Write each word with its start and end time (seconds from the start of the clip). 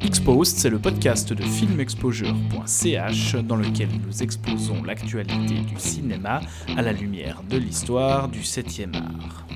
Exposed, 0.00 0.56
c'est 0.56 0.70
le 0.70 0.78
podcast 0.78 1.32
de 1.32 1.42
filmexposure.ch 1.42 3.36
dans 3.36 3.56
lequel 3.56 3.88
nous 4.06 4.22
exposons 4.22 4.82
l'actualité 4.82 5.54
du 5.60 5.78
cinéma 5.78 6.40
à 6.76 6.82
la 6.82 6.92
lumière 6.92 7.42
de 7.48 7.56
l'histoire 7.56 8.28
du 8.28 8.40
7e 8.40 8.94
art. 8.94 9.46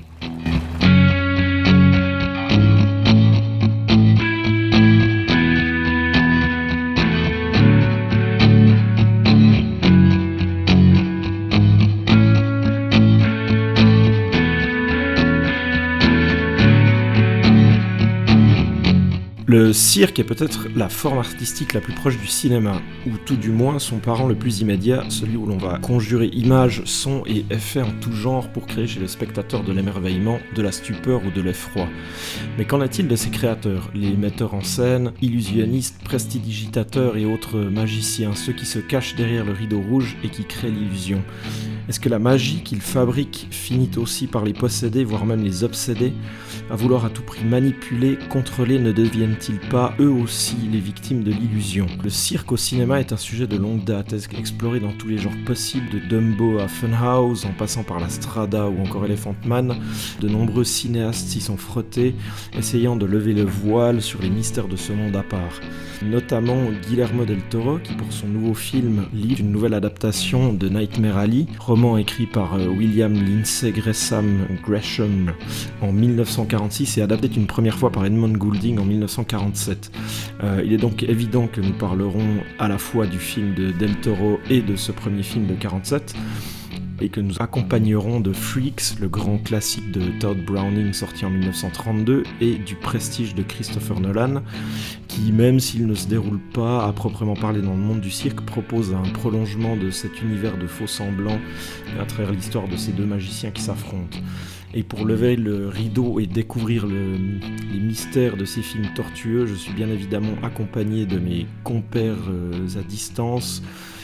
Le 19.59 19.73
cirque 19.73 20.19
est 20.19 20.23
peut-être 20.23 20.69
la 20.73 20.87
forme 20.87 21.17
artistique 21.17 21.73
la 21.73 21.81
plus 21.81 21.91
proche 21.91 22.17
du 22.17 22.27
cinéma, 22.27 22.81
ou 23.05 23.17
tout 23.25 23.35
du 23.35 23.49
moins 23.49 23.77
son 23.77 23.97
parent 23.97 24.25
le 24.25 24.35
plus 24.35 24.61
immédiat, 24.61 25.03
celui 25.09 25.35
où 25.35 25.45
l'on 25.45 25.57
va 25.57 25.79
conjurer 25.79 26.27
images, 26.27 26.81
sons 26.85 27.23
et 27.25 27.43
effets 27.49 27.81
en 27.81 27.91
tout 27.99 28.13
genre 28.13 28.47
pour 28.47 28.67
créer 28.67 28.87
chez 28.87 29.01
le 29.01 29.09
spectateur 29.09 29.65
de 29.65 29.73
l'émerveillement, 29.73 30.39
de 30.55 30.61
la 30.61 30.71
stupeur 30.71 31.25
ou 31.25 31.29
de 31.29 31.41
l'effroi. 31.41 31.89
Mais 32.57 32.63
qu'en 32.63 32.81
est-il 32.81 33.09
de 33.09 33.15
ces 33.17 33.31
créateurs, 33.31 33.91
les 33.93 34.15
metteurs 34.15 34.53
en 34.53 34.63
scène, 34.63 35.11
illusionnistes, 35.21 36.01
prestidigitateurs 36.05 37.17
et 37.17 37.25
autres 37.25 37.59
magiciens, 37.59 38.35
ceux 38.35 38.53
qui 38.53 38.65
se 38.65 38.79
cachent 38.79 39.17
derrière 39.17 39.43
le 39.43 39.51
rideau 39.51 39.81
rouge 39.81 40.15
et 40.23 40.29
qui 40.29 40.45
créent 40.45 40.71
l'illusion? 40.71 41.21
Est-ce 41.89 41.99
que 41.99 42.07
la 42.07 42.19
magie 42.19 42.61
qu'ils 42.63 42.81
fabriquent 42.81 43.47
finit 43.49 43.89
aussi 43.97 44.27
par 44.27 44.45
les 44.45 44.53
posséder, 44.53 45.03
voire 45.03 45.25
même 45.25 45.43
les 45.43 45.65
obséder? 45.65 46.13
À 46.69 46.75
vouloir 46.75 47.03
à 47.03 47.09
tout 47.09 47.23
prix 47.23 47.43
manipuler, 47.43 48.19
contrôler, 48.29 48.77
ne 48.77 48.91
deviennent 48.91 49.37
ils 49.49 49.59
pas 49.59 49.93
eux 49.99 50.09
aussi 50.09 50.55
les 50.71 50.79
victimes 50.79 51.23
de 51.23 51.31
l'illusion? 51.31 51.87
Le 52.03 52.09
cirque 52.09 52.51
au 52.51 52.57
cinéma 52.57 52.99
est 52.99 53.11
un 53.11 53.17
sujet 53.17 53.47
de 53.47 53.57
longue 53.57 53.83
date, 53.83 54.13
exploré 54.37 54.79
dans 54.79 54.93
tous 54.93 55.07
les 55.07 55.17
genres 55.17 55.31
possibles, 55.45 55.89
de 55.89 55.99
Dumbo 55.99 56.59
à 56.59 56.67
Funhouse, 56.67 57.45
en 57.45 57.53
passant 57.53 57.83
par 57.83 57.99
la 57.99 58.09
Strada 58.09 58.69
ou 58.69 58.81
encore 58.81 59.05
Elephant 59.05 59.35
Man? 59.45 59.75
De 60.21 60.29
nombreux 60.29 60.63
cinéastes 60.63 61.27
s'y 61.27 61.41
sont 61.41 61.57
frottés, 61.57 62.15
essayant 62.57 62.95
de 62.95 63.05
lever 63.05 63.33
le 63.33 63.43
voile 63.43 64.01
sur 64.01 64.21
les 64.21 64.29
mystères 64.29 64.67
de 64.67 64.75
ce 64.75 64.93
monde 64.93 65.15
à 65.15 65.23
part. 65.23 65.59
Notamment 66.01 66.57
Guillermo 66.87 67.25
del 67.25 67.41
Toro, 67.49 67.79
qui 67.79 67.93
pour 67.93 68.13
son 68.13 68.27
nouveau 68.27 68.53
film 68.53 69.05
lit 69.13 69.33
une 69.33 69.51
nouvelle 69.51 69.73
adaptation 69.73 70.53
de 70.53 70.69
Nightmare 70.69 71.17
Alley, 71.17 71.45
roman 71.59 71.97
écrit 71.97 72.25
par 72.25 72.53
euh, 72.53 72.67
William 72.67 73.13
Lindsay 73.13 73.71
Gresham 73.71 74.45
Gresham 74.63 75.33
en 75.81 75.91
1946 75.91 76.99
et 76.99 77.01
adapté 77.01 77.29
une 77.35 77.47
première 77.47 77.77
fois 77.77 77.91
par 77.91 78.05
Edmund 78.05 78.37
Goulding 78.37 78.79
en 78.79 78.85
1946. 78.85 79.28
Euh, 80.43 80.61
il 80.65 80.73
est 80.73 80.77
donc 80.77 81.03
évident 81.03 81.47
que 81.47 81.61
nous 81.61 81.73
parlerons 81.73 82.43
à 82.57 82.67
la 82.67 82.77
fois 82.77 83.05
du 83.05 83.19
film 83.19 83.53
de 83.53 83.71
Del 83.71 83.95
Toro 83.97 84.39
et 84.49 84.61
de 84.61 84.75
ce 84.75 84.91
premier 84.91 85.23
film 85.23 85.47
de 85.47 85.53
47 85.53 86.15
et 87.01 87.09
que 87.09 87.21
nous 87.21 87.35
accompagnerons 87.39 88.19
de 88.19 88.33
Freaks, 88.33 88.99
le 88.99 89.07
grand 89.07 89.37
classique 89.37 89.91
de 89.91 90.01
Todd 90.19 90.43
Browning 90.43 90.93
sorti 90.93 91.25
en 91.25 91.29
1932, 91.29 92.23
et 92.41 92.55
du 92.55 92.75
Prestige 92.75 93.35
de 93.35 93.43
Christopher 93.43 93.99
Nolan, 93.99 94.41
qui, 95.07 95.31
même 95.31 95.59
s'il 95.59 95.87
ne 95.87 95.95
se 95.95 96.07
déroule 96.07 96.39
pas 96.53 96.85
à 96.85 96.91
proprement 96.91 97.35
parler 97.35 97.61
dans 97.61 97.73
le 97.73 97.79
monde 97.79 98.01
du 98.01 98.11
cirque, 98.11 98.41
propose 98.41 98.93
un 98.93 99.09
prolongement 99.13 99.77
de 99.77 99.91
cet 99.91 100.21
univers 100.21 100.57
de 100.57 100.67
faux 100.67 100.87
semblants 100.87 101.39
à 102.01 102.05
travers 102.05 102.31
l'histoire 102.31 102.67
de 102.67 102.75
ces 102.75 102.91
deux 102.91 103.05
magiciens 103.05 103.51
qui 103.51 103.61
s'affrontent. 103.61 104.17
Et 104.73 104.83
pour 104.83 105.05
lever 105.05 105.35
le 105.35 105.67
rideau 105.67 106.19
et 106.19 106.27
découvrir 106.27 106.85
les 106.85 107.79
mystères 107.79 108.37
de 108.37 108.45
ces 108.45 108.61
films 108.61 108.87
tortueux, 108.95 109.47
je 109.47 109.55
suis 109.55 109.73
bien 109.73 109.89
évidemment 109.89 110.35
accompagné 110.43 111.05
de 111.07 111.17
mes 111.17 111.47
compères 111.63 112.29
euh, 112.29 112.67
à 112.77 112.83
distance. 112.83 113.63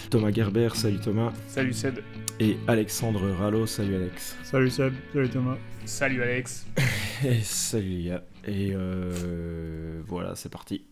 Thomas 0.10 0.32
Gerber, 0.32 0.70
salut 0.74 1.00
Thomas. 1.00 1.34
Salut 1.48 1.74
Seb. 1.74 2.00
Et 2.40 2.58
Alexandre 2.68 3.30
Rallo, 3.40 3.66
salut 3.68 3.96
Alex. 3.96 4.36
Salut 4.44 4.70
Seb, 4.72 4.94
salut 5.14 5.30
Thomas. 5.30 5.58
Salut 5.86 6.24
Alex. 6.24 6.66
et 7.26 7.42
salut 7.42 7.90
les 7.90 8.04
gars. 8.10 8.24
Et 8.48 8.72
euh, 8.74 10.02
voilà, 10.08 10.34
c'est 10.36 10.50
parti. 10.50 10.84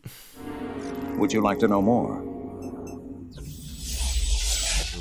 Would 1.18 1.34
you 1.34 1.42
like 1.42 1.59
to 1.59 1.68
know 1.68 1.81
more? 1.81 2.33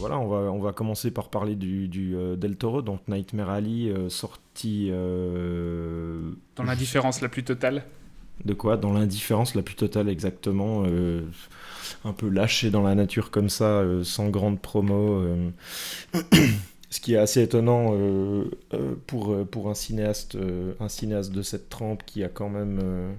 Voilà, 0.03 0.19
on 0.19 0.27
va, 0.27 0.51
on 0.51 0.59
va 0.59 0.73
commencer 0.73 1.13
par 1.13 1.29
parler 1.29 1.55
du, 1.55 1.87
du 1.87 2.17
euh, 2.17 2.35
Del 2.35 2.57
Toro, 2.57 2.83
donc 2.83 3.07
Nightmare 3.07 3.51
Alley, 3.51 3.89
euh, 3.89 4.09
sorti... 4.09 4.89
Euh, 4.91 6.33
Dans 6.57 6.65
l'indifférence 6.65 7.21
la 7.21 7.29
plus 7.29 7.45
totale 7.45 7.85
De 8.45 8.53
quoi? 8.53 8.77
Dans 8.77 8.93
l'indifférence 8.93 9.55
la 9.55 9.63
plus 9.63 9.77
totale, 9.77 10.09
exactement. 10.09 10.85
un 12.05 12.13
peu 12.13 12.29
lâché 12.29 12.71
dans 12.71 12.83
la 12.83 12.97
nature 12.97 13.31
comme 13.31 13.49
ça, 13.49 13.85
sans 14.03 14.29
grande 14.29 14.61
promo. 14.61 15.25
Ce 16.91 16.99
qui 16.99 17.15
est 17.15 17.19
assez 17.19 17.41
étonnant 17.41 17.97
pour, 19.07 19.47
pour 19.47 19.71
un, 19.71 19.75
cinéaste, 19.75 20.37
un 20.81 20.89
cinéaste 20.89 21.31
de 21.31 21.43
cette 21.43 21.69
trempe 21.69 22.03
qui 22.05 22.25
a 22.25 22.29
quand 22.29 22.49
même... 22.49 23.15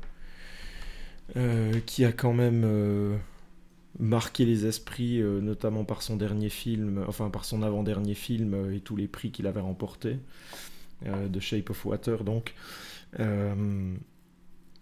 qui 1.85 2.03
a 2.03 2.11
quand 2.11 2.33
même 2.33 3.21
marqué 3.99 4.45
les 4.45 4.65
esprits, 4.65 5.21
euh, 5.21 5.39
notamment 5.41 5.85
par 5.85 6.01
son 6.01 6.15
dernier 6.15 6.49
film, 6.49 7.03
enfin 7.07 7.29
par 7.29 7.45
son 7.45 7.61
avant-dernier 7.61 8.15
film 8.15 8.53
euh, 8.53 8.75
et 8.75 8.79
tous 8.79 8.95
les 8.95 9.07
prix 9.07 9.31
qu'il 9.31 9.47
avait 9.47 9.61
remportés, 9.61 10.19
euh, 11.05 11.27
de 11.27 11.39
Shape 11.39 11.69
of 11.69 11.85
Water 11.85 12.23
donc, 12.23 12.53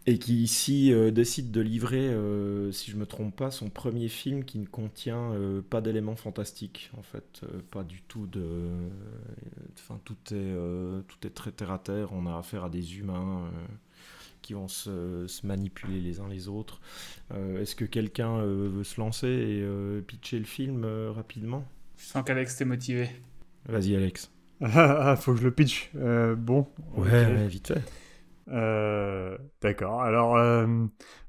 et 0.08 0.18
qui 0.18 0.42
ici 0.42 0.94
décide 1.12 1.52
de 1.52 1.60
livrer, 1.62 2.16
si 2.72 2.90
je 2.90 2.96
me 2.96 3.06
trompe 3.06 3.36
pas, 3.36 3.52
son 3.52 3.70
premier 3.70 4.08
film 4.08 4.46
qui 4.46 4.58
ne 4.58 4.66
contient 4.66 5.34
pas 5.70 5.82
d'éléments 5.82 6.16
fantastiques, 6.16 6.90
en 6.98 7.04
fait, 7.04 7.42
pas 7.72 7.84
du 7.84 8.02
tout 8.04 8.26
de, 8.26 8.50
enfin 9.78 10.00
tout 10.06 10.16
est 10.34 10.56
tout 11.08 11.28
est 11.28 11.32
très 11.32 11.52
terre 11.52 11.72
à 11.72 11.78
terre, 11.78 12.14
on 12.14 12.26
a 12.26 12.38
affaire 12.38 12.64
à 12.64 12.70
des 12.70 12.98
humains 12.98 13.52
qui 14.42 14.54
vont 14.54 14.68
se, 14.68 15.46
manipuler 15.46 16.02
les 16.02 16.20
uns 16.20 16.28
les 16.28 16.48
autres. 16.48 16.82
Euh, 17.34 17.62
est-ce 17.62 17.76
que 17.76 17.86
quelqu'un 17.86 18.38
euh, 18.38 18.70
veut 18.72 18.84
se 18.84 19.00
lancer 19.00 19.28
et 19.28 19.62
euh, 19.62 20.02
pitcher 20.02 20.40
le 20.40 20.46
film 20.46 20.86
rapidement? 21.16 21.66
Je 21.98 22.06
sens 22.06 22.24
qu'Alex 22.24 22.56
t'est 22.56 22.66
motivé. 22.66 23.10
Vas-y 23.68 23.96
Alex. 23.96 24.32
Ah, 24.64 25.16
faut 25.16 25.34
que 25.34 25.40
je 25.40 25.44
le 25.44 25.52
pitch. 25.52 25.90
bon. 25.96 26.68
Ouais, 26.96 27.48
vite 27.48 27.74
fait. 27.74 29.40
D'accord. 29.60 30.04
Alors, 30.04 30.36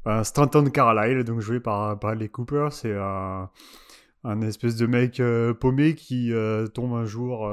ben, 0.05 0.22
Stanton 0.22 0.69
Carlyle, 0.69 1.25
donc 1.25 1.41
joué 1.41 1.59
par 1.59 1.97
Bradley 1.97 2.28
Cooper, 2.28 2.69
c'est 2.72 2.95
un, 2.95 3.49
un, 4.25 4.43
espèce 4.43 4.77
de 4.77 4.84
mec 4.84 5.22
paumé 5.61 5.95
qui 5.95 6.31
tombe 6.75 6.93
un 6.93 7.06
jour 7.06 7.51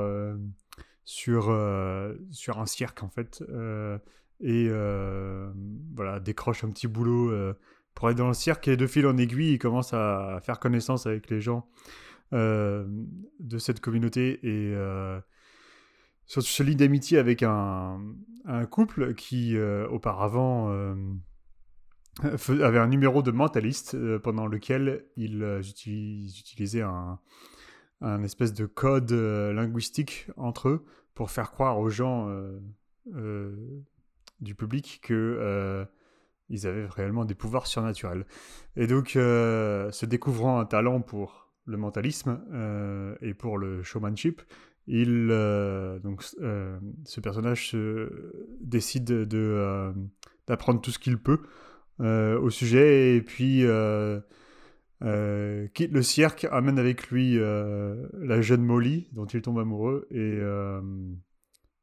sur, 1.05 1.43
sur 2.31 2.59
un 2.59 2.65
cirque 2.65 3.01
en 3.01 3.09
fait 3.09 3.41
et 4.41 4.67
euh, 4.69 5.51
voilà, 5.95 6.19
décroche 6.19 6.63
un 6.63 6.69
petit 6.69 6.87
boulot 6.87 7.31
euh, 7.31 7.53
pour 7.93 8.07
aller 8.07 8.15
dans 8.15 8.27
le 8.27 8.33
cirque 8.33 8.67
et 8.67 8.77
de 8.77 8.87
fil 8.87 9.05
en 9.05 9.17
aiguille, 9.17 9.53
il 9.53 9.59
commence 9.59 9.93
à 9.93 10.39
faire 10.43 10.59
connaissance 10.59 11.05
avec 11.05 11.29
les 11.29 11.41
gens 11.41 11.67
euh, 12.33 12.85
de 13.39 13.57
cette 13.57 13.81
communauté 13.81 14.39
et 14.43 14.73
se 16.25 16.63
lie 16.63 16.75
d'amitié 16.75 17.17
avec 17.17 17.43
un, 17.43 17.99
couple 18.71 19.13
qui 19.15 19.57
auparavant 19.89 20.69
avait 22.21 22.79
un 22.79 22.87
numéro 22.87 23.21
de 23.21 23.31
mentaliste 23.31 23.97
pendant 24.19 24.47
lequel 24.47 25.05
ils, 25.17 25.43
utilisaient 26.39 26.83
un, 26.83 27.19
espèce 28.23 28.53
de 28.53 28.65
code 28.65 29.11
linguistique 29.11 30.27
entre 30.37 30.69
eux 30.69 30.85
pour 31.15 31.31
faire 31.31 31.51
croire 31.51 31.79
aux 31.79 31.89
gens 31.89 32.29
du 34.41 34.55
public 34.55 35.01
que 35.03 35.13
euh, 35.13 35.85
ils 36.49 36.67
avaient 36.67 36.87
réellement 36.87 37.25
des 37.25 37.35
pouvoirs 37.35 37.67
surnaturels. 37.67 38.25
Et 38.75 38.87
donc, 38.87 39.15
euh, 39.15 39.91
se 39.91 40.05
découvrant 40.05 40.59
un 40.59 40.65
talent 40.65 41.01
pour 41.01 41.51
le 41.65 41.77
mentalisme 41.77 42.41
euh, 42.53 43.15
et 43.21 43.33
pour 43.33 43.57
le 43.57 43.83
showmanship, 43.83 44.41
il, 44.87 45.27
donc, 46.01 46.23
ce 46.23 47.19
personnage 47.21 47.77
décide 48.59 49.05
de, 49.05 49.93
d'apprendre 50.47 50.81
tout 50.81 50.89
ce 50.89 50.97
qu'il 50.97 51.19
peut 51.19 51.41
au 51.99 52.49
sujet 52.49 53.15
et 53.15 53.21
puis 53.21 53.65
quitte 55.75 55.91
le 55.91 56.01
cirque, 56.01 56.47
amène 56.49 56.79
avec 56.79 57.11
lui 57.11 57.37
la 57.37 58.41
jeune 58.41 58.63
Molly, 58.63 59.09
dont 59.11 59.27
il 59.27 59.43
tombe 59.43 59.59
amoureux, 59.59 60.07
et 60.09 60.39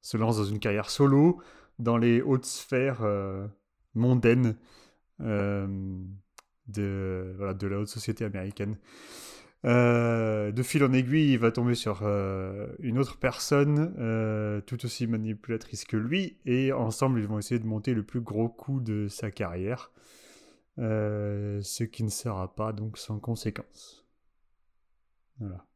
se 0.00 0.16
lance 0.16 0.38
dans 0.38 0.44
une 0.44 0.58
carrière 0.58 0.90
solo 0.90 1.40
dans 1.78 1.96
les 1.96 2.22
hautes 2.22 2.46
sphères 2.46 3.02
euh, 3.02 3.46
mondaines 3.94 4.56
euh, 5.20 5.66
de, 6.68 7.34
voilà, 7.36 7.54
de 7.54 7.66
la 7.66 7.78
haute 7.78 7.88
société 7.88 8.24
américaine. 8.24 8.76
Euh, 9.64 10.52
de 10.52 10.62
fil 10.62 10.84
en 10.84 10.92
aiguille, 10.92 11.32
il 11.32 11.38
va 11.38 11.50
tomber 11.50 11.74
sur 11.74 12.00
euh, 12.02 12.68
une 12.78 12.98
autre 12.98 13.18
personne 13.18 13.94
euh, 13.98 14.60
tout 14.60 14.84
aussi 14.84 15.06
manipulatrice 15.06 15.84
que 15.84 15.96
lui, 15.96 16.38
et 16.44 16.72
ensemble, 16.72 17.18
ils 17.18 17.26
vont 17.26 17.38
essayer 17.38 17.58
de 17.58 17.66
monter 17.66 17.92
le 17.94 18.04
plus 18.04 18.20
gros 18.20 18.48
coup 18.48 18.80
de 18.80 19.08
sa 19.08 19.30
carrière, 19.30 19.90
euh, 20.78 21.60
ce 21.62 21.82
qui 21.84 22.04
ne 22.04 22.10
sera 22.10 22.54
pas 22.54 22.72
donc 22.72 22.96
sans 22.96 23.18
conséquence. 23.18 24.06
Voilà. 25.40 25.66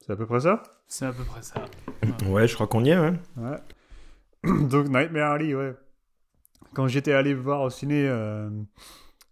C'est 0.00 0.12
à 0.12 0.16
peu 0.16 0.26
près 0.26 0.40
ça? 0.40 0.62
C'est 0.88 1.06
à 1.06 1.12
peu 1.12 1.22
près 1.22 1.42
ça. 1.42 1.64
Ouais, 2.26 2.48
je 2.48 2.54
crois 2.54 2.66
qu'on 2.66 2.84
y 2.84 2.90
est, 2.90 2.98
ouais. 2.98 3.12
Ouais. 3.36 3.58
donc 4.44 4.88
Nightmare 4.88 5.32
Alley, 5.32 5.54
ouais. 5.54 5.74
Quand 6.74 6.88
j'étais 6.88 7.12
allé 7.12 7.34
voir 7.34 7.62
au 7.62 7.70
ciné, 7.70 8.06
euh, 8.08 8.50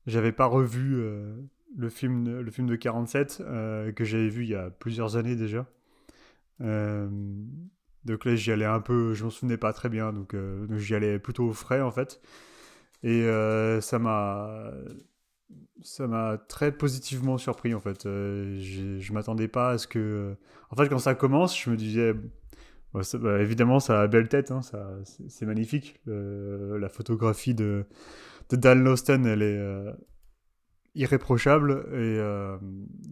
j'avais 0.06 0.32
pas 0.32 0.46
revu 0.46 0.96
euh, 0.96 1.36
le, 1.76 1.88
film, 1.88 2.40
le 2.40 2.50
film 2.50 2.66
de 2.66 2.76
47 2.76 3.38
euh, 3.40 3.92
que 3.92 4.04
j'avais 4.04 4.28
vu 4.28 4.44
il 4.44 4.50
y 4.50 4.54
a 4.54 4.70
plusieurs 4.70 5.16
années 5.16 5.36
déjà. 5.36 5.66
Euh, 6.62 7.08
donc 8.04 8.24
là, 8.24 8.34
j'y 8.36 8.52
allais 8.52 8.64
un 8.64 8.80
peu, 8.80 9.14
je 9.14 9.24
m'en 9.24 9.30
souvenais 9.30 9.56
pas 9.56 9.72
très 9.72 9.88
bien, 9.88 10.12
donc, 10.12 10.34
euh, 10.34 10.66
donc 10.66 10.78
j'y 10.78 10.94
allais 10.94 11.18
plutôt 11.18 11.44
au 11.44 11.52
frais 11.52 11.80
en 11.80 11.90
fait. 11.90 12.20
Et 13.02 13.22
ça 13.82 13.98
m'a 13.98 14.72
ça 15.82 16.08
m'a 16.08 16.38
très 16.48 16.72
positivement 16.72 17.38
surpris 17.38 17.74
en 17.74 17.80
fait. 17.80 18.02
Je 18.04 19.12
m'attendais 19.12 19.48
pas 19.48 19.70
à 19.70 19.78
ce 19.78 19.86
que. 19.86 20.34
En 20.70 20.76
fait, 20.76 20.88
quand 20.88 20.98
ça 20.98 21.14
commence, 21.14 21.56
je 21.56 21.70
me 21.70 21.76
disais. 21.76 22.14
Bah, 22.92 23.40
évidemment, 23.40 23.80
ça 23.80 24.00
a 24.00 24.06
belle 24.06 24.28
tête, 24.28 24.50
hein, 24.50 24.60
c'est 25.04 25.46
magnifique. 25.46 26.00
Euh, 26.08 26.78
la 26.78 26.88
photographie 26.88 27.54
de, 27.54 27.84
de 28.50 28.56
Dan 28.56 28.82
Lausten, 28.82 29.26
elle 29.26 29.42
est 29.42 29.58
euh, 29.58 29.92
irréprochable. 30.94 31.86
Et 31.92 32.18
euh, 32.18 32.56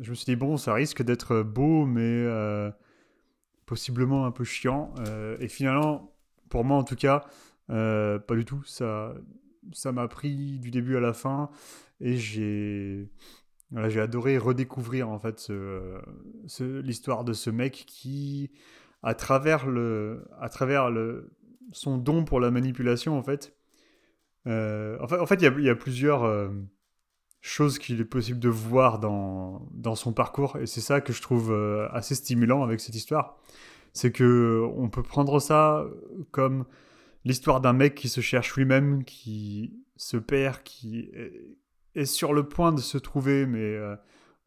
je 0.00 0.10
me 0.10 0.14
suis 0.14 0.24
dit, 0.24 0.36
bon, 0.36 0.56
ça 0.56 0.74
risque 0.74 1.02
d'être 1.02 1.42
beau, 1.42 1.86
mais 1.86 2.26
possiblement 3.66 4.26
un 4.26 4.30
peu 4.30 4.44
chiant. 4.44 4.94
Et 5.40 5.48
finalement, 5.48 6.14
pour 6.48 6.64
moi 6.64 6.78
en 6.78 6.84
tout 6.84 6.96
cas, 6.96 7.24
pas 7.68 8.34
du 8.34 8.44
tout. 8.44 8.62
Ça 8.64 9.14
ça 9.72 9.92
m'a 9.92 10.06
pris 10.08 10.58
du 10.58 10.70
début 10.70 10.94
à 10.98 11.00
la 11.00 11.14
fin 11.14 11.48
et 11.98 12.18
j'ai 12.18 13.08
j'ai 13.88 14.00
adoré 14.00 14.36
redécouvrir 14.36 15.08
en 15.08 15.18
fait 15.18 15.50
l'histoire 16.60 17.24
de 17.24 17.32
ce 17.32 17.48
mec 17.48 17.84
qui 17.86 18.50
à 19.04 19.14
travers 19.14 19.66
le 19.66 20.24
à 20.40 20.48
travers 20.48 20.90
le 20.90 21.30
son 21.72 21.98
don 21.98 22.24
pour 22.24 22.40
la 22.40 22.50
manipulation 22.50 23.16
en 23.16 23.22
fait. 23.22 23.56
Euh, 24.46 24.98
en 25.00 25.26
fait 25.26 25.36
il 25.42 25.64
y 25.64 25.68
a, 25.70 25.74
plusieurs 25.74 26.24
euh, 26.24 26.48
choses 27.40 27.78
qu'il 27.78 28.00
est 28.00 28.06
possible 28.06 28.40
de 28.40 28.48
voir 28.48 28.98
dans, 28.98 29.68
dans 29.72 29.94
son 29.94 30.12
parcours. 30.12 30.56
Et 30.56 30.66
c'est 30.66 30.80
ça 30.80 31.00
que 31.00 31.12
je 31.12 31.20
trouve 31.22 31.52
euh, 31.52 31.88
assez 31.92 32.14
stimulant 32.14 32.62
avec 32.62 32.80
cette 32.80 32.94
histoire. 32.94 33.38
C'est 33.92 34.10
que 34.10 34.66
on 34.76 34.88
peut 34.88 35.02
prendre 35.02 35.38
ça 35.38 35.84
comme 36.30 36.64
l'histoire 37.24 37.60
d'un 37.60 37.74
mec 37.74 37.94
qui 37.94 38.08
se 38.08 38.20
cherche 38.20 38.56
lui-même, 38.56 39.04
qui 39.04 39.74
se 39.96 40.16
perd, 40.16 40.62
qui 40.64 41.10
est, 41.94 42.04
sur 42.04 42.32
le 42.32 42.48
point 42.48 42.72
de 42.72 42.80
se 42.80 42.98
trouver, 42.98 43.46
mais 43.46 43.78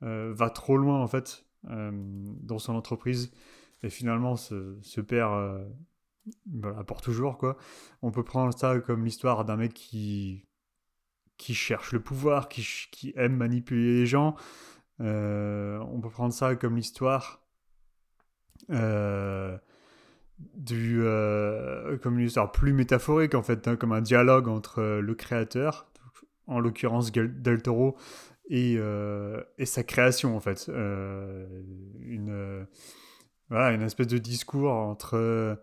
va 0.01 0.49
trop 0.49 0.75
loin 0.75 1.01
en 1.01 1.07
fait 1.07 1.45
dans 1.63 2.59
son 2.59 2.75
entreprise 2.75 3.31
et 3.83 3.89
finalement 3.89 4.35
se, 4.35 4.77
se 4.81 5.01
perd 5.01 5.65
pour 6.87 7.01
toujours 7.01 7.37
quoi. 7.37 7.57
On 8.01 8.11
peut 8.11 8.23
prendre 8.23 8.57
ça 8.57 8.79
comme 8.79 9.05
l'histoire 9.05 9.45
d'un 9.45 9.57
mec 9.57 9.73
qui 9.73 10.47
qui 11.37 11.53
cherche 11.53 11.91
le 11.93 11.99
pouvoir, 11.99 12.49
qui, 12.49 12.65
qui 12.91 13.13
aime 13.15 13.35
manipuler 13.35 13.93
les 13.93 14.05
gens. 14.05 14.35
Euh, 14.99 15.77
on 15.91 16.01
peut 16.01 16.09
prendre 16.09 16.33
ça 16.33 16.55
comme 16.55 16.75
l'histoire 16.75 17.45
euh, 18.71 19.55
du 20.55 21.01
euh, 21.01 21.97
comme 21.99 22.17
une 22.17 22.25
histoire 22.25 22.51
plus 22.51 22.73
métaphorique 22.73 23.35
en 23.35 23.43
fait, 23.43 23.67
hein, 23.67 23.75
comme 23.75 23.91
un 23.91 24.01
dialogue 24.01 24.47
entre 24.47 24.81
le 24.81 25.15
créateur, 25.15 25.87
en 26.47 26.59
l'occurrence 26.59 27.11
Del 27.11 27.61
Toro, 27.61 27.95
et, 28.49 28.79
et 29.57 29.65
sa 29.65 29.83
création 29.83 30.35
en 30.35 30.39
fait. 30.39 30.67
Une, 30.67 32.65
voilà, 33.49 33.71
une 33.71 33.81
espèce 33.81 34.07
de 34.07 34.17
discours 34.17 34.71
entre 34.71 35.15
euh, 35.15 35.55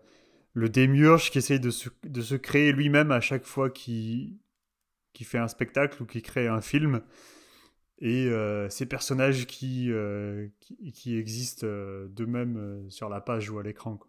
le 0.53 0.69
démiurge 0.69 1.31
qui 1.31 1.37
essaye 1.37 1.59
de 1.59 1.69
se, 1.69 1.89
de 2.03 2.21
se 2.21 2.35
créer 2.35 2.71
lui-même 2.71 3.11
à 3.11 3.19
chaque 3.19 3.45
fois 3.45 3.69
qu'il 3.69 4.37
fait 5.21 5.37
un 5.37 5.47
spectacle 5.47 6.01
ou 6.01 6.05
qu'il 6.05 6.21
crée 6.21 6.47
un 6.47 6.61
film, 6.61 7.01
et 7.99 8.27
euh, 8.27 8.69
ces 8.69 8.85
personnages 8.85 9.45
qui, 9.47 9.91
euh, 9.91 10.47
qui, 10.59 10.91
qui 10.91 11.17
existent 11.17 11.65
euh, 11.67 12.07
d'eux-mêmes 12.07 12.85
sur 12.89 13.09
la 13.09 13.21
page 13.21 13.49
ou 13.49 13.59
à 13.59 13.63
l'écran. 13.63 13.99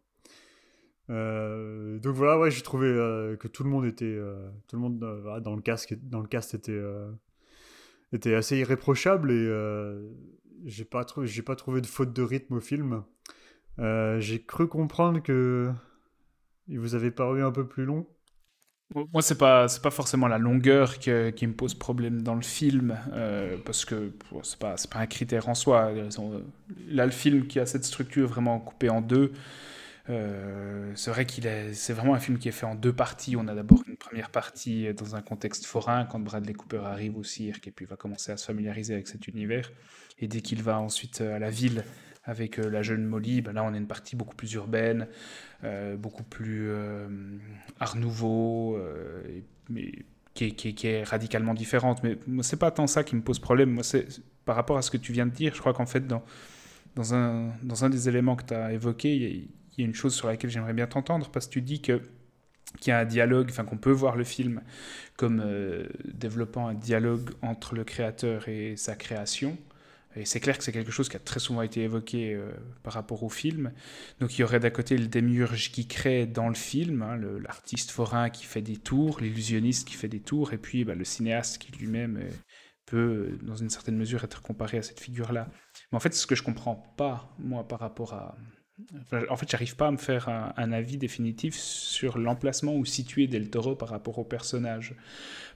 donc 1.09 2.15
voilà, 2.15 2.39
ouais, 2.39 2.51
j'ai 2.51 2.63
trouvé 2.63 2.89
que 3.39 3.49
tout 3.49 3.63
le 3.63 3.71
monde 3.71 3.85
était, 3.85 4.19
tout 4.67 4.77
le 4.77 4.83
monde 4.83 4.99
dans 4.99 5.55
le 5.55 5.63
casque, 5.63 5.95
dans 6.03 6.21
le 6.21 6.27
cast 6.27 6.55
était, 6.55 6.83
était 8.13 8.35
assez 8.35 8.59
irréprochable 8.59 9.31
et 9.31 9.47
j'ai 10.65 10.85
pas 10.85 11.07
j'ai 11.23 11.43
pas 11.43 11.55
trouvé 11.55 11.81
de 11.81 11.87
faute 11.87 12.13
de 12.13 12.23
rythme 12.23 12.55
au 12.55 12.61
film. 12.61 13.05
Euh, 13.79 14.21
j'ai 14.21 14.43
cru 14.43 14.69
comprendre 14.69 15.23
que 15.23 15.71
vous 16.69 16.95
avait 16.95 17.11
paru 17.11 17.43
un 17.43 17.53
peu 17.53 17.67
plus 17.67 17.85
long. 17.85 18.07
Moi, 18.95 19.21
c'est 19.21 19.37
pas 19.37 19.67
pas 19.83 19.91
forcément 19.91 20.29
la 20.29 20.39
longueur 20.39 21.01
qui 21.01 21.11
me 21.11 21.53
pose 21.53 21.75
problème 21.75 22.23
dans 22.23 22.37
le 22.37 22.43
film, 22.43 22.97
euh, 23.13 23.57
parce 23.65 23.85
que 23.85 24.13
bon, 24.31 24.45
c'est 24.45 24.59
pas 24.61 24.77
pas 24.91 25.01
un 25.01 25.07
critère 25.07 25.49
en 25.49 25.55
soi. 25.55 25.91
Là, 26.89 27.05
le 27.05 27.11
film 27.13 27.49
qui 27.49 27.59
a 27.59 27.67
cette 27.67 27.85
structure 27.85 28.29
vraiment 28.29 28.61
coupée 28.61 28.89
en 28.89 29.01
deux, 29.01 29.33
euh, 30.09 30.93
c'est 30.95 31.11
vrai 31.11 31.27
qu'il 31.27 31.49
est 31.49 31.75
c'est 31.75 31.95
vraiment 31.95 32.15
un 32.15 32.21
film 32.21 32.39
qui 32.39 32.49
est 32.49 32.53
fait 32.53 32.67
en 32.67 32.77
deux 32.77 32.93
parties. 32.93 33.35
On 33.37 33.49
a 33.49 33.57
d'abord 33.57 33.83
une 33.89 33.97
première 33.97 34.31
partie 34.31 34.95
dans 34.95 35.17
un 35.17 35.23
contexte 35.23 35.67
forain 35.67 36.05
quand 36.05 36.21
Bradley 36.21 36.55
Cooper 36.55 36.83
arrive 36.85 37.19
au 37.19 37.25
cirque 37.25 37.67
et 37.67 37.73
puis 37.73 37.87
va 37.87 37.97
commencer 37.97 38.31
à 38.31 38.37
se 38.37 38.47
familiariser 38.47 38.95
avec 38.95 39.09
cet 39.09 39.27
univers. 39.27 39.73
Et 40.21 40.29
dès 40.29 40.43
qu'il 40.43 40.63
va 40.63 40.79
ensuite 40.79 41.21
à 41.23 41.41
la 41.41 41.51
ville 41.51 41.85
avec 42.27 42.59
euh, 42.59 42.69
la 42.69 42.83
jeune 42.83 43.05
Molly, 43.05 43.41
ben 43.41 43.53
là 43.53 43.65
on 43.65 43.73
a 43.73 43.77
une 43.77 43.87
partie 43.87 44.17
beaucoup 44.17 44.35
plus 44.35 44.53
urbaine, 44.55 45.07
euh, 45.65 45.97
beaucoup 45.97 46.25
plus 46.25 46.69
euh, 46.69 47.09
art 47.81 47.97
nouveau, 47.97 48.79
mais 49.71 49.93
qui 50.35 50.55
est, 50.85 51.05
radicalement 51.05 51.55
différente. 51.55 52.03
Mais 52.03 52.19
c'est 52.43 52.59
pas 52.59 52.71
tant 52.71 52.87
ça 52.87 53.05
qui 53.05 53.17
me 53.17 53.23
pose 53.23 53.39
problème. 53.39 53.71
Moi, 53.71 53.85
c'est 53.85 54.07
par 54.45 54.57
rapport 54.57 54.77
à 54.77 54.83
ce 54.83 54.91
que 54.91 54.99
tu 54.99 55.13
viens 55.13 55.27
de 55.27 55.31
dire. 55.33 55.55
Je 55.55 55.61
crois 55.61 55.73
qu'en 55.73 55.87
fait, 55.87 56.07
dans, 56.07 57.15
un, 57.15 57.91
des 57.91 58.09
éléments 58.09 58.37
que 58.37 58.45
tu 58.45 58.55
as 58.55 58.73
évoqué, 58.73 59.15
il 59.17 59.49
y, 59.79 59.83
a- 59.83 59.85
une 59.87 59.95
chose 59.95 60.15
sur 60.15 60.29
laquelle 60.29 60.51
j'aimerais 60.51 60.75
bien 60.75 60.87
t'entendre, 60.87 61.31
parce 61.31 61.47
que 61.47 61.53
tu 61.53 61.63
dis 61.63 61.81
que 61.81 62.01
qu'il 62.81 62.91
y 62.91 62.93
a 62.93 62.99
un 62.99 63.05
dialogue, 63.07 63.49
enfin 63.51 63.65
qu'on 63.65 63.79
peut 63.79 63.93
voir 63.93 64.17
le 64.17 64.25
film 64.25 64.61
comme 65.17 65.43
développant 66.05 66.69
un 66.69 66.75
dialogue 66.75 67.31
entre 67.41 67.75
le 67.75 67.85
créateur 67.85 68.49
et 68.49 68.77
sa 68.77 68.97
création. 68.97 69.57
Et 70.17 70.25
c'est 70.25 70.41
clair 70.41 70.57
que 70.57 70.65
c'est 70.65 70.73
quelque 70.73 70.91
chose 70.91 71.09
qui 71.09 71.17
a 71.17 71.21
très 71.21 71.41
souvent 71.41 71.63
été 71.63 71.83
évoqué 71.83 72.35
euh, 72.35 72.51
par 72.83 72.95
rapport 72.95 73.23
au 73.23 73.29
film. 73.29 73.73
Donc 74.19 74.37
il 74.37 74.41
y 74.41 74.45
aurait 74.45 74.61
d'un 74.61 74.71
côté 74.71 74.97
le 74.97 75.09
démiurge 75.09 75.71
qui 75.73 75.87
crée 75.87 76.27
dans 76.27 76.49
le 76.49 76.55
film, 76.55 77.03
hein, 77.03 77.17
l'artiste 77.43 77.91
forain 77.91 78.31
qui 78.31 78.45
fait 78.45 78.63
des 78.63 78.77
tours, 78.77 79.21
l'illusionniste 79.21 79.87
qui 79.87 79.95
fait 79.95 80.09
des 80.09 80.21
tours, 80.21 80.53
et 80.53 80.59
puis 80.59 80.85
bah, 80.85 80.95
le 80.95 81.05
cinéaste 81.05 81.59
qui 81.59 81.71
lui-même 81.73 82.17
euh, 82.17 82.31
peut, 82.87 82.97
euh, 82.97 83.39
dans 83.43 83.57
une 83.57 83.69
certaine 83.69 83.97
mesure, 83.97 84.25
être 84.25 84.41
comparé 84.41 84.79
à 84.79 84.83
cette 84.83 85.01
figure-là. 85.01 85.49
Mais 85.93 85.97
en 85.97 86.01
fait, 86.01 86.15
ce 86.15 86.27
que 86.27 86.35
je 86.35 86.43
comprends 86.43 86.77
pas, 86.97 87.35
moi, 87.39 87.69
par 87.69 87.81
rapport 87.81 88.15
à... 88.15 88.37
en 89.29 89.37
fait, 89.37 89.51
j'arrive 89.51 89.77
pas 89.77 89.89
à 89.89 89.91
me 89.91 89.99
faire 89.99 90.29
un, 90.29 90.55
un 90.57 90.73
avis 90.73 90.97
définitif 90.97 91.55
sur 91.57 92.17
l'emplacement 92.17 92.75
où 92.75 92.85
situé 92.85 93.27
Del 93.27 93.51
Toro 93.51 93.77
par 93.77 93.91
rapport 93.91 94.19
au 94.19 94.25
personnage. 94.25 94.95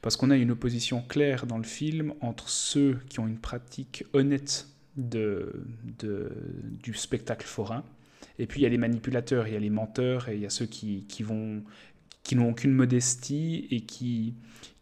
Parce 0.02 0.16
qu'on 0.16 0.30
a 0.30 0.36
une 0.36 0.50
opposition 0.50 1.02
claire 1.02 1.46
dans 1.46 1.58
le 1.58 1.64
film 1.64 2.14
entre 2.20 2.48
ceux 2.48 2.98
qui 3.08 3.20
ont 3.20 3.26
une 3.26 3.38
pratique 3.38 4.04
honnête 4.12 4.68
de, 4.96 5.64
du 6.82 6.94
spectacle 6.94 7.46
forain, 7.46 7.84
et 8.38 8.46
puis 8.46 8.60
il 8.60 8.62
y 8.62 8.66
a 8.66 8.70
les 8.70 8.78
manipulateurs, 8.78 9.46
il 9.46 9.54
y 9.54 9.56
a 9.56 9.60
les 9.60 9.70
menteurs, 9.70 10.28
et 10.28 10.34
il 10.34 10.40
y 10.40 10.46
a 10.46 10.50
ceux 10.50 10.66
qui, 10.66 11.04
qui 11.08 11.22
vont 11.22 11.62
qui 12.22 12.36
n'ont 12.36 12.50
aucune 12.50 12.72
modestie 12.72 13.66
et 13.70 13.80
qui, 13.80 14.34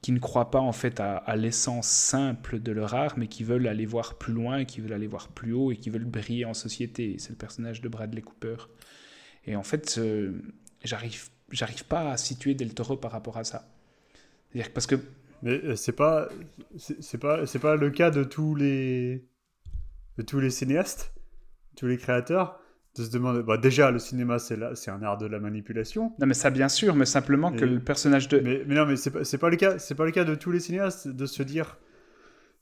qui 0.02 0.12
ne 0.12 0.18
croient 0.18 0.50
pas 0.50 0.60
en 0.60 0.72
fait 0.72 1.00
à, 1.00 1.36
l'essence 1.36 1.88
simple 1.88 2.60
de 2.60 2.72
leur 2.72 2.94
art, 2.94 3.16
mais 3.16 3.28
qui 3.28 3.44
veulent 3.44 3.66
aller 3.68 3.86
voir 3.86 4.18
plus 4.18 4.32
loin, 4.32 4.64
qui 4.64 4.80
veulent 4.80 4.92
aller 4.92 5.06
voir 5.06 5.28
plus 5.28 5.52
haut 5.52 5.72
et 5.72 5.76
qui 5.76 5.90
veulent 5.90 6.04
briller 6.04 6.44
en 6.44 6.54
société. 6.54 7.16
C'est 7.18 7.30
le 7.30 7.36
personnage 7.36 7.80
de 7.80 7.88
Bradley 7.88 8.22
Cooper. 8.22 8.56
Et 9.46 9.56
en 9.56 9.62
fait, 9.62 9.96
euh, 9.98 10.42
j'arrive, 10.84 11.28
j'arrive 11.50 11.84
pas 11.84 12.10
à 12.12 12.16
situer 12.16 12.54
Del 12.54 12.74
Toro 12.74 12.96
par 12.96 13.12
rapport 13.12 13.38
à 13.38 13.44
ça. 13.44 13.68
C'est-à-dire 14.52 14.72
parce 14.72 14.86
que 14.86 14.96
Mais 15.42 15.60
euh, 15.64 15.76
c'est 15.76 15.92
pas, 15.92 16.28
c'est 16.76 17.18
pas, 17.18 17.46
c'est 17.46 17.58
pas 17.58 17.76
le 17.76 17.90
cas 17.90 18.10
de 18.10 18.24
tous 18.24 18.54
les, 18.54 19.26
de 20.16 20.22
tous 20.22 20.40
les 20.40 20.50
cinéastes, 20.50 21.14
tous 21.76 21.86
les 21.86 21.96
créateurs, 21.96 22.60
de 22.96 23.04
se 23.04 23.10
demander. 23.10 23.42
Bah, 23.42 23.56
déjà, 23.58 23.90
le 23.90 23.98
cinéma, 23.98 24.38
c'est 24.38 24.56
là, 24.56 24.74
c'est 24.74 24.90
un 24.90 25.02
art 25.02 25.18
de 25.18 25.26
la 25.26 25.38
manipulation. 25.38 26.12
non 26.18 26.26
mais 26.26 26.34
ça 26.34 26.50
bien 26.50 26.68
sûr, 26.68 26.94
mais 26.94 27.06
simplement 27.06 27.52
que 27.52 27.64
le 27.64 27.80
personnage 27.80 28.28
de 28.28 28.40
Mais, 28.40 28.64
mais 28.66 28.74
non, 28.74 28.86
mais 28.86 28.96
c'est 28.96 29.10
pas, 29.10 29.24
c'est 29.24 29.38
pas 29.38 29.50
le 29.50 29.56
cas, 29.56 29.78
c'est 29.78 29.94
pas 29.94 30.04
le 30.04 30.12
cas 30.12 30.24
de 30.24 30.34
tous 30.34 30.50
les 30.50 30.60
cinéastes 30.60 31.08
de 31.08 31.26
se 31.26 31.42
dire, 31.42 31.78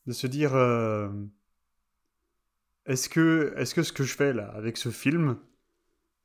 de 0.07 0.13
se 0.13 0.27
dire, 0.27 0.55
euh, 0.55 1.09
est-ce 2.87 3.09
que, 3.09 3.55
est 3.57 3.73
que 3.75 3.83
ce 3.83 3.93
que 3.93 4.05
je 4.05 4.15
fais 4.15 4.33
là 4.33 4.49
avec 4.55 4.77
ce 4.77 4.91
film, 4.91 5.39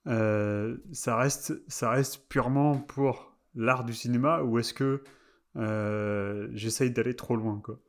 euh, 0.07 0.77
ça, 0.91 1.15
reste, 1.15 1.53
ça 1.67 1.89
reste 1.89 2.27
purement 2.27 2.77
pour 2.79 3.37
l'art 3.55 3.83
du 3.83 3.93
cinéma 3.93 4.41
ou 4.41 4.59
est-ce 4.59 4.73
que 4.73 5.03
euh, 5.57 6.47
j'essaye 6.53 6.91
d'aller 6.91 7.15
trop 7.15 7.35
loin 7.35 7.59
quoi 7.63 7.79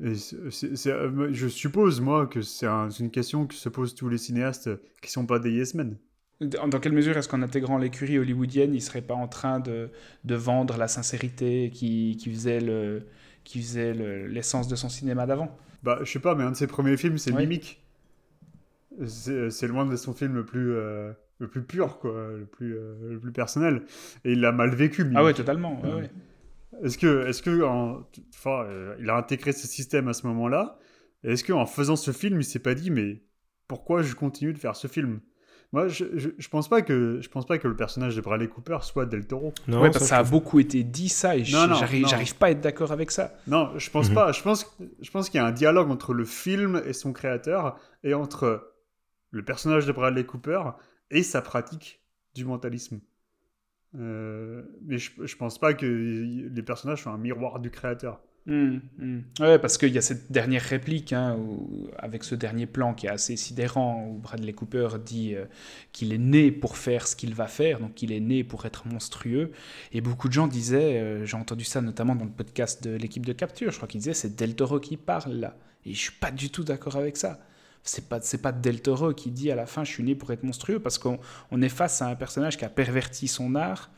Je 0.00 1.48
suppose 1.48 2.00
moi 2.00 2.26
que 2.26 2.42
c'est 2.42 2.66
une 2.66 3.10
question 3.10 3.46
que 3.46 3.54
se 3.54 3.68
posent 3.68 3.94
tous 3.94 4.08
les 4.08 4.18
cinéastes 4.18 4.70
qui 5.02 5.10
sont 5.10 5.26
pas 5.26 5.38
des 5.38 5.50
yes 5.50 5.74
men. 5.74 5.96
Dans 6.40 6.78
quelle 6.78 6.92
mesure 6.92 7.16
est-ce 7.16 7.28
qu'en 7.28 7.42
intégrant 7.42 7.78
l'écurie 7.78 8.16
hollywoodienne, 8.16 8.70
il 8.72 8.76
ne 8.76 8.80
serait 8.80 9.02
pas 9.02 9.14
en 9.14 9.26
train 9.26 9.58
de, 9.58 9.90
de 10.24 10.34
vendre 10.36 10.76
la 10.76 10.86
sincérité 10.86 11.70
qui, 11.74 12.16
qui 12.16 12.30
faisait 12.30 12.60
le 12.60 13.02
qui 13.42 13.60
faisait 13.60 13.92
l'essence 13.92 14.68
de 14.68 14.76
son 14.76 14.88
cinéma 14.88 15.26
d'avant? 15.26 15.56
Bah, 15.82 15.98
je 16.02 16.10
sais 16.10 16.18
pas, 16.18 16.34
mais 16.34 16.44
un 16.44 16.50
de 16.50 16.56
ses 16.56 16.66
premiers 16.66 16.96
films, 16.96 17.18
c'est 17.18 17.32
Mimic. 17.32 17.82
C'est 19.06 19.66
loin 19.68 19.86
de 19.86 19.96
son 19.96 20.12
film 20.12 20.34
le 20.34 20.44
plus, 20.44 20.72
euh, 20.72 21.12
le 21.38 21.48
plus 21.48 21.62
pur, 21.62 21.98
quoi, 21.98 22.12
le 22.36 22.44
plus, 22.44 22.74
euh, 22.74 22.94
le 23.12 23.18
plus 23.18 23.32
personnel. 23.32 23.82
Et 24.24 24.32
il 24.32 24.40
l'a 24.40 24.52
mal 24.52 24.74
vécu, 24.74 25.04
Mimic. 25.04 25.18
Ah 25.18 25.24
ouais, 25.24 25.34
totalement. 25.34 25.80
Ouais, 25.80 26.10
Est-ce 26.82 26.98
que, 26.98 27.26
est-ce 27.26 27.42
que, 27.42 27.62
enfin, 27.62 28.64
euh, 28.64 28.96
il 29.00 29.08
a 29.10 29.16
intégré 29.16 29.52
ce 29.52 29.66
système 29.66 30.08
à 30.08 30.12
ce 30.12 30.26
moment-là 30.26 30.78
Est-ce 31.24 31.44
qu'en 31.44 31.66
faisant 31.66 31.96
ce 31.96 32.12
film, 32.12 32.40
il 32.40 32.44
s'est 32.44 32.58
pas 32.58 32.74
dit, 32.74 32.90
mais 32.90 33.22
pourquoi 33.66 34.02
je 34.02 34.14
continue 34.14 34.52
de 34.52 34.58
faire 34.58 34.76
ce 34.76 34.86
film? 34.86 35.20
Moi, 35.72 35.88
je, 35.88 36.04
je, 36.38 36.48
pense 36.48 36.66
pas 36.68 36.80
que 36.80 37.20
je 37.20 37.28
pense 37.28 37.44
pas 37.44 37.58
que 37.58 37.68
le 37.68 37.76
personnage 37.76 38.16
de 38.16 38.22
Bradley 38.22 38.48
Cooper 38.48 38.78
soit 38.80 39.04
Del 39.04 39.26
Toro. 39.26 39.52
Non, 39.66 39.82
ouais, 39.82 39.90
parce 39.90 40.04
que 40.04 40.08
ça 40.08 40.18
a 40.18 40.22
beaucoup 40.22 40.60
été 40.60 40.82
dit 40.82 41.10
ça 41.10 41.36
et 41.36 41.44
j'arrive 41.44 42.36
pas 42.36 42.46
à 42.46 42.50
être 42.52 42.62
d'accord 42.62 42.90
avec 42.90 43.10
ça. 43.10 43.34
Non, 43.46 43.72
je 43.76 43.90
pense 43.90 44.08
mhm. 44.08 44.14
pas. 44.14 44.32
Je 44.32 44.42
pense 44.42 44.78
je 45.00 45.10
pense 45.10 45.28
qu'il 45.28 45.38
y 45.38 45.42
a 45.42 45.46
un 45.46 45.52
dialogue 45.52 45.90
entre 45.90 46.14
le 46.14 46.24
film 46.24 46.80
et 46.86 46.94
son 46.94 47.12
créateur 47.12 47.78
et 48.02 48.14
entre 48.14 48.72
le 49.30 49.44
personnage 49.44 49.84
de 49.84 49.92
Bradley 49.92 50.24
Cooper 50.24 50.62
et 51.10 51.22
sa 51.22 51.42
pratique 51.42 52.02
du 52.34 52.46
mentalisme. 52.46 53.00
Euh, 53.96 54.62
mais 54.84 54.98
je, 54.98 55.10
je 55.24 55.36
pense 55.36 55.58
pas 55.58 55.74
que 55.74 55.86
les 55.86 56.62
personnages 56.62 57.02
soient 57.02 57.12
un 57.12 57.18
miroir 57.18 57.60
du 57.60 57.70
créateur. 57.70 58.20
Mmh. 58.48 58.78
Ouais, 59.40 59.58
parce 59.58 59.76
qu'il 59.76 59.92
y 59.92 59.98
a 59.98 60.00
cette 60.00 60.32
dernière 60.32 60.62
réplique, 60.62 61.12
hein, 61.12 61.38
avec 61.98 62.24
ce 62.24 62.34
dernier 62.34 62.64
plan 62.64 62.94
qui 62.94 63.06
est 63.06 63.10
assez 63.10 63.36
sidérant, 63.36 64.06
où 64.08 64.18
Bradley 64.18 64.54
Cooper 64.54 64.88
dit 65.04 65.34
euh, 65.34 65.44
qu'il 65.92 66.14
est 66.14 66.18
né 66.18 66.50
pour 66.50 66.78
faire 66.78 67.06
ce 67.06 67.14
qu'il 67.14 67.34
va 67.34 67.46
faire, 67.46 67.78
donc 67.78 67.94
qu'il 67.94 68.10
est 68.10 68.20
né 68.20 68.44
pour 68.44 68.64
être 68.64 68.88
monstrueux. 68.88 69.52
Et 69.92 70.00
beaucoup 70.00 70.28
de 70.28 70.32
gens 70.32 70.46
disaient, 70.48 70.98
euh, 70.98 71.26
j'ai 71.26 71.36
entendu 71.36 71.64
ça 71.64 71.82
notamment 71.82 72.14
dans 72.14 72.24
le 72.24 72.30
podcast 72.30 72.82
de 72.82 72.96
l'équipe 72.96 73.26
de 73.26 73.34
capture, 73.34 73.70
je 73.70 73.76
crois 73.76 73.88
qu'ils 73.88 74.00
disaient 74.00 74.14
c'est 74.14 74.34
Del 74.34 74.54
Toro 74.56 74.80
qui 74.80 74.96
parle 74.96 75.34
là. 75.34 75.54
Et 75.84 75.92
je 75.92 75.98
suis 75.98 76.18
pas 76.18 76.30
du 76.30 76.48
tout 76.48 76.64
d'accord 76.64 76.96
avec 76.96 77.18
ça. 77.18 77.40
C'est 77.88 78.08
pas, 78.08 78.20
c'est 78.20 78.42
pas 78.42 78.52
Del 78.52 78.82
Toro 78.82 79.12
qui 79.14 79.30
dit 79.30 79.50
à 79.50 79.54
la 79.54 79.66
fin 79.66 79.84
je 79.84 79.90
suis 79.90 80.02
né 80.02 80.14
pour 80.14 80.32
être 80.32 80.42
monstrueux, 80.42 80.78
parce 80.78 80.98
qu'on 80.98 81.18
est 81.62 81.68
face 81.68 82.02
à 82.02 82.08
un 82.08 82.16
personnage 82.16 82.56
qui 82.56 82.64
a 82.64 82.68
perverti 82.68 83.28
son 83.28 83.54
art 83.54 83.90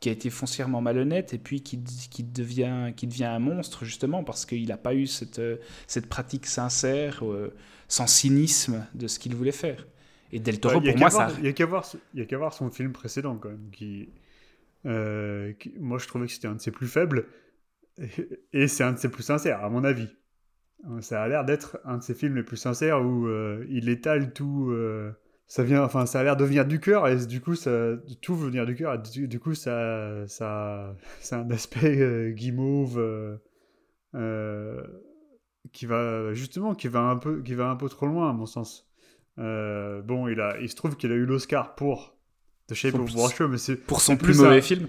qui 0.00 0.10
a 0.10 0.12
été 0.12 0.28
foncièrement 0.28 0.82
malhonnête 0.82 1.32
et 1.32 1.38
puis 1.38 1.62
qui, 1.62 1.82
qui, 2.10 2.22
devient, 2.24 2.92
qui 2.94 3.06
devient 3.06 3.24
un 3.24 3.38
monstre 3.38 3.86
justement 3.86 4.22
parce 4.22 4.44
qu'il 4.44 4.68
n'a 4.68 4.76
pas 4.76 4.94
eu 4.94 5.06
cette, 5.06 5.40
cette 5.86 6.08
pratique 6.08 6.46
sincère, 6.46 7.24
euh, 7.24 7.54
sans 7.88 8.06
cynisme 8.06 8.86
de 8.94 9.06
ce 9.06 9.18
qu'il 9.18 9.34
voulait 9.34 9.52
faire. 9.52 9.86
Et 10.30 10.40
Del 10.40 10.60
Toro, 10.60 10.80
pour 10.80 10.98
moi, 10.98 11.08
ça... 11.10 11.28
Il 11.38 11.44
n'y 11.44 11.48
a 11.48 11.52
qu'à 11.52 11.64
voir, 11.64 11.86
voir, 12.32 12.52
son 12.52 12.70
film 12.70 12.92
précédent 12.92 13.36
quand 13.36 13.48
même, 13.48 13.70
qui, 13.72 14.10
euh, 14.84 15.54
moi 15.78 15.98
je 15.98 16.06
trouvais 16.06 16.26
que 16.26 16.32
c'était 16.32 16.48
un 16.48 16.56
de 16.56 16.60
ses 16.60 16.70
plus 16.70 16.88
faibles 16.88 17.26
et, 18.52 18.68
c'est 18.68 18.84
un 18.84 18.92
de 18.92 18.98
ses 18.98 19.08
plus 19.08 19.22
sincères, 19.22 19.64
à 19.64 19.70
mon 19.70 19.84
avis. 19.84 20.08
Ça 21.00 21.22
a 21.22 21.28
l'air 21.28 21.44
d'être 21.44 21.78
un 21.84 21.98
de 21.98 22.02
ses 22.02 22.14
films 22.14 22.36
les 22.36 22.42
plus 22.42 22.56
sincères 22.56 23.02
où 23.02 23.26
euh, 23.26 23.64
il 23.70 23.88
étale 23.88 24.32
tout 24.32 24.72
ça 25.46 25.62
vient, 25.62 25.82
enfin, 25.82 26.06
ça 26.06 26.20
a 26.20 26.24
l'air 26.24 26.36
de 26.36 26.44
venir 26.44 26.66
du 26.66 26.80
cœur 26.80 27.06
et 27.06 27.26
du 27.26 27.40
coup, 27.40 27.54
ça, 27.54 27.92
tout 28.22 28.34
veut 28.34 28.48
venir 28.48 28.64
du 28.66 28.74
cœur. 28.74 28.98
Du, 29.00 29.38
coup, 29.38 29.54
ça, 29.54 30.26
ça, 30.26 30.96
c'est 31.20 31.34
un 31.34 31.50
aspect 31.50 32.00
euh, 32.00 32.30
guimauve 32.30 32.98
euh, 32.98 33.36
euh, 34.14 34.82
qui 35.72 35.86
va 35.86 36.32
justement, 36.32 36.74
qui 36.74 36.88
va 36.88 37.00
un 37.00 37.16
peu, 37.16 37.42
qui 37.42 37.54
va 37.54 37.68
un 37.68 37.76
peu 37.76 37.88
trop 37.88 38.06
loin 38.06 38.30
à 38.30 38.32
mon 38.32 38.46
sens. 38.46 38.88
bon, 39.36 40.28
il 40.28 40.40
a, 40.40 40.58
il 40.60 40.68
se 40.68 40.76
trouve 40.76 40.96
qu'il 40.96 41.12
a 41.12 41.14
eu 41.14 41.26
l'Oscar 41.26 41.74
pour 41.74 42.16
The 42.68 42.74
Shape 42.74 42.94
of 42.94 43.14
Water, 43.14 43.48
mais 43.48 43.58
c'est 43.58 43.76
pour 43.76 44.00
son 44.00 44.16
plus, 44.16 44.38
mauvais 44.38 44.62
film. 44.62 44.88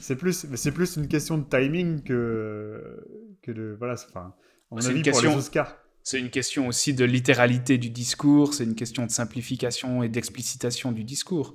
C'est 0.00 0.16
plus, 0.16 0.46
c'est 0.54 0.72
plus 0.72 0.96
une 0.96 1.06
question 1.06 1.38
de 1.38 1.44
timing 1.44 2.02
que 2.02 3.04
que 3.42 3.52
de 3.52 3.76
voilà. 3.78 3.94
Enfin, 3.94 4.34
on 4.72 4.78
a 4.78 4.92
dit 4.92 5.02
pour 5.02 5.20
les 5.20 5.28
Oscars 5.28 5.76
c'est 6.04 6.18
une 6.18 6.30
question 6.30 6.66
aussi 6.66 6.94
de 6.94 7.04
littéralité 7.04 7.78
du 7.78 7.88
discours, 7.88 8.54
c'est 8.54 8.64
une 8.64 8.74
question 8.74 9.06
de 9.06 9.10
simplification 9.10 10.02
et 10.02 10.08
d'explicitation 10.08 10.90
du 10.90 11.04
discours. 11.04 11.54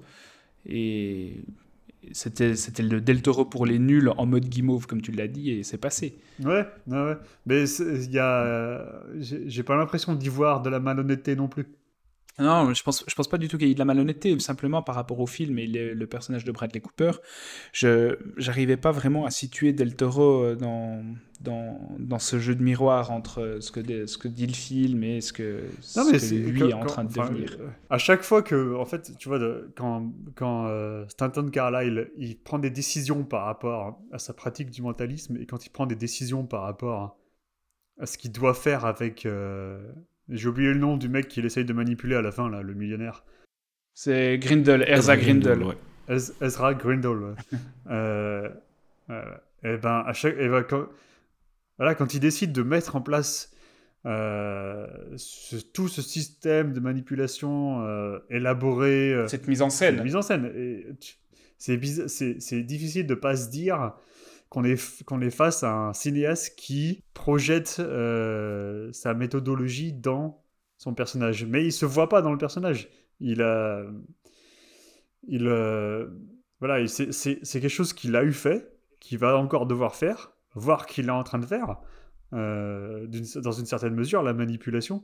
Et 0.66 1.44
c'était, 2.14 2.54
le 2.80 3.02
Del 3.02 3.22
Toro 3.22 3.44
pour 3.44 3.66
les 3.66 3.80
nuls 3.80 4.12
en 4.16 4.26
mode 4.26 4.46
guimauve, 4.46 4.88
comme 4.88 5.02
tu 5.02 5.12
l'as 5.12 5.28
dit, 5.28 5.52
et 5.52 5.64
c'est 5.64 5.78
passé. 5.78 6.18
Ouais, 6.42 6.66
ouais, 6.88 7.18
Mais 7.46 7.66
il 7.66 8.12
y 8.12 8.20
a, 8.20 9.04
j'ai 9.20 9.64
pas 9.64 9.76
l'impression 9.76 10.16
d'y 10.16 10.30
voir 10.30 10.62
de 10.62 10.70
la 10.70 10.80
malhonnêteté 10.80 11.36
non 11.36 11.50
plus. 11.50 11.66
Non, 12.40 12.72
je 12.72 12.84
pense, 12.84 13.04
je 13.08 13.16
pense 13.16 13.28
pas 13.28 13.40
du 13.40 13.48
tout 13.48 13.58
qu'il 13.58 13.68
y 13.68 13.72
ait 13.72 13.74
de 13.74 13.80
la 13.80 13.86
malhonnêteté, 13.86 14.38
simplement 14.40 14.84
par 14.84 14.94
rapport 14.94 15.20
au 15.20 15.26
film 15.26 15.58
et 15.58 15.66
le, 15.66 16.08
personnage 16.08 16.46
de 16.46 16.52
Bradley 16.52 16.80
Cooper, 16.80 17.12
je 17.74 18.16
j'arrivais 18.38 18.78
pas 18.78 18.92
vraiment 18.92 19.26
à 19.26 19.32
situer 19.32 19.74
Del 19.74 19.96
Toro 19.96 20.44
euh, 20.44 20.56
dans, 20.56 21.04
dans, 21.42 21.80
dans 21.98 22.20
ce 22.20 22.38
jeu 22.38 22.54
de 22.54 22.62
miroir 22.62 23.12
entre 23.12 23.58
ce 23.60 23.72
que, 23.72 24.06
ce 24.06 24.18
que 24.20 24.28
dit 24.28 24.46
le 24.46 24.54
film 24.54 25.04
et 25.04 25.20
ce 25.20 25.34
que, 25.34 25.64
ce 25.82 26.36
lui 26.36 26.62
est 26.62 26.74
en 26.74 26.86
train 26.86 27.06
de 27.06 27.14
devenir. 27.14 27.58
Euh, 27.60 27.70
à 27.90 27.98
chaque 27.98 28.22
fois 28.22 28.44
que, 28.44 28.76
en 28.76 28.86
fait, 28.86 29.18
tu 29.18 29.30
vois, 29.30 29.40
quand, 29.76 30.14
quand 30.36 30.68
euh, 30.68 31.06
Stanton 31.08 31.50
Carlyle 31.50 32.12
il 32.18 32.38
prend 32.38 32.60
des 32.60 32.70
décisions 32.70 33.24
par 33.24 33.46
rapport 33.46 34.00
à 34.12 34.20
sa 34.20 34.34
pratique 34.34 34.70
du 34.70 34.84
mentalisme 34.84 35.38
et 35.38 35.48
quand 35.48 35.66
il 35.66 35.72
prend 35.72 35.88
des 35.88 35.96
décisions 35.96 36.46
par 36.46 36.62
rapport 36.62 37.18
à 38.00 38.06
ce 38.06 38.20
qu'il 38.20 38.32
doit 38.32 38.54
faire 38.54 38.86
avec 38.86 39.26
j'ai 40.30 40.48
oublié 40.48 40.74
le 40.74 40.80
nom 40.80 40.98
du 40.98 41.10
mec 41.10 41.28
qu'il 41.28 41.46
essaye 41.46 41.66
de 41.66 41.74
manipuler 41.74 42.16
à 42.16 42.22
la 42.22 42.32
fin, 42.32 42.50
là, 42.50 42.62
le 42.62 42.74
millionnaire. 42.74 43.24
C'est 43.94 44.38
Grindel, 44.38 44.84
Ezra 44.88 45.18
Grindel. 45.18 45.64
Ouais. 45.64 45.76
Ezra 46.42 46.74
Grindel, 46.74 47.18
ouais. 47.18 47.34
euh, 47.90 48.50
et 49.64 49.78
ben, 49.78 50.04
à 50.06 50.14
chaque, 50.14 50.36
et 50.38 50.48
ben, 50.48 50.64
quand, 50.64 50.88
voilà, 51.78 51.96
quand 51.96 52.14
il 52.14 52.20
décide 52.20 52.52
de 52.52 52.64
mettre 52.64 52.96
en 52.96 53.02
place 53.02 53.56
euh, 54.06 54.88
tout 55.74 55.90
ce 55.90 56.02
système 56.02 56.72
de 56.72 56.80
manipulation 56.80 57.86
euh, 57.86 58.20
élaboré. 58.30 59.14
Euh, 59.14 59.28
cette 59.28 59.48
mise 59.48 59.62
en 59.62 59.70
scène. 59.70 59.96
Cette 59.96 60.04
mise 60.04 60.16
en 60.16 60.22
scène. 60.22 60.96
C'est 61.58 62.64
difficile 62.64 63.06
de 63.08 63.16
pas 63.16 63.36
se 63.36 63.50
dire 63.50 63.94
qu'on 64.50 64.64
est, 64.64 65.04
qu'on 65.04 65.22
est 65.22 65.30
face 65.30 65.64
à 65.64 65.74
un 65.74 65.94
cinéaste 65.94 66.56
qui 66.58 67.04
projette 67.14 67.78
euh, 67.80 68.92
sa 68.94 69.14
méthodologie 69.14 69.94
dans 69.94 70.44
son 70.78 70.94
personnage. 70.94 71.46
Mais 71.46 71.66
il 71.66 71.72
se 71.72 71.86
voit 71.86 72.10
pas 72.10 72.22
dans 72.22 72.32
le 72.32 72.38
personnage. 72.38 72.90
Il 73.20 73.42
a. 73.42 73.84
Il. 75.28 75.48
Euh, 75.48 76.08
voilà, 76.60 76.88
c'est, 76.88 77.40
quelque 77.44 77.68
chose 77.68 77.94
qu'il 77.94 78.16
a 78.16 78.24
eu 78.24 78.34
fait, 78.34 78.72
qu'il 79.00 79.20
va 79.20 79.38
encore 79.38 79.68
devoir 79.68 79.96
faire, 79.96 80.32
voir 80.56 80.88
qu'il 80.88 81.08
est 81.08 81.12
en 81.12 81.24
train 81.24 81.38
de 81.38 81.46
faire, 81.46 81.78
euh, 82.34 83.06
dans 83.36 83.52
une 83.52 83.68
certaine 83.68 83.94
mesure, 83.94 84.24
la 84.24 84.34
manipulation, 84.34 85.04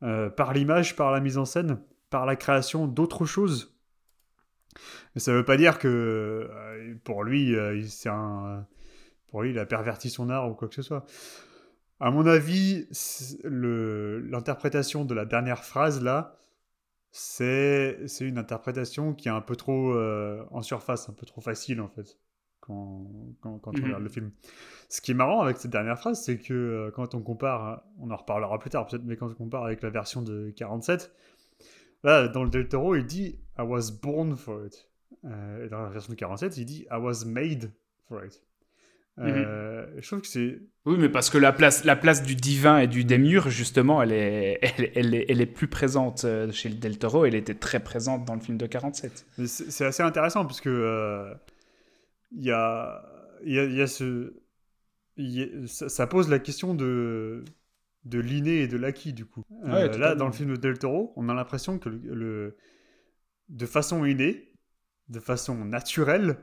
par 0.00 0.52
l'image, 0.52 0.94
par 0.94 1.10
la 1.10 1.18
mise 1.18 1.38
en 1.38 1.44
scène, 1.44 1.80
par 2.08 2.24
la 2.24 2.36
création 2.36 2.86
d'autres 2.86 3.24
choses. 3.24 3.76
Mais 5.14 5.20
ça 5.20 5.32
ne 5.32 5.38
veut 5.38 5.44
pas 5.44 5.56
dire 5.56 5.80
que 5.80 6.48
pour 7.02 7.24
lui, 7.24 7.56
c'est 7.88 8.08
un 8.08 8.64
pour 9.32 9.42
lui, 9.42 9.50
il 9.50 9.58
a 9.58 9.66
perverti 9.66 10.10
son 10.10 10.30
art 10.30 10.48
ou 10.48 10.54
quoi 10.54 10.68
que 10.68 10.74
ce 10.74 10.82
soit. 10.82 11.04
À 11.98 12.10
mon 12.10 12.26
avis, 12.26 12.86
l'interprétation 13.44 15.04
de 15.04 15.14
la 15.14 15.24
dernière 15.24 15.64
phrase 15.64 16.02
là, 16.02 16.36
c'est 17.10 17.96
une 18.20 18.36
interprétation 18.38 19.14
qui 19.14 19.28
est 19.28 19.32
un 19.32 19.40
peu 19.40 19.56
trop 19.56 19.94
euh, 19.94 20.44
en 20.50 20.60
surface, 20.60 21.08
un 21.08 21.14
peu 21.14 21.24
trop 21.24 21.40
facile 21.40 21.80
en 21.80 21.88
fait, 21.88 22.18
quand, 22.60 23.06
quand, 23.40 23.58
quand 23.58 23.72
on 23.74 23.78
mhm. 23.78 23.84
regarde 23.84 24.02
le 24.02 24.08
film. 24.10 24.32
Ce 24.90 25.00
qui 25.00 25.12
est 25.12 25.14
marrant 25.14 25.40
avec 25.40 25.56
cette 25.56 25.70
dernière 25.70 25.98
phrase, 25.98 26.22
c'est 26.22 26.38
que 26.38 26.52
euh, 26.52 26.90
quand 26.90 27.14
on 27.14 27.22
compare, 27.22 27.82
on 27.98 28.10
en 28.10 28.16
reparlera 28.16 28.58
plus 28.58 28.70
tard 28.70 28.86
peut-être, 28.86 29.04
mais 29.04 29.16
quand 29.16 29.30
on 29.30 29.34
compare 29.34 29.64
avec 29.64 29.80
la 29.82 29.88
version 29.88 30.20
de 30.20 30.52
47, 30.56 31.10
là, 32.04 32.28
dans 32.28 32.44
le 32.44 32.50
Del 32.50 32.68
Toro, 32.68 32.96
il 32.96 33.06
dit 33.06 33.38
I 33.58 33.62
was 33.62 33.90
born 34.02 34.36
for 34.36 34.66
it. 34.66 34.90
Euh, 35.24 35.64
et 35.64 35.68
dans 35.70 35.80
la 35.80 35.88
version 35.88 36.12
de 36.12 36.18
47, 36.18 36.58
il 36.58 36.66
dit 36.66 36.86
I 36.90 36.96
was 36.96 37.24
made 37.24 37.72
for 38.06 38.22
it. 38.24 38.42
Mhm. 39.18 39.26
Euh, 39.28 39.86
je 40.00 40.06
trouve 40.06 40.22
que 40.22 40.26
c'est. 40.26 40.58
Oui, 40.86 40.96
mais 40.98 41.08
parce 41.08 41.28
que 41.30 41.38
la 41.38 41.52
place, 41.52 41.84
la 41.84 41.96
place 41.96 42.22
du 42.22 42.34
divin 42.34 42.78
et 42.78 42.86
du 42.86 43.04
démiurge, 43.04 43.52
justement, 43.52 44.02
elle 44.02 44.12
est, 44.12 44.58
elle, 44.96 45.14
est, 45.14 45.26
elle 45.28 45.40
est 45.40 45.46
plus 45.46 45.68
présente 45.68 46.24
euh, 46.24 46.50
chez 46.50 46.68
le 46.70 46.76
Del 46.76 46.98
Toro. 46.98 47.24
Elle 47.26 47.34
était 47.34 47.54
très 47.54 47.80
présente 47.80 48.24
dans 48.24 48.34
le 48.34 48.40
film 48.40 48.56
de 48.58 48.66
47. 48.66 49.26
C'est 49.46 49.84
assez 49.84 50.02
intéressant 50.02 50.44
parce 50.46 50.60
que 50.60 50.70
euh, 50.70 51.34
il 52.32 52.44
y, 52.44 52.50
a, 52.50 53.02
y, 53.44 53.58
a, 53.58 53.64
y 53.64 53.80
a 53.82 53.86
ce. 53.86 54.32
ça, 55.66 56.06
pose 56.06 56.28
la 56.30 56.38
question 56.38 56.74
de, 56.74 57.44
de 58.04 58.18
l'inné 58.18 58.62
et 58.62 58.68
de 58.68 58.76
l'acquis, 58.76 59.12
du 59.12 59.26
coup. 59.26 59.42
Euh, 59.64 59.88
Ouais, 59.88 59.98
là, 59.98 60.14
dans 60.14 60.26
le 60.26 60.32
film 60.32 60.50
de 60.52 60.56
Del 60.56 60.78
Toro, 60.78 61.12
on 61.16 61.28
a 61.28 61.34
l'impression 61.34 61.78
que 61.78 61.88
le, 61.90 61.98
le- 62.14 62.56
de 63.50 63.66
façon 63.66 64.04
innée, 64.04 64.52
de 65.08 65.20
façon 65.20 65.64
naturelle, 65.64 66.38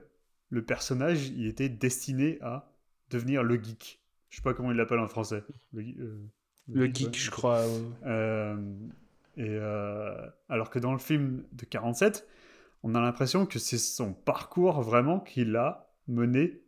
le 0.49 0.63
personnage, 0.63 1.29
il 1.29 1.47
était 1.47 1.69
destiné 1.69 2.39
à 2.41 2.71
devenir 3.09 3.43
le 3.43 3.55
geek. 3.61 4.01
Je 4.29 4.37
sais 4.37 4.41
pas 4.41 4.53
comment 4.53 4.71
il 4.71 4.77
l'appelle 4.77 4.99
en 4.99 5.07
français. 5.07 5.43
Le, 5.73 5.81
euh, 5.81 6.29
Le 6.67 6.85
geek, 6.93 7.17
je 7.17 7.31
crois. 7.31 7.59
euh, 7.59 7.89
Euh, 8.05 8.55
et 9.37 9.47
euh, 9.49 10.27
alors 10.49 10.69
que 10.69 10.79
dans 10.79 10.91
le 10.91 10.99
film 10.99 11.43
de 11.53 11.65
47, 11.65 12.27
on 12.83 12.95
a 12.95 13.01
l'impression 13.01 13.45
que 13.45 13.59
c'est 13.59 13.77
son 13.77 14.13
parcours 14.13 14.81
vraiment 14.81 15.19
qui 15.19 15.45
l'a 15.45 15.91
mené 16.07 16.61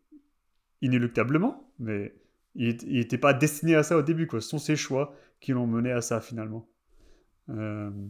inéluctablement, 0.82 1.72
mais 1.80 2.16
il 2.56 2.78
n'était 2.86 3.18
pas 3.18 3.34
destiné 3.34 3.76
à 3.76 3.84
ça 3.84 3.98
au 3.98 4.02
début. 4.02 4.28
Quoi. 4.28 4.42
Ce 4.42 4.50
sont 4.50 4.60
ses 4.60 4.76
choix 4.76 5.16
qui 5.40 5.52
l'ont 5.54 5.68
mené 5.68 5.92
à 5.92 6.02
ça 6.02 6.22
finalement. 6.22 6.68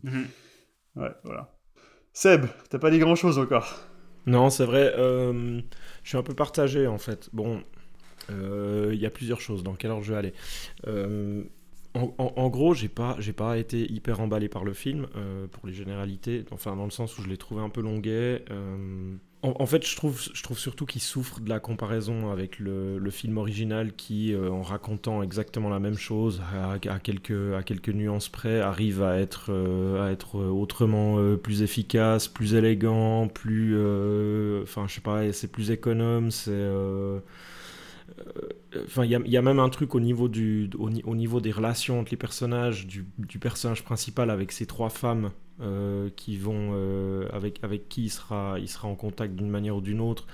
Mhm. 0.04 0.28
ouais, 0.96 1.12
voilà. 1.24 1.54
Seb, 2.14 2.46
t'as 2.70 2.80
pas 2.80 2.92
dit 2.92 3.00
grand 3.00 3.16
chose 3.16 3.40
encore. 3.40 3.76
Non, 4.26 4.50
c'est 4.50 4.66
vrai. 4.66 4.94
euh, 4.98 5.62
je 6.04 6.10
suis 6.10 6.18
un 6.18 6.24
peu 6.24 6.34
partagé 6.34 6.88
en 6.88 6.98
fait. 6.98 7.30
Bon, 7.34 7.64
euh, 8.32 8.92
il 8.94 9.00
y 9.02 9.06
a 9.06 9.12
plusieurs 9.12 9.42
choses. 9.42 9.64
Dans 9.64 9.76
quelle 9.76 9.92
ordre 9.92 10.04
je 10.06 10.14
vais 10.14 10.20
aller 10.20 10.34
Euh, 10.88 11.44
en, 11.94 12.50
gros, 12.50 12.74
j'ai 12.74 12.90
pas, 12.90 13.18
j'ai 13.20 13.34
pas 13.34 13.58
été 13.58 13.92
hyper 13.92 14.22
emballé 14.22 14.50
par 14.50 14.64
le 14.64 14.74
film 14.74 15.08
pour 15.52 15.68
les 15.68 15.74
généralités. 15.74 16.46
Enfin, 16.52 16.76
dans 16.78 16.86
le 16.86 16.92
sens 16.92 17.18
où 17.18 17.24
je 17.24 17.30
l'ai 17.30 17.38
trouvé 17.38 17.62
un 17.62 17.70
peu 17.70 17.82
longuet. 17.82 18.46
En, 19.44 19.66
fait, 19.66 19.88
je 19.88 19.96
trouve, 19.96 20.22
je 20.34 20.44
trouve 20.44 20.60
surtout 20.60 20.86
qu'il 20.86 21.02
souffre 21.02 21.40
de 21.40 21.50
la 21.50 21.60
comparaison 21.60 22.32
avec 22.32 22.60
le, 22.60 23.00
le 23.00 23.10
film 23.10 23.38
original 23.40 23.94
qui, 23.94 24.34
euh, 24.34 24.52
en 24.52 24.62
racontant 24.62 25.24
exactement 25.24 25.70
la 25.70 25.80
même 25.80 25.98
chose, 25.98 26.42
à, 26.54 27.00
quelques, 27.00 27.54
à 27.58 27.64
quelques 27.64 27.90
nuances 27.90 28.30
près, 28.30 28.60
arrive 28.62 29.02
à 29.02 29.18
être, 29.20 29.52
euh, 29.52 30.08
à 30.08 30.12
être 30.12 30.36
autrement 30.36 31.18
euh, 31.18 31.38
plus 31.38 31.64
efficace, 31.64 32.28
plus 32.28 32.54
élégant, 32.54 33.28
plus. 33.28 33.74
Enfin, 34.62 34.86
je 34.88 34.94
sais 34.94 35.02
pas, 35.02 35.34
c'est 35.34 35.52
plus 35.52 35.72
économe, 35.72 36.30
c'est. 36.30 36.70
Euh, 38.20 38.84
Enfin, 38.86 39.04
il 39.06 39.12
y, 39.12 39.38
a- 39.38 39.42
même 39.42 39.60
un 39.60 39.70
truc 39.70 39.96
au 39.96 40.00
niveau, 40.00 40.28
du, 40.30 40.70
au, 40.80 40.90
ni- 40.90 41.04
au 41.04 41.16
niveau 41.16 41.42
des 41.42 41.52
relations 41.52 42.00
entre 42.00 42.12
les 42.12 42.18
personnages, 42.18 42.88
du, 42.88 43.06
personnage 43.40 43.84
principal 43.84 44.30
avec 44.30 44.52
ces 44.52 44.66
trois 44.66 44.90
femmes 44.90 45.32
euh, 45.62 46.10
qui 46.16 46.38
vont, 46.38 46.72
euh, 46.74 47.28
avec, 47.34 47.60
avec 47.64 47.90
qui 47.90 48.04
il 48.06 48.10
sera, 48.10 48.58
il 48.60 48.70
sera 48.70 48.88
en 48.88 48.96
contact 48.96 49.36
d'une 49.36 49.50
manière 49.50 49.76
ou 49.76 49.82
d'une 49.82 50.00
autre. 50.02 50.26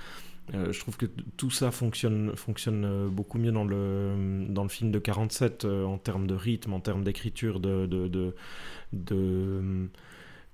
Je 0.50 0.80
trouve 0.80 0.96
que 0.96 1.04
tout 1.36 1.50
ça 1.50 1.70
fonctionne, 1.70 2.34
fonctionne 2.34 3.08
beaucoup 3.10 3.36
mieux 3.38 3.52
dans 3.52 3.64
le, 3.64 4.46
dans 4.48 4.62
le 4.62 4.70
film 4.70 4.90
de 4.90 4.98
47 4.98 5.66
euh, 5.66 5.84
en 5.84 5.98
termes 5.98 6.26
de 6.26 6.34
rythme, 6.34 6.72
en 6.72 6.80
termes 6.80 7.04
d'écriture, 7.04 7.60
de, 7.60 7.84
de, 7.84 8.08
de, 8.08 8.34
de, 8.94 9.88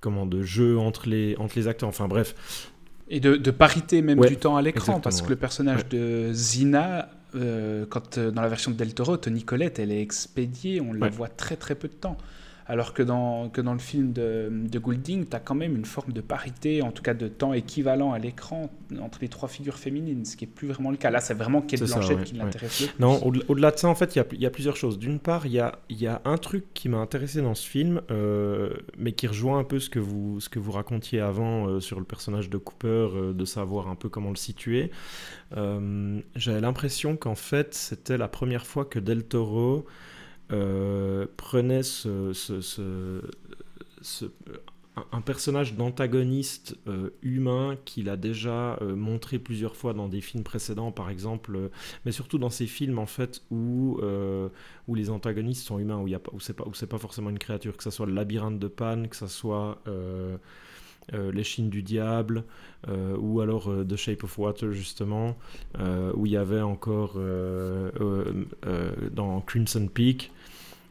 comment, 0.01 0.27
de 0.27 0.43
jeu 0.43 0.79
entre 0.79 1.09
les, 1.09 1.37
entre 1.37 1.57
les 1.57 1.69
acteurs. 1.69 1.89
Enfin 1.89 2.09
bref, 2.09 2.73
Et 3.09 3.21
de, 3.21 3.37
de 3.37 3.51
parité 3.51 4.01
même 4.03 4.19
Ouais, 4.19 4.29
du 4.29 4.37
temps 4.37 4.57
à 4.57 4.63
l'écran, 4.63 5.01
parce 5.01 5.21
que 5.21 5.27
ouais. 5.27 5.31
le 5.31 5.37
personnage 5.37 5.87
de 5.89 6.31
Zina, 6.33 7.11
euh, 7.35 7.85
quand 7.89 8.19
euh, 8.19 8.31
dans 8.31 8.43
la 8.43 8.49
version 8.49 8.71
de 8.71 8.77
Del 8.77 8.95
Toro, 8.95 9.17
Tony 9.17 9.45
elle 9.77 9.93
est 9.93 10.01
expédiée, 10.01 10.81
on 10.81 10.93
la 10.93 11.09
voit 11.09 11.29
très 11.29 11.57
très 11.57 11.75
peu 11.75 11.89
de 11.89 11.93
temps. 11.95 12.17
Alors 12.67 12.95
que 12.95 13.03
dans, 13.03 13.51
que 13.51 13.61
dans 13.61 13.75
le 13.75 13.79
film 13.79 14.13
de, 14.15 14.49
de 14.51 14.79
Goulding, 14.79 15.27
tu 15.29 15.37
as 15.37 15.41
quand 15.41 15.55
même 15.55 15.77
une 15.77 15.85
forme 15.85 16.13
de 16.13 16.23
parité, 16.23 16.81
en 16.81 16.93
tout 16.93 17.03
cas 17.03 17.13
de 17.13 17.29
temps 17.29 17.53
équivalent 17.53 18.13
à 18.13 18.19
l'écran 18.19 18.71
entre 19.03 19.19
les 19.21 19.29
trois 19.29 19.51
figures 19.51 19.77
féminines, 19.77 20.25
ce 20.25 20.35
qui 20.35 20.45
est 20.45 20.49
plus 20.49 20.69
vraiment 20.69 20.91
le 20.91 20.97
cas. 20.97 21.11
Là, 21.11 21.21
c'est 21.21 21.35
vraiment 21.35 21.61
Kate 21.61 21.85
ça, 21.85 21.97
Blanchett 21.97 22.19
ouais, 22.19 22.25
qui 22.25 22.35
l'intéresse. 22.37 22.89
Non, 22.99 23.21
au- 23.23 23.35
au-delà 23.49 23.71
de 23.71 23.79
ça, 23.79 23.89
en 23.89 23.95
fait, 23.95 24.15
il 24.17 24.19
y 24.19 24.23
a, 24.23 24.27
il 24.33 24.41
y 24.41 24.47
a 24.47 24.51
plusieurs 24.51 24.77
choses. 24.77 24.99
D'une 24.99 25.19
part, 25.19 25.45
il 25.45 25.53
y 25.53 25.59
a, 25.61 25.79
y 25.91 26.07
a 26.07 26.23
un 26.25 26.39
truc 26.39 26.65
qui 26.73 26.89
m'a 26.89 26.97
intéressé 26.99 27.43
dans 27.43 27.55
ce 27.55 27.69
film, 27.69 28.01
euh, 28.11 28.71
mais 28.97 29.13
qui 29.13 29.27
rejoint 29.27 29.59
un 29.59 29.65
peu 29.65 29.79
ce 29.79 29.91
que 29.91 29.99
vous, 29.99 30.41
ce 30.41 30.49
que 30.49 30.59
vous 30.59 30.73
racontiez 30.73 31.21
avant 31.21 31.67
euh, 31.69 31.81
sur 31.81 31.99
le 31.99 32.07
personnage 32.07 32.49
de 32.49 32.57
Cooper, 32.57 32.87
euh, 33.15 33.33
de 33.35 33.45
savoir 33.45 33.89
un 33.89 33.95
peu 33.95 34.09
comment 34.09 34.31
le 34.31 34.37
situer. 34.37 34.91
J'avais 36.37 36.61
l'impression 36.61 37.17
qu'en 37.17 37.35
fait, 37.35 37.75
c'était 37.75 38.17
la 38.19 38.29
première 38.29 38.67
fois 38.67 38.85
que 38.85 38.99
Del 38.99 39.23
Toro 39.25 39.85
euh, 40.53 41.27
prenait 41.37 41.83
ce, 41.83 42.33
un- 45.13 45.21
personnage 45.23 45.75
d'antagoniste 45.75 46.77
euh, 46.87 47.11
humain 47.23 47.77
qu'il 47.85 48.09
a 48.09 48.17
déjà 48.17 48.79
euh, 48.81 48.95
montré 48.95 49.39
plusieurs 49.39 49.75
fois 49.77 49.93
dans 49.93 50.09
des 50.09 50.21
films 50.21 50.45
précédents, 50.45 50.93
par 50.93 51.11
exemple, 51.11 51.71
mais 52.05 52.13
surtout 52.13 52.39
dans 52.39 52.51
ces 52.51 52.67
films 52.67 52.99
en 52.99 53.07
fait 53.07 53.43
où, 53.51 54.01
où 54.87 54.95
les 54.95 55.11
antagonistes 55.11 55.67
sont 55.67 55.79
humains, 55.79 55.99
où, 55.99 56.07
y 56.09 56.15
a 56.15 56.21
où 56.33 56.41
c'est 56.41 56.55
pas, 56.55 56.65
pas 56.65 56.99
forcément 56.99 57.31
une 57.31 57.39
créature, 57.39 57.77
que 57.77 57.83
ce 57.83 57.91
soit 57.91 58.07
le 58.07 58.15
labyrinthe 58.15 58.59
de 58.59 58.69
Pan, 58.69 59.05
que 59.09 59.17
ce 59.17 59.27
soit 59.27 59.79
euh, 59.89 60.37
l'échine 61.33 61.71
du 61.71 61.83
diable, 61.83 62.45
ou 63.19 63.41
alors 63.41 63.71
The 63.87 63.97
Shape 63.97 64.25
of 64.25 64.39
Water 64.39 64.73
justement, 64.73 65.37
où 66.15 66.27
il 66.27 66.33
y 66.33 66.37
avait 66.37 66.63
encore 66.63 67.19
dans 69.13 69.41
Crimson 69.43 69.89
Peak. 69.93 70.31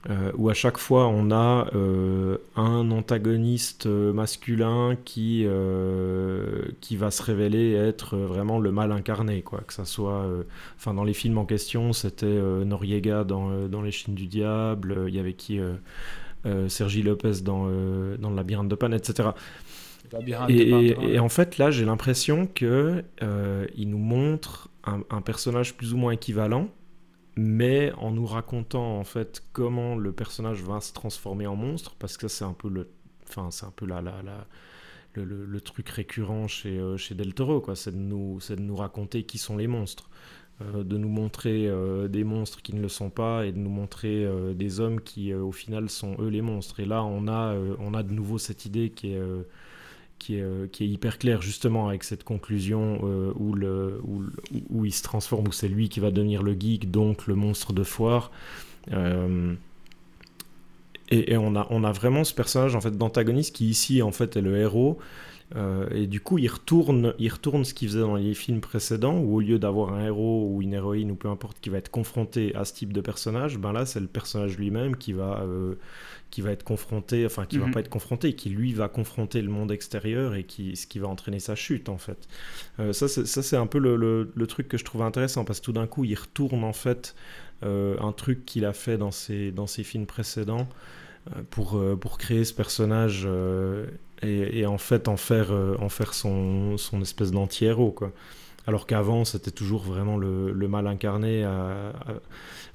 Euh, 0.09 0.31
où 0.35 0.49
à 0.49 0.53
chaque 0.53 0.77
fois 0.77 1.07
on 1.07 1.31
a 1.31 1.69
euh, 1.75 2.37
un 2.55 2.91
antagoniste 2.91 3.85
euh, 3.85 4.11
masculin 4.11 4.97
qui, 5.05 5.43
euh, 5.45 6.63
qui 6.81 6.97
va 6.97 7.09
se 7.09 7.23
révéler 7.23 7.73
être 7.73 8.17
vraiment 8.17 8.59
le 8.59 8.71
mal 8.71 8.91
incarné, 8.91 9.41
quoi. 9.41 9.61
Que 9.65 9.73
ça 9.73 9.85
soit, 9.85 10.27
enfin 10.77 10.93
dans 10.93 11.03
les 11.03 11.13
films 11.13 11.37
en 11.37 11.45
question, 11.45 11.93
c'était 11.93 12.25
Noriega 12.65 13.23
dans, 13.23 13.67
dans 13.67 13.81
Les 13.81 13.91
Chines 13.91 14.15
du 14.15 14.27
Diable, 14.27 15.05
il 15.07 15.15
y 15.15 15.19
avait 15.19 15.33
qui, 15.33 15.59
Sergi 16.67 17.03
Lopez 17.03 17.41
dans, 17.41 17.67
dans 18.19 18.29
Le 18.29 18.35
Labyrinthe 18.35 18.67
de 18.67 18.75
Pan, 18.75 18.91
etc. 18.91 19.29
Et, 20.49 21.19
en 21.19 21.29
fait, 21.29 21.57
là, 21.57 21.71
j'ai 21.71 21.85
l'impression 21.85 22.47
que 22.47 23.03
euh, 23.21 23.65
il 23.75 23.89
nous 23.89 23.97
montre 23.97 24.69
un, 24.85 25.01
un 25.09 25.21
personnage 25.21 25.75
plus 25.75 25.93
ou 25.93 25.97
moins 25.97 26.11
équivalent, 26.11 26.69
mais 27.35 27.91
en 27.93 28.11
nous 28.11 28.25
racontant 28.25 28.99
en 28.99 29.03
fait 29.03 29.43
comment 29.53 29.95
le 29.95 30.11
personnage 30.13 30.61
va 30.63 30.81
se 30.81 30.93
transformer 30.93 31.47
en 31.47 31.55
monstre, 31.55 31.95
parce 31.99 32.17
que 32.17 32.27
c'est 32.27 32.45
un 32.45 32.53
peu 32.53 32.69
le, 32.69 32.89
enfin, 33.27 33.49
c'est 33.51 33.65
un 33.65 33.71
peu 33.71 33.85
la, 33.85 34.01
la, 34.01 34.21
le, 35.15 35.61
truc 35.61 35.89
récurrent 35.89 36.47
chez, 36.47 36.77
euh, 36.79 36.97
chez 36.97 37.15
Del 37.15 37.33
Toro, 37.33 37.61
quoi. 37.61 37.75
C'est 37.75 37.91
de 37.91 37.97
nous, 37.97 38.39
c'est 38.39 38.55
de 38.55 38.61
nous 38.61 38.75
raconter 38.75 39.23
qui 39.23 39.37
sont 39.37 39.57
les 39.57 39.67
monstres. 39.67 40.09
euh, 40.61 40.83
de 40.83 40.97
nous 40.97 41.09
montrer 41.09 41.67
euh, 41.67 42.07
des 42.07 42.23
monstres 42.23 42.61
qui 42.61 42.75
ne 42.75 42.81
le 42.81 42.89
sont 42.89 43.09
pas 43.09 43.45
et 43.45 43.51
de 43.51 43.57
nous 43.57 43.69
montrer 43.71 44.27
des 44.55 44.79
hommes 44.79 45.01
qui 45.01 45.33
au 45.33 45.51
final 45.51 45.89
sont 45.89 46.15
eux 46.19 46.29
les 46.29 46.41
monstres 46.41 46.79
et 46.79 46.85
là 46.85 47.03
on 47.03 47.27
a 47.27 47.55
on 47.79 47.93
a 47.95 48.03
de 48.03 48.13
nouveau 48.13 48.37
cette 48.37 48.65
idée 48.65 48.91
qui 48.91 49.13
est 49.13 49.21
qui 50.23 50.37
est, 50.37 50.41
euh, 50.41 50.67
qui 50.71 50.85
est 50.85 50.87
hyper 50.87 51.17
claire 51.17 51.41
justement 51.41 51.89
avec 51.89 52.05
cette 52.05 52.23
conclusion 52.23 53.01
euh, 53.03 53.33
où, 53.35 54.85
il 54.85 54.93
se 54.93 55.03
transforme, 55.03 55.49
où 55.49 55.51
c'est 55.51 55.67
lui 55.67 55.89
qui 55.89 55.99
va 55.99 56.11
devenir 56.11 56.43
le 56.43 56.53
geek, 56.53 56.91
donc 56.91 57.27
le 57.27 57.35
monstre 57.35 57.73
de 57.73 57.83
foire. 57.83 58.31
Euh, 58.93 59.53
et, 61.09 61.35
on, 61.37 61.55
a, 61.55 61.91
vraiment 61.91 62.23
ce 62.23 62.33
personnage 62.33 62.75
en 62.75 62.81
fait 62.81 62.97
d'antagoniste 62.97 63.53
qui 63.53 63.69
ici 63.69 64.01
en 64.01 64.11
fait 64.11 64.37
est 64.37 64.41
le 64.41 64.57
héros. 64.57 64.97
Et 65.93 66.07
du 66.07 66.19
coup, 66.19 66.39
il 66.39 66.47
retourne, 66.47 67.13
il 67.19 67.31
retourne 67.31 67.63
ce 67.63 67.75
qu'il 67.75 67.87
faisait 67.87 67.99
dans 67.99 68.15
les 68.15 68.33
films 68.33 68.59
précédents, 68.59 69.19
où 69.19 69.35
au 69.35 69.39
lieu 69.39 69.59
d'avoir 69.59 69.93
un 69.93 70.03
héros 70.03 70.49
ou 70.49 70.63
une 70.63 70.73
héroïne 70.73 71.11
ou 71.11 71.15
peu 71.15 71.27
importe 71.27 71.59
qui 71.61 71.69
va 71.69 71.77
être 71.77 71.91
confronté 71.91 72.55
à 72.55 72.65
ce 72.65 72.73
type 72.73 72.91
de 72.91 73.01
personnage, 73.01 73.59
ben 73.59 73.71
là 73.71 73.85
c'est 73.85 73.99
le 73.99 74.07
personnage 74.07 74.57
lui-même 74.57 74.95
qui 74.95 75.13
va 75.13 75.45
qui 76.33 76.41
va 76.41 76.51
être 76.51 76.63
confronté, 76.63 77.25
enfin 77.25 77.45
qui 77.45 77.57
va 77.59 77.67
Mhm. 77.67 77.73
pas 77.73 77.79
être 77.81 77.89
confronté, 77.97 78.33
qui 78.33 78.49
lui 78.49 78.73
va 78.73 78.87
confronter 78.89 79.39
le 79.41 79.49
monde 79.49 79.71
extérieur 79.71 80.33
et 80.35 80.43
qui 80.51 80.75
ce 80.75 80.87
qui 80.87 80.99
va 80.99 81.07
entraîner 81.07 81.39
sa 81.39 81.55
chute 81.55 81.89
en 81.89 81.99
fait. 81.99 82.27
Euh, 82.79 82.91
ça 82.91 83.07
c'est 83.07 83.25
ça 83.27 83.41
c'est 83.43 83.57
un 83.57 83.67
peu 83.67 83.77
le, 83.79 83.95
le- 83.95 84.31
le 84.35 84.47
truc 84.47 84.67
que 84.67 84.77
je 84.77 84.83
trouve 84.83 85.03
intéressant 85.03 85.45
parce 85.45 85.59
que 85.59 85.65
tout 85.65 85.73
d'un 85.79 85.87
coup 85.87 86.03
il 86.05 86.15
retourne 86.15 86.63
en 86.63 86.73
fait 86.73 87.15
euh, 87.63 87.95
un 88.01 88.11
truc 88.13 88.45
qu'il 88.45 88.65
a 88.65 88.73
fait 88.73 88.97
dans 88.97 89.11
ses 89.11 89.51
dans 89.51 89.67
ses 89.67 89.83
films 89.83 90.07
précédents 90.07 90.67
euh, 91.35 91.41
pour 91.51 91.77
euh, 91.77 91.95
pour 91.95 92.17
créer 92.17 92.43
ce 92.45 92.53
personnage 92.53 93.27
et, 94.23 94.59
et 94.59 94.65
en 94.65 94.77
fait 94.77 95.07
en 95.07 95.17
faire 95.17 95.51
en 95.79 95.89
faire 95.89 96.13
son 96.13 96.77
son 96.77 97.01
espèce 97.01 97.31
d'anti-héros 97.31 97.91
quoi. 97.91 98.11
Alors 98.65 98.87
qu'avant, 98.87 99.25
c'était 99.25 99.51
toujours 99.51 99.81
vraiment 99.81 100.17
le, 100.17 100.53
mal 100.67 100.87
incarné, 100.87 101.43
à- 101.43 101.93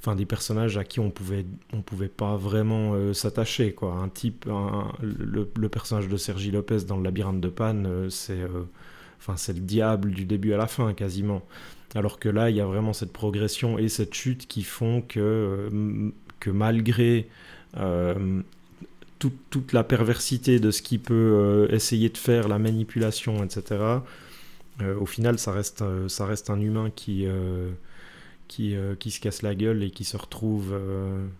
enfin 0.00 0.14
des 0.14 0.26
personnages 0.26 0.76
à 0.76 0.84
qui 0.84 1.00
on 1.00 1.10
pouvait, 1.10 1.46
on 1.72 1.80
pouvait 1.80 2.08
pas 2.08 2.36
vraiment 2.36 2.94
euh, 2.94 3.12
s'attacher. 3.14 3.72
quoi. 3.72 3.94
Un 3.94 4.08
type, 4.08 4.46
le, 5.00 5.68
personnage 5.68 6.08
de 6.08 6.16
Sergi 6.16 6.50
Lopez 6.50 6.84
dans 6.86 6.96
le 6.96 7.04
labyrinthe 7.04 7.40
de 7.40 7.48
Pan, 7.48 7.84
euh, 7.84 8.10
c'est, 8.10 8.40
euh, 8.40 8.64
c'est 9.36 9.54
le 9.54 9.60
diable 9.60 10.10
du 10.12 10.24
début 10.24 10.52
à 10.52 10.58
la 10.58 10.66
fin 10.66 10.92
quasiment. 10.92 11.42
Alors 11.94 12.18
que 12.18 12.28
là, 12.28 12.50
il 12.50 12.56
y 12.56 12.60
a 12.60 12.66
vraiment 12.66 12.92
cette 12.92 13.12
progression 13.12 13.78
et 13.78 13.88
cette 13.88 14.12
chute 14.12 14.46
qui 14.46 14.62
font 14.62 15.00
que, 15.00 15.70
que 16.38 16.50
malgré 16.50 17.28
toute, 19.18 19.38
toute 19.48 19.72
la 19.72 19.84
perversité 19.84 20.60
de 20.60 20.70
ce 20.70 20.82
qu'il 20.82 21.00
peut 21.00 21.66
essayer 21.70 22.10
de 22.10 22.18
faire, 22.18 22.46
la 22.46 22.58
manipulation, 22.58 23.42
etc. 23.42 24.00
Euh, 24.82 24.98
au 24.98 25.06
final, 25.06 25.38
ça 25.38 25.52
reste, 25.52 25.82
euh, 25.82 26.08
ça 26.08 26.26
reste 26.26 26.50
un 26.50 26.60
humain 26.60 26.90
qui, 26.94 27.26
euh, 27.26 27.70
qui, 28.46 28.76
qui 28.98 29.10
se 29.10 29.20
casse 29.20 29.42
la 29.42 29.54
gueule 29.54 29.82
et 29.82 29.90
qui 29.90 30.04
se 30.04 30.16
retrouve, 30.16 30.74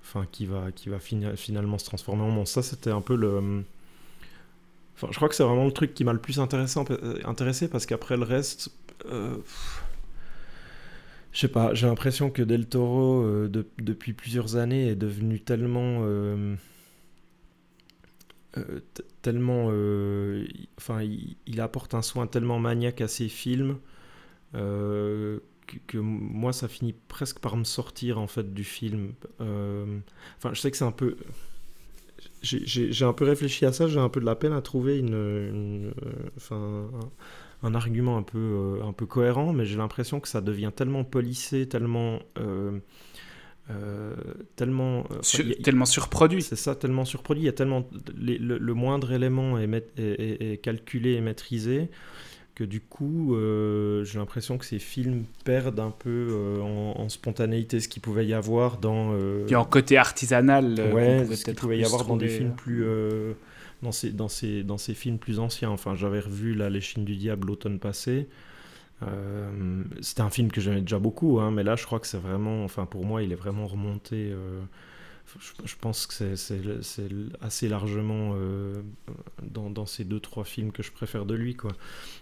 enfin 0.03 0.27
qui 0.31 0.46
va, 0.46 0.72
qui 0.72 0.88
va 0.90 0.98
finalement 0.98 1.79
se 1.79 1.87
transformer 1.87 2.22
en 2.22 2.31
monstre. 2.31 2.62
Ça, 2.62 2.70
c'était 2.70 2.90
un 2.90 3.01
peu 3.01 3.16
le. 3.16 3.64
Enfin, 4.94 5.09
je 5.11 5.16
crois 5.16 5.29
que 5.29 5.35
c'est 5.35 5.44
vraiment 5.44 5.64
le 5.64 5.72
truc 5.72 5.94
qui 5.94 6.05
m'a 6.05 6.12
le 6.12 6.18
plus 6.18 6.38
intéressé 6.38 7.68
parce 7.68 7.87
qu'après 7.87 8.16
le 8.16 8.24
reste, 8.24 8.70
je 9.07 9.38
sais 11.33 11.48
pas, 11.48 11.72
j'ai 11.72 11.87
l'impression 11.87 12.31
que 12.31 12.42
Del 12.42 12.66
Toro, 12.66 13.24
depuis 13.79 14.12
plusieurs 14.12 14.57
années, 14.57 14.88
est 14.88 14.96
devenu 14.96 15.40
tellement 15.40 16.03
tellement. 19.23 19.68
Euh, 19.71 20.47
enfin, 20.79 21.03
il, 21.03 21.61
apporte 21.61 21.94
un 21.94 22.03
soin 22.03 22.27
tellement 22.27 22.59
maniaque 22.59 23.01
à 23.01 23.09
ses 23.09 23.29
films 23.29 23.79
euh, 24.55 25.40
que, 25.87 25.99
moi, 25.99 26.53
ça 26.53 26.68
finit 26.68 26.94
presque 27.09 27.38
par 27.40 27.57
me 27.57 27.64
sortir 27.64 28.18
en 28.18 28.27
fait 28.27 28.55
du 28.55 28.64
film. 28.64 29.12
Enfin, 29.40 30.53
je 30.53 30.61
sais 30.61 30.71
que 30.71 30.77
c'est 30.77 30.85
un 30.85 30.92
peu. 30.92 31.16
J'ai 32.42 33.05
un 33.05 33.12
peu 33.12 33.25
réfléchi 33.25 33.66
à 33.66 33.73
ça, 33.73 33.88
j'ai 33.88 33.99
un 33.99 34.09
peu 34.09 34.21
de 34.21 34.27
la 34.27 34.37
peine 34.37 34.53
à 34.53 34.62
trouver 34.62 34.99
une, 34.99 35.92
enfin, 36.37 36.88
un, 37.62 37.75
argument 37.75 38.16
un 38.16 38.23
peu, 38.23 38.81
un 38.85 38.92
peu 38.92 39.07
cohérent, 39.07 39.53
mais 39.53 39.66
j'ai 39.66 39.77
l'impression 39.77 40.21
que 40.21 40.29
ça 40.29 40.40
devient 40.40 40.71
tellement 40.75 41.05
polissé, 41.05 41.68
tellement 41.68 42.21
euh, 42.38 42.79
tellement 44.57 45.04
euh, 45.11 45.54
tellement 45.62 45.85
surproduit. 45.85 46.42
C'est 46.42 46.57
ça 46.57 46.74
tellement 46.74 47.04
surproduit 47.04 47.42
il 47.42 47.46
y 47.46 47.50
a 47.50 47.52
tellement 47.52 47.88
le, 48.16 48.72
moindre 48.74 49.12
élément 49.12 49.59
est, 49.59 49.68
est, 49.98 50.62
calculé 50.62 51.12
et 51.12 51.20
maîtrisé 51.20 51.88
que 52.54 52.64
du 52.64 52.81
coup 52.81 53.37
euh, 53.37 54.04
j'ai 54.04 54.18
l'impression 54.18 54.59
que 54.59 54.64
ces 54.64 54.78
films 54.78 55.24
perdent 55.44 55.81
un 55.81 55.90
peu 55.90 56.61
en, 56.62 57.09
spontanéité 57.09 57.81
ce 57.81 57.88
qu'il 57.88 58.02
pouvait 58.02 58.26
y 58.26 58.35
avoir 58.35 58.78
dans 58.78 59.14
et 59.46 59.54
en 59.54 59.64
côté 59.64 59.96
artisanal 59.96 60.74
ouais 60.92 61.26
ce 61.35 61.44
qu'il 61.44 61.54
pouvait 61.54 61.78
y 61.78 61.85
avoir 61.85 62.04
dans 62.04 62.16
des 62.16 62.28
films 62.28 62.54
plus 62.54 62.85
dans 63.83 63.92
ces, 63.92 64.11
dans, 64.11 64.28
ces, 64.28 64.62
dans 64.62 64.78
ces 64.78 64.94
films 64.94 65.18
plus 65.18 65.38
anciens. 65.38 65.70
Enfin 65.70 65.94
j'avais 65.94 66.20
revu 66.20 66.54
la 66.54 66.70
Les 66.70 66.81
du 66.96 67.16
Diable 67.16 67.48
l'automne 67.48 67.78
passé 67.78 68.26
euh, 69.03 69.85
c'était 70.01 70.23
un 70.23 70.31
film 70.31 70.51
que 70.51 70.61
j'aimais 70.61 70.81
déjà 70.81 70.99
beaucoup, 70.99 71.41
hein, 71.41 71.51
mais 71.51 71.63
là 71.63 71.77
je 71.77 71.85
crois 71.85 72.01
que 72.01 72.07
c'est 72.07 72.19
vraiment, 72.19 72.65
enfin 72.65 72.87
pour 72.87 73.05
moi 73.05 73.23
il 73.23 73.33
est 73.33 73.37
vraiment 73.37 73.67
remonté. 73.67 74.31
Euh, 74.33 74.61
je, 75.65 75.75
pense 75.79 76.07
que 76.07 76.37
c'est 76.37 76.61
assez 77.43 77.69
largement 77.69 78.33
euh, 78.35 78.81
dans, 79.43 79.85
ces 79.85 80.05
deux 80.05 80.21
trois 80.21 80.45
films 80.45 80.73
que 80.73 80.83
je 80.83 80.91
préfère 80.91 81.27
de 81.27 81.35
lui. 81.35 81.55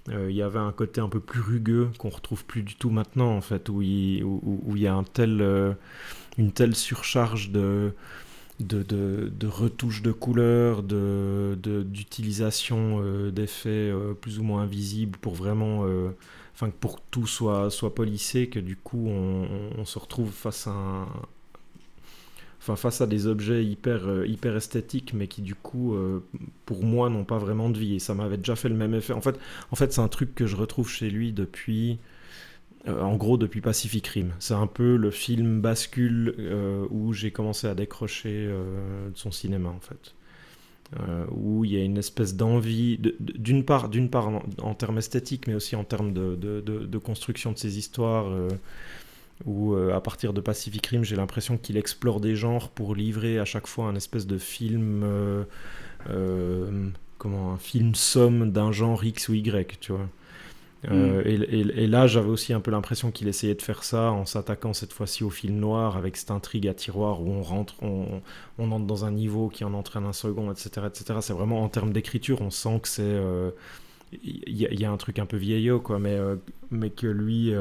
Il 0.09 0.33
y 0.33 0.43
avait 0.43 0.59
un 0.59 0.73
côté 0.73 1.01
un 1.01 1.09
peu 1.09 1.21
plus 1.21 1.41
rugueux 1.41 1.91
qu'on 1.99 2.09
retrouve 2.09 2.45
plus 2.45 2.65
du 2.65 2.75
tout 2.75 2.91
maintenant 2.91 3.37
en 3.37 3.41
fait, 3.41 3.69
où 3.69 3.81
il, 3.81 4.25
y 4.75 4.89
a 4.89 5.05
une 6.37 6.51
telle 6.51 6.75
surcharge 6.75 7.51
de 7.51 7.93
retouches 9.45 10.03
de 10.03 10.11
couleurs, 10.11 10.83
d'utilisation 10.83 13.01
de, 13.01 13.31
d'effets 13.31 13.93
plus 14.21 14.41
ou 14.41 14.43
moins 14.43 14.63
invisibles 14.63 15.17
pour 15.17 15.37
vraiment 15.37 15.87
enfin 16.57 16.71
que 16.71 16.77
pour 16.77 16.97
que 16.97 17.03
tout 17.11 17.27
soit, 17.27 17.71
soit 17.71 17.95
polissé, 17.95 18.49
que 18.49 18.59
du 18.59 18.77
coup 18.77 19.09
on, 19.09 19.85
se 19.85 19.99
retrouve 19.99 20.31
face 20.31 20.67
à 20.67 21.07
enfin 22.59 22.77
face 22.77 23.03
à 23.03 23.07
des 23.07 23.27
objets 23.27 23.65
hyper, 23.65 24.09
euh, 24.09 24.27
hyper 24.27 24.57
esthétiques, 24.57 25.13
mais 25.13 25.29
qui 25.29 25.43
du 25.43 25.55
coup, 25.55 25.95
euh, 25.95 26.25
pour 26.65 26.83
moi, 26.83 27.11
n'ont 27.11 27.25
pas 27.25 27.39
vraiment 27.39 27.71
de 27.71 27.79
vie. 27.79 27.97
Et 27.97 27.99
ça 28.01 28.15
m'avait 28.15 28.39
déjà 28.39 28.57
fait 28.57 28.69
le 28.69 28.75
même 28.75 28.95
effet. 28.95 29.13
En 29.13 29.21
fait, 29.21 29.39
en 29.71 29.77
fait 29.77 29.93
c'est 29.93 30.01
un 30.01 30.09
truc 30.09 30.35
que 30.35 30.47
je 30.47 30.57
retrouve 30.57 30.89
chez 30.89 31.11
lui 31.11 31.33
depuis, 31.33 31.99
euh, 32.89 33.03
en 33.03 33.17
gros, 33.17 33.37
depuis 33.37 33.61
Pacific 33.61 34.07
Rim. 34.09 34.33
C'est 34.41 34.55
un 34.55 34.67
peu 34.67 34.97
le 34.97 35.11
film 35.11 35.61
bascule 35.61 36.35
où 36.91 37.13
j'ai 37.13 37.31
commencé 37.33 37.67
à 37.67 37.75
décrocher 37.75 38.47
de 38.47 39.13
son 39.15 39.31
cinéma, 39.31 39.69
en 39.69 39.81
fait. 39.81 40.15
Euh, 41.01 41.25
où 41.33 41.65
il 41.65 41.73
y 41.73 41.77
a 41.77 41.83
une 41.83 41.99
espèce 41.99 42.37
d'envie, 42.37 43.01
d'une 43.19 43.65
part, 43.65 43.89
d'une 43.89 44.09
part 44.09 44.29
en, 44.63 44.75
termes 44.75 44.99
esthétiques, 44.99 45.49
mais 45.49 45.55
aussi 45.55 45.75
en 45.75 45.83
termes 45.83 46.13
de, 46.13 46.99
construction 46.99 47.51
de 47.51 47.59
ces 47.59 47.77
histoires, 47.77 48.29
euh, 48.29 48.49
où 49.47 49.75
euh, 49.75 49.93
à 49.93 50.01
partir 50.01 50.33
de 50.33 50.41
Pacific 50.41 50.87
Rim, 50.87 51.03
j'ai 51.03 51.17
l'impression 51.17 51.59
qu'il 51.59 51.77
explore 51.77 52.21
des 52.21 52.37
genres 52.37 52.71
pour 52.71 52.95
livrer 52.95 53.41
à 53.41 53.45
chaque 53.45 53.67
fois 53.67 53.87
un 53.87 53.97
espèce 53.97 54.29
de 54.29 54.39
film, 54.39 55.05
comment, 57.19 57.53
un 57.53 57.59
film 57.59 57.97
somme 57.97 58.53
d'un 58.53 58.71
genre 58.71 59.05
X 59.05 59.29
ou 59.29 59.35
Y, 59.35 59.81
tu 59.81 59.91
vois. 59.91 60.09
Euh, 60.91 61.23
et, 61.25 61.87
là, 61.87 62.07
j'avais 62.07 62.29
aussi 62.29 62.53
un 62.53 62.61
peu 62.61 62.71
l'impression 62.71 63.11
qu'il 63.11 63.29
essayait 63.29 63.55
de 63.55 63.63
faire 63.63 63.83
ça 63.83 64.13
en 64.13 64.25
s'attaquant 64.25 64.73
cette 64.73 64.93
fois-ci 64.93 65.25
au 65.25 65.31
film 65.31 65.57
noir 65.57 65.97
avec 65.97 66.17
cette 66.17 66.31
intrigue 66.31 66.69
à 66.69 66.75
tiroir 66.75 67.23
où 67.23 67.31
on 67.31 67.43
rentre, 67.43 67.75
on, 67.83 68.23
entre 68.59 68.87
dans 68.87 69.05
un 69.05 69.11
niveau 69.11 69.49
qui 69.49 69.65
en 69.65 69.75
entraîne 69.75 70.05
un 70.05 70.13
second, 70.13 70.51
etc. 70.53 70.87
etc. 70.87 71.19
C'est 71.21 71.33
vraiment 71.33 71.63
en 71.63 71.69
termes 71.69 71.93
d'écriture, 71.93 72.41
on 72.41 72.51
sent 72.51 72.81
que 72.83 72.89
c'est. 72.89 73.03
Il 73.03 73.13
euh, 73.17 73.51
y, 74.23 74.85
a 74.85 74.91
un 74.91 74.97
truc 74.97 75.19
un 75.19 75.27
peu 75.27 75.37
vieillot, 75.37 75.83
mais, 75.99 76.15
euh, 76.15 76.37
mais 76.71 76.91
que 76.91 77.07
lui. 77.07 77.53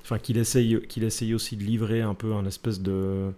Enfin, 0.00 0.18
qu'il 0.18 0.36
essaye, 0.36 0.80
qu'il 0.88 1.04
essaye 1.04 1.34
aussi 1.34 1.56
de 1.56 1.62
livrer 1.62 2.02
un 2.02 2.14
peu 2.14 2.34
un 2.34 2.46
espèce 2.46 2.80
de. 2.80 3.30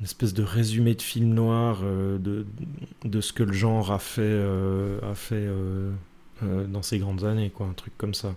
Une 0.00 0.06
espèce 0.06 0.32
de 0.32 0.42
résumé 0.42 0.94
de 0.94 1.02
film 1.02 1.34
noir 1.34 1.82
de, 1.82 2.46
de 3.04 3.20
ce 3.20 3.34
que 3.34 3.42
le 3.42 3.52
genre 3.52 3.92
a 3.92 3.98
fait, 3.98 4.42
a 5.02 5.14
fait 5.14 5.46
dans 6.42 6.82
ces 6.82 6.98
grandes 6.98 7.24
années, 7.24 7.50
quoi, 7.50 7.66
un 7.66 7.72
truc 7.72 7.92
comme 7.98 8.14
ça. 8.14 8.34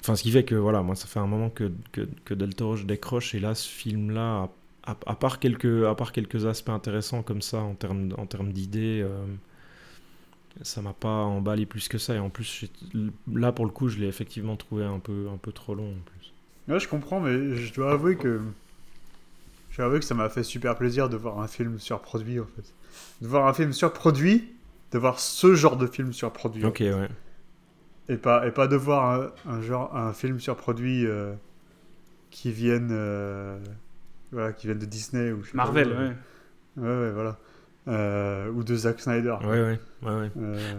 Enfin, 0.00 0.16
ce 0.16 0.22
qui 0.22 0.30
fait 0.30 0.44
que, 0.44 0.54
voilà, 0.54 0.82
moi, 0.82 0.94
ça 0.94 1.06
fait 1.06 1.18
un 1.18 1.26
moment 1.26 1.50
que, 1.50 1.70
que, 1.92 2.08
que 2.24 2.32
Del 2.32 2.54
Toro, 2.54 2.76
je 2.76 2.84
décroche, 2.84 3.34
et 3.34 3.40
là, 3.40 3.54
ce 3.54 3.68
film-là, 3.68 4.48
à, 4.82 4.96
à, 5.06 5.14
part 5.14 5.38
quelques, 5.38 5.84
à 5.84 5.94
part 5.94 6.12
quelques 6.12 6.46
aspects 6.46 6.70
intéressants 6.70 7.22
comme 7.22 7.42
ça, 7.42 7.58
en 7.58 7.74
termes, 7.74 8.14
en 8.16 8.24
termes 8.24 8.52
d'idées, 8.52 9.02
euh, 9.02 9.26
ça 10.62 10.80
m'a 10.80 10.94
pas 10.94 11.08
emballé 11.08 11.66
plus 11.66 11.88
que 11.88 11.98
ça, 11.98 12.14
et 12.14 12.18
en 12.18 12.30
plus, 12.30 12.64
là, 13.30 13.52
pour 13.52 13.66
le 13.66 13.70
coup, 13.70 13.88
je 13.88 13.98
l'ai 13.98 14.06
effectivement 14.06 14.56
trouvé 14.56 14.84
un 14.84 14.98
peu, 14.98 15.28
un 15.32 15.36
peu 15.36 15.52
trop 15.52 15.74
long, 15.74 15.90
en 15.90 16.02
plus. 16.06 16.32
Ouais, 16.72 16.80
je 16.80 16.88
comprends, 16.88 17.20
mais 17.20 17.56
je 17.56 17.74
dois 17.74 17.92
avouer 17.92 18.16
que... 18.16 18.40
Je 19.70 19.76
dois 19.76 19.86
avouer 19.86 19.98
que 20.00 20.04
ça 20.04 20.14
m'a 20.14 20.28
fait 20.28 20.42
super 20.42 20.76
plaisir 20.76 21.08
de 21.08 21.16
voir 21.16 21.40
un 21.40 21.46
film 21.46 21.78
surproduit, 21.78 22.40
en 22.40 22.46
fait. 22.56 22.72
De 23.20 23.28
voir 23.28 23.46
un 23.46 23.52
film 23.52 23.72
surproduit 23.72 24.48
de 24.92 24.98
voir 24.98 25.18
ce 25.20 25.54
genre 25.54 25.76
de 25.76 25.86
film 25.86 26.12
surproduit. 26.12 26.64
Ok, 26.64 26.80
ouais. 26.80 27.08
Et 28.08 28.16
pas, 28.16 28.46
et 28.46 28.50
pas 28.50 28.66
de 28.66 28.76
voir 28.76 29.32
un, 29.46 29.62
genre, 29.62 29.96
un 29.96 30.12
film 30.12 30.40
surproduit 30.40 31.06
euh, 31.06 31.32
qui 32.30 32.50
viennent 32.50 32.90
euh, 32.90 33.58
voilà, 34.32 34.52
qui 34.52 34.66
viennent 34.66 34.78
de 34.78 34.86
Disney 34.86 35.30
ou 35.30 35.42
Marvel, 35.54 35.88
ouais. 35.88 36.82
ouais. 36.82 36.88
Ouais, 36.88 37.10
voilà. 37.12 37.38
Euh, 37.88 38.50
ou 38.50 38.62
de 38.62 38.76
Zack 38.76 39.00
Snyder. 39.00 39.36
Ouais, 39.42 39.62
ouais, 39.62 39.78
ouais, 40.02 40.30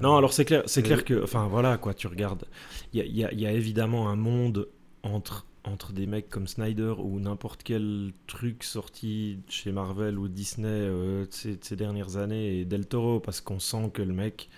non, 0.02 0.18
alors 0.18 0.34
c'est 0.34 0.46
clair, 0.46 0.64
c'est 0.68 0.84
clair 0.84 1.04
que, 1.04 1.24
enfin 1.24 1.48
voilà, 1.48 1.78
quoi, 1.78 1.94
tu 1.94 2.08
regardes, 2.08 2.46
il 2.94 3.06
y 3.06 3.26
a, 3.26 3.34
y 3.34 3.46
a, 3.46 3.52
évidemment 3.52 4.10
un 4.10 4.16
monde 4.16 4.70
entre 5.04 5.46
entre 5.64 5.94
des 5.94 6.08
mecs 6.08 6.30
comme 6.30 6.48
Snyder 6.48 6.96
ou 6.98 7.20
n'importe 7.20 7.62
quel 7.64 8.14
truc 8.28 8.64
sorti 8.64 9.40
chez 9.48 9.72
Marvel 9.72 10.18
ou 10.18 10.28
Disney 10.28 10.68
euh, 10.68 11.26
ces, 11.30 11.76
dernières 11.76 12.18
années 12.18 12.60
et 12.60 12.66
Del 12.66 12.88
Toro 12.88 13.20
parce 13.20 13.42
qu'on 13.42 13.60
sent 13.60 13.92
que 13.94 14.02
le 14.02 14.14
mec 14.14 14.50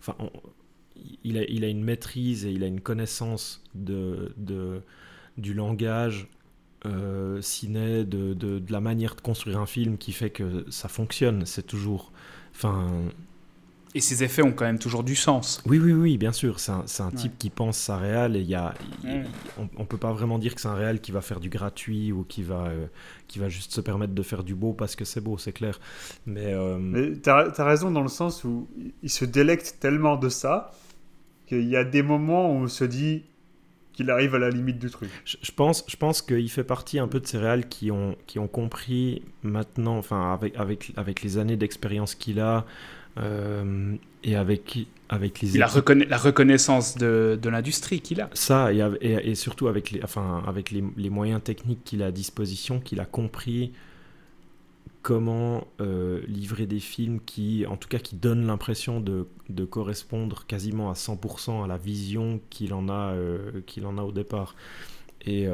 enfin 0.00 0.16
il, 1.24 1.38
a, 1.38 1.44
il 1.44 1.64
a 1.64 1.68
une 1.68 1.82
maîtrise 1.82 2.44
et 2.44 2.50
il 2.52 2.62
a 2.62 2.66
une 2.66 2.80
connaissance 2.80 3.62
de, 3.74 4.34
de 4.36 4.82
du 5.38 5.54
langage 5.54 6.28
euh, 6.84 7.40
ciné 7.40 8.04
de, 8.04 8.34
de, 8.34 8.58
de, 8.58 8.72
la 8.72 8.80
manière 8.80 9.14
de 9.14 9.20
construire 9.20 9.58
un 9.58 9.66
film 9.66 9.96
qui 9.96 10.12
fait 10.12 10.30
que 10.30 10.66
ça 10.70 10.88
fonctionne 10.88 11.46
c'est 11.46 11.66
toujours 11.66 12.12
enfin 12.54 13.10
et 13.94 14.00
ces 14.00 14.22
effets 14.22 14.42
ont 14.42 14.52
quand 14.52 14.64
même 14.64 14.78
toujours 14.78 15.02
du 15.02 15.16
sens. 15.16 15.62
Oui, 15.66 15.78
oui, 15.78 15.92
oui, 15.92 16.16
bien 16.16 16.32
sûr. 16.32 16.60
C'est 16.60 16.70
un, 16.70 16.84
un 17.00 17.10
type 17.10 17.36
qui 17.38 17.50
pense 17.50 17.76
ça 17.76 17.96
réel 17.96 18.36
et 18.36 18.42
y 18.42 18.54
a, 18.54 18.72
on, 19.58 19.80
ne 19.80 19.84
peut 19.84 19.98
pas 19.98 20.12
vraiment 20.12 20.38
dire 20.38 20.54
que 20.54 20.60
c'est 20.60 20.68
un 20.68 20.74
réel 20.74 21.00
qui 21.00 21.10
va 21.10 21.20
faire 21.20 21.40
du 21.40 21.48
gratuit 21.48 22.12
ou 22.12 22.22
qui 22.22 22.44
va, 22.44 22.66
euh, 22.66 22.86
qui 23.26 23.40
va 23.40 23.48
juste 23.48 23.72
se 23.72 23.80
permettre 23.80 24.14
de 24.14 24.22
faire 24.22 24.44
du 24.44 24.54
beau 24.54 24.72
parce 24.72 24.94
que 24.94 25.04
c'est 25.04 25.20
beau, 25.20 25.38
c'est 25.38 25.52
clair. 25.52 25.80
Mais, 26.24 26.52
euh... 26.54 26.78
Mais 26.78 27.18
tu 27.20 27.30
as, 27.30 27.64
raison 27.64 27.90
dans 27.90 28.02
le 28.02 28.08
sens 28.08 28.44
où 28.44 28.68
il 29.02 29.10
se 29.10 29.24
délecte 29.24 29.78
tellement 29.80 30.16
de 30.16 30.28
ça 30.28 30.72
qu'il 31.46 31.68
y 31.68 31.76
a 31.76 31.82
des 31.82 32.02
moments 32.02 32.48
où 32.50 32.54
on 32.54 32.68
se 32.68 32.84
dit 32.84 33.24
qu'il 33.92 34.08
arrive 34.08 34.36
à 34.36 34.38
la 34.38 34.50
limite 34.50 34.78
du 34.78 34.88
truc. 34.88 35.10
Je, 35.24 35.50
pense, 35.50 35.84
je 35.88 35.96
pense 35.96 36.22
qu'il 36.22 36.48
fait 36.48 36.64
partie 36.64 37.00
un 37.00 37.08
peu 37.08 37.18
de 37.18 37.26
ces 37.26 37.38
réels 37.38 37.68
qui 37.68 37.90
ont, 37.90 38.16
qui 38.28 38.38
ont 38.38 38.46
compris 38.46 39.22
maintenant, 39.42 39.98
enfin 39.98 40.32
avec, 40.32 40.56
avec, 40.56 40.92
avec 40.96 41.22
les 41.22 41.38
années 41.38 41.56
d'expérience 41.56 42.14
qu'il 42.14 42.38
a, 42.38 42.64
euh, 43.18 43.94
et 44.22 44.36
avec, 44.36 44.86
avec 45.08 45.40
les 45.40 45.58
la, 45.58 45.68
la 46.08 46.18
reconnaissance 46.18 46.96
de, 46.96 47.38
de 47.40 47.48
l'industrie 47.48 48.00
qu'il 48.00 48.20
a. 48.20 48.30
Ça, 48.34 48.72
et, 48.72 48.80
et, 49.00 49.34
surtout 49.34 49.68
avec 49.68 49.90
les, 49.90 50.02
enfin, 50.02 50.42
avec 50.46 50.70
les, 50.70 50.84
les 50.96 51.10
moyens 51.10 51.42
techniques 51.42 51.82
qu'il 51.84 52.02
a 52.02 52.06
à 52.06 52.10
disposition, 52.12 52.80
qu'il 52.80 53.00
a 53.00 53.04
compris 53.04 53.72
comment 55.02 55.66
euh, 55.80 56.20
livrer 56.26 56.66
des 56.66 56.78
films 56.78 57.20
qui, 57.24 57.64
en 57.66 57.76
tout 57.76 57.88
cas, 57.88 57.98
qui 57.98 58.16
donnent 58.16 58.46
l'impression 58.46 59.00
de, 59.00 59.26
de, 59.48 59.64
correspondre 59.64 60.46
quasiment 60.46 60.90
à 60.90 60.94
100% 60.94 61.64
à 61.64 61.66
la 61.66 61.78
vision 61.78 62.40
qu'il 62.50 62.74
en, 62.74 62.88
a, 62.90 63.14
euh, 63.14 63.62
qu'il 63.66 63.86
en 63.86 63.96
a 63.96 64.02
au 64.02 64.12
départ. 64.12 64.54
Et, 65.24 65.46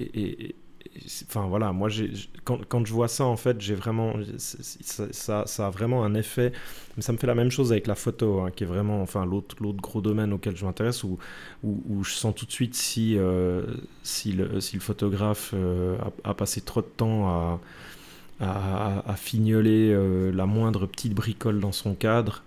et, 0.00 0.54
enfin 1.26 1.46
voilà, 1.46 1.72
moi 1.72 1.88
j'ai 1.88 2.10
quand, 2.44 2.58
quand, 2.68 2.86
je 2.86 2.92
vois 2.92 3.08
ça 3.08 3.24
en 3.24 3.36
fait, 3.36 3.60
j'ai 3.60 3.74
vraiment 3.74 4.14
ça, 4.38 5.46
ça, 5.46 5.66
a 5.66 5.70
vraiment 5.70 6.04
un 6.04 6.14
effet. 6.14 6.52
Mais 6.96 7.02
ça 7.02 7.12
me 7.12 7.18
fait 7.18 7.26
la 7.26 7.34
même 7.34 7.50
chose 7.50 7.72
avec 7.72 7.86
la 7.86 7.94
photo, 7.94 8.40
hein, 8.40 8.50
qui 8.54 8.64
est 8.64 8.66
vraiment 8.66 9.02
enfin 9.02 9.24
l'autre 9.24 9.56
l'autre 9.60 9.80
gros 9.80 10.00
domaine 10.00 10.32
auquel 10.32 10.56
je 10.56 10.64
m'intéresse 10.64 11.04
où, 11.04 11.18
où, 11.62 12.04
je 12.04 12.12
sens 12.12 12.34
tout 12.34 12.46
de 12.46 12.52
suite 12.52 12.74
si 12.74 13.16
euh, 13.18 13.64
si, 14.02 14.32
le, 14.32 14.60
si 14.60 14.76
le 14.76 14.80
photographe 14.80 15.52
euh, 15.54 15.96
a, 16.24 16.34
passé 16.34 16.60
trop 16.60 16.80
de 16.80 16.86
temps 16.86 17.28
à 17.28 17.60
à, 18.40 19.14
fignoler 19.16 19.90
euh, 19.92 20.30
la 20.32 20.46
moindre 20.46 20.86
petite 20.86 21.12
bricole 21.12 21.58
dans 21.58 21.72
son 21.72 21.94
cadre. 21.94 22.44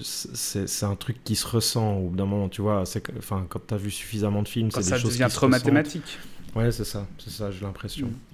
c'est 0.00 0.86
un 0.86 0.96
truc 0.96 1.22
qui 1.24 1.36
se 1.36 1.46
ressent 1.46 1.96
au 1.96 2.08
bout 2.08 2.16
d'un 2.16 2.24
moment, 2.24 2.48
tu 2.48 2.62
vois. 2.62 2.84
Enfin, 3.18 3.44
quand 3.50 3.60
tu 3.66 3.74
as 3.74 3.76
vu 3.76 3.90
suffisamment 3.90 4.42
de 4.42 4.48
films, 4.48 4.70
c'est 4.70 4.80
des 4.80 4.98
choses 4.98 5.18
devient 5.18 5.28
trop 5.30 5.48
mathématique. 5.48 6.18
Ouais, 6.54 6.70
c'est 6.70 6.84
ça, 6.84 7.06
c'est 7.18 7.30
ça, 7.30 7.50
j'ai 7.50 7.64
l'impression. 7.64 8.06
Mm. 8.08 8.32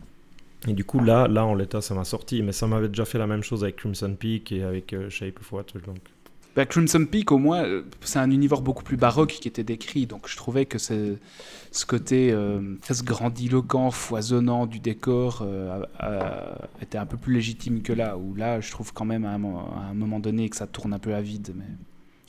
Et 0.66 0.72
du 0.72 0.85
coup, 0.85 1.00
là, 1.00 1.28
là 1.28 1.44
en 1.44 1.54
l'état, 1.54 1.81
ça 1.81 1.94
m'a 1.94 2.04
sorti. 2.04 2.42
Mais 2.42 2.52
ça 2.52 2.66
m'avait 2.66 2.88
déjà 2.88 3.04
fait 3.04 3.18
la 3.18 3.26
même 3.26 3.42
chose 3.42 3.62
avec 3.62 3.76
Crimson 3.76 4.14
Peak 4.18 4.50
et 4.50 4.64
avec 4.64 4.92
euh, 4.92 5.09
Shape 5.09 5.38
of 5.40 5.52
Water. 5.52 5.81
Donc. 5.83 5.98
Bah, 6.57 6.66
Crimson 6.66 7.07
Peak, 7.07 7.31
au 7.31 7.38
moins, 7.38 7.62
euh, 7.62 7.83
c'est 8.00 8.18
un 8.18 8.31
univers 8.33 8.61
beaucoup 8.61 8.83
plus 8.83 8.96
baroque 8.96 9.38
qui 9.40 9.46
était 9.46 9.62
décrit. 9.62 10.07
Donc 10.07 10.28
je 10.28 10.37
trouvais 10.37 10.66
que 10.66 10.78
ce 10.78 11.16
côté 11.87 12.33
euh, 12.33 12.74
très 12.83 12.94
grandiloquent, 13.04 13.92
foisonnant 13.92 14.66
du 14.66 14.81
décor 14.81 15.46
était 16.83 16.98
un 16.98 17.07
peu 17.07 17.16
plus 17.16 17.35
légitime 17.35 17.83
que 17.83 17.92
là. 17.92 18.16
Où 18.18 18.35
là, 18.35 18.61
je 18.61 18.70
trouve 18.72 18.92
quand 18.92 19.04
même 19.04 19.24
à 19.24 19.35
un, 19.35 19.94
moment 19.94 20.18
donné 20.18 20.48
que 20.48 20.57
ça 20.57 20.66
tourne 20.66 20.92
un 20.92 20.98
peu 20.98 21.14
à 21.14 21.20
vide. 21.20 21.52
Mais... 21.54 21.66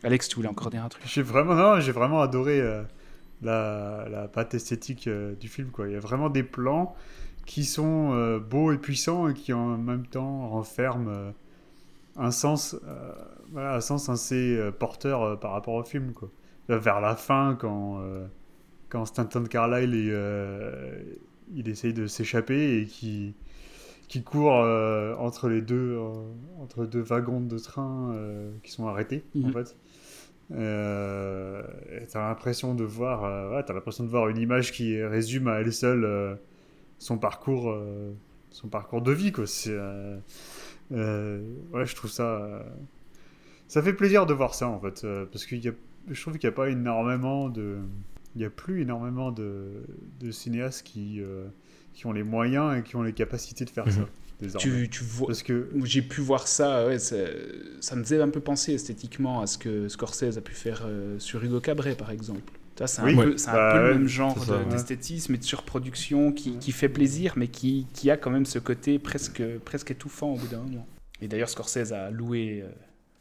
Alex, 0.04 0.30
tu 0.30 0.36
voulais 0.36 0.50
encore 0.50 0.70
dire 0.70 0.84
un 0.84 0.90
truc? 0.90 1.04
J'ai 1.08 1.24
vraiment, 1.24 1.80
j'ai 1.80 1.92
vraiment 1.92 2.22
adoré 2.22 2.62
la, 3.42 4.08
la 4.10 4.28
patte 4.28 4.54
esthétique 4.54 5.08
euh, 5.08 5.36
du 5.36 5.48
film. 5.48 5.70
Quoi. 5.70 5.88
Il 5.88 5.94
y 5.94 5.96
a 5.98 6.00
vraiment 6.00 6.30
des 6.30 6.44
plans 6.44 6.96
qui 7.46 7.66
sont 7.66 8.12
euh, 8.14 8.40
beaux 8.40 8.72
et 8.72 8.78
puissants 8.78 9.28
et 9.30 9.34
qui 9.34 9.54
en 9.54 9.78
même 9.78 10.06
temps 10.06 10.50
renferment 10.50 11.10
euh, 11.10 11.32
un 12.16 12.32
sens, 12.32 12.76
voilà, 13.52 13.76
un 13.76 13.82
sens 13.82 14.10
assez 14.10 14.60
porteur 14.78 15.40
par 15.40 15.52
rapport 15.52 15.76
au 15.76 15.84
film. 15.84 16.12
Quoi. 16.12 16.30
vers 16.68 17.00
la 17.00 17.16
fin, 17.16 17.56
quand, 17.58 18.04
quand 18.90 19.06
Stanton 19.06 19.46
Carlyle 19.46 19.94
il 21.54 21.70
essaye 21.70 21.94
de 21.94 22.08
s'échapper 22.08 22.82
et 22.82 22.86
qui 22.88 23.36
qui 24.10 24.22
court 24.22 24.66
entre 25.18 25.48
les 25.48 25.62
deux 25.62 25.98
entre 26.60 26.86
deux 26.86 27.00
wagons 27.00 27.40
de 27.40 27.58
train 27.58 28.14
qui 28.64 28.72
sont 28.72 28.88
arrêtés 28.88 29.24
en 29.36 29.48
mhm. 29.48 29.54
fait 29.54 29.78
euh, 30.52 31.62
t'as 32.10 32.28
l'impression 32.28 32.76
de 32.76 32.84
voir, 32.84 33.24
euh, 33.24 33.52
ouais, 33.52 33.64
as 33.68 33.74
l'impression 33.74 34.04
de 34.04 34.10
voir 34.10 34.30
une 34.30 34.38
image 34.38 34.72
qui 34.72 35.02
résume 35.04 35.48
à 35.48 35.60
elle 35.60 35.72
seule 35.72 36.04
euh, 36.04 36.36
son 36.98 37.18
parcours, 37.18 37.70
euh, 37.70 38.12
son 38.52 38.68
parcours 38.68 39.02
de 39.02 39.12
vie, 39.12 39.32
quoi. 39.32 39.48
C'est, 39.48 39.76
ouais, 40.92 41.86
je 41.86 41.96
trouve 41.96 42.10
ça, 42.10 42.66
ça 43.68 43.82
fait 43.82 43.94
plaisir 43.94 44.26
de 44.26 44.34
voir 44.34 44.56
ça 44.56 44.68
en 44.68 44.80
fait, 44.80 45.06
parce 45.32 45.46
que 45.46 45.56
je 45.62 46.22
trouve 46.22 46.38
qu'il 46.38 46.50
n'y 46.50 46.54
a 46.54 46.56
pas 46.56 46.70
énormément 46.70 47.50
de, 47.50 47.78
il 48.36 48.42
y 48.42 48.46
a 48.46 48.50
plus 48.50 48.82
énormément 48.82 49.32
de, 49.32 49.84
de 50.20 50.32
cinéastes 50.32 50.84
qui, 50.84 51.22
qui 51.94 52.06
ont 52.08 52.12
les 52.12 52.24
moyens 52.24 52.78
et 52.78 52.84
qui 52.84 52.96
ont 52.96 53.04
les 53.04 53.14
capacités 53.14 53.66
de 53.66 53.70
faire 53.70 53.86
mhm. 53.86 53.92
ça. 53.92 54.02
Tu, 54.58 54.90
tu, 54.90 55.04
vois, 55.04 55.28
Parce 55.28 55.44
que 55.44 55.70
j'ai 55.84 56.02
pu 56.02 56.22
voir 56.22 56.48
ça, 56.48 56.88
ouais, 56.88 56.98
ça, 57.00 57.16
me 57.96 58.04
faisait 58.04 58.22
un 58.22 58.30
peu 58.30 58.40
penser 58.40 58.74
esthétiquement 58.74 59.42
à 59.42 59.48
ce 59.48 59.58
que 59.58 59.90
Scorsese 59.90 60.38
a 60.38 60.42
pu 60.42 60.54
faire 60.54 60.84
euh, 60.86 61.20
sur 61.20 61.44
Hugo 61.44 61.60
Cabret, 61.60 61.96
par 61.96 62.12
exemple. 62.12 62.54
C'est 62.86 63.02
un, 63.02 63.14
peu, 63.14 63.36
un 63.48 63.72
peu 63.74 63.88
le 63.90 63.94
même 63.94 64.08
genre 64.08 64.38
d'esthétisme 64.70 65.36
et 65.36 65.38
de 65.38 65.44
surproduction 65.44 66.32
qui, 66.32 66.58
qui, 66.60 66.72
fait 66.72 66.88
plaisir, 66.88 67.34
mais 67.36 67.50
qui, 67.50 67.88
qui, 67.94 68.10
a 68.10 68.16
quand 68.16 68.30
même 68.30 68.46
ce 68.46 68.58
côté 68.58 69.00
presque, 69.00 69.44
presque 69.66 69.92
étouffant 69.92 70.30
au 70.30 70.38
bout 70.38 70.48
d'un 70.48 70.62
moment. 70.62 70.88
Et 71.22 71.28
d'ailleurs, 71.28 71.50
Scorsese 71.50 71.92
a 71.92 72.10
loué, 72.10 72.62
euh, 72.64 72.70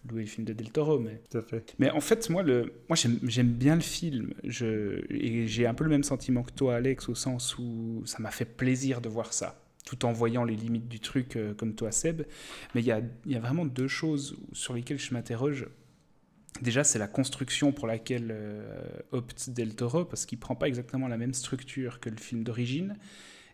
loué 0.09 0.20
le 0.20 0.26
film 0.28 0.46
de 0.46 0.52
Del 0.52 0.70
Toro. 0.70 1.00
Mais, 1.00 1.20
Tout 1.28 1.38
à 1.38 1.42
fait. 1.42 1.74
mais 1.81 1.90
en 1.90 2.00
fait, 2.00 2.31
moi, 2.31 2.44
le, 2.44 2.72
moi 2.88 2.96
j'aime 2.96 3.48
bien 3.48 3.74
le 3.74 3.81
film. 3.81 4.33
Je, 4.44 5.00
et 5.11 5.48
j'ai 5.48 5.66
un 5.66 5.74
peu 5.74 5.83
le 5.83 5.90
même 5.90 6.04
sentiment 6.04 6.44
que 6.44 6.52
toi, 6.52 6.76
Alex, 6.76 7.09
au 7.09 7.16
sens 7.16 7.59
où 7.59 8.02
ça 8.04 8.18
m'a 8.20 8.31
fait 8.31 8.44
plaisir 8.44 9.00
de 9.00 9.09
voir 9.09 9.33
ça 9.33 9.61
tout 9.88 10.05
en 10.05 10.12
voyant 10.12 10.44
les 10.44 10.55
limites 10.55 10.87
du 10.87 11.01
truc 11.01 11.37
euh, 11.37 11.55
comme 11.55 11.74
toi 11.74 11.90
Seb. 11.90 12.22
Mais 12.74 12.83
il 12.83 12.87
y 12.87 12.92
a, 12.92 13.01
y 13.24 13.37
a, 13.37 13.40
vraiment 13.40 13.64
deux 13.64 13.88
choses 13.88 14.37
sur 14.53 14.74
lesquelles 14.74 14.98
je 14.98 15.14
m'interroge. 15.14 15.66
Déjà, 16.61 16.85
c'est 16.85 16.98
la 16.98 17.09
construction 17.09 17.72
pour 17.72 17.87
laquelle 17.87 18.29
euh, 18.31 18.85
opte 19.12 19.48
Del 19.48 19.74
Toro, 19.74 20.05
parce 20.05 20.27
qu'il 20.27 20.38
prend 20.38 20.55
pas 20.55 20.68
exactement 20.68 21.09
la 21.09 21.16
même 21.16 21.33
structure 21.33 22.01
que 22.01 22.11
le 22.11 22.18
film 22.18 22.44
d'origine. 22.44 22.96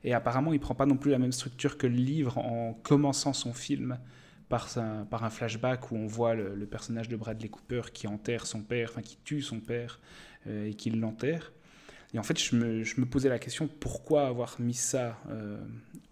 Et 0.03 0.13
apparemment, 0.13 0.53
il 0.53 0.59
prend 0.59 0.75
pas 0.75 0.87
non 0.87 0.97
plus 0.97 1.13
la 1.13 1.19
même 1.19 1.33
structure 1.33 1.79
que 1.79 1.87
le 1.87 1.97
livre 1.97 2.37
en 2.39 2.75
commençant 2.75 3.33
son 3.33 3.53
film 3.53 3.99
par, 4.49 4.77
un, 4.77 5.05
par 5.05 5.23
un 5.23 5.31
flashback 5.31 5.93
où 5.93 5.97
on 5.97 6.07
voit 6.07 6.35
le, 6.35 6.67
personnage 6.67 7.09
de 7.09 7.17
Bradley 7.17 7.49
Cooper 7.49 7.83
qui 7.93 8.09
enterre 8.09 8.47
son 8.47 8.63
père, 8.63 8.91
enfin 8.91 9.03
qui 9.03 9.19
tue 9.25 9.41
son 9.41 9.61
père 9.61 10.01
euh, 10.49 10.67
et 10.67 10.75
qui 10.75 10.91
l'enterre. 10.91 11.53
Et 12.15 12.19
en 12.19 12.23
fait, 12.23 12.39
je 12.39 12.55
me, 12.55 12.85
je 12.85 13.01
me, 13.01 13.07
posais 13.07 13.29
la 13.29 13.41
question 13.41 13.69
pourquoi 13.81 14.29
avoir 14.29 14.61
mis 14.61 14.75
ça 14.75 15.19
euh, 15.31 15.59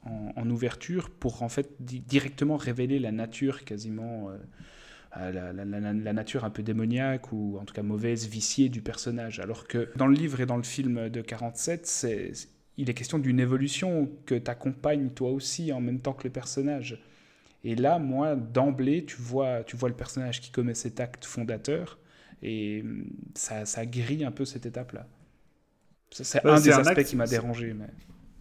en, 0.04 0.50
ouverture 0.50 1.10
pour 1.10 1.44
en 1.44 1.48
fait 1.48 1.76
directement 1.80 2.56
révéler 2.56 2.98
la 2.98 3.12
nature 3.12 3.64
quasiment. 3.64 4.30
Euh, 4.30 4.36
la, 5.14 6.12
nature 6.12 6.44
un 6.44 6.50
peu 6.50 6.62
démoniaque 6.62 7.32
ou 7.32 7.58
en 7.60 7.64
tout 7.64 7.74
cas 7.74 7.82
mauvaise, 7.82 8.26
viciée 8.26 8.68
du 8.68 8.80
personnage. 8.80 9.40
Alors 9.40 9.68
que 9.68 9.90
dans 9.96 10.06
le 10.06 10.14
livre 10.14 10.40
et 10.40 10.46
dans 10.46 10.56
le 10.56 10.62
film 10.62 11.10
de 11.10 11.20
47, 11.20 11.86
c'est, 11.86 12.32
il 12.78 12.88
est 12.88 12.94
question 12.94 13.18
d'une 13.18 13.38
évolution 13.38 14.10
que 14.26 14.34
tu 14.34 14.50
accompagnes 14.50 15.10
toi 15.10 15.30
aussi 15.30 15.72
en 15.72 15.80
même 15.80 16.00
temps 16.00 16.14
que 16.14 16.24
le 16.24 16.32
personnage. 16.32 17.02
Et 17.64 17.76
là, 17.76 17.98
moi, 17.98 18.34
d'emblée, 18.34 19.04
tu 19.04 19.16
vois, 19.16 19.62
tu 19.64 19.76
vois 19.76 19.88
le 19.88 19.94
personnage 19.94 20.40
qui 20.40 20.50
commet 20.50 20.74
cet 20.74 20.98
acte 20.98 21.24
fondateur 21.24 21.98
et 22.42 22.82
ça, 23.34 23.66
ça 23.66 23.86
grille 23.86 24.24
un 24.24 24.32
peu 24.32 24.44
cette 24.44 24.66
étape-là. 24.66 25.06
C'est 26.12 26.44
un 26.44 26.60
des 26.60 26.70
aspects 26.70 27.02
qui 27.02 27.16
m'a 27.16 27.26
dérangé. 27.26 27.74
Mais... 27.74 27.88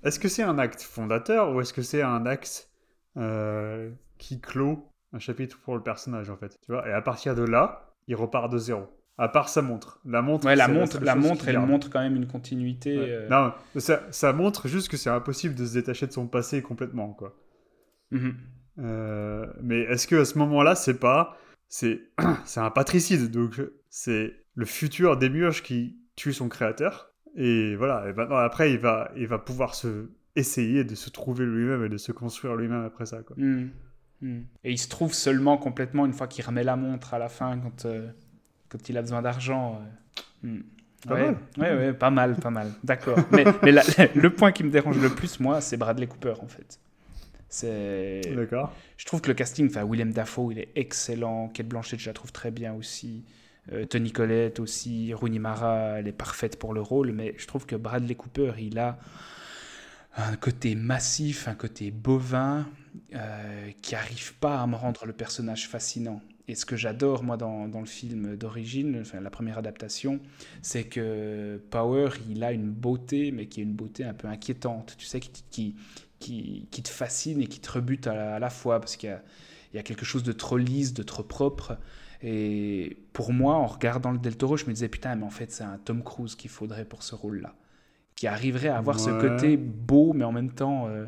Est-ce 0.04 0.20
que 0.20 0.28
c'est 0.28 0.44
un 0.44 0.58
acte 0.60 0.82
fondateur 0.82 1.54
ou 1.54 1.62
est-ce 1.62 1.74
que 1.74 1.82
c'est 1.82 2.02
un 2.02 2.26
acte 2.26 2.70
euh, 3.18 3.92
qui 4.18 4.40
clôt 4.40 4.88
un 5.14 5.20
chapitre 5.20 5.60
pour 5.60 5.76
le 5.76 5.84
personnage 5.84 6.30
en 6.30 6.38
fait 6.38 6.58
tu 6.66 6.72
vois? 6.72 6.88
Et 6.88 6.92
à 6.92 7.02
partir 7.02 7.36
de 7.36 7.44
là, 7.44 7.94
il 8.08 8.16
repart 8.16 8.52
de 8.52 8.58
zéro. 8.58 8.88
À 9.18 9.28
part 9.28 9.50
sa 9.50 9.62
montre. 9.62 10.00
La 10.06 10.22
montre, 10.22 10.46
ouais, 10.46 10.56
la 10.56 10.68
montre, 10.68 11.00
la, 11.00 11.16
montre 11.16 11.48
elle 11.48 11.60
montre 11.60 11.90
quand 11.90 12.00
même 12.00 12.16
une 12.16 12.28
continuité. 12.28 12.98
Euh. 12.98 13.28
Non, 13.30 13.54
ça, 13.78 14.02
ça, 14.10 14.34
montre 14.34 14.68
juste 14.68 14.90
que 14.90 14.98
c'est 14.98 15.10
impossible 15.10 15.54
de 15.54 15.66
se 15.66 15.74
détacher 15.74 16.08
de 16.08 16.12
son 16.12 16.28
passé 16.28 16.62
complètement, 16.62 17.14
quoi. 17.14 17.36
Mhm. 18.10 18.36
Euh, 18.80 19.46
mais 19.62 19.82
est-ce 19.82 20.08
que 20.08 20.16
à 20.16 20.26
ce 20.26 20.38
moment-là, 20.40 20.76
c'est 20.76 21.00
pas, 21.00 21.38
c'est, 21.68 22.02
un 22.56 22.72
patricide, 22.72 23.30
donc 23.30 23.62
c'est 23.90 24.34
le 24.56 24.66
futur 24.66 25.18
Demiurge 25.18 25.62
qui 25.62 26.00
tue 26.16 26.34
son 26.34 26.50
créateur? 26.50 27.11
Et 27.36 27.76
voilà, 27.76 28.10
et 28.10 28.14
maintenant, 28.14 28.38
après, 28.38 28.72
il 28.72 28.80
va, 28.80 29.12
il 29.16 29.28
va 29.28 29.40
pouvoir 29.40 29.76
se 29.76 30.08
essayer 30.36 30.84
de 30.84 30.96
se 30.96 31.10
trouver 31.10 31.46
lui-même 31.46 31.86
et 31.86 31.90
de 31.90 31.98
se 31.98 32.12
construire 32.12 32.56
lui-même 32.56 32.86
après 32.86 33.06
ça. 33.06 33.22
Quoi. 33.22 33.36
Hmm. 33.38 33.70
Hmm. 34.22 34.42
Et 34.64 34.72
il 34.72 34.78
se 34.78 34.88
trouve 34.88 35.14
seulement 35.14 35.58
complètement 35.58 36.06
une 36.06 36.14
fois 36.14 36.28
qu'il 36.28 36.46
remet 36.46 36.64
la 36.64 36.76
montre 36.76 37.14
à 37.14 37.20
la 37.20 37.30
fin 37.30 37.58
quand, 37.58 37.86
euh, 37.86 38.08
quand 38.70 38.90
il 38.90 38.98
a 38.98 39.02
besoin 39.02 39.22
d'argent. 39.22 39.82
Euh. 40.44 40.48
Hmm. 40.48 40.62
Pas 41.08 41.16
ouais, 41.16 41.26
mal. 41.26 41.38
Ouais, 41.58 41.78
ouais, 41.78 41.94
pas 41.94 42.12
mal, 42.12 42.36
pas 42.36 42.52
mal. 42.52 42.72
D'accord. 42.84 43.18
mais, 43.32 43.44
mais 43.64 43.72
le 44.14 44.30
point 44.30 44.52
qui 44.52 44.64
me 44.64 44.70
dérange 44.70 45.00
le 45.00 45.10
plus, 45.10 45.40
moi, 45.40 45.60
c'est 45.60 45.76
Bradley 45.76 46.06
Cooper, 46.06 46.36
en 46.42 46.48
fait. 46.48 46.80
C'est. 47.50 48.22
D'accord. 48.36 48.72
Je 48.98 49.06
trouve 49.06 49.20
que 49.20 49.28
le 49.28 49.34
casting, 49.34 49.68
enfin, 49.68 49.84
William 49.84 50.12
Dafoe, 50.12 50.52
il 50.52 50.60
est 50.60 50.70
excellent. 50.76 51.48
Kate 51.50 51.68
Blanchett, 51.68 52.00
je 52.00 52.08
la 52.08 52.14
trouve 52.14 52.32
très 52.32 52.52
bien 52.52 52.74
aussi. 52.74 53.26
Euh, 53.72 53.86
Tony 53.86 54.12
Collette 54.12 54.60
aussi, 54.60 55.14
Rooney 55.14 55.40
Mara, 55.40 56.00
elle 56.00 56.08
est 56.08 56.14
parfaite 56.14 56.58
pour 56.58 56.74
le 56.74 56.82
rôle, 56.82 57.12
mais 57.12 57.36
je 57.38 57.48
trouve 57.48 57.66
que 57.66 57.76
Bradley 57.76 58.16
Cooper, 58.16 58.54
il 58.60 58.80
a 58.80 58.98
un 60.18 60.36
côté 60.36 60.76
massif, 60.76 61.48
un 61.48 61.56
côté 61.56 61.92
bovin, 61.92 62.68
euh, 63.16 63.72
qui 63.82 63.94
n'arrive 63.94 64.34
pas 64.36 64.62
à 64.62 64.68
me 64.68 64.76
rendre 64.76 65.06
le 65.06 65.14
personnage 65.14 65.68
fascinant. 65.68 66.22
Et 66.48 66.56
ce 66.56 66.66
que 66.66 66.76
j'adore, 66.76 67.24
moi, 67.24 67.38
dans, 67.38 67.68
le 67.68 67.86
film 67.86 68.36
d'origine, 68.36 69.00
enfin, 69.00 69.22
la 69.22 69.30
première 69.30 69.58
adaptation, 69.58 70.20
c'est 70.62 70.84
que 70.84 71.62
Power, 71.70 72.10
il 72.30 72.44
a 72.44 72.52
une 72.52 72.70
beauté, 72.70 73.32
mais 73.32 73.46
qui 73.46 73.62
est 73.62 73.64
une 73.64 73.74
beauté 73.74 74.04
un 74.04 74.14
peu 74.14 74.28
inquiétante, 74.28 74.96
tu 74.98 75.06
sais, 75.06 75.22
qui, 75.22 75.76
qui, 76.20 76.68
qui, 76.70 76.84
te 76.84 76.90
fascine 76.90 77.42
et 77.42 77.48
qui 77.48 77.62
te 77.62 77.72
rebute 77.72 78.08
à 78.08 78.40
la, 78.40 78.50
fois, 78.50 78.82
parce 78.82 78.98
qu'il 78.98 79.18
y 79.74 79.78
a, 79.78 79.84
quelque 79.84 80.04
chose 80.04 80.24
de 80.24 80.34
trop 80.34 80.58
lisse, 80.58 80.94
de 80.94 81.04
trop 81.04 81.24
propre. 81.24 81.78
Et 82.24 82.98
pour 83.14 83.34
moi, 83.34 83.56
en 83.56 83.66
regardant 83.66 84.12
le 84.12 84.20
Del 84.20 84.38
Toro, 84.38 84.58
je 84.58 84.66
me 84.66 84.74
disais, 84.74 84.90
putain, 84.90 85.16
mais 85.16 85.24
en 85.26 85.30
fait, 85.32 85.52
c'est 85.52 85.64
un 85.64 85.78
Tom 85.84 86.04
Cruise 86.04 86.36
qu'il 86.36 86.50
faudrait 86.52 86.86
pour 86.86 87.04
ce 87.04 87.16
rôle-là. 87.16 87.56
Qui 88.16 88.28
arriverait 88.28 88.68
à 88.68 88.78
avoir 88.78 89.00
ce 89.00 89.10
côté 89.10 89.58
beau, 89.58 90.14
mais 90.14 90.24
en 90.24 90.32
même 90.32 90.52
temps, 90.52 90.88
euh, 90.88 91.06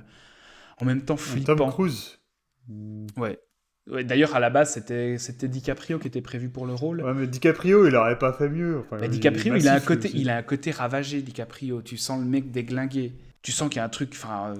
en 0.79 0.85
même 0.85 1.01
temps 1.03 1.17
flippant. 1.17 1.55
Tom 1.55 1.69
Cruise 1.69 2.19
Ouais. 3.17 3.39
Ouais, 3.91 4.03
D'ailleurs, 4.05 4.33
à 4.35 4.39
la 4.39 4.49
base, 4.49 4.73
c'était 4.73 5.17
c'était 5.17 5.49
DiCaprio 5.49 5.99
qui 5.99 6.07
était 6.07 6.21
prévu 6.21 6.49
pour 6.49 6.65
le 6.65 6.73
rôle. 6.73 7.01
Ouais, 7.03 7.13
mais 7.13 7.27
DiCaprio, 7.27 7.85
il 7.85 7.95
aurait 7.95 8.17
pas 8.17 8.31
fait 8.31 8.47
mieux. 8.47 8.79
Enfin, 8.79 8.97
Bah, 8.97 9.09
DiCaprio, 9.09 9.55
il 9.57 9.67
a, 9.67 9.75
un 9.75 9.79
côté, 9.81 10.07
aussi. 10.07 10.21
il 10.21 10.29
a 10.29 10.37
un 10.37 10.41
côté 10.41 10.71
ravagé, 10.71 11.21
DiCaprio. 11.21 11.81
Tu 11.81 11.97
sens 11.97 12.19
le 12.21 12.25
mec 12.25 12.49
déglingué. 12.49 13.11
Tu 13.41 13.51
sens 13.51 13.67
qu'il 13.69 13.77
y 13.77 13.79
a 13.81 13.83
un 13.83 13.89
truc. 13.89 14.11
Enfin, 14.13 14.53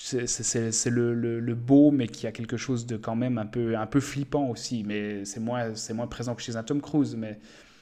c'est- 0.00 0.90
le, 0.90 1.14
le, 1.14 1.40
le 1.40 1.54
beau, 1.54 1.90
mais 1.90 2.06
qui 2.08 2.26
a 2.26 2.32
quelque 2.32 2.56
chose 2.56 2.86
de 2.86 2.96
quand 2.96 3.16
même 3.16 3.36
un 3.38 3.46
peu, 3.46 3.76
un 3.76 3.86
peu 3.86 4.00
flippant 4.00 4.48
aussi. 4.48 4.84
Mais 4.84 5.24
c'est 5.24 5.40
moins, 5.40 5.74
c'est 5.74 5.94
moins 5.94 6.06
présent 6.06 6.34
que 6.34 6.42
chez 6.42 6.56
un 6.56 6.62
Tom 6.62 6.80
Cruise. 6.80 7.16
Mais 7.16 7.38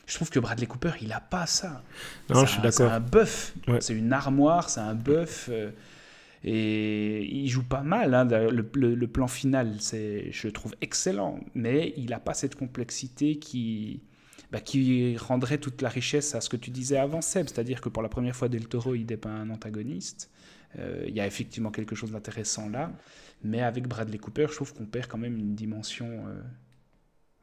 je 0.06 0.14
trouve 0.14 0.30
que 0.30 0.38
Bradley 0.40 0.66
Cooper, 0.66 0.92
il 1.02 1.12
a 1.12 1.20
pas 1.20 1.46
ça. 1.46 1.82
Non, 2.30 2.40
C'est 2.40 2.46
je 2.46 2.50
suis 2.50 2.58
un- 2.58 2.62
d'accord. 2.62 2.72
C'est 2.88 2.94
un 2.94 3.00
bœuf. 3.00 3.54
Ouais. 3.68 3.80
C'est 3.80 3.94
une 3.94 4.12
armoire, 4.12 4.70
c'est 4.70 4.80
un 4.80 4.94
bœuf. 4.94 5.48
euh, 5.52 5.70
et 6.44 7.24
il 7.24 7.48
joue 7.48 7.64
pas 7.64 7.82
mal. 7.82 8.14
hein. 8.14 8.24
Le, 8.24 8.64
le- 8.74 8.94
le 8.94 9.06
plan 9.08 9.26
final, 9.26 9.76
c'est, 9.80 10.30
je 10.32 10.46
le 10.46 10.52
trouve 10.52 10.74
excellent. 10.80 11.40
Mais 11.54 11.92
il 11.96 12.06
n'a 12.10 12.20
pas 12.20 12.34
cette 12.34 12.54
complexité 12.54 13.36
qui, 13.38 14.00
bah, 14.52 14.60
qui 14.60 15.16
rendrait 15.18 15.58
toute 15.58 15.82
la 15.82 15.88
richesse 15.88 16.34
à 16.34 16.40
ce 16.40 16.48
que 16.48 16.56
tu 16.56 16.70
disais 16.70 16.98
avant, 16.98 17.20
Seb. 17.20 17.48
C'est-à-dire 17.48 17.80
que 17.80 17.88
pour 17.88 18.02
la 18.02 18.08
première 18.08 18.36
fois, 18.36 18.48
Del 18.48 18.68
Toro, 18.68 18.94
il 18.94 19.04
dépeint 19.06 19.34
un 19.34 19.50
antagoniste. 19.50 20.30
Euh, 20.78 21.04
Il 21.08 21.14
y 21.14 21.20
a 21.20 21.26
effectivement 21.26 21.70
quelque 21.70 21.94
chose 21.94 22.12
d'intéressant 22.12 22.68
là. 22.68 22.92
Mais 23.42 23.62
avec 23.62 23.86
Bradley 23.86 24.18
Cooper, 24.18 24.46
je 24.48 24.54
trouve 24.54 24.74
qu'on 24.74 24.86
perd 24.86 25.06
quand 25.08 25.18
même 25.18 25.36
une 25.38 25.54
dimension. 25.54 26.06
euh, 26.28 26.40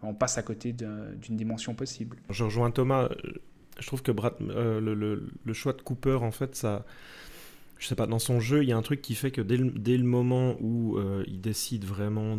on 0.01 0.13
passe 0.13 0.37
à 0.37 0.43
côté 0.43 0.73
d'un- 0.73 1.13
d'une 1.13 1.37
dimension 1.37 1.75
possible. 1.75 2.17
Je 2.29 2.43
rejoins 2.43 2.71
Thomas. 2.71 3.03
euh, 3.05 3.31
Je 3.79 3.87
trouve 3.87 4.03
que 4.03 4.11
le, 4.11 5.53
choix 5.53 5.73
de 5.73 5.81
Cooper, 5.81 6.19
en 6.21 6.31
fait, 6.31 6.55
ça. 6.55 6.85
Je 7.79 7.87
sais 7.87 7.95
pas, 7.95 8.05
dans 8.05 8.19
son 8.19 8.39
jeu, 8.39 8.63
il 8.63 8.69
y 8.69 8.71
a 8.71 8.77
un 8.77 8.81
truc 8.83 9.01
qui 9.01 9.15
fait 9.15 9.31
que 9.31 9.41
dès 9.41 9.57
le, 9.97 10.03
moment 10.03 10.55
où 10.61 10.99
il 11.25 11.41
décide 11.41 11.83
vraiment 11.85 12.37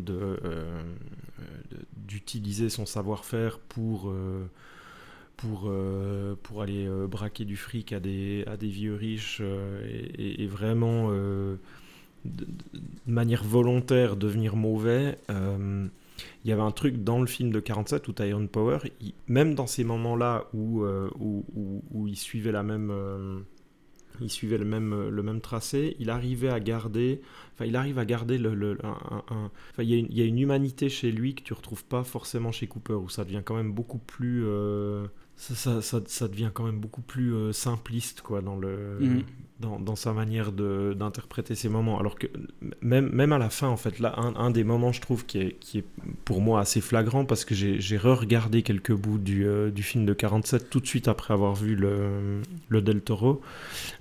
d'utiliser 1.96 2.70
son 2.70 2.86
savoir-faire 2.86 3.58
pour, 3.58 4.12
pour, 5.36 5.64
euh, 5.66 6.34
pour 6.42 6.62
aller 6.62 6.86
euh, 6.86 7.06
braquer 7.06 7.44
du 7.44 7.56
fric 7.56 7.92
à 7.92 8.00
des, 8.00 8.44
à 8.46 8.56
des 8.56 8.68
vieux 8.68 8.94
riches 8.94 9.38
euh, 9.40 9.82
et, 10.18 10.46
vraiment 10.46 11.10
de, 11.10 11.58
manière 13.06 13.44
volontaire 13.44 14.16
devenir 14.16 14.56
mauvais, 14.56 15.18
il 15.28 15.90
y 16.48 16.52
avait 16.52 16.62
un 16.62 16.70
truc 16.70 17.02
dans 17.02 17.20
le 17.20 17.26
film 17.26 17.50
de 17.50 17.60
47 17.60 18.08
où 18.08 18.12
Tyrone 18.12 18.48
Power, 18.48 18.78
même 19.28 19.54
dans 19.54 19.66
ces 19.66 19.84
moments-là 19.84 20.46
où, 20.54 20.84
où, 20.84 21.44
où- 21.92 22.08
il 22.08 22.16
suivait 22.16 22.52
la 22.52 22.62
même, 22.62 22.92
il 24.20 24.30
suivait 24.30 24.58
le 24.58 24.64
même, 24.64 25.08
le 25.08 25.22
même 25.22 25.40
tracé, 25.40 25.96
il 25.98 26.08
arrivait 26.08 26.48
à 26.48 26.60
garder, 26.60 27.20
enfin 27.54 27.64
il 27.64 27.74
arrive 27.76 27.98
à 27.98 28.04
garder 28.04 28.38
le, 28.38 28.54
le- 28.54 28.78
enfin 28.84 29.50
il 29.82 29.90
y, 29.90 30.22
a 30.22 30.24
une, 30.24 30.38
humanité 30.38 30.88
chez 30.88 31.10
lui 31.10 31.34
que 31.34 31.42
tu 31.42 31.52
retrouves 31.52 31.84
pas 31.84 32.04
forcément 32.04 32.52
chez 32.52 32.66
Cooper 32.66 32.94
où 32.94 33.08
ça 33.08 33.24
devient 33.24 33.42
quand 33.44 33.56
même 33.56 33.72
beaucoup 33.72 33.98
plus, 33.98 34.44
ça, 35.36 35.82
ça, 35.82 36.00
ça, 36.06 36.28
devient 36.28 36.50
quand 36.52 36.64
même 36.64 36.80
beaucoup 36.80 37.02
plus 37.02 37.34
euh, 37.34 37.52
simpliste 37.52 38.20
quoi 38.22 38.40
dans 38.40 38.56
le, 38.56 38.98
Mhm. 39.00 39.22
Dans, 39.60 39.78
dans 39.78 39.94
sa 39.94 40.12
manière 40.12 40.50
d'interpréter 40.52 41.54
ces 41.54 41.68
moments. 41.68 42.00
Alors 42.00 42.16
que 42.16 42.26
même, 42.80 43.08
même 43.10 43.32
à 43.32 43.38
la 43.38 43.50
fin, 43.50 43.68
en 43.68 43.76
fait, 43.76 44.00
là, 44.00 44.14
un, 44.18 44.34
un 44.34 44.50
des 44.50 44.64
moments, 44.64 44.90
je 44.92 45.00
trouve, 45.00 45.24
qui 45.26 45.38
est, 45.38 45.52
qui 45.60 45.78
est 45.78 45.84
pour 46.24 46.40
moi 46.40 46.60
assez 46.60 46.80
flagrant, 46.80 47.24
parce 47.24 47.44
que 47.44 47.54
j'ai 47.54 47.96
re-regardé 47.96 48.62
quelques 48.62 48.92
bouts 48.92 49.18
du, 49.18 49.46
euh, 49.46 49.70
du 49.70 49.82
film 49.82 50.06
de 50.06 50.12
47 50.12 50.70
tout 50.70 50.80
de 50.80 50.86
suite 50.86 51.06
après 51.06 51.32
avoir 51.32 51.54
vu 51.54 51.76
le, 51.76 52.42
le 52.68 52.82
Del 52.82 53.00
Toro. 53.00 53.40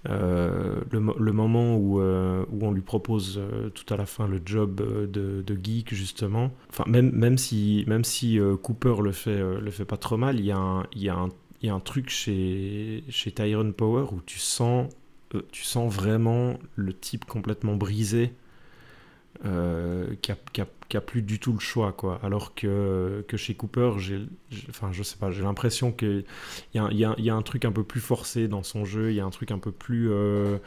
Euh, 0.10 0.82
le, 0.92 1.02
le 1.20 1.32
moment 1.34 1.76
où, 1.76 2.02
euh, 2.02 2.46
où 2.52 2.66
on 2.66 2.72
lui 2.72 2.82
propose 2.82 3.40
tout 3.76 3.94
à 3.94 3.98
la 3.98 4.08
fin 4.08 4.28
le 4.28 4.42
job 4.44 4.82
de, 5.12 5.44
de 5.46 5.60
geek, 5.64 5.94
justement. 5.94 6.52
Enfin, 6.70 6.86
même, 6.88 7.12
même 7.12 7.38
si, 7.38 7.84
même 7.88 8.04
si 8.04 8.40
Cooper 8.64 8.96
le 9.04 9.12
fait, 9.12 9.40
le 9.60 9.72
fait 9.72 9.86
pas 9.86 9.98
trop 9.98 10.18
mal, 10.18 10.40
il 10.40 10.46
y 10.46 10.52
a 10.52 10.58
un, 10.58 10.84
y 10.96 11.10
a 11.10 11.16
un, 11.16 11.30
y 11.62 11.70
a 11.70 11.74
un 11.74 11.80
truc 11.80 12.10
chez, 12.10 13.04
chez 13.10 13.32
Tyrone 13.32 13.74
Power 13.74 14.06
où 14.12 14.22
tu 14.26 14.40
sens 14.40 14.90
tu 15.52 15.64
sens 15.64 15.94
vraiment 15.94 16.58
le 16.76 16.94
type 16.94 17.26
complètement 17.26 17.76
brisé 17.76 18.34
euh, 19.46 20.14
qui, 20.22 20.32
a, 20.32 20.38
qui 20.54 20.62
a- 20.62 20.68
qui 20.90 20.96
a 20.98 21.02
plus 21.02 21.24
du 21.24 21.40
tout 21.40 21.54
le 21.54 21.60
choix 21.60 21.92
quoi 21.92 22.20
alors 22.24 22.54
que, 22.54 23.26
que 23.28 23.36
chez 23.36 23.56
Cooper 23.56 23.94
j'ai 23.98 24.22
enfin 24.70 24.92
je 24.92 25.02
sais 25.02 25.18
pas 25.18 25.32
j'ai 25.32 25.42
l'impression 25.42 25.92
que 25.92 26.24
il 26.76 26.82
y 26.92 26.96
y 27.04 27.24
y 27.24 27.30
a 27.30 27.36
un 27.36 27.42
truc 27.42 27.66
un 27.66 27.72
peu 27.72 27.84
plus 27.84 28.00
forcé 28.00 28.48
dans 28.48 28.62
son 28.62 28.86
jeu 28.86 29.10
il 29.12 29.16
y 29.16 29.20
a 29.20 29.26
un 29.26 29.32
truc 29.32 29.50
un 29.52 29.58
peu 29.58 29.72
plus 29.72 30.10
euh, 30.12 30.58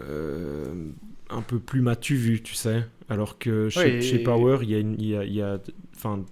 euh, 0.00 0.90
un 1.30 1.42
peu 1.42 1.58
plus 1.58 1.80
m'as-tu 1.80 2.16
vu 2.16 2.42
tu 2.42 2.54
sais 2.54 2.86
alors 3.08 3.38
que 3.38 3.68
chez, 3.68 4.18
Power 4.18 4.58
il 4.62 4.70
y 4.70 4.74
a 4.74 4.78
une- 4.78 5.00
il 5.00 5.06
y 5.08 5.16
a, 5.16 5.24
il 5.24 5.60
enfin 5.94 6.24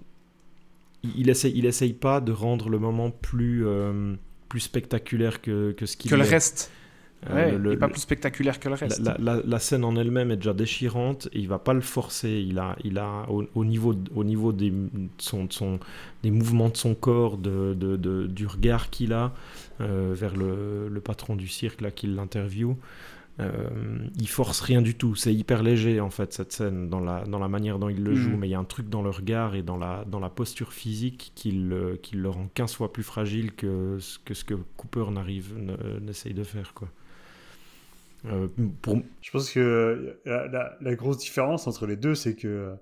il, 1.03 1.29
essaye 1.29 1.53
il 1.55 1.65
essaye 1.65 1.93
pas 1.93 2.21
de 2.21 2.31
rendre 2.31 2.69
le 2.69 2.79
moment 2.79 3.11
plus 3.11 3.65
euh, 3.65 4.15
plus 4.49 4.61
spectaculaire 4.61 5.41
que, 5.41 5.71
que 5.71 5.85
ce 5.85 5.97
qu'il 5.97 6.11
Que 6.11 6.15
le 6.15 6.23
est. 6.23 6.29
reste. 6.29 6.71
Euh, 7.29 7.51
Ouais, 7.51 7.57
le- 7.57 7.77
pas 7.77 7.87
plus 7.87 8.01
spectaculaire 8.01 8.59
que 8.59 8.67
le 8.69 8.75
reste. 8.75 8.99
la, 8.99 9.15
la- 9.19 9.35
la- 9.37 9.41
la 9.45 9.59
scène 9.59 9.83
en 9.85 9.95
elle-même 9.95 10.31
est 10.31 10.35
déjà 10.37 10.53
déchirante 10.53 11.27
et 11.33 11.39
il 11.39 11.47
va 11.47 11.59
pas 11.59 11.73
le 11.73 11.81
forcer. 11.81 12.43
Il 12.47 12.59
a, 12.59 12.75
il 12.83 12.97
a 12.97 13.25
au, 13.29 13.45
au 13.55 13.63
niveau, 13.65 13.93
au 14.15 14.23
niveau 14.23 14.51
des, 14.51 14.69
de 14.71 14.87
son, 15.17 15.45
de 15.45 15.53
son- 15.53 15.79
des 16.23 16.31
mouvements 16.31 16.69
de 16.69 16.77
son 16.77 16.95
corps, 16.95 17.37
de, 17.37 17.73
de- 17.73 18.27
du 18.27 18.45
regard 18.47 18.89
qu'il 18.89 19.13
a 19.13 19.33
euh, 19.81 20.11
vers 20.15 20.35
le, 20.35 20.87
le 20.89 20.99
patron 21.01 21.35
du 21.35 21.47
cirque 21.47 21.81
là 21.81 21.91
qui 21.91 22.07
l'interview. 22.07 22.77
euh, 23.39 23.67
il 24.19 24.27
force 24.27 24.59
rien 24.61 24.81
du 24.83 24.93
tout, 24.93 25.15
c'est 25.15 25.33
hyper 25.33 25.63
léger 25.63 25.99
en 25.99 26.11
fait 26.11 26.31
cette 26.33 26.51
scène 26.51 26.87
dans 26.89 26.99
la, 26.99 27.23
dans 27.23 27.39
la 27.39 27.47
manière 27.47 27.79
dont 27.79 27.89
il 27.89 28.03
le 28.03 28.13
joue, 28.13 28.37
mais 28.37 28.47
il 28.47 28.51
y 28.51 28.55
a 28.55 28.59
un 28.59 28.63
truc 28.63 28.89
dans 28.89 29.01
le 29.01 29.09
regard 29.09 29.55
et 29.55 29.63
dans 29.63 29.77
la, 29.77 30.05
dans 30.05 30.19
la 30.19 30.29
posture 30.29 30.71
physique 30.71 31.31
qui 31.33 31.51
le, 31.51 31.97
qui 31.99 32.15
le 32.15 32.29
rend 32.29 32.47
15 32.53 32.73
fois 32.75 32.93
plus 32.93 33.01
fragile 33.01 33.51
que, 33.53 33.97
ce- 33.99 34.19
que 34.23 34.35
ce 34.35 34.43
que 34.43 34.53
Cooper 34.77 35.05
n'arrive, 35.11 35.55
ne- 35.57 35.99
n'essaye 35.99 36.35
de 36.35 36.43
faire 36.43 36.75
quoi. 36.75 36.89
Euh, 38.25 38.47
pour, 38.81 39.01
Je 39.21 39.31
pense 39.31 39.51
que 39.51 40.15
la, 40.25 40.47
la- 40.47 40.77
la 40.79 40.95
grosse 40.95 41.17
différence 41.17 41.67
entre 41.67 41.85
les 41.87 41.97
deux, 41.97 42.15
c'est 42.15 42.35
que 42.35 42.73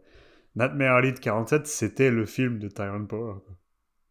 Nightmare 0.56 0.96
Alley 0.98 1.12
de 1.14 1.20
47, 1.20 1.66
c'était 1.68 2.12
le 2.12 2.26
film 2.26 2.60
de 2.60 2.68
Tyrone 2.68 3.08
Power. 3.08 3.36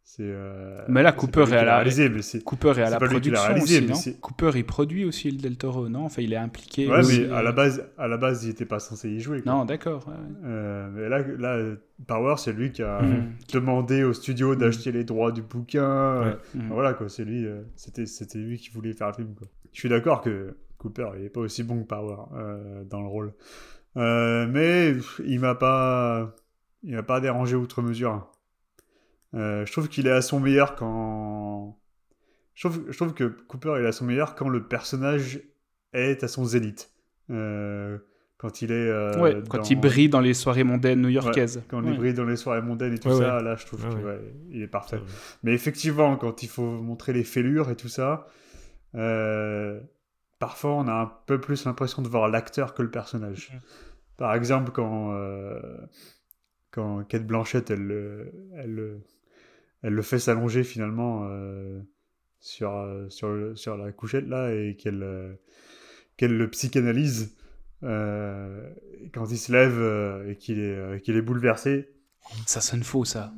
C'est. 0.02 0.24
euh, 0.26 0.82
Mais 0.88 1.04
là, 1.04 1.12
Cooper 1.12 1.44
est 1.52 1.56
à 1.56 1.62
l'a 1.64 1.76
réalisé, 1.76 2.08
mais 2.08 2.22
c'est. 2.22 2.42
Cooper 2.42 2.72
est 2.78 2.82
à 2.82 2.90
la 2.90 2.98
production 2.98 3.40
réalisé, 3.40 3.76
aussi, 3.76 3.80
mais 3.82 3.88
non 3.90 3.94
c'est- 3.94 4.18
Cooper, 4.20 4.50
il 4.56 4.64
produit 4.66 5.04
aussi 5.04 5.30
le 5.30 5.36
Del 5.38 5.56
Toro, 5.56 5.88
non 5.88 6.06
Enfin, 6.06 6.20
il 6.22 6.32
est 6.32 6.36
impliqué. 6.36 6.88
Ouais, 6.88 6.98
aussi. 6.98 7.20
mais 7.28 7.32
à 7.32 7.42
la 7.42 7.52
base, 7.52 7.86
à 7.96 8.08
la 8.08 8.16
base, 8.16 8.42
il 8.44 8.50
était 8.50 8.64
pas 8.64 8.80
censé 8.80 9.08
y 9.08 9.20
jouer. 9.20 9.40
quoi. 9.40 9.52
Non, 9.52 9.64
d'accord. 9.64 10.08
ouais. 10.08 10.14
Euh, 10.46 10.90
mais 10.92 11.08
là, 11.08 11.20
là, 11.38 11.76
Power, 12.08 12.34
c'est 12.38 12.52
lui 12.52 12.72
qui 12.72 12.82
a 12.82 13.00
Mhm. 13.02 13.30
demandé 13.52 14.02
au 14.02 14.12
studio 14.12 14.56
d'acheter 14.56 14.90
les 14.90 15.04
droits 15.04 15.30
du 15.30 15.42
bouquin. 15.42 15.84
euh, 15.84 16.34
Mhm. 16.56 16.68
Voilà 16.70 16.94
quoi, 16.94 17.08
c'est 17.08 17.24
lui, 17.24 17.46
euh, 17.46 17.60
c'était 17.76 18.06
c'était 18.06 18.38
lui 18.40 18.58
qui 18.58 18.70
voulait 18.70 18.94
faire 18.94 19.08
le 19.08 19.14
film 19.14 19.34
quoi. 19.38 19.46
Je 19.72 19.78
suis 19.78 19.88
d'accord 19.88 20.22
que 20.22 20.56
Cooper 20.80 21.10
il 21.18 21.24
est 21.26 21.30
pas 21.30 21.40
aussi 21.40 21.62
bon 21.62 21.82
que 21.82 21.86
Power 21.86 22.16
euh, 22.34 22.84
dans 22.84 23.00
le 23.02 23.08
rôle, 23.08 23.32
Euh, 23.96 24.46
mais 24.48 24.94
il 25.24 25.40
m'a 25.40 25.54
pas, 25.54 26.34
il 26.82 26.94
m'a 26.94 27.02
pas 27.02 27.20
dérangé 27.20 27.56
outre 27.56 27.82
mesure. 27.82 28.30
Euh, 29.34 29.64
je 29.66 29.72
trouve 29.72 29.88
qu'il 29.88 30.06
est 30.06 30.12
à 30.12 30.22
son 30.22 30.40
meilleur 30.40 30.74
quand, 30.76 31.78
je 32.54 32.68
trouve, 32.68 32.84
je 32.90 32.96
trouve 32.96 33.14
que 33.14 33.24
Cooper 33.24 33.80
est 33.82 33.86
à 33.86 33.92
son 33.92 34.04
meilleur 34.04 34.34
quand 34.34 34.48
le 34.48 34.66
personnage 34.66 35.40
est 35.92 36.22
à 36.24 36.28
son 36.28 36.44
zénith. 36.44 36.90
Quand 37.28 38.62
il 38.62 38.72
est 38.72 39.18
Ouais, 39.20 39.36
quand 39.50 39.70
il 39.70 39.78
brille 39.78 40.08
dans 40.08 40.20
les 40.20 40.34
soirées 40.34 40.64
mondaines 40.64 41.02
new-yorkaises. 41.02 41.62
quand 41.68 41.82
Ouais. 41.84 41.90
il 41.92 41.96
brille 41.98 42.14
dans 42.14 42.24
les 42.24 42.36
soirées 42.36 42.62
mondaines 42.62 42.94
et 42.94 42.98
tout 42.98 43.14
ça, 43.16 43.42
là 43.42 43.54
je 43.56 43.66
trouve 43.66 43.84
qu'il 44.50 44.62
est 44.62 44.66
parfait. 44.68 45.00
Mais 45.42 45.52
effectivement, 45.52 46.16
quand 46.16 46.42
il 46.42 46.48
faut 46.48 46.80
montrer 46.80 47.12
les 47.12 47.24
fêlures 47.24 47.70
et 47.70 47.76
tout 47.76 47.88
ça, 47.88 48.26
euh, 48.94 49.78
parfois 50.40 50.72
on 50.72 50.88
a 50.88 50.94
un 50.94 51.12
peu 51.26 51.40
plus 51.40 51.66
l'impression 51.66 52.02
de 52.02 52.08
voir 52.08 52.28
l'acteur 52.28 52.74
que 52.74 52.82
le 52.82 52.90
personnage. 52.92 53.52
Par 54.18 54.34
exemple, 54.34 54.72
quand, 54.72 55.12
euh, 55.14 55.60
quand 56.70 57.04
Kate 57.04 57.26
Blanchett, 57.26 57.70
elle, 57.70 57.86
le- 57.86 58.32
elle, 58.56 58.74
le- 58.74 59.00
elle 59.82 59.94
le 59.94 60.02
fait 60.02 60.18
s'allonger 60.18 60.64
finalement 60.64 61.26
euh, 61.30 61.80
sur, 62.40 62.72
euh, 62.76 63.08
sur, 63.10 63.56
la 63.78 63.92
couchette 63.92 64.28
là 64.28 64.52
et 64.54 64.76
qu'elle 64.76 65.02
euh, 65.02 65.34
le 66.38 66.48
psychanalyse. 66.50 67.36
euh, 67.82 68.70
quand 69.14 69.26
il 69.30 69.38
se 69.38 69.52
lève 69.52 69.78
euh, 69.78 70.30
et 70.30 70.36
qu'il 70.36 70.60
est, 70.60 70.76
euh, 70.76 70.98
bouleversé, 71.22 71.90
Ça 72.46 72.60
sonne 72.60 72.82
faux, 72.84 73.04
ça. 73.04 73.32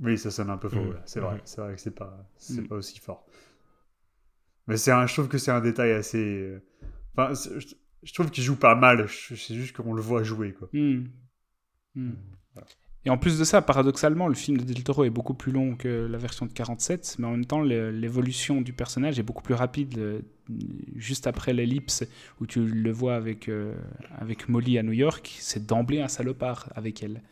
oui, 0.00 0.18
ça 0.18 0.30
sonne 0.30 0.50
un 0.50 0.58
peu 0.58 0.68
faux, 0.68 0.80
Mhm. 0.80 0.94
c'est 1.06 1.20
vrai. 1.20 1.34
Mhm. 1.34 1.40
C'est 1.44 1.60
vrai 1.60 1.74
que 1.74 1.80
c'est 1.80 1.94
pas, 1.94 2.16
Mhm. 2.50 2.68
pas 2.68 2.76
aussi 2.76 2.98
fort. 2.98 3.26
Mais 4.68 4.76
c'est 4.76 4.92
un, 4.92 5.06
je 5.06 5.14
trouve 5.14 5.28
que 5.28 5.38
c'est 5.38 5.50
un 5.50 5.60
détail 5.60 5.92
assez. 5.92 6.18
euh, 6.18 6.62
Enfin, 7.16 7.34
je, 7.58 7.66
je 8.04 8.14
trouve 8.14 8.30
qu'il 8.30 8.44
joue 8.44 8.56
pas 8.56 8.76
mal. 8.76 9.08
C'est 9.08 9.54
juste 9.56 9.76
qu'on 9.76 9.92
le 9.94 10.02
voit 10.02 10.22
jouer, 10.22 10.52
quoi. 10.52 10.68
Hmm. 10.72 11.04
Hmm. 11.96 12.12
Voilà. 12.54 12.68
Et 13.04 13.10
en 13.10 13.18
plus 13.18 13.38
de 13.38 13.44
ça, 13.44 13.62
paradoxalement, 13.62 14.28
le 14.28 14.34
film 14.34 14.58
de 14.58 14.64
Del 14.64 14.84
Toro 14.84 15.04
est 15.04 15.10
beaucoup 15.10 15.34
plus 15.34 15.52
long 15.52 15.76
que 15.76 16.06
la 16.10 16.18
version 16.18 16.46
de 16.46 16.52
47, 16.52 17.16
mais 17.18 17.26
en 17.26 17.30
même 17.32 17.46
temps, 17.46 17.62
l'évolution 17.62 18.60
du 18.60 18.72
personnage 18.72 19.18
est 19.18 19.22
beaucoup 19.22 19.42
plus 19.42 19.54
rapide. 19.54 19.98
euh, 19.98 20.20
Juste 20.96 21.26
après 21.26 21.52
l'ellipse 21.52 22.04
où 22.40 22.46
tu 22.46 22.60
le 22.66 22.90
vois 22.92 23.14
avec, 23.16 23.48
euh, 23.48 23.74
avec 24.18 24.48
Molly 24.48 24.78
à 24.78 24.82
New 24.82 24.92
York, 24.92 25.36
c'est 25.40 25.66
d'emblée 25.66 26.00
un 26.00 26.08
salopard 26.08 26.70
avec 26.74 27.02
elle. 27.02 27.22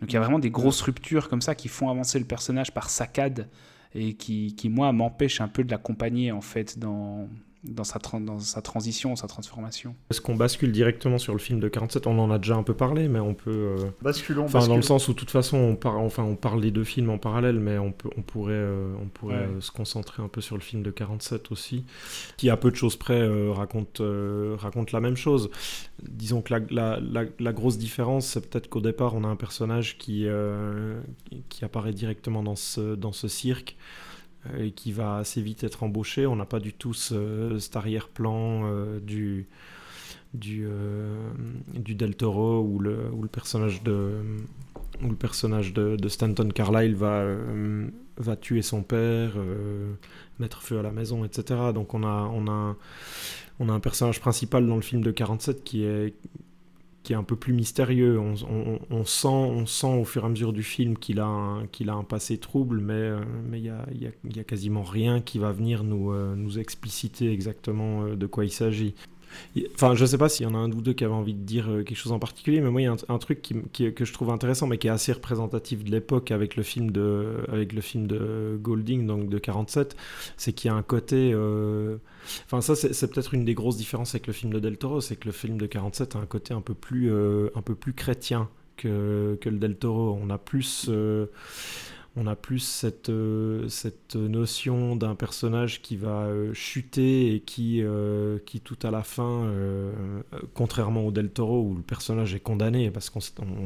Donc 0.00 0.10
il 0.10 0.14
y 0.14 0.16
a 0.16 0.20
vraiment 0.20 0.38
des 0.38 0.50
grosses 0.50 0.80
ruptures 0.82 1.28
comme 1.28 1.42
ça 1.42 1.54
qui 1.54 1.68
font 1.68 1.88
avancer 1.88 2.18
le 2.18 2.24
personnage 2.24 2.72
par 2.72 2.90
saccades 2.90 3.48
et 3.94 4.14
qui, 4.14 4.54
qui 4.54 4.68
moi, 4.68 4.92
m'empêchent 4.92 5.40
un 5.40 5.48
peu 5.48 5.64
de 5.64 5.70
l'accompagner 5.70 6.32
en 6.32 6.40
fait 6.40 6.78
dans, 6.78 7.28
dans 7.64 7.84
sa, 7.84 8.00
dans 8.18 8.40
sa 8.40 8.60
transition, 8.60 9.14
sa 9.14 9.28
transformation. 9.28 9.94
Est-ce 10.10 10.20
qu'on 10.20 10.34
bascule 10.34 10.72
directement 10.72 11.18
sur 11.18 11.32
le 11.32 11.38
film 11.38 11.60
de 11.60 11.68
47 11.68 12.08
On 12.08 12.18
en 12.18 12.30
a 12.32 12.38
déjà 12.38 12.56
un 12.56 12.64
peu 12.64 12.74
parlé, 12.74 13.06
mais 13.06 13.20
on 13.20 13.34
peut. 13.34 13.50
Euh... 13.50 13.76
Basculons. 14.02 14.44
Enfin, 14.44 14.66
dans 14.66 14.76
le 14.76 14.82
sens 14.82 15.06
où, 15.06 15.12
de 15.12 15.18
toute 15.18 15.30
façon, 15.30 15.56
on, 15.56 15.76
par... 15.76 15.98
enfin, 15.98 16.24
on 16.24 16.34
parle 16.34 16.60
des 16.60 16.72
deux 16.72 16.82
films 16.82 17.10
en 17.10 17.18
parallèle, 17.18 17.60
mais 17.60 17.78
on, 17.78 17.92
peut, 17.92 18.10
on 18.16 18.22
pourrait, 18.22 18.54
euh, 18.54 18.92
on 19.00 19.06
pourrait 19.06 19.36
ouais. 19.36 19.42
euh, 19.42 19.60
se 19.60 19.70
concentrer 19.70 20.22
un 20.22 20.28
peu 20.28 20.40
sur 20.40 20.56
le 20.56 20.62
film 20.62 20.82
de 20.82 20.90
47 20.90 21.52
aussi, 21.52 21.84
qui, 22.36 22.50
à 22.50 22.56
peu 22.56 22.70
de 22.70 22.76
choses 22.76 22.96
près, 22.96 23.20
euh, 23.20 23.52
raconte, 23.52 24.02
raconte 24.58 24.90
la 24.90 25.00
même 25.00 25.16
chose. 25.16 25.50
Disons 26.02 26.42
que 26.42 26.54
la, 26.54 26.60
la, 26.70 27.00
la, 27.00 27.24
la 27.38 27.52
grosse 27.52 27.78
différence, 27.78 28.26
c'est 28.26 28.50
peut-être 28.50 28.68
qu'au 28.68 28.80
départ, 28.80 29.14
on 29.14 29.22
a 29.22 29.28
un 29.28 29.36
personnage 29.36 29.98
qui, 29.98 30.26
qui 31.48 31.64
apparaît 31.64 31.92
directement 31.92 32.42
dans 32.42 32.56
ce, 32.56 32.96
dans 32.96 33.12
ce 33.12 33.28
cirque 33.28 33.76
et 34.58 34.72
qui 34.72 34.92
va 34.92 35.16
assez 35.16 35.40
vite 35.40 35.64
être 35.64 35.82
embauché. 35.82 36.26
On 36.26 36.36
n'a 36.36 36.46
pas 36.46 36.60
du 36.60 36.72
tout 36.72 36.94
ce, 36.94 37.56
cet 37.58 37.76
arrière-plan 37.76 38.62
euh, 38.64 39.00
du, 39.00 39.46
du, 40.34 40.64
euh, 40.66 41.30
du 41.74 41.94
Del 41.94 42.16
Toro 42.16 42.60
où 42.60 42.78
le, 42.78 43.10
où 43.12 43.22
le 43.22 43.28
personnage 43.28 43.82
de, 43.82 44.12
où 45.02 45.08
le 45.08 45.16
personnage 45.16 45.72
de, 45.72 46.08
Stanton 46.08 46.48
Carlyle 46.48 46.94
va, 46.94 47.20
euh, 47.20 47.88
va 48.16 48.36
tuer 48.36 48.62
son 48.62 48.82
père, 48.82 49.34
mettre 50.38 50.62
feu 50.62 50.78
à 50.78 50.82
la 50.82 50.90
maison, 50.90 51.24
etc. 51.24 51.60
Donc 51.74 51.94
on 51.94 52.02
a, 52.02 52.30
on, 52.32 52.48
a, 52.48 52.76
on 53.60 53.68
a 53.68 53.72
un 53.72 53.80
personnage 53.80 54.20
principal 54.20 54.66
dans 54.66 54.76
le 54.76 54.82
film 54.82 55.02
de 55.02 55.10
47 55.10 55.64
qui 55.64 55.84
est 55.84 56.14
qui 57.02 57.12
est 57.12 57.16
un 57.16 57.24
peu 57.24 57.36
plus 57.36 57.52
mystérieux. 57.52 58.18
On, 58.18 59.04
sent, 59.04 59.28
on 59.28 59.66
sent 59.66 59.86
au 59.86 60.04
fur 60.04 60.22
et 60.22 60.26
à 60.26 60.28
mesure 60.28 60.52
du 60.52 60.62
film 60.62 60.96
qu'il 60.96 61.20
a, 61.20 61.26
a 61.26 61.92
un 61.92 62.04
passé 62.04 62.38
trouble, 62.38 62.80
mais 62.80 63.10
il 63.52 63.62
n'y 63.62 63.68
a, 63.68 63.86
y 63.92 64.06
a, 64.06 64.10
y 64.34 64.40
a, 64.40 64.44
quasiment 64.44 64.82
rien 64.82 65.20
qui 65.20 65.38
va 65.38 65.52
venir 65.52 65.84
nous, 65.84 66.12
euh, 66.12 66.34
nous 66.36 66.58
expliciter 66.58 67.32
exactement 67.32 68.04
euh, 68.04 68.16
de 68.16 68.26
quoi 68.26 68.44
il 68.44 68.52
s'agit. 68.52 68.94
Enfin, 69.74 69.94
je 69.94 70.04
sais 70.04 70.18
pas 70.18 70.28
s'il 70.28 70.46
y 70.46 70.48
en 70.48 70.54
a 70.54 70.58
un 70.58 70.70
ou 70.70 70.80
deux 70.80 70.92
qui 70.92 71.04
avaient 71.04 71.12
envie 71.12 71.34
de 71.34 71.42
dire 71.42 71.66
quelque 71.86 71.94
chose 71.94 72.12
en 72.12 72.18
particulier, 72.18 72.60
mais 72.60 72.70
moi, 72.70 72.80
il 72.80 72.84
y 72.84 72.86
a 72.86 72.96
un, 73.08 73.18
truc 73.18 73.42
qui, 73.42 73.92
que 73.92 74.04
je 74.04 74.12
trouve 74.12 74.30
intéressant, 74.30 74.66
mais 74.66 74.78
qui 74.78 74.86
est 74.88 74.90
assez 74.90 75.12
représentatif 75.12 75.84
de 75.84 75.90
l'époque 75.90 76.30
avec 76.30 76.56
le 76.56 76.62
film 76.62 76.90
de, 76.90 77.38
avec 77.48 77.72
le 77.72 77.80
film 77.80 78.06
de 78.06 78.58
Golding, 78.60 79.06
donc 79.06 79.28
de 79.28 79.38
47, 79.38 79.96
c'est 80.36 80.52
qu'il 80.52 80.70
y 80.70 80.74
a 80.74 80.76
un 80.76 80.82
côté. 80.82 81.32
Euh... 81.34 81.96
Enfin, 82.46 82.60
ça, 82.60 82.74
c'est 82.76 83.10
peut-être 83.10 83.34
une 83.34 83.44
des 83.44 83.54
grosses 83.54 83.76
différences 83.76 84.14
avec 84.14 84.26
le 84.26 84.32
film 84.32 84.52
de 84.52 84.60
Del 84.60 84.78
Toro, 84.78 85.00
c'est 85.00 85.16
que 85.16 85.26
le 85.26 85.32
film 85.32 85.58
de 85.58 85.66
47 85.66 86.16
a 86.16 86.18
un 86.18 86.26
côté 86.26 86.54
un 86.54 86.60
peu 86.60 86.74
plus, 86.74 87.12
euh, 87.12 87.50
un 87.54 87.62
peu 87.62 87.74
plus 87.74 87.92
chrétien 87.92 88.48
que, 88.76 89.36
que 89.40 89.48
le 89.48 89.58
Del 89.58 89.76
Toro. 89.76 90.18
On 90.20 90.30
a 90.30 90.38
plus. 90.38 90.86
Euh 90.88 91.26
on 92.14 92.26
a 92.26 92.36
plus 92.36 92.58
cette, 92.58 93.08
euh, 93.08 93.68
cette 93.68 94.16
notion 94.16 94.96
d'un 94.96 95.14
personnage 95.14 95.80
qui 95.80 95.96
va 95.96 96.24
euh, 96.24 96.52
chuter 96.52 97.34
et 97.34 97.40
qui, 97.40 97.80
euh, 97.82 98.38
qui 98.44 98.60
tout 98.60 98.76
à 98.82 98.90
la 98.90 99.02
fin, 99.02 99.50
contrairement 100.54 101.06
au 101.06 101.10
Del 101.10 101.30
Toro 101.30 101.62
où 101.62 101.74
le 101.74 101.82
personnage 101.82 102.34
est 102.34 102.40
condamné 102.40 102.90
parce 102.90 103.08
que 103.10 103.18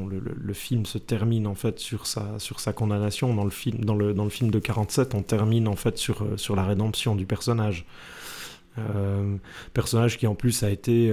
le, 0.09 0.53
film 0.55 0.87
se 0.87 0.99
termine 0.99 1.47
en 1.47 1.55
fait 1.55 1.79
sur 1.79 2.07
sa, 2.07 2.73
condamnation 2.73 3.35
dans 3.35 3.45
le 3.45 3.51
film, 3.51 3.85
dans 3.85 3.95
le, 3.95 4.15
dans 4.15 4.27
de 4.27 4.59
47, 4.59 5.15
on 5.15 5.23
termine 5.23 5.69
en 5.69 5.77
fait 5.77 5.99
sur, 5.99 6.25
la 6.55 6.65
rédemption 6.65 7.17
du 7.17 7.27
personnage. 7.27 7.85
personnage 9.75 10.19
qui 10.19 10.27
en 10.27 10.35
plus 10.35 10.63
a 10.63 10.71
été 10.71 11.11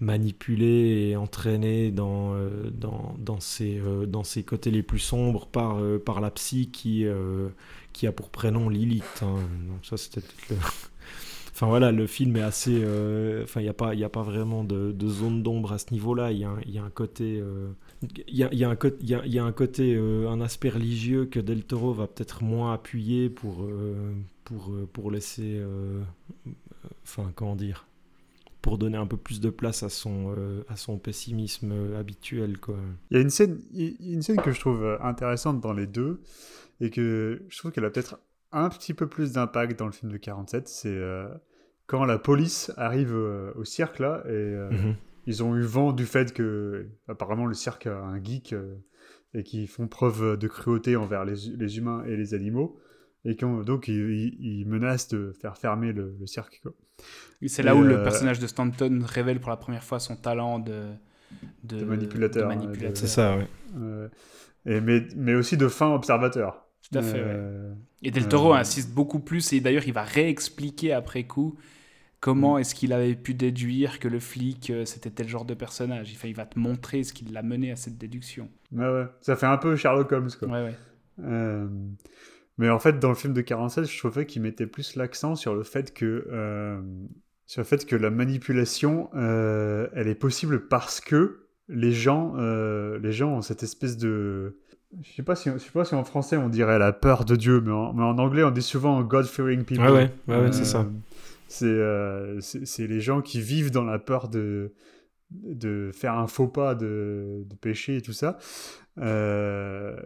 manipulé 0.00 1.10
et 1.10 1.16
entraîné 1.16 1.90
dans, 1.90 2.34
euh, 2.34 2.70
dans, 2.70 3.14
dans, 3.18 3.40
ses, 3.40 3.78
euh, 3.78 4.06
dans 4.06 4.24
ses 4.24 4.42
côtés 4.42 4.70
les 4.70 4.82
plus 4.82 4.98
sombres 4.98 5.46
par, 5.46 5.78
euh, 5.78 5.98
par 5.98 6.20
la 6.20 6.30
psy 6.30 6.70
qui, 6.70 7.06
qui 7.92 8.06
a 8.06 8.12
pour 8.12 8.30
prénom 8.30 8.68
Lilith. 8.68 9.22
Hein. 9.22 9.36
Donc 9.68 9.84
ça, 9.84 9.96
c'était 9.96 10.22
le... 10.50 10.56
Enfin 11.56 11.68
voilà, 11.68 11.92
le 11.92 12.08
film 12.08 12.36
est 12.36 12.42
assez... 12.42 12.78
Enfin, 13.44 13.60
il 13.60 13.62
n'y 13.62 13.68
a, 13.68 13.74
pas, 13.74 13.92
a 13.92 14.08
pas 14.08 14.22
vraiment 14.24 14.64
de, 14.64 14.90
de 14.90 15.08
zone 15.08 15.44
d'ombre 15.44 15.72
à 15.72 15.78
ce 15.78 15.92
niveau-là. 15.92 16.32
Il 16.32 16.38
y, 16.38 16.72
y, 16.72 16.78
a 16.78 16.82
un 16.82 16.90
côté... 16.90 17.40
Il 18.26 18.36
y 18.36 18.42
a, 18.42 18.52
y, 18.52 18.64
a 18.64 18.76
y, 19.00 19.14
a, 19.14 19.24
y 19.24 19.38
a 19.38 19.44
un 19.44 19.52
côté, 19.52 19.96
un 19.96 20.40
aspect 20.40 20.70
religieux 20.70 21.26
que 21.26 21.38
Del 21.38 21.62
Toro 21.62 21.92
va 21.92 22.08
peut-être 22.08 22.42
moins 22.42 22.74
appuyer 22.74 23.30
pour, 23.30 23.68
pour, 24.42 24.72
pour 24.92 25.12
laisser... 25.12 25.62
Enfin, 27.04 27.30
comment 27.36 27.54
dire 27.54 27.86
pour 28.64 28.78
donner 28.78 28.96
un 28.96 29.06
peu 29.06 29.18
plus 29.18 29.42
de 29.42 29.50
place 29.50 29.82
à 29.82 29.90
son, 29.90 30.34
euh, 30.38 30.64
à 30.70 30.76
son 30.76 30.98
pessimisme 30.98 31.70
euh, 31.70 32.00
habituel. 32.00 32.58
Quoi. 32.58 32.78
Il 33.10 33.18
y 33.18 33.20
a 33.20 33.22
une 33.22 33.28
scène, 33.28 33.60
une 33.74 34.22
scène 34.22 34.38
que 34.38 34.52
je 34.52 34.58
trouve 34.58 34.82
euh, 34.82 34.96
intéressante 35.02 35.60
dans 35.60 35.74
les 35.74 35.86
deux, 35.86 36.22
et 36.80 36.88
que 36.88 37.42
je 37.50 37.58
trouve 37.58 37.72
qu'elle 37.72 37.84
a 37.84 37.90
peut-être 37.90 38.18
un 38.52 38.70
petit 38.70 38.94
peu 38.94 39.06
plus 39.06 39.32
d'impact 39.32 39.78
dans 39.78 39.84
le 39.84 39.92
film 39.92 40.10
de 40.10 40.16
47, 40.16 40.66
c'est 40.66 40.88
euh, 40.88 41.28
quand 41.86 42.06
la 42.06 42.16
police 42.16 42.72
arrive 42.78 43.12
euh, 43.14 43.52
au 43.54 43.64
cirque, 43.64 43.98
là, 43.98 44.24
et 44.30 44.54
-hmm. 44.54 44.94
ils 45.26 45.42
ont 45.42 45.54
eu 45.56 45.62
vent 45.62 45.92
du 45.92 46.06
fait 46.06 46.32
que, 46.32 46.86
apparemment, 47.06 47.44
le 47.44 47.54
cirque 47.54 47.86
a 47.86 47.98
un 47.98 48.18
geek, 48.24 48.54
et 49.34 49.42
qui 49.42 49.66
font 49.66 49.88
preuve 49.88 50.38
de 50.38 50.48
cruauté 50.48 50.96
envers 50.96 51.26
les, 51.26 51.50
les 51.54 51.76
humains 51.76 52.02
et 52.06 52.16
les 52.16 52.32
animaux 52.32 52.78
et 53.24 53.34
donc 53.34 53.88
il, 53.88 54.36
il, 54.40 54.66
menace 54.66 55.08
de 55.08 55.32
faire 55.40 55.56
fermer 55.56 55.92
le, 55.92 56.14
le 56.18 56.26
cirque. 56.26 56.62
C'est 57.46 57.62
là 57.62 57.74
où 57.74 57.82
euh... 57.82 57.88
le 57.88 58.02
personnage 58.02 58.38
de 58.38 58.46
Stanton 58.46 59.02
révèle 59.04 59.40
pour 59.40 59.50
la 59.50 59.56
première 59.56 59.82
fois 59.82 59.98
son 59.98 60.16
talent 60.16 60.58
de, 60.58 60.90
de, 61.62 61.78
de 61.78 61.84
manipulateur. 61.84 62.48
De 62.48 62.54
manipulateur. 62.54 62.96
C'est 62.96 63.06
ça, 63.06 63.36
oui. 63.36 63.44
Euh, 63.80 64.08
et 64.66 64.80
mais, 64.80 65.06
mais 65.16 65.34
aussi 65.34 65.56
de 65.56 65.68
fin 65.68 65.92
observateur. 65.94 66.66
Tout 66.90 66.98
à 66.98 67.02
fait, 67.02 67.18
euh, 67.18 67.70
ouais. 67.70 67.76
Et 68.02 68.10
Del 68.10 68.28
Toro 68.28 68.52
insiste 68.52 68.92
beaucoup 68.92 69.20
plus, 69.20 69.52
et 69.54 69.60
d'ailleurs 69.60 69.86
il 69.86 69.94
va 69.94 70.02
réexpliquer 70.02 70.92
après 70.92 71.24
coup 71.24 71.56
comment 72.20 72.58
est-ce 72.58 72.74
qu'il 72.74 72.92
avait 72.92 73.14
pu 73.14 73.34
déduire 73.34 73.98
que 73.98 74.08
le 74.08 74.20
flic 74.20 74.70
euh, 74.70 74.84
c'était 74.84 75.10
tel 75.10 75.28
genre 75.28 75.46
de 75.46 75.54
personnage. 75.54 76.12
Enfin, 76.14 76.28
il 76.28 76.34
va 76.34 76.44
te 76.44 76.58
montrer 76.58 77.04
ce 77.04 77.14
qui 77.14 77.24
l'a 77.24 77.42
mené 77.42 77.72
à 77.72 77.76
cette 77.76 77.96
déduction. 77.96 78.50
Ouais, 78.72 78.86
ouais. 78.86 79.06
Ça 79.22 79.36
fait 79.36 79.46
un 79.46 79.56
peu 79.56 79.76
Sherlock 79.76 80.12
Holmes, 80.12 80.30
quoi. 80.38 80.48
Ouais, 80.48 80.64
ouais. 80.64 80.74
Euh... 81.24 81.66
Mais 82.58 82.70
en 82.70 82.78
fait, 82.78 82.98
dans 82.98 83.08
le 83.08 83.14
film 83.14 83.32
de 83.32 83.40
47, 83.40 83.84
je 83.90 83.98
trouvais 83.98 84.26
qu'il 84.26 84.42
mettait 84.42 84.66
plus 84.66 84.96
l'accent 84.96 85.34
sur 85.34 85.54
le 85.54 85.64
fait 85.64 85.92
que 85.92 86.26
euh, 86.30 86.80
sur 87.46 87.60
le 87.60 87.66
fait 87.66 87.84
que 87.84 87.96
la 87.96 88.10
manipulation, 88.10 89.10
euh, 89.14 89.88
elle 89.94 90.08
est 90.08 90.14
possible 90.14 90.68
parce 90.68 91.00
que 91.00 91.46
les 91.68 91.92
gens, 91.92 92.34
euh, 92.38 92.98
les 92.98 93.12
gens 93.12 93.36
ont 93.36 93.42
cette 93.42 93.62
espèce 93.62 93.96
de 93.96 94.56
je 95.02 95.12
sais 95.12 95.24
pas 95.24 95.34
si 95.34 95.50
je 95.50 95.58
sais 95.58 95.72
pas 95.72 95.84
si 95.84 95.96
en 95.96 96.04
français 96.04 96.36
on 96.36 96.48
dirait 96.48 96.78
la 96.78 96.92
peur 96.92 97.24
de 97.24 97.34
Dieu, 97.34 97.60
mais 97.60 97.72
en, 97.72 97.92
mais 97.92 98.04
en 98.04 98.18
anglais 98.18 98.44
on 98.44 98.52
dit 98.52 98.62
souvent 98.62 99.02
God 99.02 99.26
fearing 99.26 99.64
people. 99.64 99.84
Ouais 99.84 99.90
ouais, 99.90 100.10
ouais, 100.28 100.36
ouais 100.36 100.52
c'est 100.52 100.64
ça. 100.64 100.86
C'est 101.48 102.86
les 102.86 103.00
gens 103.00 103.20
qui 103.20 103.40
vivent 103.40 103.72
dans 103.72 103.84
la 103.84 103.98
peur 103.98 104.28
de 104.28 104.72
de 105.30 105.90
faire 105.92 106.14
un 106.14 106.28
faux 106.28 106.46
pas 106.46 106.76
de, 106.76 107.44
de 107.44 107.54
péché 107.56 107.96
et 107.96 108.02
tout 108.02 108.12
ça. 108.12 108.38
Euh, 108.98 109.96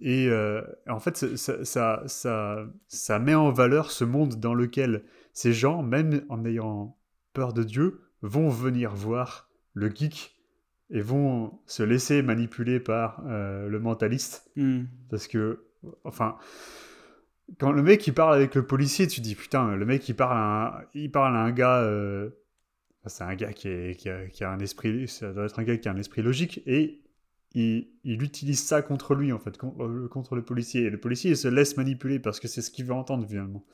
et 0.00 0.28
euh, 0.28 0.62
en 0.88 1.00
fait, 1.00 1.16
ça, 1.36 1.64
ça, 1.64 2.02
ça, 2.06 2.66
ça, 2.86 3.18
met 3.18 3.34
en 3.34 3.50
valeur 3.50 3.90
ce 3.90 4.04
monde 4.04 4.36
dans 4.36 4.54
lequel 4.54 5.04
ces 5.32 5.52
gens, 5.52 5.82
même 5.82 6.22
en 6.28 6.44
ayant 6.44 6.96
peur 7.32 7.52
de 7.52 7.62
Dieu, 7.62 8.00
vont 8.22 8.48
venir 8.48 8.94
voir 8.94 9.48
le 9.72 9.88
geek 9.88 10.36
et 10.90 11.00
vont 11.00 11.58
se 11.66 11.82
laisser 11.82 12.22
manipuler 12.22 12.78
par 12.78 13.22
euh, 13.26 13.68
le 13.68 13.80
mentaliste. 13.80 14.50
Mm. 14.56 14.84
Parce 15.10 15.28
que, 15.28 15.64
enfin, 16.04 16.36
quand 17.58 17.72
le 17.72 17.82
mec 17.82 18.06
il 18.06 18.12
parle 18.14 18.34
avec 18.34 18.54
le 18.54 18.66
policier, 18.66 19.06
tu 19.06 19.20
dis 19.20 19.34
putain, 19.34 19.76
le 19.76 19.86
mec 19.86 20.06
il 20.08 20.14
parle 20.14 20.36
à 20.36 20.78
un, 20.80 20.84
il 20.94 21.10
parle 21.10 21.34
à 21.36 21.40
un 21.40 21.52
gars. 21.52 21.80
Euh, 21.80 22.30
c'est 23.06 23.24
un 23.24 23.36
gars 23.36 23.52
qui, 23.52 23.68
est, 23.68 23.96
qui, 23.96 24.10
a, 24.10 24.26
qui, 24.26 24.42
a, 24.42 24.50
un 24.50 24.58
esprit, 24.58 25.06
ça 25.06 25.32
doit 25.32 25.44
être 25.44 25.60
un 25.60 25.62
gars 25.62 25.76
qui 25.76 25.88
a 25.88 25.92
un 25.92 25.96
esprit 25.96 26.22
logique 26.22 26.60
et 26.66 27.00
il, 27.56 27.88
il, 28.04 28.22
utilise 28.22 28.62
ça 28.62 28.82
contre 28.82 29.14
lui, 29.14 29.32
en 29.32 29.38
fait, 29.38 29.56
contre, 29.56 29.82
euh, 29.82 30.08
contre, 30.08 30.36
le 30.36 30.44
policier. 30.44 30.82
Et 30.82 30.90
le 30.90 31.00
policier 31.00 31.32
il 31.32 31.36
se 31.36 31.48
laisse 31.48 31.76
manipuler 31.76 32.20
parce 32.20 32.38
que 32.38 32.46
c'est 32.46 32.62
ce 32.62 32.70
qu'il 32.70 32.84
veut 32.84 32.94
entendre, 32.94 33.26
finalement. 33.26 33.64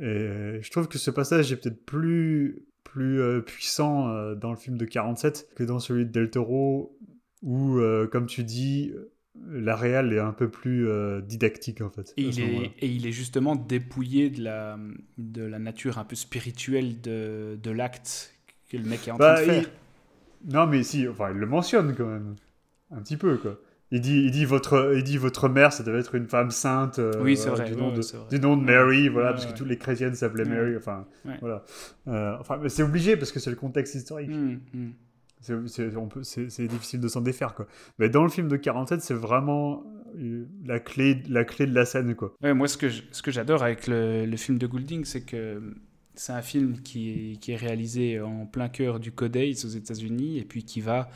Et 0.00 0.58
je 0.60 0.70
trouve 0.70 0.88
que 0.88 0.98
ce 0.98 1.10
passage 1.10 1.52
est 1.52 1.56
peut-être 1.56 1.84
plus, 1.84 2.66
plus 2.84 3.20
euh, 3.20 3.40
puissant 3.40 4.08
euh, 4.08 4.34
dans 4.34 4.50
le 4.50 4.56
film 4.56 4.76
de 4.76 4.84
47 4.84 5.48
que 5.54 5.64
dans 5.64 5.78
celui 5.78 6.06
de 6.06 6.10
Del 6.10 6.30
Toro, 6.30 6.98
où, 7.42 7.78
euh, 7.78 8.06
comme 8.06 8.26
tu 8.26 8.44
dis, 8.44 8.92
la 9.50 9.76
réelle 9.76 10.12
est 10.12 10.18
un 10.18 10.32
peu 10.32 10.48
plus 10.48 10.88
euh, 10.88 11.20
didactique, 11.20 11.80
en 11.80 11.90
fait. 11.90 12.12
Et 12.16 12.22
il, 12.22 12.40
est, 12.40 12.72
et 12.80 12.86
il 12.86 13.06
est 13.06 13.12
justement 13.12 13.56
dépouillé 13.56 14.30
de 14.30 14.42
la, 14.42 14.78
de 15.18 15.42
la 15.42 15.58
nature 15.58 15.98
un 15.98 16.04
peu 16.04 16.16
spirituelle 16.16 17.00
de, 17.00 17.58
de 17.62 17.70
l'acte 17.70 18.34
que 18.70 18.76
le 18.76 18.84
mec 18.84 19.06
est 19.06 19.12
en 19.12 19.16
bah, 19.16 19.34
train 19.34 19.42
de 19.42 19.50
faire. 19.50 19.70
Il... 20.44 20.52
Non, 20.52 20.66
mais 20.66 20.82
si, 20.82 21.06
enfin, 21.08 21.30
il 21.32 21.38
le 21.38 21.46
mentionne 21.46 21.94
quand 21.94 22.06
même. 22.06 22.34
Un 22.90 23.00
petit 23.00 23.16
peu, 23.16 23.36
quoi. 23.36 23.58
Il 23.92 24.00
dit, 24.00 24.24
il 24.24 24.32
dit, 24.32 24.44
votre, 24.44 24.94
il 24.96 25.04
dit 25.04 25.16
votre 25.16 25.48
mère, 25.48 25.72
ça 25.72 25.84
devait 25.84 26.00
être 26.00 26.16
une 26.16 26.26
femme 26.26 26.50
sainte. 26.50 26.98
Euh, 26.98 27.12
oui, 27.20 27.36
voilà, 27.36 27.64
vrai, 27.64 27.70
du, 27.70 27.76
nom 27.76 27.90
ouais, 27.90 27.96
de, 27.96 28.02
vrai. 28.02 28.28
du 28.30 28.40
nom 28.40 28.56
de 28.56 28.64
Mary, 28.64 29.08
voilà, 29.08 29.28
ouais, 29.28 29.34
parce 29.34 29.46
que 29.46 29.56
toutes 29.56 29.68
les 29.68 29.78
chrétiennes 29.78 30.16
s'appelaient 30.16 30.44
Mary. 30.44 30.76
Enfin, 30.76 31.06
voilà. 31.40 31.62
Euh, 32.08 32.36
enfin, 32.40 32.58
mais 32.60 32.68
c'est 32.68 32.82
obligé 32.82 33.16
parce 33.16 33.30
que 33.30 33.38
c'est 33.38 33.50
le 33.50 33.56
contexte 33.56 33.94
historique. 33.94 34.30
Mm, 34.30 34.58
mm. 34.74 35.66
c'est 35.68 36.66
difficile 36.66 37.00
de 37.00 37.06
s'en 37.06 37.20
défaire 37.20 37.54
quoi. 37.54 37.68
Mais 38.00 38.08
dans 38.08 38.24
le 38.24 38.28
film 38.28 38.48
de 38.48 38.56
47, 38.56 39.00
c'est 39.02 39.14
vraiment 39.14 39.84
euh, 40.18 40.46
la 40.64 40.80
clé, 40.80 41.22
la 41.28 41.44
clé 41.44 41.66
de 41.66 41.74
la 41.74 41.84
scène 41.84 42.16
quoi. 42.16 42.34
Moi 42.42 42.66
ce 42.66 42.76
que 42.76 42.88
ce 42.90 43.22
que 43.22 43.30
j'adore 43.30 43.62
avec 43.62 43.86
le, 43.86 44.26
le, 44.26 44.36
film 44.36 44.58
de 44.58 44.66
Goulding, 44.66 45.04
c'est 45.04 45.22
que 45.22 45.62
c'est 46.16 46.32
un 46.32 46.42
film 46.42 46.80
qui 46.80 47.38
est, 47.46 47.56
réalisé 47.56 48.20
en 48.20 48.46
plein 48.46 48.68
cœur 48.68 48.98
du 48.98 49.12
Codex 49.12 49.64
aux 49.64 49.68
États-Unis 49.68 50.38
et 50.38 50.44
puis 50.44 50.64
qui 50.64 50.80
va, 50.80 51.10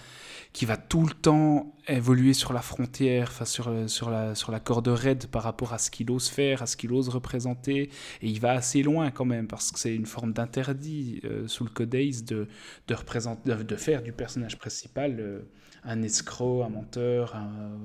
qui 0.52 0.66
va 0.66 0.76
tout 0.76 1.06
le 1.06 1.14
temps 1.14 1.74
évoluer 1.88 2.34
sur 2.34 2.52
la 2.52 2.60
frontière, 2.60 3.28
enfin 3.30 3.46
sur, 3.46 3.72
sur, 3.88 4.10
la, 4.10 4.34
sur 4.34 4.52
la 4.52 4.60
corde 4.60 4.88
raide 4.88 5.26
par 5.26 5.42
rapport 5.42 5.72
à 5.72 5.78
ce 5.78 5.90
qu'il 5.90 6.10
ose 6.10 6.28
faire, 6.28 6.62
à 6.62 6.66
ce 6.66 6.76
qu'il 6.76 6.92
ose 6.92 7.08
représenter. 7.08 7.90
Et 8.22 8.28
il 8.28 8.40
va 8.40 8.52
assez 8.52 8.82
loin 8.82 9.10
quand 9.10 9.24
même 9.24 9.48
parce 9.48 9.72
que 9.72 9.78
c'est 9.78 9.94
une 9.94 10.06
forme 10.06 10.32
d'interdit 10.32 11.20
euh, 11.24 11.48
sous 11.48 11.64
le 11.64 11.70
Codex 11.70 12.24
de, 12.24 12.46
de, 12.86 13.62
de, 13.62 13.76
faire 13.76 14.02
du 14.02 14.12
personnage 14.12 14.58
principal 14.58 15.16
euh, 15.18 15.40
un 15.82 16.02
escroc, 16.02 16.62
un 16.62 16.68
menteur, 16.68 17.34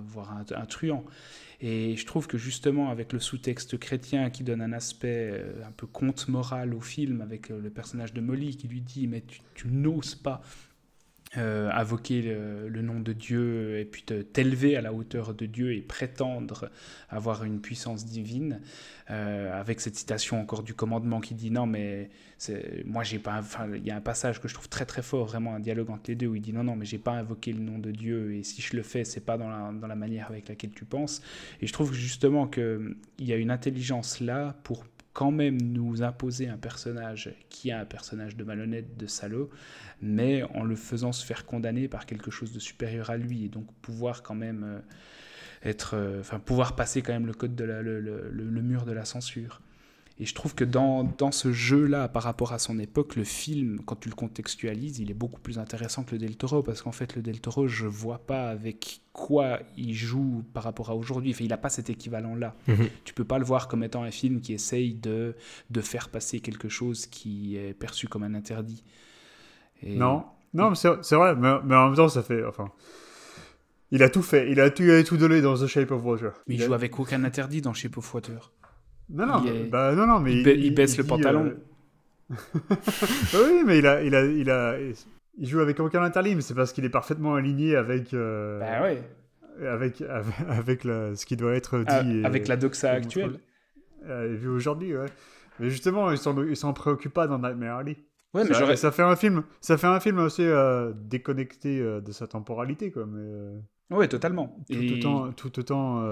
voire 0.06 0.38
un 0.54 0.66
truand. 0.66 1.06
Et 1.62 1.96
je 1.96 2.06
trouve 2.06 2.28
que 2.28 2.38
justement, 2.38 2.90
avec 2.90 3.14
le 3.14 3.20
sous-texte 3.20 3.78
chrétien 3.78 4.30
qui 4.30 4.44
donne 4.44 4.62
un 4.62 4.74
aspect 4.74 5.32
euh, 5.32 5.66
un 5.66 5.72
peu 5.72 5.88
conte 5.88 6.28
moral 6.28 6.74
au 6.74 6.82
film, 6.82 7.22
avec 7.22 7.52
euh, 7.52 7.60
le 7.62 7.70
personnage 7.70 8.14
de 8.14 8.22
Molly 8.22 8.58
qui 8.58 8.68
lui 8.68 8.82
dit 8.82 9.08
Mais 9.08 9.22
tu, 9.22 9.42
tu 9.54 9.68
n'oses 9.68 10.16
pas 10.16 10.42
euh, 11.38 11.70
invoquer 11.72 12.22
le, 12.22 12.82
nom 12.82 13.00
de 13.00 13.14
Dieu 13.14 13.80
et 13.80 13.86
puis 13.86 14.04
t'élever 14.04 14.78
à 14.78 14.82
la 14.82 14.94
hauteur 14.94 15.34
de 15.34 15.46
Dieu 15.46 15.74
et 15.74 15.82
prétendre 15.82 16.70
avoir 17.10 17.44
une 17.44 17.60
puissance 17.60 18.06
divine, 18.06 18.62
euh, 19.10 19.60
avec 19.60 19.82
cette 19.82 19.96
citation 19.96 20.40
encore 20.40 20.64
du 20.64 20.74
commandement 20.74 21.20
qui 21.20 21.34
dit 21.34 21.52
non 21.52 21.66
mais 21.66 22.10
moi 22.86 23.04
j'ai 23.04 23.20
pas, 23.20 23.40
enfin 23.40 23.68
il 23.76 23.86
y 23.86 23.92
a 23.92 23.96
un 23.96 24.02
passage 24.02 24.40
que 24.40 24.48
je 24.48 24.54
trouve 24.54 24.70
très 24.70 24.86
très 24.86 25.02
fort, 25.02 25.26
vraiment 25.26 25.56
un 25.56 25.60
dialogue 25.60 25.90
entre 25.90 26.10
les 26.10 26.16
deux 26.16 26.28
où 26.28 26.36
il 26.36 26.42
dit 26.42 26.54
non 26.54 26.64
non 26.64 26.76
mais 26.76 26.86
j'ai 26.86 27.00
pas 27.00 27.14
invoqué 27.14 27.54
le 27.54 27.60
nom 27.60 27.80
de 27.80 27.92
Dieu 27.92 28.34
et 28.36 28.44
si 28.44 28.62
je 28.62 28.76
le 28.76 28.84
fais 28.84 29.04
c'est 29.04 29.26
pas 29.26 29.38
dans 29.38 29.50
la, 29.50 29.72
dans 29.72 29.88
la 29.88 29.96
manière 29.96 30.28
avec 30.30 30.48
laquelle 30.48 30.72
tu 30.72 30.86
penses. 30.86 31.22
Et 31.62 31.68
je 31.68 31.74
trouve 31.74 31.94
justement 31.94 32.48
que 32.48 32.96
il 33.20 33.26
y 33.26 33.34
a 33.34 33.38
une 33.38 33.52
intelligence 33.52 34.20
là 34.20 34.56
pour 34.64 34.86
quand 35.16 35.32
même 35.32 35.60
nous 35.62 36.04
imposer 36.04 36.50
un 36.50 36.58
personnage 36.58 37.34
qui 37.50 37.70
est 37.70 37.72
un 37.72 37.86
personnage 37.86 38.36
de 38.36 38.44
malhonnête, 38.44 38.98
de 38.98 39.08
salaud, 39.08 39.50
mais 40.02 40.44
en 40.44 40.66
le 40.66 40.76
faisant 40.76 41.14
se 41.14 41.26
faire 41.26 41.46
condamner 41.46 41.88
par 41.88 42.06
quelque 42.06 42.30
chose 42.32 42.52
de 42.52 42.60
supérieur 42.60 43.10
à 43.10 43.16
lui, 43.16 43.46
et 43.46 43.48
donc 43.48 43.66
pouvoir 43.82 44.24
quand 44.24 44.36
même 44.36 44.66
euh, 44.66 44.80
être, 45.64 45.96
euh, 45.96 46.20
enfin 46.20 46.38
pouvoir 46.40 46.76
passer 46.76 47.02
quand 47.02 47.14
même 47.14 47.28
le 47.28 47.34
code 47.34 47.56
de 47.56 47.64
la, 47.64 47.82
le, 47.82 48.62
mur 48.62 48.84
de 48.84 48.92
la 48.92 49.06
censure. 49.06 49.62
Et 50.18 50.26
je 50.26 50.34
trouve 50.34 50.56
que 50.56 50.64
dans, 50.64 51.04
dans 51.18 51.34
ce 51.34 51.52
jeu-là, 51.52 52.08
par 52.08 52.24
rapport 52.24 52.54
à 52.54 52.60
son 52.60 52.80
époque, 52.80 53.18
le 53.18 53.26
film, 53.26 53.82
quand 53.86 53.98
tu 54.00 54.08
le 54.08 54.16
contextualises, 54.16 55.00
il 55.00 55.12
est 55.12 55.16
beaucoup 55.16 55.42
plus 55.42 55.60
intéressant 55.60 56.06
que 56.06 56.12
le 56.14 56.20
Del 56.20 56.38
Toro, 56.38 56.64
parce 56.64 56.82
qu'en 56.82 56.94
fait, 56.94 57.18
le 57.18 57.22
Del 57.22 57.42
Toro, 57.42 57.68
je 57.68 57.86
vois 57.86 58.20
pas 58.20 58.50
avec 58.50 59.02
quoi 59.12 59.60
il 59.76 59.94
joue 59.94 60.44
par 60.54 60.64
rapport 60.64 60.90
à 60.90 60.96
aujourd'hui. 60.96 61.32
Enfin, 61.32 61.44
il 61.44 61.50
n'a 61.50 61.58
pas 61.58 61.70
cet 61.70 61.90
équivalent-là. 61.90 62.56
Mm 62.68 62.74
-hmm. 62.74 62.90
Tu 63.04 63.14
peux 63.14 63.26
pas 63.26 63.40
le 63.40 63.46
voir 63.46 63.68
comme 63.68 63.84
étant 63.84 64.04
un 64.04 64.12
film 64.12 64.40
qui 64.40 64.54
essaye 64.54 64.94
de, 64.94 65.36
de 65.70 65.82
faire 65.82 66.08
passer 66.08 66.40
quelque 66.40 66.70
chose 66.70 67.08
qui 67.08 67.58
est 67.58 67.74
perçu 67.74 68.08
comme 68.08 68.24
un 68.24 68.36
interdit. 68.36 68.84
Et... 69.84 69.98
Non, 69.98 70.24
non, 70.54 70.76
c'est 70.76 71.16
vrai, 71.16 71.36
mais, 71.36 71.56
mais, 71.66 71.76
en 71.76 71.88
même 71.88 71.96
temps, 71.96 72.08
ça 72.08 72.24
fait... 72.24 72.44
Enfin... 72.46 72.72
Il 73.92 74.02
a 74.02 74.10
tout 74.10 74.24
fait, 74.24 74.50
il 74.52 74.60
a 74.60 74.70
tout, 74.70 74.84
il 74.84 74.92
a 74.92 75.04
tout 75.04 75.18
donné 75.18 75.42
dans 75.42 75.56
The 75.56 75.68
Shape 75.68 75.92
of 75.92 76.04
Water. 76.06 76.32
Mais 76.48 76.56
il, 76.56 76.62
il 76.62 76.66
joue 76.66 76.74
a... 76.74 76.76
avec 76.76 76.98
aucun 77.00 77.24
interdit 77.24 77.62
dans 77.62 77.74
Shape 77.74 77.98
of 77.98 78.14
Water. 78.14 78.52
Non, 79.10 79.26
non, 79.26 79.46
est... 79.46 79.66
bah, 79.66 79.94
non, 79.94 80.08
non, 80.08 80.20
mais 80.20 80.34
il, 80.34 80.48
il, 80.48 80.66
il 80.66 80.76
baisse 80.76 80.98
le 80.98 81.04
dit, 81.04 81.10
pantalon. 81.10 81.54
Euh... 82.32 82.36
oui, 83.34 83.64
mais 83.66 83.80
il 83.80 83.88
a, 83.88 84.02
il 84.02 84.16
a, 84.16 84.26
il 84.26 84.50
a, 84.50 84.78
il 85.38 85.48
joue 85.48 85.60
avec 85.60 85.80
aucun 85.80 86.02
interdit, 86.02 86.36
mais 86.36 86.42
c'est 86.42 86.56
parce 86.56 86.74
qu'il 86.74 86.86
est 86.86 86.90
parfaitement 86.90 87.36
aligné 87.36 87.76
avec. 87.76 88.14
Euh... 88.14 88.60
Bah 88.60 88.82
ouais. 88.82 89.04
Avec, 89.66 90.02
avec, 90.02 90.34
avec 90.50 90.84
la, 90.84 91.16
ce 91.16 91.26
qui 91.26 91.38
doit 91.38 91.54
être 91.54 91.80
dit. 91.80 91.86
Ah, 91.88 92.04
et, 92.04 92.26
avec 92.26 92.48
la 92.48 92.58
doxa 92.58 92.92
actuelle. 92.92 93.40
Euh, 94.08 94.36
vu 94.36 94.50
aujourd'hui, 94.50 94.96
ouais. 94.96 95.08
Mais 95.60 95.70
justement, 95.70 96.12
ils 96.12 96.18
s'en, 96.18 96.74
préoccupent 96.74 97.14
pas 97.14 97.28
dans 97.28 97.40
Nightmare 97.40 97.78
Alley. 97.78 97.98
Ouais, 98.34 98.44
mais 98.44 98.54
ça, 98.54 98.76
ça, 98.76 98.92
fait 98.92 99.04
un 99.04 99.16
film, 99.16 99.44
ça 99.62 99.78
fait 99.78 99.88
un 99.88 100.02
film 100.02 100.20
assez 100.20 100.46
euh, 100.46 100.92
déconnecté 100.94 101.80
euh, 101.80 102.02
de 102.02 102.12
sa 102.12 102.28
temporalité, 102.28 102.92
quoi. 102.92 103.06
Mais, 103.06 103.96
ouais, 103.96 104.10
totalement. 104.10 104.58
Tout 104.70 104.78
et... 104.78 104.98
autant, 104.98 105.32
tout 105.32 105.58
autant 105.58 106.04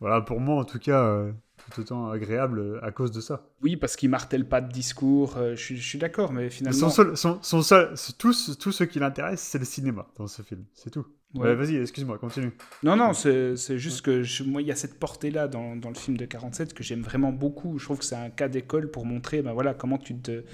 voilà, 0.00 0.20
pour 0.20 0.40
moi 0.40 0.56
en 0.56 0.64
tout 0.64 0.78
cas, 0.78 1.24
tout 1.70 1.80
autant 1.80 2.10
agréable 2.10 2.78
à 2.82 2.90
cause 2.90 3.10
de 3.12 3.20
ça. 3.20 3.46
Oui, 3.62 3.76
parce 3.76 3.96
qu'il 3.96 4.10
martèle 4.10 4.48
pas 4.48 4.60
de 4.60 4.72
discours, 4.72 5.36
euh, 5.36 5.54
je, 5.56 5.62
suis, 5.62 5.76
je 5.76 5.86
suis 5.86 5.98
d'accord, 5.98 6.32
mais 6.32 6.50
finalement. 6.50 6.78
Son 6.78 6.90
seul, 6.90 7.16
son, 7.16 7.38
son 7.42 7.62
seul, 7.62 7.94
tout, 8.18 8.34
tout 8.58 8.72
ce 8.72 8.84
qui 8.84 8.98
l'intéresse, 8.98 9.40
c'est 9.40 9.58
le 9.58 9.64
cinéma 9.64 10.06
dans 10.16 10.26
ce 10.26 10.42
film, 10.42 10.64
c'est 10.74 10.90
tout. 10.90 11.06
Ouais. 11.34 11.54
Vas-y, 11.54 11.76
excuse-moi, 11.76 12.18
continue. 12.18 12.52
Non, 12.82 12.94
non, 12.96 13.12
c'est 13.12 13.78
juste 13.78 14.02
que 14.02 14.22
je, 14.22 14.44
moi, 14.44 14.62
il 14.62 14.68
y 14.68 14.72
a 14.72 14.76
cette 14.76 14.98
portée-là 14.98 15.48
dans, 15.48 15.74
dans, 15.74 15.88
le 15.88 15.94
film 15.96 16.16
de 16.16 16.24
47 16.24 16.74
que 16.74 16.84
j'aime 16.84 17.02
vraiment 17.02 17.32
beaucoup. 17.32 17.78
Je 17.78 17.84
trouve 17.84 17.98
que 17.98 18.04
c'est 18.04 18.14
un 18.14 18.30
cas 18.30 18.48
d'école 18.48 18.90
pour 18.90 19.04
montrer 19.04 19.42
ben 19.42 19.52
voilà, 19.52 19.74
comment, 19.74 19.98
tu 19.98 20.14
te, 20.14 20.44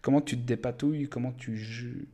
comment 0.00 0.20
tu 0.20 0.36
te 0.36 0.46
dépatouilles, 0.46 1.08
comment 1.08 1.32
tu 1.32 2.06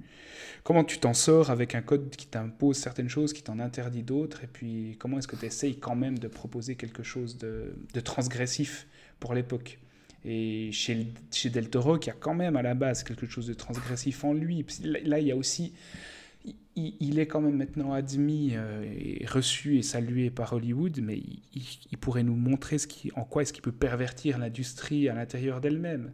comment 0.62 0.84
tu 0.84 0.98
t'en 0.98 1.12
sors 1.12 1.50
avec 1.50 1.74
un 1.74 1.82
code 1.82 2.10
qui 2.16 2.26
t'impose 2.26 2.78
certaines 2.78 3.10
choses, 3.10 3.34
qui 3.34 3.42
t'en 3.42 3.58
interdit 3.58 4.02
d'autres, 4.02 4.42
et 4.44 4.46
puis 4.46 4.96
comment 4.98 5.18
est-ce 5.18 5.28
que 5.28 5.36
tu 5.36 5.44
essayes 5.44 5.76
quand 5.76 5.94
même 5.94 6.18
de 6.18 6.26
proposer 6.26 6.74
quelque 6.74 7.02
chose 7.02 7.36
de, 7.36 7.74
de 7.92 8.00
transgressif 8.00 8.86
pour 9.20 9.34
l'époque. 9.34 9.78
Et 10.24 10.72
chez, 10.72 11.08
chez 11.30 11.50
Del 11.50 11.68
Toro, 11.68 11.98
qui 11.98 12.08
a 12.08 12.14
quand 12.14 12.32
même 12.32 12.56
à 12.56 12.62
la 12.62 12.72
base 12.72 13.04
quelque 13.04 13.26
chose 13.26 13.46
de 13.46 13.52
transgressif 13.52 14.24
en 14.24 14.32
lui, 14.32 14.64
là, 14.82 15.18
il 15.18 15.26
y 15.26 15.32
a 15.32 15.36
aussi 15.36 15.74
il, 16.76 16.94
il, 17.00 17.18
est 17.18 17.26
quand 17.26 17.40
même 17.40 17.56
maintenant 17.56 17.92
admis 17.92 18.52
euh, 18.54 18.84
et 18.84 19.26
reçu 19.26 19.78
et 19.78 19.82
salué 19.82 20.30
par 20.30 20.52
Hollywood, 20.52 21.00
mais 21.02 21.18
il, 21.18 21.62
il 21.92 21.98
pourrait 21.98 22.22
nous 22.22 22.34
montrer 22.34 22.78
ce 22.78 22.86
qui, 22.86 23.12
en 23.16 23.24
quoi 23.24 23.42
est-ce 23.42 23.52
qu'il 23.52 23.62
peut 23.62 23.72
pervertir 23.72 24.38
l'industrie 24.38 25.08
à 25.08 25.14
l'intérieur 25.14 25.60
d'elle-même. 25.60 26.12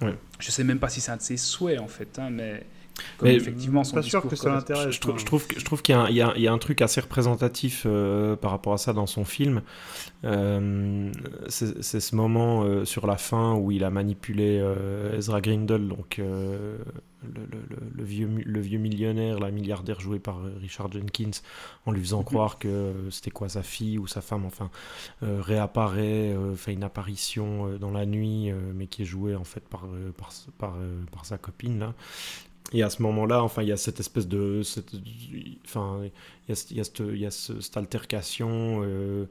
Ouais. 0.00 0.16
Je 0.38 0.50
sais 0.50 0.64
même 0.64 0.78
pas 0.78 0.88
si 0.88 1.00
c'est 1.00 1.10
un 1.10 1.16
de 1.16 1.22
ses 1.22 1.36
souhaits 1.36 1.78
en 1.78 1.88
fait, 1.88 2.18
hein, 2.18 2.30
mais, 2.30 2.64
mais 3.22 3.34
effectivement 3.34 3.84
son 3.84 3.94
pas 3.96 4.02
sûr 4.02 4.26
que 4.26 4.36
ça 4.36 4.50
l'intéresse. 4.50 4.94
Je, 4.94 5.00
je, 5.16 5.24
trouve, 5.24 5.46
je 5.56 5.64
trouve 5.64 5.82
qu'il 5.82 5.96
y, 6.10 6.12
y, 6.12 6.40
y, 6.42 6.48
a 6.48 6.52
un 6.52 6.58
truc 6.58 6.82
assez 6.82 7.00
représentatif 7.00 7.84
euh, 7.86 8.36
par 8.36 8.50
rapport 8.50 8.72
à 8.72 8.78
ça 8.78 8.92
dans 8.92 9.06
son 9.06 9.24
film. 9.24 9.62
Euh, 10.24 11.10
c'est 11.48 12.00
ce 12.00 12.14
moment 12.14 12.62
euh, 12.62 12.84
sur 12.84 13.06
la 13.06 13.16
fin 13.16 13.54
où 13.54 13.70
il 13.70 13.84
a 13.84 13.90
manipulé 13.90 14.58
euh, 14.60 15.16
Ezra 15.16 15.40
Grindle, 15.40 15.88
donc 15.88 16.18
euh, 16.18 16.76
le, 17.22 17.40
le, 17.50 17.76
le, 17.94 18.04
vieux, 18.04 18.28
le 18.44 18.60
vieux 18.60 18.78
millionnaire, 18.78 19.38
la 19.38 19.50
milliardaire 19.50 20.00
joué 20.00 20.18
par 20.18 20.40
Richard 20.60 20.92
Jenkins, 20.92 21.30
en 21.86 21.92
lui 21.92 22.00
faisant 22.02 22.20
mm 22.20 22.22
-hmm. 22.22 22.24
croire 22.26 22.58
que 22.58 22.92
c'était 23.10 23.30
quoi 23.30 23.48
sa 23.48 23.62
fille 23.62 23.98
ou 23.98 24.06
sa 24.06 24.20
femme, 24.20 24.44
enfin, 24.44 24.70
réapparaît, 25.22 26.34
fait 26.56 26.72
une 26.72 26.84
apparition 26.84 27.78
dans 27.78 27.90
la 27.90 28.06
nuit, 28.06 28.52
mais 28.74 28.86
qui 28.86 29.02
est 29.02 29.10
jouée 29.16 29.36
en 29.36 29.44
fait 29.44 29.64
par, 29.68 29.84
par, 30.16 30.30
par, 30.58 30.74
par 31.12 31.24
sa 31.26 31.38
copine 31.38 31.78
là. 31.78 31.94
Et 32.72 32.82
à 32.82 32.90
ce 32.90 33.02
moment-là, 33.02 33.42
enfin, 33.42 33.62
il 33.62 33.68
y 33.68 33.72
a 33.72 33.76
cette 33.76 34.00
espèce 34.00 34.28
de, 34.28 34.62
cette, 34.62 34.94
enfin, 35.64 36.00
il 36.02 36.48
y 36.48 36.52
a, 36.52 36.84
cette, 36.84 37.00
y 37.00 37.26
a 37.26 37.30
cette 37.30 37.76
altercation. 37.76 38.82
Euh, 38.84 39.26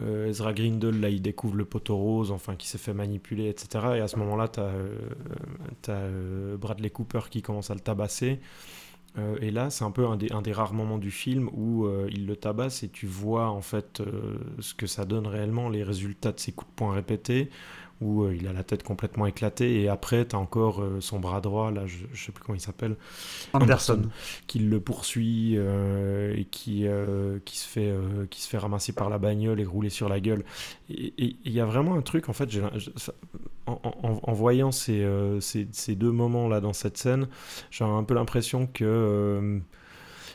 euh, 0.00 0.28
Ezra 0.28 0.52
Grindle, 0.52 1.00
là, 1.00 1.08
il 1.08 1.22
découvre 1.22 1.56
le 1.56 1.64
poteau 1.64 1.96
rose, 1.96 2.32
enfin, 2.32 2.56
qui 2.56 2.66
s'est 2.66 2.78
fait 2.78 2.94
manipuler, 2.94 3.48
etc. 3.48 3.86
Et 3.96 4.00
à 4.00 4.08
ce 4.08 4.16
moment-là, 4.16 4.50
euh, 4.58 4.96
as 5.88 5.90
euh, 5.90 6.56
Bradley 6.56 6.90
Cooper 6.90 7.20
qui 7.30 7.42
commence 7.42 7.70
à 7.70 7.74
le 7.74 7.80
tabasser. 7.80 8.40
Et 9.40 9.52
là, 9.52 9.70
c'est 9.70 9.84
un 9.84 9.92
peu 9.92 10.08
un 10.08 10.16
des, 10.16 10.32
un 10.32 10.42
des, 10.42 10.50
rares 10.50 10.74
moments 10.74 10.98
du 10.98 11.12
film 11.12 11.48
où 11.52 11.88
il 12.10 12.26
le 12.26 12.34
tabasse 12.34 12.82
et 12.82 12.88
tu 12.88 13.06
vois 13.06 13.48
en 13.48 13.60
fait 13.60 14.02
ce 14.58 14.74
que 14.74 14.88
ça 14.88 15.04
donne 15.04 15.28
réellement, 15.28 15.68
les 15.68 15.84
résultats 15.84 16.32
de 16.32 16.40
ses 16.40 16.50
coups 16.50 16.68
de 16.68 16.74
poing 16.74 16.92
répétés, 16.92 17.48
où 18.00 18.28
il 18.28 18.46
a 18.46 18.52
la 18.52 18.64
tête 18.64 18.82
complètement 18.82 19.26
éclatée. 19.26 19.82
Et 19.82 19.88
après, 19.88 20.26
tu 20.26 20.36
as 20.36 20.38
encore 20.38 20.82
son 21.00 21.20
bras 21.20 21.40
droit, 21.40 21.70
là, 21.70 21.86
je, 21.86 21.98
je 22.12 22.24
sais 22.24 22.32
plus 22.32 22.42
comment 22.42 22.56
il 22.56 22.60
s'appelle, 22.60 22.96
Anderson. 23.52 23.94
Anderson, 23.94 24.10
qui 24.46 24.58
le 24.58 24.80
poursuit 24.80 25.54
et 25.54 26.46
qui, 26.50 26.86
qui, 27.44 27.58
se 27.58 27.66
fait, 27.68 27.94
qui 28.30 28.42
se 28.42 28.48
fait 28.48 28.58
ramasser 28.58 28.92
par 28.92 29.10
la 29.10 29.18
bagnole 29.18 29.60
et 29.60 29.64
rouler 29.64 29.90
sur 29.90 30.08
la 30.08 30.20
gueule. 30.20 30.44
Et 30.90 31.36
il 31.44 31.52
y 31.52 31.60
a 31.60 31.64
vraiment 31.64 31.94
un 31.94 32.02
truc, 32.02 32.28
en 32.28 32.32
fait, 32.32 32.48
en, 33.66 33.80
en, 33.82 34.20
en, 34.22 34.32
voyant 34.32 34.72
ces, 34.72 35.06
ces, 35.40 35.68
ces 35.72 35.94
deux 35.94 36.12
moments 36.12 36.48
là 36.48 36.60
dans 36.60 36.72
cette 36.72 36.98
scène, 36.98 37.28
j'ai 37.70 37.84
un 37.84 38.04
peu 38.04 38.14
l'impression 38.14 38.68
euh, 38.80 39.58
que 39.58 39.60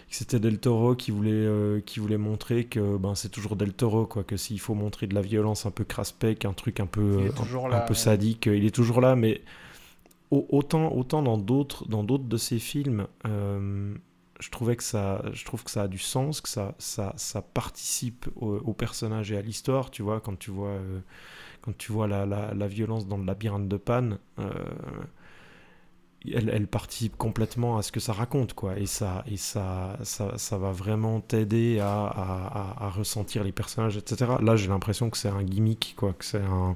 c'était 0.10 0.39
Del 0.39 0.60
Toro 0.60 0.95
qui 0.95 1.12
voulait, 1.12 1.32
euh, 1.32 1.82
qui 1.82 1.99
voulait 1.99 2.18
montrer 2.18 2.66
que 2.66 2.97
ben, 2.97 3.16
c'est 3.16 3.30
toujours 3.30 3.55
Del 3.55 3.74
Toro, 3.74 4.05
quoi, 4.05 4.24
que 4.24 4.38
s'il 4.38 4.60
faut 4.60 4.74
montrer 4.74 5.07
de 5.07 5.14
la 5.14 5.22
violence 5.22 5.66
un 5.66 5.72
peu 5.72 5.84
craspec, 5.84 6.45
un 6.45 6.53
truc 6.53 6.80
un 6.80 6.88
peu, 6.88 7.20
un, 7.20 7.70
là, 7.70 7.84
un, 7.84 7.88
peu 7.88 7.93
sadique, 7.93 8.47
il 8.47 8.66
est 8.66 8.74
toujours 8.74 9.01
là, 9.01 9.16
mais 9.16 9.41
autant, 10.32 10.91
autant 10.91 11.22
dans 11.22 11.38
d'autres 11.38 11.86
de 11.88 12.38
ses 12.38 12.60
films, 12.60 13.07
euh, 13.28 13.93
je, 14.39 14.49
trouvais 14.49 14.76
que 14.76 14.84
ça, 14.84 15.24
je 15.32 15.45
trouve 15.45 15.64
que 15.64 15.72
ça 15.72 15.84
a 15.84 15.88
du 15.88 15.99
sens, 15.99 16.41
que 16.41 16.49
ça, 16.49 16.74
ça, 16.80 17.14
ça 17.18 17.41
participe 17.41 18.28
au, 18.36 18.57
au, 18.57 18.74
personnage 18.74 19.32
et 19.32 19.38
à 19.38 19.41
l'histoire, 19.41 19.91
tu 19.91 20.01
vois, 20.01 20.22
quand 20.22 20.38
tu 20.38 20.51
vois, 20.51 20.70
euh, 20.70 20.99
quand 21.62 21.78
tu 21.78 21.91
vois 21.91 22.07
la, 22.07 22.26
la, 22.26 22.53
la, 22.53 22.68
violence 22.68 23.07
dans 23.07 23.18
le 23.18 23.26
labyrinthe 23.26 23.68
de 23.68 23.78
Pan 23.78 24.18
elle, 26.26 26.50
elle, 26.50 26.68
participe 26.68 27.18
complètement 27.18 27.78
à 27.78 27.82
ce 27.82 27.92
que 27.92 28.00
ça 28.00 28.14
raconte, 28.14 28.54
quoi. 28.54 28.78
Et 28.78 28.86
ça, 28.86 29.24
et 29.32 29.38
ça, 29.38 29.98
ça, 30.04 30.38
ça 30.38 30.58
va 30.58 30.72
vraiment 30.72 31.22
t'aider 31.22 31.80
à, 31.80 32.06
à, 32.06 32.86
à, 32.86 32.90
ressentir 32.90 33.44
les 33.44 33.52
personnages, 33.52 33.98
etc. 33.98 34.32
Là, 34.42 34.56
j'ai 34.56 34.68
l'impression 34.68 35.10
que 35.10 35.18
c'est 35.18 35.30
un 35.30 35.44
gimmick, 35.44 35.94
quoi. 35.98 36.14
Que 36.14 36.26
c'est 36.26 36.42
un 36.42 36.76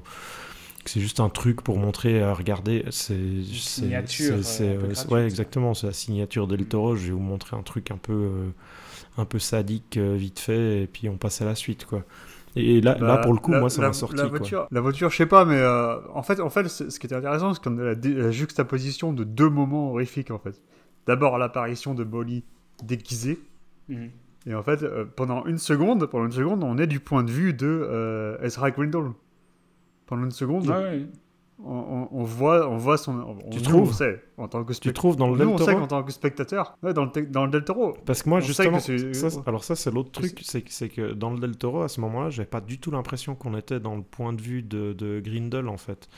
c'est 0.86 1.00
juste 1.00 1.20
un 1.20 1.30
truc 1.30 1.62
pour 1.62 1.78
montrer, 1.78 2.22
à 2.22 2.34
regarder, 2.34 2.84
c'est 2.90 3.42
signature. 3.52 4.44
C'est, 4.44 4.76
ouais, 5.10 5.24
exactement, 5.24 5.72
c'est 5.72 5.86
la 5.86 5.94
signature 5.94 6.46
del 6.46 6.66
Toro. 6.66 6.94
Je 6.94 7.06
vais 7.06 7.12
vous 7.12 7.20
montrer 7.20 7.56
un 7.56 7.62
truc 7.62 7.90
un 7.90 7.96
peu, 7.96 8.52
un 9.16 9.24
peu 9.24 9.38
sadique, 9.38 9.96
vite 9.96 10.40
fait, 10.40 10.82
et 10.82 10.86
puis 10.86 11.08
on 11.08 11.16
passe 11.16 11.40
à 11.40 11.46
la 11.46 11.54
suite, 11.54 11.86
quoi. 11.86 12.04
Et 12.56 12.80
là, 12.80 12.92
là, 12.94 13.16
bah, 13.16 13.18
pour 13.18 13.32
le 13.32 13.38
coup, 13.38 13.52
moi, 13.52 13.68
ça 13.68 13.82
m'a 13.82 13.92
sorti. 13.92 14.16
La 14.16 14.26
voiture, 14.26 14.68
la 14.70 14.80
voiture, 14.80 15.10
je 15.10 15.16
sais 15.16 15.26
pas, 15.26 15.44
mais 15.44 15.58
euh, 15.58 15.96
en 16.12 16.22
fait, 16.22 16.40
en 16.40 16.50
fait 16.50 16.68
ce 16.68 16.98
qui 16.98 17.06
était 17.06 17.16
intéressant, 17.16 17.52
c'est 17.52 17.62
qu'on 17.62 17.78
a 17.78 17.94
la, 17.94 18.30
juxtaposition 18.30 19.12
de 19.12 19.24
deux 19.24 19.48
moments 19.48 19.90
horrifiques, 19.90 20.30
en 20.30 20.38
fait. 20.38 20.62
D'abord, 21.06 21.38
l'apparition 21.38 21.94
de 21.94 22.04
Molly 22.04 22.44
déguisée. 22.82 23.40
Mhm. 23.88 24.10
Et 24.46 24.54
en 24.54 24.62
fait, 24.62 24.82
euh, 24.82 25.04
pendant 25.04 25.46
une 25.46 25.58
seconde, 25.58 26.06
pendant 26.06 26.26
une 26.26 26.32
seconde, 26.32 26.62
on 26.62 26.78
est 26.78 26.86
du 26.86 27.00
point 27.00 27.24
de 27.24 27.30
vue 27.30 27.54
de 27.54 27.66
euh, 27.66 28.38
Ezra 28.42 28.70
Grindle. 28.70 29.12
Pendant 30.06 30.24
une 30.24 30.30
seconde, 30.30 30.68
ouais 30.68 31.06
on, 31.66 32.24
voit, 32.24 32.68
on 32.68 32.76
voit 32.76 32.98
son. 32.98 33.36
tu 33.50 33.62
trouves 33.62 33.88
on 33.88 33.92
sait, 33.92 34.22
en 34.36 34.48
tant 34.48 34.64
que 34.64 34.72
Tu 34.74 34.92
trouves 34.92 35.16
dans 35.16 35.28
le 35.28 35.38
Del 35.38 35.46
Toro 35.46 35.62
on 35.62 35.64
sait 35.64 35.74
qu'en 35.74 35.86
tant 35.86 36.02
que 36.02 36.12
spectateur, 36.12 36.76
ouais, 36.82 36.92
dans, 36.92 37.04
le, 37.04 37.26
dans 37.26 37.44
le 37.44 37.50
Del 37.50 37.64
Toro. 37.64 37.96
Parce 38.04 38.22
que 38.22 38.28
moi, 38.28 38.40
justement, 38.40 38.78
alors 39.46 39.64
ça, 39.64 39.74
c'est 39.74 39.90
l'autre 39.90 40.10
truc, 40.10 40.40
c'est 40.42 40.88
que 40.88 41.12
dans 41.12 41.30
le 41.30 41.38
Del 41.38 41.56
Toro, 41.56 41.82
à 41.82 41.88
ce 41.88 42.00
moment-là, 42.00 42.30
j'avais 42.30 42.48
pas 42.48 42.60
du 42.60 42.78
tout 42.78 42.90
l'impression 42.90 43.34
qu'on 43.34 43.56
était 43.56 43.80
dans 43.80 43.96
le 43.96 44.02
point 44.02 44.32
de 44.32 44.40
vue 44.40 44.62
de, 44.62 44.92
de 44.92 45.20
Grindel, 45.20 45.68
en 45.68 45.78
fait. 45.78 46.08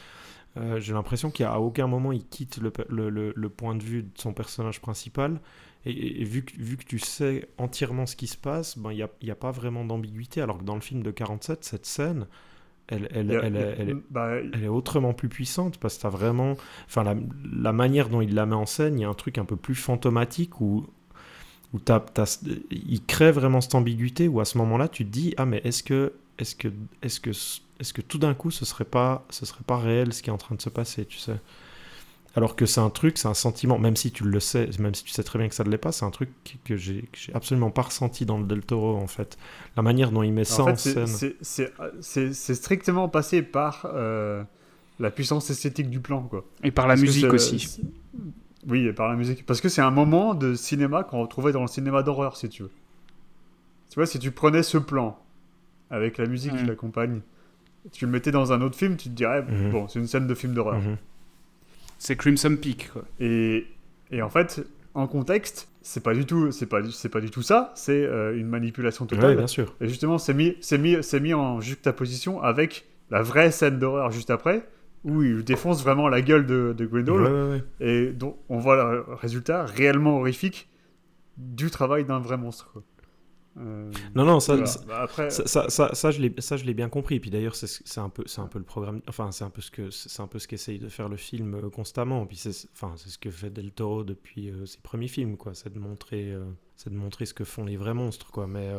Euh, 0.56 0.80
j'ai 0.80 0.94
l'impression 0.94 1.30
qu'à 1.30 1.60
aucun 1.60 1.86
moment 1.86 2.12
il 2.12 2.26
quitte 2.26 2.58
le, 2.58 2.72
le, 2.88 3.32
le, 3.36 3.48
point 3.50 3.74
de 3.74 3.82
vue 3.82 4.04
de 4.04 4.18
son 4.18 4.32
personnage 4.32 4.80
principal. 4.80 5.40
Et, 5.84 6.24
vu, 6.24 6.44
que, 6.44 6.52
vu 6.56 6.76
que 6.76 6.84
tu 6.84 6.98
sais 6.98 7.48
entièrement 7.58 8.06
ce 8.06 8.16
qui 8.16 8.26
se 8.26 8.36
passe, 8.36 8.74
il 8.76 8.82
ben, 8.82 8.92
n'y 8.92 9.02
a, 9.02 9.08
y 9.22 9.30
a 9.30 9.36
pas 9.36 9.52
vraiment 9.52 9.84
d'ambiguïté. 9.84 10.40
Alors 10.40 10.58
que 10.58 10.64
dans 10.64 10.74
le 10.74 10.80
film 10.80 11.02
de 11.02 11.10
47, 11.10 11.62
cette 11.62 11.86
scène, 11.86 12.26
elle, 12.88 13.08
elle, 13.12 13.30
elle, 13.30 13.56
elle, 13.56 13.96
bah, 14.10 14.36
elle, 14.36 14.62
est 14.62 14.68
autrement 14.68 15.12
plus 15.12 15.28
puissante 15.28 15.78
parce 15.78 15.96
que 15.96 16.02
tu 16.02 16.06
as 16.06 16.10
vraiment. 16.10 16.56
Enfin, 16.86 17.02
la, 17.02 17.16
la, 17.52 17.72
manière 17.72 18.08
dont 18.08 18.20
il 18.20 18.34
la 18.34 18.46
met 18.46 18.54
en 18.54 18.66
scène, 18.66 18.98
il 18.98 19.02
y 19.02 19.04
a 19.04 19.08
un 19.08 19.14
truc 19.14 19.38
un 19.38 19.44
peu 19.44 19.56
plus 19.56 19.74
fantomatique 19.74 20.60
où, 20.60 20.86
où 21.74 21.80
il 22.70 23.04
crée 23.04 23.32
vraiment 23.32 23.60
cette 23.60 23.74
ambiguïté 23.74 24.28
où 24.28 24.40
à 24.40 24.44
ce 24.44 24.56
moment-là, 24.58 24.88
tu 24.88 25.04
te 25.04 25.10
dis 25.10 25.34
Ah, 25.36 25.46
mais 25.46 25.60
est-ce 25.64 25.82
que, 25.82 26.12
est-ce 26.38 26.54
que, 26.54 26.68
est-ce 27.02 27.18
que, 27.18 27.30
est-ce 27.30 27.92
que 27.92 28.02
tout 28.02 28.18
d'un 28.18 28.34
coup, 28.34 28.52
ce 28.52 28.64
serait 28.64 28.84
pas, 28.84 29.26
ce 29.30 29.46
serait 29.46 29.64
pas 29.66 29.78
réel 29.78 30.12
ce 30.12 30.22
qui 30.22 30.30
est 30.30 30.32
en 30.32 30.38
train 30.38 30.54
de 30.54 30.62
se 30.62 30.70
passer, 30.70 31.06
tu 31.06 31.18
sais? 31.18 31.40
Alors 32.36 32.54
que 32.54 32.66
c'est 32.66 32.82
un 32.82 32.90
truc, 32.90 33.16
c'est 33.16 33.28
un 33.28 33.34
sentiment, 33.34 33.78
même 33.78 33.96
si 33.96 34.12
tu 34.12 34.22
le 34.22 34.40
sais, 34.40 34.68
même 34.78 34.94
si 34.94 35.04
tu 35.04 35.10
sais 35.10 35.22
très 35.22 35.38
bien 35.38 35.48
que 35.48 35.54
ça 35.54 35.64
ne 35.64 35.70
l'est 35.70 35.78
pas, 35.78 35.90
c'est 35.90 36.04
un 36.04 36.10
truc 36.10 36.28
que 36.64 36.76
j'ai 36.76 37.08
absolument 37.32 37.70
pas 37.70 37.82
ressenti 37.82 38.26
dans 38.26 38.36
le 38.36 38.44
Del 38.44 38.60
Toro 38.60 38.94
en 38.94 39.06
fait. 39.06 39.38
La 39.74 39.82
manière 39.82 40.12
dont 40.12 40.22
il 40.22 40.34
met 40.34 40.44
ça 40.44 40.64
en, 40.64 40.76
scène. 40.76 41.06
C'est 42.00 42.54
strictement 42.54 43.08
passé 43.08 43.40
par 43.40 43.88
euh, 43.94 44.44
la 45.00 45.10
puissance 45.10 45.48
esthétique 45.48 45.88
du 45.88 46.00
plan. 46.00 46.22
Quoi. 46.24 46.44
Et 46.62 46.70
par 46.70 46.86
la 46.86 46.96
musique 46.96 47.32
aussi. 47.32 47.80
Oui, 48.68 48.86
et 48.86 48.92
par 48.92 49.08
la 49.08 49.16
musique. 49.16 49.46
Parce 49.46 49.62
que 49.62 49.70
c'est 49.70 49.82
un 49.82 49.90
moment 49.90 50.34
de 50.34 50.54
cinéma 50.54 51.04
qu'on 51.04 51.22
retrouvait 51.22 51.52
dans 51.52 51.62
le 51.62 51.68
cinéma 51.68 52.02
d'horreur, 52.02 52.36
si 52.36 52.50
tu 52.50 52.64
veux. 52.64 52.72
Tu 53.88 53.94
vois, 53.94 54.06
si 54.06 54.18
tu 54.18 54.30
prenais 54.30 54.62
ce 54.62 54.76
plan, 54.76 55.18
avec 55.88 56.18
la 56.18 56.26
musique 56.26 56.54
qui 56.54 56.66
l'accompagne, 56.66 57.22
tu 57.92 58.04
le 58.04 58.10
mettais 58.10 58.32
dans 58.32 58.52
un 58.52 58.60
autre 58.60 58.76
film, 58.76 58.96
tu 58.96 59.08
te 59.08 59.14
dirais, 59.14 59.40
mm-hmm. 59.40 59.70
bon, 59.70 59.88
c'est 59.88 60.00
une 60.00 60.08
scène 60.08 60.26
de 60.26 60.34
film 60.34 60.52
d'horreur. 60.52 60.82
Mm-hmm. 60.82 60.96
C'est 61.98 62.16
Crimson 62.16 62.56
Peak. 62.60 62.90
Quoi. 62.92 63.04
Et, 63.20 63.66
et 64.10 64.22
en 64.22 64.30
fait, 64.30 64.66
en 64.94 65.06
contexte, 65.06 65.68
c'est 65.82 66.02
pas 66.02 66.14
du 66.14 66.26
tout, 66.26 66.50
c'est 66.52 66.66
pas, 66.66 66.80
c'est 66.90 67.08
pas 67.08 67.20
du 67.20 67.30
tout 67.30 67.42
ça. 67.42 67.72
C'est 67.74 68.04
euh, 68.04 68.36
une 68.36 68.48
manipulation 68.48 69.06
totale. 69.06 69.30
Ouais, 69.30 69.36
bien 69.36 69.46
sûr. 69.46 69.74
Et 69.80 69.88
justement, 69.88 70.18
c'est 70.18 70.34
mis, 70.34 70.56
c'est 70.60 70.78
mis, 70.78 71.02
c'est 71.02 71.20
mis 71.20 71.34
en 71.34 71.60
juxtaposition 71.60 72.42
avec 72.42 72.86
la 73.10 73.22
vraie 73.22 73.50
scène 73.50 73.78
d'horreur 73.78 74.10
juste 74.10 74.30
après, 74.30 74.68
où 75.04 75.22
il 75.22 75.44
défonce 75.44 75.82
vraiment 75.82 76.08
la 76.08 76.22
gueule 76.22 76.46
de, 76.46 76.74
de 76.76 76.86
Grindel. 76.86 77.62
et 77.80 78.08
donc 78.08 78.36
on 78.48 78.58
voit 78.58 78.76
le 78.76 79.14
résultat 79.14 79.64
réellement 79.64 80.18
horrifique 80.18 80.68
du 81.36 81.70
travail 81.70 82.04
d'un 82.04 82.18
vrai 82.18 82.36
monstre. 82.36 82.70
Quoi. 82.72 82.82
Euh, 83.58 83.90
non, 84.14 84.24
non, 84.24 84.40
ça, 84.40 84.56
bah, 84.86 85.08
ça, 85.30 85.68
ça, 85.70 85.94
ça, 85.94 86.10
je 86.10 86.64
l'ai 86.64 86.74
bien 86.74 86.88
compris. 86.88 87.20
Puis 87.20 87.30
d'ailleurs, 87.30 87.54
c'est 87.56 87.98
un, 87.98 88.08
peu, 88.08 88.24
un 88.36 88.46
peu 88.46 88.58
le 88.58 88.64
programme. 88.64 89.00
Enfin, 89.08 89.32
c'est 89.32 89.44
un 89.44 89.50
peu 89.50 89.62
ce 89.62 89.70
que 89.70 89.90
c'est 89.90 90.20
un 90.20 90.26
peu 90.26 90.38
ce 90.38 90.46
qu'essaye 90.46 90.78
de 90.78 90.88
faire 90.88 91.08
le 91.08 91.16
film 91.16 91.54
euh, 91.54 91.70
constamment. 91.70 92.26
Puis 92.26 92.36
c'est 92.36 92.68
enfin, 92.72 92.94
ce 92.96 93.16
que 93.18 93.30
fait 93.30 93.50
Del 93.50 93.72
Toro 93.72 94.04
depuis 94.04 94.50
euh, 94.50 94.66
ses 94.66 94.78
premiers 94.78 95.08
films, 95.08 95.36
quoi. 95.36 95.54
C'est 95.54 95.72
de 95.72 95.78
montrer. 95.78 96.34
c'est 96.76 96.90
de 96.90 96.96
montrer 96.96 97.24
ce 97.24 97.34
que 97.34 97.44
font 97.44 97.64
les 97.64 97.76
vrais 97.76 97.94
monstres, 97.94 98.30
quoi. 98.30 98.46
Mais 98.46 98.70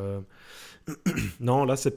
non, 1.39 1.65
là, 1.65 1.75
c'est, 1.75 1.95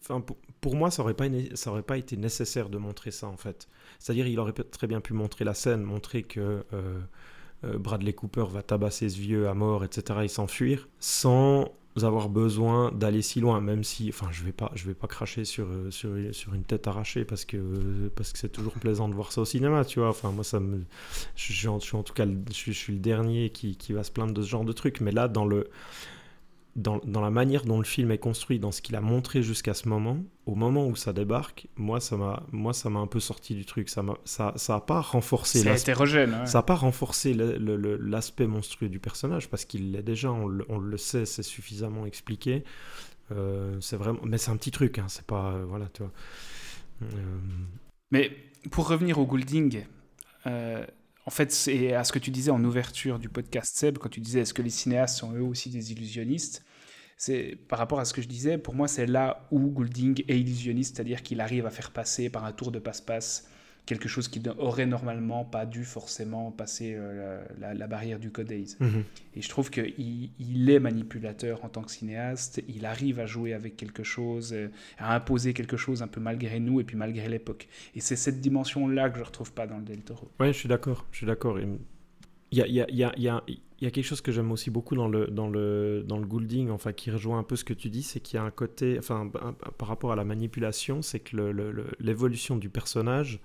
enfin, 0.00 0.20
pour, 0.20 0.36
pour, 0.60 0.76
moi, 0.76 0.90
ça 0.90 1.02
aurait 1.02 1.14
pas, 1.14 1.26
ça 1.54 1.70
aurait 1.70 1.82
pas 1.82 1.98
été 1.98 2.16
nécessaire 2.16 2.68
de 2.68 2.78
montrer 2.78 3.10
ça, 3.10 3.26
en 3.26 3.36
fait. 3.36 3.68
C'est-à-dire, 3.98 4.26
il 4.26 4.38
aurait 4.38 4.52
très 4.52 4.86
bien 4.86 5.00
pu 5.00 5.14
montrer 5.14 5.44
la 5.44 5.54
scène, 5.54 5.82
montrer 5.82 6.22
que 6.22 6.64
euh, 6.72 7.00
Bradley 7.62 8.12
Cooper 8.12 8.44
va 8.50 8.62
tabasser 8.62 9.08
ce 9.08 9.18
vieux 9.18 9.48
à 9.48 9.54
mort, 9.54 9.84
etc., 9.84 10.20
et 10.22 10.28
s'enfuir, 10.28 10.88
sans 11.00 11.72
avoir 12.04 12.28
besoin 12.28 12.92
d'aller 12.92 13.22
si 13.22 13.40
loin, 13.40 13.60
même 13.60 13.82
si, 13.82 14.10
enfin, 14.10 14.28
je 14.30 14.44
vais 14.44 14.52
pas, 14.52 14.70
vais 14.74 14.94
pas 14.94 15.06
cracher 15.06 15.44
sur, 15.44 15.66
euh, 15.66 15.90
sur, 15.90 16.10
sur 16.32 16.52
une 16.52 16.64
tête 16.64 16.86
arrachée 16.88 17.24
parce 17.24 17.44
que 17.44 18.08
parce 18.14 18.32
que 18.32 18.38
c'est 18.38 18.50
toujours 18.50 18.74
plaisant 18.74 19.08
de 19.08 19.14
voir 19.14 19.32
ça 19.32 19.40
au 19.40 19.44
cinéma, 19.44 19.84
tu 19.84 20.00
vois. 20.00 20.10
Enfin, 20.10 20.30
moi, 20.30 20.44
ça 20.44 20.60
me, 20.60 20.84
je, 21.36 21.52
suis 21.52 21.68
en, 21.68 21.78
tout 21.78 22.12
cas, 22.12 22.26
je, 22.52 22.72
suis 22.72 22.92
le 22.92 22.98
dernier 22.98 23.50
qui, 23.50 23.76
qui 23.76 23.92
va 23.92 24.02
se 24.02 24.10
plaindre 24.10 24.34
de 24.34 24.42
ce 24.42 24.48
genre 24.48 24.64
de 24.64 24.72
truc, 24.72 25.00
mais 25.00 25.12
là, 25.12 25.28
dans 25.28 25.46
le, 25.46 25.70
dans, 26.76 27.00
dans, 27.04 27.22
la 27.22 27.30
manière 27.30 27.64
dont 27.64 27.78
le 27.78 27.84
film 27.84 28.10
est 28.10 28.18
construit, 28.18 28.58
dans 28.58 28.70
ce 28.70 28.82
qu'il 28.82 28.94
a 28.96 29.00
montré 29.00 29.42
jusqu'à 29.42 29.72
ce 29.72 29.88
moment, 29.88 30.18
au 30.44 30.54
moment 30.54 30.86
où 30.86 30.94
ça 30.94 31.14
débarque, 31.14 31.66
moi 31.76 32.00
ça 32.00 32.16
m'a, 32.16 32.42
moi 32.52 32.74
ça 32.74 32.90
m'a 32.90 33.00
un 33.00 33.06
peu 33.06 33.18
sorti 33.18 33.54
du 33.54 33.64
truc. 33.64 33.88
Ça 33.88 34.02
m'a, 34.02 34.18
ça, 34.24 34.52
ça 34.56 34.76
a 34.76 34.80
pas 34.80 35.00
renforcé. 35.00 35.60
C'est 35.60 35.80
hétérogène. 35.80 36.46
Ça 36.46 36.58
a 36.58 36.62
pas 36.62 36.74
renforcé 36.74 37.34
l'aspect 37.34 38.46
monstrueux 38.46 38.90
du 38.90 39.00
personnage 39.00 39.48
parce 39.48 39.64
qu'il 39.64 39.92
l'est 39.92 40.02
déjà. 40.02 40.30
On 40.30 40.46
le, 40.46 40.66
on 40.68 40.78
le, 40.78 40.98
sait, 40.98 41.24
c'est 41.24 41.42
suffisamment 41.42 42.04
expliqué. 42.04 42.62
Euh, 43.32 43.80
c'est 43.80 43.96
vraiment, 43.96 44.20
mais 44.24 44.38
c'est 44.38 44.50
un 44.50 44.56
petit 44.56 44.70
truc. 44.70 44.98
Hein, 44.98 45.06
c'est 45.08 45.26
pas, 45.26 45.52
euh, 45.52 45.64
voilà, 45.66 45.86
tu 45.92 46.02
vois. 46.02 46.12
Euh, 47.02 47.06
mais 48.10 48.30
pour 48.70 48.88
revenir 48.88 49.18
au 49.18 49.26
Goulding. 49.26 49.82
En 51.26 51.30
fait, 51.30 51.50
c'est 51.50 51.92
à 51.92 52.04
ce 52.04 52.12
que 52.12 52.20
tu 52.20 52.30
disais 52.30 52.52
en 52.52 52.62
ouverture 52.64 53.18
du 53.18 53.28
podcast 53.28 53.76
Seb, 53.76 53.98
quand 53.98 54.08
tu 54.08 54.20
disais 54.20 54.40
est-ce 54.40 54.54
que 54.54 54.62
les 54.62 54.70
cinéastes 54.70 55.18
sont 55.18 55.32
eux 55.34 55.42
aussi 55.42 55.70
des 55.70 55.92
illusionnistes? 55.92 56.64
C'est 57.16 57.58
par 57.68 57.78
rapport 57.78 57.98
à 57.98 58.04
ce 58.04 58.14
que 58.14 58.22
je 58.22 58.28
disais, 58.28 58.58
pour 58.58 58.74
moi, 58.74 58.86
c'est 58.88 59.06
là 59.06 59.48
où 59.50 59.58
Goulding 59.70 60.22
est 60.28 60.38
illusionniste, 60.38 60.96
c'est-à-dire 60.96 61.22
qu'il 61.22 61.40
arrive 61.40 61.66
à 61.66 61.70
faire 61.70 61.90
passer 61.90 62.30
par 62.30 62.44
un 62.44 62.52
tour 62.52 62.70
de 62.70 62.78
passe-passe 62.78 63.48
quelque 63.86 64.08
chose 64.08 64.26
qui 64.26 64.40
n'aurait 64.40 64.84
normalement 64.84 65.44
pas 65.44 65.64
dû 65.64 65.84
forcément 65.84 66.50
passer 66.50 66.94
euh, 66.96 67.42
la, 67.58 67.86
barrière 67.86 68.18
du 68.18 68.30
codex. 68.30 68.78
Mhm. 68.80 69.04
Et 69.36 69.42
je 69.42 69.48
trouve 69.48 69.70
qu'il 69.70 70.30
il 70.38 70.68
est 70.68 70.80
manipulateur 70.80 71.64
en 71.64 71.68
tant 71.68 71.82
que 71.82 71.92
cinéaste, 71.92 72.62
il 72.68 72.84
arrive 72.84 73.20
à 73.20 73.26
jouer 73.26 73.54
avec 73.54 73.76
quelque 73.76 74.02
chose, 74.02 74.52
euh, 74.52 74.68
à 74.98 75.14
imposer 75.14 75.54
quelque 75.54 75.76
chose 75.76 76.02
un 76.02 76.08
peu 76.08 76.20
malgré 76.20 76.58
nous 76.58 76.80
et 76.80 76.84
puis 76.84 76.96
malgré 76.96 77.28
l'époque. 77.28 77.68
Et 77.94 78.00
c'est 78.00 78.16
cette 78.16 78.40
dimension-là 78.40 79.08
que 79.08 79.16
je 79.16 79.20
ne 79.20 79.26
retrouve 79.26 79.52
pas 79.52 79.68
dans 79.68 79.78
le 79.78 79.84
Del 79.84 80.00
Toro. 80.00 80.28
Oui, 80.40 80.48
je 80.48 80.58
suis 80.58 80.68
d'accord, 80.68 81.06
je 81.12 81.18
suis 81.18 81.26
d'accord. 81.26 81.60
Il 81.60 81.78
y 82.58 82.62
a, 82.62 82.66
y, 82.66 82.80
a, 82.80 82.90
y, 82.90 83.04
a, 83.04 83.12
y, 83.16 83.28
a, 83.28 83.42
y 83.80 83.86
a, 83.86 83.90
quelque 83.92 84.04
chose 84.04 84.20
que 84.20 84.32
j'aime 84.32 84.50
aussi 84.50 84.70
beaucoup 84.70 84.96
dans 84.96 85.08
le, 85.08 85.28
dans, 85.28 85.48
le, 85.48 86.04
dans 86.04 86.18
le 86.18 86.26
Goulding, 86.26 86.70
enfin, 86.70 86.92
qui 86.92 87.12
rejoint 87.12 87.38
un 87.38 87.44
peu 87.44 87.54
ce 87.54 87.64
que 87.64 87.74
tu 87.74 87.88
dis, 87.88 88.02
c'est 88.02 88.18
qu'il 88.18 88.36
y 88.36 88.40
a 88.40 88.42
un 88.42 88.50
côté, 88.50 88.98
enfin, 88.98 89.30
par 89.78 89.86
rapport 89.86 90.10
à 90.10 90.16
la 90.16 90.24
manipulation, 90.24 91.02
c'est 91.02 91.20
que 91.20 91.36
l'évolution 92.00 92.56
du 92.56 92.68
personnage 92.68 93.40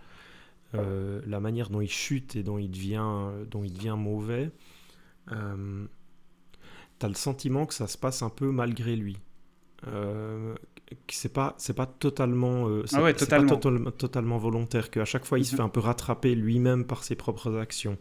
euh, 0.76 1.22
la 1.26 1.40
manière 1.40 1.70
dont 1.70 1.82
il 1.82 1.90
chute 1.90 2.36
et 2.36 2.44
dont 2.44 2.58
il 2.58 2.70
devient, 2.70 3.30
dont 3.50 3.64
il 3.64 3.74
devient 3.74 3.96
mauvais, 3.98 4.52
euh, 5.32 5.86
tu 7.00 7.06
as 7.06 7.10
le 7.10 7.16
sentiment 7.16 7.66
que 7.66 7.74
ça 7.74 7.88
se 7.88 7.98
passe 7.98 8.22
un 8.22 8.30
peu 8.30 8.52
malgré 8.52 8.96
lui. 8.96 9.18
Euh, 9.88 10.56
c'est 11.10 11.34
pas 11.34 11.56
c'est 11.58 11.74
pas 11.74 11.86
totalement 11.86 12.68
euh, 12.68 12.84
ah 12.94 13.14
totalement. 13.14 13.58
Pas 13.58 13.92
totalement 13.92 14.38
volontaire 14.38 14.92
qu'à 14.92 15.06
chaque 15.06 15.26
fois 15.26 15.40
il 15.40 15.46
se 15.46 15.54
mhm. 15.54 15.58
fait 15.58 15.64
un 15.64 15.70
peu 15.70 15.80
rattraper 15.80 16.36
lui-même 16.36 16.86
par 16.86 17.04
ses 17.04 17.16
propres 17.16 17.58
actions 17.58 17.98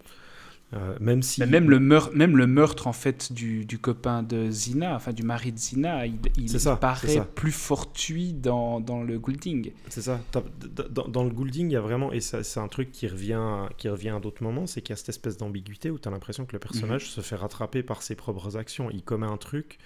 euh, 0.73 0.97
même 1.01 1.21
si 1.21 1.45
même 1.45 1.69
le 1.69 1.81
meurtre 1.81 2.15
même 2.15 2.37
le 2.37 2.47
meurtre 2.47 2.87
en 2.87 2.93
fait 2.93 3.33
du, 3.33 3.65
du, 3.65 3.81
copain 3.81 4.23
de 4.23 4.51
Zina 4.53 4.95
enfin 4.95 5.13
du 5.13 5.25
mari 5.25 5.51
de 5.51 5.59
Zina 5.59 6.07
il, 6.07 6.15
il 6.37 6.49
paraît 6.81 7.27
plus 7.35 7.51
fortuit 7.51 8.33
dans, 8.33 8.79
dans 8.79 9.03
le 9.03 9.19
Goulding. 9.19 9.73
C'est 9.89 10.03
ça. 10.03 10.21
Dans, 10.31 11.09
dans, 11.09 11.25
le 11.25 11.31
Goulding 11.31 11.69
il 11.69 11.73
y 11.73 11.77
a 11.77 11.81
vraiment 11.81 12.13
et 12.13 12.21
c'est 12.21 12.61
un 12.61 12.69
truc 12.69 12.93
qui 12.93 13.09
revient 13.09 13.67
qui 13.79 13.89
revient 13.89 14.11
à 14.11 14.21
d'autres 14.21 14.45
moments 14.45 14.67
c'est 14.69 14.81
qu'il 14.81 14.91
y 14.91 14.95
a 14.95 14.97
cette 14.97 15.09
espèce 15.09 15.37
d'ambiguïté 15.37 15.91
où 15.91 15.99
tu 15.99 16.07
as 16.07 16.13
l'impression 16.13 16.47
que 16.47 16.53
le 16.53 16.61
personnage 16.61 17.03
mhm. 17.03 17.11
se 17.11 17.21
fait 17.21 17.37
rattraper 17.37 17.83
par 17.83 18.03
ses 18.03 18.15
propres 18.15 18.57
actions. 18.57 18.91
Il 18.93 19.03
commet 19.03 19.27
un 19.27 19.39
truc 19.39 19.79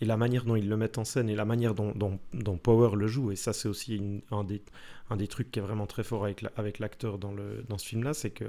et 0.00 0.06
la 0.06 0.16
manière 0.16 0.44
dont 0.44 0.56
il 0.56 0.70
le 0.70 0.76
met 0.78 0.98
en 0.98 1.04
scène 1.04 1.28
et 1.28 1.36
la 1.36 1.44
manière 1.44 1.74
dont, 1.74 1.92
dont, 1.94 2.18
dont 2.32 2.56
Power 2.56 2.96
le 2.96 3.06
joue 3.08 3.30
et 3.30 3.36
ça 3.36 3.52
c'est 3.52 3.68
aussi 3.68 4.22
un, 4.30 4.42
des, 4.42 4.62
un 5.10 5.16
des 5.16 5.28
trucs 5.28 5.50
qui 5.50 5.58
est 5.58 5.62
vraiment 5.62 5.86
très 5.86 6.02
fort 6.02 6.24
avec 6.24 6.40
l'acteur 6.78 7.12
avec 7.12 7.20
dans, 7.20 7.32
le, 7.32 7.62
dans 7.68 7.76
ce 7.76 7.86
film 7.86 8.02
là 8.02 8.14
c'est 8.14 8.30
que 8.30 8.46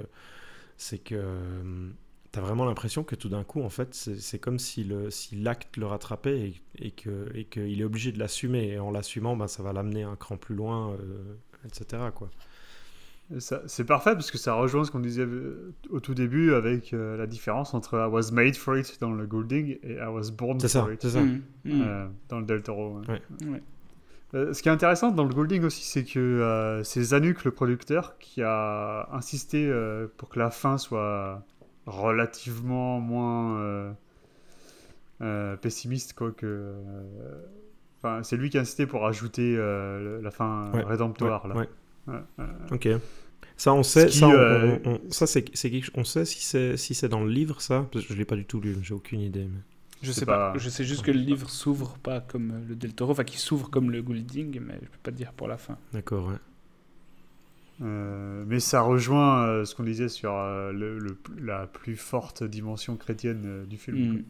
c'est 0.76 0.98
que 0.98 1.14
euh, 1.14 1.88
t'as 2.32 2.40
vraiment 2.40 2.64
l'impression 2.64 3.04
que 3.04 3.14
tout 3.14 3.28
d'un 3.28 3.44
coup, 3.44 3.62
en 3.62 3.70
fait, 3.70 3.94
c'est 3.94 4.38
comme 4.38 4.58
si 4.58 4.84
le 4.84 5.10
si 5.10 5.36
l'acte 5.36 5.76
le 5.76 5.86
rattrapait 5.86 6.38
et, 6.38 6.54
et 6.78 6.90
que 6.90 7.30
et 7.34 7.44
qu'il 7.44 7.80
est 7.80 7.84
obligé 7.84 8.12
de 8.12 8.18
l'assumer. 8.18 8.68
Et 8.68 8.78
en 8.78 8.90
l'assumant, 8.90 9.36
ben, 9.36 9.48
ça 9.48 9.62
va 9.62 9.72
l'amener 9.72 10.02
un 10.02 10.16
cran 10.16 10.36
plus 10.36 10.54
loin, 10.54 10.92
euh, 10.92 11.34
etc. 11.64 12.02
Quoi. 12.14 12.30
C'est 13.38 13.84
parfait 13.84 14.12
parce 14.12 14.30
que 14.30 14.38
ça 14.38 14.54
rejoint 14.54 14.84
ce 14.84 14.92
qu'on 14.92 15.00
disait 15.00 15.24
euh, 15.24 15.74
au 15.90 15.98
tout 15.98 16.14
début 16.14 16.54
avec 16.54 16.92
euh, 16.92 17.16
la 17.16 17.26
différence 17.26 17.74
entre 17.74 17.94
I 17.94 18.08
was 18.08 18.30
made 18.32 18.54
for 18.54 18.76
it 18.78 18.98
dans 19.00 19.10
le 19.10 19.26
Golding 19.26 19.78
et 19.82 19.94
I 19.94 20.06
was 20.06 20.30
born 20.30 20.60
for 20.60 20.70
ça, 20.70 20.86
it 20.92 21.02
c'est 21.02 21.10
ça. 21.10 21.22
Mm, 21.22 21.42
mm. 21.64 21.82
euh, 21.82 22.06
dans 22.28 22.38
le 22.38 22.46
Del 22.46 22.62
Toro. 22.62 23.00
ouais. 23.00 23.08
Ouais. 23.08 23.48
Ouais. 23.48 23.62
Euh, 24.36 24.52
ce 24.52 24.62
qui 24.62 24.68
est 24.68 24.72
intéressant 24.72 25.10
dans 25.10 25.24
le 25.24 25.34
Golding 25.34 25.64
aussi, 25.64 25.82
c'est 25.82 26.04
que 26.04 26.18
euh, 26.20 26.84
c'est 26.84 27.02
Zanuck, 27.02 27.44
le 27.44 27.50
producteur, 27.50 28.18
qui 28.18 28.42
a 28.42 29.08
insisté 29.12 29.66
euh, 29.66 30.06
pour 30.18 30.28
que 30.28 30.38
la 30.38 30.50
fin 30.50 30.76
soit 30.78 31.42
relativement 31.86 33.00
moins 33.00 33.94
euh, 35.22 35.56
pessimiste, 35.56 36.12
quoi 36.14 36.32
que. 36.32 36.74
Enfin, 37.98 38.22
c'est 38.22 38.36
lui 38.36 38.50
qui 38.50 38.58
a 38.58 38.60
insisté 38.60 38.86
pour 38.86 39.06
ajouter 39.06 39.56
la 39.56 40.30
fin 40.30 40.70
Ouais, 40.72 40.82
rédemptoire. 40.84 41.46
ouais. 41.56 41.68
Ouais. 42.08 42.44
Ok. 42.70 42.88
Ça, 43.56 43.72
on 43.72 43.82
sait. 43.82 44.06
qui, 44.08 44.18
ça, 44.18 44.28
on, 44.28 44.32
on- 44.32 44.80
on- 44.84 45.00
ça, 45.10 45.26
c'est 45.26 45.44
c'est 45.54 45.70
quelque- 45.70 45.90
on 45.94 46.04
sait 46.04 46.26
si 46.26 46.42
c'est 46.42 46.76
si 46.76 46.94
c'est 46.94 47.08
dans 47.08 47.24
le 47.24 47.30
livre, 47.30 47.60
ça. 47.62 47.86
Parce 47.90 48.04
que 48.04 48.12
je 48.12 48.18
l'ai 48.18 48.26
pas 48.26 48.36
du 48.36 48.44
tout 48.44 48.60
lu. 48.60 48.76
J'ai 48.82 48.92
aucune 48.94 49.20
idée. 49.20 49.44
mais- 49.50 49.75
Je 50.02 50.12
sais 50.12 50.26
pas. 50.26 50.52
pas- 50.52 50.58
Je 50.58 50.68
sais 50.68 50.84
juste 50.84 51.02
que 51.04 51.10
le 51.10 51.18
livre 51.20 51.48
s'ouvre 51.50 51.96
pas 52.02 52.20
comme 52.20 52.50
euh, 52.50 52.68
le 52.68 52.74
Del 52.76 52.94
Toro, 52.94 53.12
enfin 53.12 53.24
qui 53.24 53.38
s'ouvre 53.38 53.70
comme 53.70 53.90
le 53.90 54.02
Goulding, 54.02 54.60
mais 54.60 54.74
je 54.82 54.88
peux 54.88 54.98
pas 55.02 55.10
te 55.10 55.16
dire 55.16 55.32
pour 55.32 55.48
la 55.48 55.56
fin. 55.58 55.76
D'accord. 55.92 56.28
Ouais. 56.28 56.36
Euh, 57.82 58.44
mais 58.46 58.58
ça 58.60 58.80
rejoint 58.80 59.42
euh, 59.46 59.64
ce 59.66 59.74
qu'on 59.74 59.82
disait 59.82 60.08
sur 60.08 60.32
euh, 60.34 60.72
le, 60.72 60.98
le- 60.98 61.18
la 61.38 61.66
plus 61.66 61.96
forte 61.96 62.42
dimension 62.42 62.96
chrétienne 62.96 63.42
euh, 63.44 63.64
du 63.66 63.76
film, 63.76 63.96
Mm. 64.14 64.22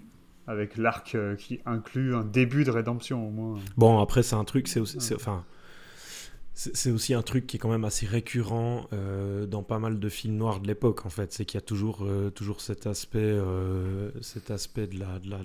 avec 0.49 0.77
l'arc 0.77 1.17
qui 1.39 1.61
inclut 1.65 2.15
un 2.17 2.25
début 2.25 2.65
de 2.65 2.71
rédemption 2.73 3.27
au 3.27 3.31
moins. 3.31 3.59
Bon, 3.77 4.01
après, 4.01 4.23
c'est 4.25 4.35
un 4.35 4.45
truc, 4.45 4.67
c'est 4.67 4.81
aussi, 4.81 4.99
enfin, 5.15 5.45
c'est 6.59 6.91
aussi 6.91 7.13
un 7.13 7.21
truc 7.21 7.47
qui 7.47 7.59
est 7.59 7.61
quand 7.61 7.69
même 7.69 7.85
assez 7.85 8.07
récurrent 8.07 8.87
euh, 8.95 9.45
dans 9.45 9.63
pas 9.63 9.79
mal 9.79 10.01
de 10.01 10.09
films 10.09 10.37
noirs 10.37 10.61
de 10.61 10.67
l'époque, 10.67 11.05
en 11.05 11.11
fait. 11.11 11.31
C'est 11.31 11.45
qu'il 11.45 11.59
y 11.59 11.63
a 11.63 11.67
toujours, 11.67 11.99
euh, 12.01 12.31
toujours 12.31 12.63
cet 12.63 12.87
aspect, 12.87 13.19
euh, 13.19 14.11
cet 14.23 14.51
aspect 14.51 14.87
de 14.87 14.99
la, 14.99 15.19
de 15.19 15.31
la, 15.31 15.39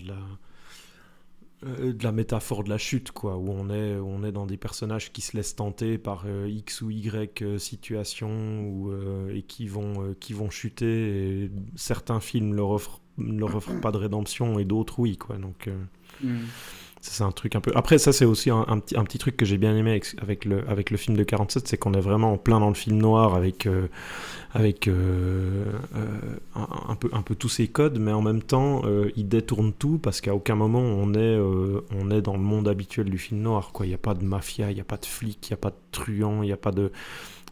de 1.91 2.01
la, 2.01 2.11
métaphore 2.13 2.63
de 2.63 2.69
la 2.69 2.77
chute, 2.77 3.11
quoi, 3.11 3.35
où 3.35 3.51
on 3.51 3.69
est, 3.69 3.95
on 3.95 4.23
est 4.23 4.31
dans 4.31 4.45
des 4.45 4.55
personnages 4.55 5.11
qui 5.11 5.19
se 5.19 5.35
laissent 5.35 5.57
tenter 5.57 5.97
par 5.97 6.25
X 6.47 6.81
ou 6.81 6.91
Y 6.91 7.59
situation 7.59 8.61
ou, 8.61 8.93
et 9.29 9.41
qui 9.41 9.67
vont, 9.67 10.15
qui 10.17 10.31
vont 10.31 10.49
chuter. 10.49 11.51
Certains 11.75 12.21
films 12.21 12.53
leur 12.53 12.69
offrent, 12.69 13.01
leur 13.17 13.53
offrent 13.53 13.81
pas 13.81 13.91
de 13.91 13.97
rédemption 13.97 14.59
et 14.59 14.65
d'autres 14.65 14.99
oui, 14.99 15.17
quoi. 15.17 15.37
Donc. 15.37 15.69
Mm. 16.23 16.45
C'est 17.03 17.23
un 17.23 17.31
truc 17.31 17.55
un 17.55 17.61
peu. 17.61 17.71
Après, 17.73 17.97
ça, 17.97 18.13
c'est 18.13 18.25
aussi 18.25 18.51
un, 18.51 18.63
petit, 18.79 18.95
un 18.95 19.03
petit 19.03 19.17
truc 19.17 19.35
que 19.35 19.43
j'ai 19.43 19.57
bien 19.57 19.75
aimé 19.75 19.99
avec, 20.21 20.45
le, 20.45 20.69
avec 20.69 20.91
le 20.91 20.97
film 20.97 21.17
de 21.17 21.23
47, 21.23 21.67
c'est 21.67 21.77
qu'on 21.77 21.95
est 21.95 21.99
vraiment 21.99 22.33
en 22.33 22.37
plein 22.37 22.59
dans 22.59 22.67
le 22.67 22.75
film 22.75 22.97
noir 22.97 23.33
avec, 23.33 23.65
euh, 23.65 23.87
avec 24.53 24.87
euh, 24.87 25.65
euh, 25.95 26.07
un, 26.53 26.95
peu, 26.95 27.09
un 27.11 27.23
peu 27.23 27.33
tous 27.33 27.49
ces 27.49 27.67
codes, 27.67 27.97
mais 27.97 28.11
en 28.11 28.21
même 28.21 28.43
temps, 28.43 28.83
il 29.15 29.27
détourne 29.27 29.73
tout 29.73 29.97
parce 29.97 30.21
qu'à 30.21 30.35
aucun 30.35 30.53
moment 30.53 30.81
on 30.81 31.15
est, 31.15 31.39
on 31.39 32.11
est 32.11 32.21
dans 32.21 32.33
le 32.33 32.43
monde 32.43 32.67
habituel 32.67 33.09
du 33.09 33.17
film 33.17 33.41
noir. 33.41 33.71
quoi. 33.73 33.87
Il 33.87 33.89
n'y 33.89 33.95
a 33.95 33.99
pas 33.99 34.13
de 34.13 34.23
mafia, 34.23 34.69
il 34.69 34.75
n'y 34.75 34.81
a 34.81 34.85
pas 34.85 34.97
de 34.97 35.05
flic, 35.05 35.49
il 35.49 35.53
n'y 35.53 35.55
a 35.55 35.57
pas 35.57 35.71
de 35.71 35.75
truand, 35.91 36.43
il 36.43 36.47
n'y 36.47 36.53
a 36.53 36.57
pas 36.57 36.71
de. 36.71 36.91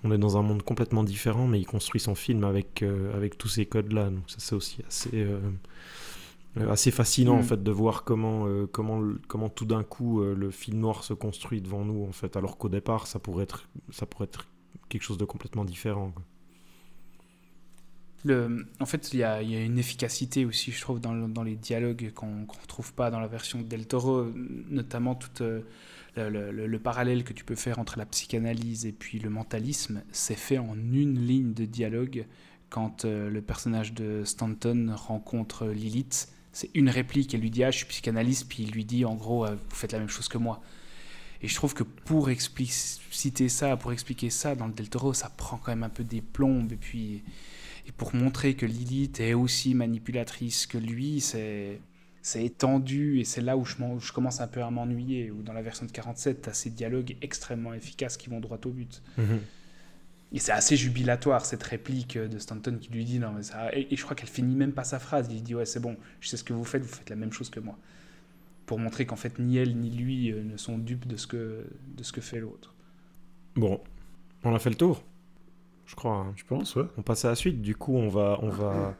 On 0.03 0.11
est 0.11 0.19
dans 0.19 0.37
un 0.37 0.43
monde 0.43 0.61
complètement 0.61 1.03
différent, 1.03 1.47
mais 1.47 1.59
il 1.59 1.65
construit 1.65 1.99
son 1.99 2.13
film 2.13 2.43
avec, 2.43 2.85
avec 3.15 3.37
tous 3.37 3.49
ces 3.49 3.65
codes-là. 3.65 4.11
Donc, 4.11 4.23
ça, 4.27 4.37
c'est 4.37 4.55
aussi 4.55 4.77
assez. 4.87 5.25
Euh, 6.57 6.69
assez 6.71 6.91
fascinant 6.91 7.35
Mm. 7.35 7.39
en 7.39 7.43
fait 7.43 7.63
de 7.63 7.71
voir 7.71 8.03
comment 8.03 8.47
euh, 8.47 8.67
comment 8.67 9.01
comment 9.27 9.49
tout 9.49 9.65
d'un 9.65 9.83
coup 9.83 10.21
euh, 10.21 10.35
le 10.35 10.51
film 10.51 10.79
noir 10.79 11.03
se 11.03 11.13
construit 11.13 11.61
devant 11.61 11.85
nous 11.85 12.05
en 12.05 12.11
fait 12.11 12.35
alors 12.37 12.57
qu'au 12.57 12.69
départ 12.69 13.07
ça 13.07 13.19
pourrait 13.19 13.43
être 13.43 13.69
ça 13.91 14.05
pourrait 14.05 14.25
être 14.25 14.47
quelque 14.89 15.03
chose 15.03 15.17
de 15.17 15.25
complètement 15.25 15.65
différent 15.65 16.11
quoi. 16.11 16.23
Le, 18.25 18.65
en 18.81 18.85
fait, 18.85 19.13
il 19.13 19.19
y, 19.19 19.23
a, 19.23 19.41
il 19.41 19.49
y 19.49 19.55
a 19.55 19.63
une 19.63 19.77
efficacité 19.79 20.43
aussi, 20.43 20.71
je 20.73 20.81
trouve, 20.81 20.99
dans, 20.99 21.13
le- 21.13 21.29
dans 21.29 21.43
les 21.43 21.55
dialogues 21.55 22.11
qu'on 22.13 22.27
ne 22.41 22.45
retrouve 22.61 22.93
pas 22.93 23.11
dans 23.11 23.19
la 23.21 23.27
version 23.27 23.59
de 23.59 23.63
Del 23.63 23.87
Toro, 23.87 24.25
notamment 24.69 25.15
tout 25.15 25.41
euh, 25.41 25.61
le, 26.17 26.29
le- 26.29 26.51
le- 26.51 26.67
le 26.67 26.79
parallèle 26.79 27.23
que 27.23 27.31
tu 27.31 27.45
peux 27.45 27.55
faire 27.55 27.79
entre 27.79 27.97
la 27.97 28.05
psychanalyse 28.05 28.85
et 28.85 28.91
puis 28.91 29.19
le 29.19 29.29
mentalisme, 29.29 30.03
c'est 30.11 30.35
fait 30.35 30.57
en 30.57 30.75
une 30.75 31.17
ligne 31.17 31.53
de 31.53 31.63
dialogue 31.63 32.25
quand 32.69 33.05
le 33.05 33.41
personnage 33.41 33.93
de 33.93 34.23
Stanton 34.25 34.93
rencontre 34.95 35.67
Lilith. 35.67 36.27
C'est 36.59 36.71
une 36.73 36.89
réplique, 36.89 37.33
elle 37.33 37.39
lui 37.39 37.51
dit 37.51 37.63
Ah, 37.63 37.71
je 37.71 37.77
suis 37.77 37.85
psychanalyste, 37.85 38.49
puis 38.49 38.63
il 38.63 38.71
lui 38.71 38.83
dit 38.83 39.05
en 39.05 39.15
gros, 39.15 39.45
euh, 39.45 39.55
vous 39.55 39.75
faites 39.75 39.93
la 39.93 39.99
même 39.99 40.09
chose 40.09 40.27
que 40.27 40.37
moi. 40.37 40.61
Et 41.41 41.47
je 41.47 41.55
trouve 41.55 41.73
que 41.73 41.83
pour 41.83 42.29
expliciter 42.29 43.47
ça, 43.47 43.77
pour 43.77 43.93
expliquer 43.93 44.29
ça 44.29 44.55
dans 44.55 44.67
le 44.67 44.73
Del 44.73 44.89
Toro, 44.89 45.13
ça 45.13 45.29
prend 45.29 45.55
quand 45.55 45.71
même 45.71 45.83
un 45.83 45.89
peu 45.89 46.03
des 46.03 46.19
plombes. 46.19 46.73
Et 46.73 46.75
puis, 46.75 47.23
et 47.87 47.93
pour 47.93 48.13
montrer 48.13 48.55
que 48.55 48.65
Lilith 48.65 49.21
est 49.21 49.33
aussi 49.33 49.73
manipulatrice 49.73 50.67
que 50.67 50.77
lui, 50.77 51.21
c'est 51.21 51.79
c'est 52.21 52.43
étendu 52.43 53.21
et 53.21 53.23
c'est 53.23 53.39
là 53.39 53.55
où 53.55 53.63
je, 53.63 54.11
commence 54.11 54.41
un 54.41 54.47
peu 54.47 54.61
à 54.61 54.69
m'ennuyer. 54.69 55.31
Ou 55.31 55.41
dans 55.41 55.53
la 55.53 55.61
version 55.61 55.85
de 55.85 55.91
47, 55.91 56.41
tu 56.41 56.49
as 56.49 56.53
ces 56.53 56.71
dialogues 56.71 57.15
extrêmement 57.21 57.73
efficaces 57.73 58.17
qui 58.17 58.29
vont 58.29 58.41
droit 58.41 58.59
au 58.65 58.69
but. 58.71 59.01
Et 60.31 60.39
c'est 60.39 60.51
assez 60.51 60.75
jubilatoire 60.75 61.45
cette 61.45 61.63
réplique 61.63 62.17
de 62.17 62.37
Stanton 62.37 62.77
qui 62.79 62.91
lui 62.91 63.03
dit 63.03 63.17
non 63.19 63.31
mais 63.31 63.43
ça 63.43 63.75
et, 63.75 63.87
et 63.91 63.95
je 63.95 64.03
crois 64.03 64.15
qu'elle 64.15 64.29
finit 64.29 64.55
même 64.55 64.73
pas 64.73 64.83
sa 64.83 64.99
phrase. 64.99 65.27
Il 65.31 65.41
dit 65.41 65.55
ouais 65.55 65.65
c'est 65.65 65.79
bon, 65.79 65.97
je 66.19 66.29
sais 66.29 66.37
ce 66.37 66.43
que 66.43 66.53
vous 66.53 66.65
faites, 66.65 66.83
vous 66.83 66.95
faites 66.95 67.09
la 67.09 67.15
même 67.15 67.33
chose 67.33 67.49
que 67.49 67.59
moi. 67.59 67.77
Pour 68.65 68.77
montrer 68.77 69.05
qu'en 69.05 69.15
fait 69.15 69.39
ni 69.39 69.57
elle 69.57 69.75
ni 69.75 69.89
lui 69.89 70.31
euh, 70.31 70.43
ne 70.43 70.55
sont 70.57 70.77
dupes 70.77 71.07
de 71.07 71.17
ce 71.17 71.25
que 71.25 71.65
de 71.95 72.03
ce 72.03 72.11
que 72.11 72.21
fait 72.21 72.39
l'autre. 72.39 72.75
bon 73.55 73.81
on 74.43 74.53
a 74.53 74.59
fait 74.59 74.69
le 74.69 74.75
tour 74.75 75.03
je 75.89 75.95
crois 75.95 76.13
hein. 76.13 76.33
Je 76.35 76.43
pense, 76.43 76.75
ouais. 76.75 76.83
on 76.97 77.01
passe 77.01 77.25
à 77.25 77.29
la 77.29 77.35
suite 77.35 77.61
du 77.61 77.75
coup 77.75 77.95
on 77.97 78.09
va 78.09 78.37
on 78.43 78.49
va 78.49 78.95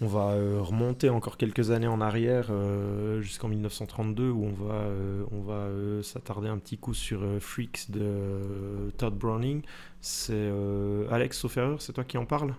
on 0.00 0.06
va 0.06 0.30
euh, 0.30 0.60
remonter 0.60 1.10
encore 1.10 1.36
quelques 1.36 1.72
années 1.72 1.88
en 1.88 2.00
arrière 2.00 2.46
euh, 2.50 3.20
jusqu'en 3.20 3.48
1932 3.48 4.30
où 4.30 4.44
on 4.44 4.52
va 4.52 4.74
euh, 4.74 5.24
on 5.32 5.40
va 5.42 5.54
euh, 5.54 6.02
s'attarder 6.02 6.48
un 6.48 6.58
petit 6.58 6.78
coup 6.78 6.94
sur 6.94 7.20
euh, 7.22 7.40
Freaks 7.40 7.90
de 7.90 8.00
euh, 8.00 8.90
Todd 8.96 9.14
Browning 9.18 9.62
c'est 10.00 10.32
euh, 10.34 11.08
Alex 11.10 11.36
sauf 11.36 11.56
erreur 11.56 11.82
c'est 11.82 11.92
toi 11.94 12.04
qui 12.04 12.16
en 12.16 12.26
parle 12.26 12.54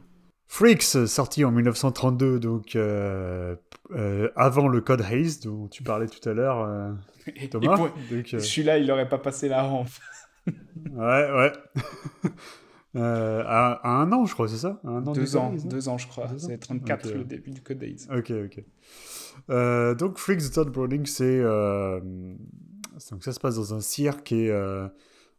Freaks, 0.54 1.08
sorti 1.08 1.46
en 1.46 1.52
1932, 1.52 2.38
donc 2.42 2.76
euh, 2.76 3.56
euh, 3.96 4.28
avant 4.36 4.68
le 4.68 4.82
code 4.82 5.00
Hayes 5.10 5.40
dont 5.42 5.70
tu 5.70 5.82
parlais 5.82 6.08
tout 6.08 6.28
à 6.28 6.34
l'heure, 6.34 6.60
euh, 6.60 6.92
Thomas. 7.50 7.80
euh, 8.12 8.40
Celui-là, 8.40 8.78
il 8.78 8.86
n'aurait 8.86 9.08
pas 9.08 9.18
passé 9.18 9.48
la 9.48 9.64
rampe. 9.64 9.88
ouais, 10.48 11.32
ouais. 11.32 11.52
Euh, 12.96 13.44
à, 13.46 13.74
à 13.84 13.90
un 14.02 14.12
an, 14.12 14.26
je 14.26 14.34
crois, 14.34 14.48
c'est 14.50 14.58
ça? 14.58 14.82
Un 14.84 15.06
an 15.08 15.14
Deux 15.14 15.38
ans, 15.38 15.54
deux 15.54 15.88
ans, 15.88 15.98
je 15.98 16.08
crois. 16.08 16.28
C'est 16.38 16.58
34 16.58 17.08
Ok. 17.10 17.16
le 17.16 17.24
début 17.24 17.52
du 17.52 17.62
Code 17.62 17.78
Days. 17.80 18.06
Ok, 18.14 18.32
ok. 18.32 18.64
Euh, 19.50 19.96
donc, 19.96 20.18
Freaks 20.18 20.42
de 20.44 20.54
Todd 20.54 20.70
Browning, 20.70 21.06
c'est. 21.06 21.24
euh, 21.42 22.00
donc, 23.12 23.24
ça 23.24 23.32
se 23.32 23.40
passe 23.40 23.56
dans 23.56 23.74
un 23.74 23.80
cirque 23.82 24.32
et 24.34 24.50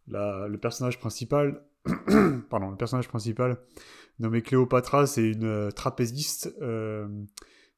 la- 0.09 0.49
le 0.49 0.57
personnage 0.59 0.99
principal. 0.99 1.63
pardon, 2.51 2.71
le 2.71 2.77
personnage 2.77 3.09
principal, 3.09 3.59
nommé 4.19 4.41
Cléopatra, 4.41 5.07
c'est 5.07 5.29
une 5.33 5.71
trapéziste 5.73 6.55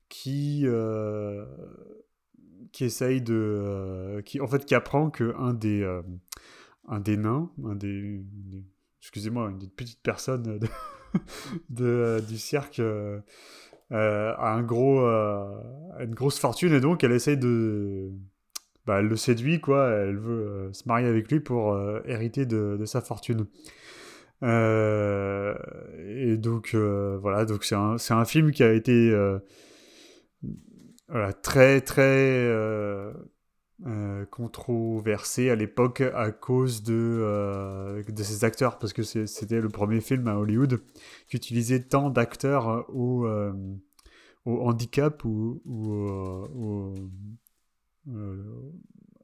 qui. 0.08 0.66
qui 2.72 2.84
essaye 2.84 3.20
de. 3.22 4.22
qui, 4.24 4.40
en 4.40 4.46
fait, 4.46 4.64
qui 4.64 4.74
apprend 4.74 5.10
que 5.10 5.34
un 5.36 5.52
des. 5.54 5.84
un 6.88 7.00
des 7.00 7.16
nains, 7.16 7.50
un 7.64 7.74
des. 7.74 8.20
des- 8.22 8.64
excusez-moi, 9.04 9.50
une 9.50 9.58
des 9.58 9.68
petites 9.68 10.02
personnes 10.02 10.58
de, 10.58 10.68
de- 11.68 12.24
du 12.26 12.38
cirque. 12.38 12.80
euh, 12.80 13.20
euh, 13.92 14.34
a 14.38 14.54
un 14.54 14.62
gros, 14.62 15.00
euh, 15.00 15.44
une 16.00 16.14
grosse 16.14 16.38
fortune 16.38 16.72
et 16.72 16.80
donc 16.80 17.04
elle 17.04 17.12
essaye 17.12 17.36
de, 17.36 18.10
bah, 18.86 19.00
elle 19.00 19.08
le 19.08 19.16
séduit 19.16 19.60
quoi. 19.60 19.88
Elle 19.90 20.16
veut 20.16 20.46
euh, 20.46 20.72
se 20.72 20.88
marier 20.88 21.06
avec 21.06 21.30
lui 21.30 21.40
pour 21.40 21.74
euh, 21.74 22.00
hériter 22.06 22.46
de, 22.46 22.82
sa 22.86 23.02
fortune. 23.02 23.46
Euh, 24.42 25.54
et 26.08 26.36
donc 26.38 26.72
euh, 26.74 27.18
voilà, 27.20 27.44
donc 27.44 27.64
c'est 27.64 27.74
un, 27.74 28.24
film 28.24 28.52
qui 28.52 28.62
a 28.62 28.72
été 28.72 29.10
euh, 29.10 29.38
voilà, 31.08 31.32
très 31.32 31.80
très 31.82 32.02
euh, 32.02 33.12
euh, 33.86 34.24
controversé 34.26 35.50
à 35.50 35.56
l'époque 35.56 36.00
à 36.00 36.30
cause 36.30 36.82
de, 36.82 36.94
euh, 36.94 38.02
de 38.04 38.22
ses 38.22 38.44
acteurs 38.44 38.78
parce 38.78 38.92
que 38.92 39.02
c'était 39.02 39.60
le 39.60 39.68
premier 39.68 40.00
film 40.00 40.28
à 40.28 40.36
Hollywood 40.36 40.80
qui 41.28 41.36
utilisait 41.36 41.80
tant 41.82 42.10
d'acteurs 42.10 42.86
au, 42.94 43.26
euh, 43.26 43.52
handicap 44.46 45.24
ou, 45.24 45.60
ou, 45.66 45.94
euh, 48.08 48.62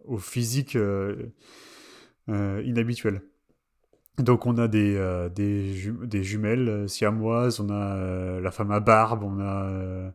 au, 0.04 0.18
physique 0.18 0.76
inhabituel. 2.28 3.22
Donc 4.18 4.46
on 4.46 4.58
a 4.58 4.68
des, 4.68 5.28
des, 5.34 5.72
ju- 5.74 5.98
des 6.04 6.22
jumelles 6.22 6.88
siamoises, 6.88 7.60
on 7.60 7.70
a 7.70 8.40
la 8.40 8.50
femme 8.50 8.70
à 8.70 8.80
barbe, 8.80 9.24
on 9.24 9.40
a, 9.40 10.12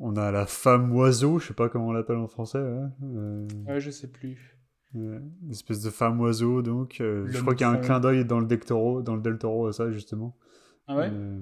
on 0.00 0.16
a 0.16 0.30
la 0.32 0.46
femme 0.46 0.92
oiseau, 0.96 1.38
je 1.38 1.48
sais 1.48 1.54
pas 1.54 1.68
comment 1.68 1.88
on 1.88 1.92
l'appelle 1.92 2.16
en 2.16 2.26
français. 2.28 2.58
ouais. 2.60 2.88
Euh, 3.04 3.46
Ouais, 3.68 3.80
je 3.80 3.90
sais 3.90 4.08
plus. 4.08 4.56
ouais, 4.94 5.20
une 5.44 5.50
espèce 5.50 5.82
de 5.82 5.90
femme 5.90 6.20
oiseau, 6.20 6.62
donc 6.62 6.96
euh, 7.00 7.26
je 7.28 7.40
crois 7.40 7.54
qu'il 7.54 7.66
y 7.66 7.70
a 7.70 7.70
un 7.70 7.76
clin 7.76 8.00
d'œil 8.00 8.24
dans 8.24 8.40
le 8.40 8.46
Del 8.46 8.60
Toro, 8.60 9.02
dans 9.02 9.14
le 9.14 9.22
Del 9.22 9.38
Toro 9.38 9.70
ça 9.72 9.90
justement. 9.90 10.36
Ah 10.88 10.96
ouais? 10.96 11.10
Euh, 11.12 11.40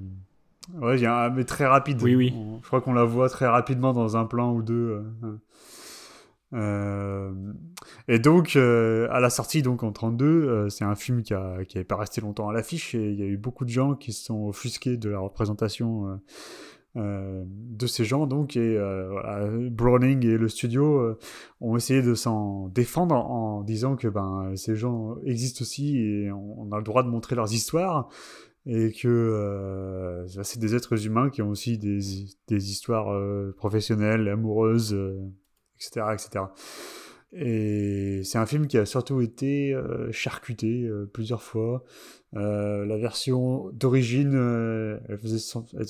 ouais, 0.81 0.99
il 0.99 1.03
y 1.03 1.07
a 1.07 1.25
un, 1.25 1.31
mais 1.31 1.45
très 1.45 1.67
rapide. 1.67 2.03
Oui, 2.03 2.15
oui. 2.15 2.35
On- 2.37 2.61
je 2.63 2.67
crois 2.67 2.81
qu'on 2.83 2.93
la 2.93 3.05
voit 3.05 3.29
très 3.31 3.47
rapidement 3.47 3.93
dans 3.95 4.17
un 4.19 4.27
plan 4.27 4.53
ou 4.53 4.63
deux. 4.63 5.03
euh, 5.25 5.37
euh, 6.55 7.33
et 8.09 8.19
donc, 8.19 8.57
euh, 8.57 9.07
à 9.11 9.21
la 9.21 9.29
sortie, 9.31 9.61
donc 9.63 9.83
en 9.83 9.93
32, 9.93 10.25
euh, 10.27 10.69
c'est 10.71 10.85
un 10.85 10.95
film 10.95 11.23
qui 11.23 11.35
a, 11.35 11.65
qui 11.67 11.77
avait 11.77 11.85
pas 11.85 11.97
resté 11.97 12.21
longtemps 12.23 12.49
à 12.49 12.53
l'affiche 12.55 12.95
et 12.95 13.11
il 13.13 13.19
y 13.19 13.23
a 13.23 13.27
eu 13.27 13.37
beaucoup 13.37 13.65
de 13.67 13.71
gens 13.71 13.95
qui 13.95 14.13
se 14.15 14.25
sont 14.25 14.47
offusqués 14.47 14.97
de 14.97 15.11
la 15.11 15.19
représentation 15.19 16.21
euh, 16.99 17.45
de 17.47 17.87
ces 17.87 18.05
gens. 18.05 18.27
Donc, 18.27 18.57
et 18.57 18.77
euh, 18.77 19.69
Browning 19.71 20.27
et 20.27 20.37
le 20.37 20.49
studio 20.49 20.99
euh, 20.99 21.19
ont 21.61 21.77
essayé 21.77 22.03
de 22.03 22.15
s'en 22.15 22.69
défendre 22.69 23.15
en, 23.15 23.63
disant 23.63 23.95
que 23.95 24.09
ben 24.09 24.53
ces 24.57 24.75
gens 24.75 25.17
existent 25.25 25.63
aussi 25.63 25.99
et 25.99 26.33
on, 26.33 26.63
on 26.63 26.73
a 26.73 26.79
le 26.79 26.83
droit 26.83 27.05
de 27.05 27.09
montrer 27.09 27.37
leurs 27.37 27.53
histoires 27.53 28.09
et 28.67 28.93
que 28.93 30.27
c'est 30.43 30.59
des 30.59 30.75
êtres 30.75 31.07
humains 31.07 31.31
qui 31.31 31.41
ont 31.41 31.51
aussi 31.51 31.79
des, 31.79 32.01
des 32.49 32.71
histoires 32.71 33.17
professionnelles, 33.57 34.29
amoureuses, 34.29 34.97
etc., 35.77 36.07
etc. 36.13 36.45
Et 37.33 38.23
c'est 38.25 38.39
un 38.39 38.47
film 38.47 38.67
qui 38.67 38.77
a 38.79 38.87
surtout 38.87 39.21
été 39.21 39.75
charcuté 40.11 40.91
plusieurs 41.13 41.43
fois. 41.43 41.85
Euh, 42.37 42.85
la 42.85 42.97
version 42.99 43.71
d'origine, 43.73 44.35
euh, 44.35 44.99
elle, 45.09 45.15
était 45.17 45.39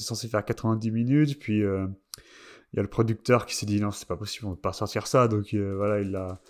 censée 0.03 0.29
faire 0.29 0.45
90 0.45 0.91
minutes, 0.93 1.39
puis 1.39 1.63
euh, 1.63 1.87
il 2.73 2.77
y 2.77 2.79
a 2.79 2.83
le 2.83 2.89
producteur 2.89 3.45
qui 3.47 3.57
s'est 3.57 3.67
dit 3.67 3.81
non, 3.81 3.91
c'est 3.91 4.07
pas 4.09 4.17
possible, 4.17 4.47
on 4.47 4.55
peut 4.55 4.61
pas 4.61 4.73
sortir 4.73 5.07
ça, 5.07 5.27
donc 5.27 5.55
voilà, 5.55 6.01
il 6.01 6.11
l'a, 6.13 6.41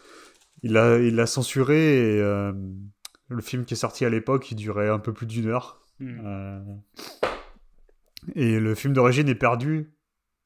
il 0.62 0.72
l'a, 0.72 0.98
il 0.98 1.14
l'a 1.16 1.26
censuré. 1.26 2.16
Et 2.18 2.20
le 2.20 3.40
film 3.42 3.64
qui 3.64 3.74
est 3.74 3.78
sorti 3.78 4.04
à 4.04 4.10
l'époque, 4.10 4.50
il 4.50 4.56
durait 4.56 4.88
un 4.88 4.98
peu 4.98 5.12
plus 5.12 5.26
d'une 5.26 5.46
heure. 5.48 5.80
Hmm. 6.00 6.76
Et 8.34 8.58
le 8.58 8.74
film 8.74 8.92
d'origine 8.94 9.28
est 9.28 9.34
perdu, 9.34 9.90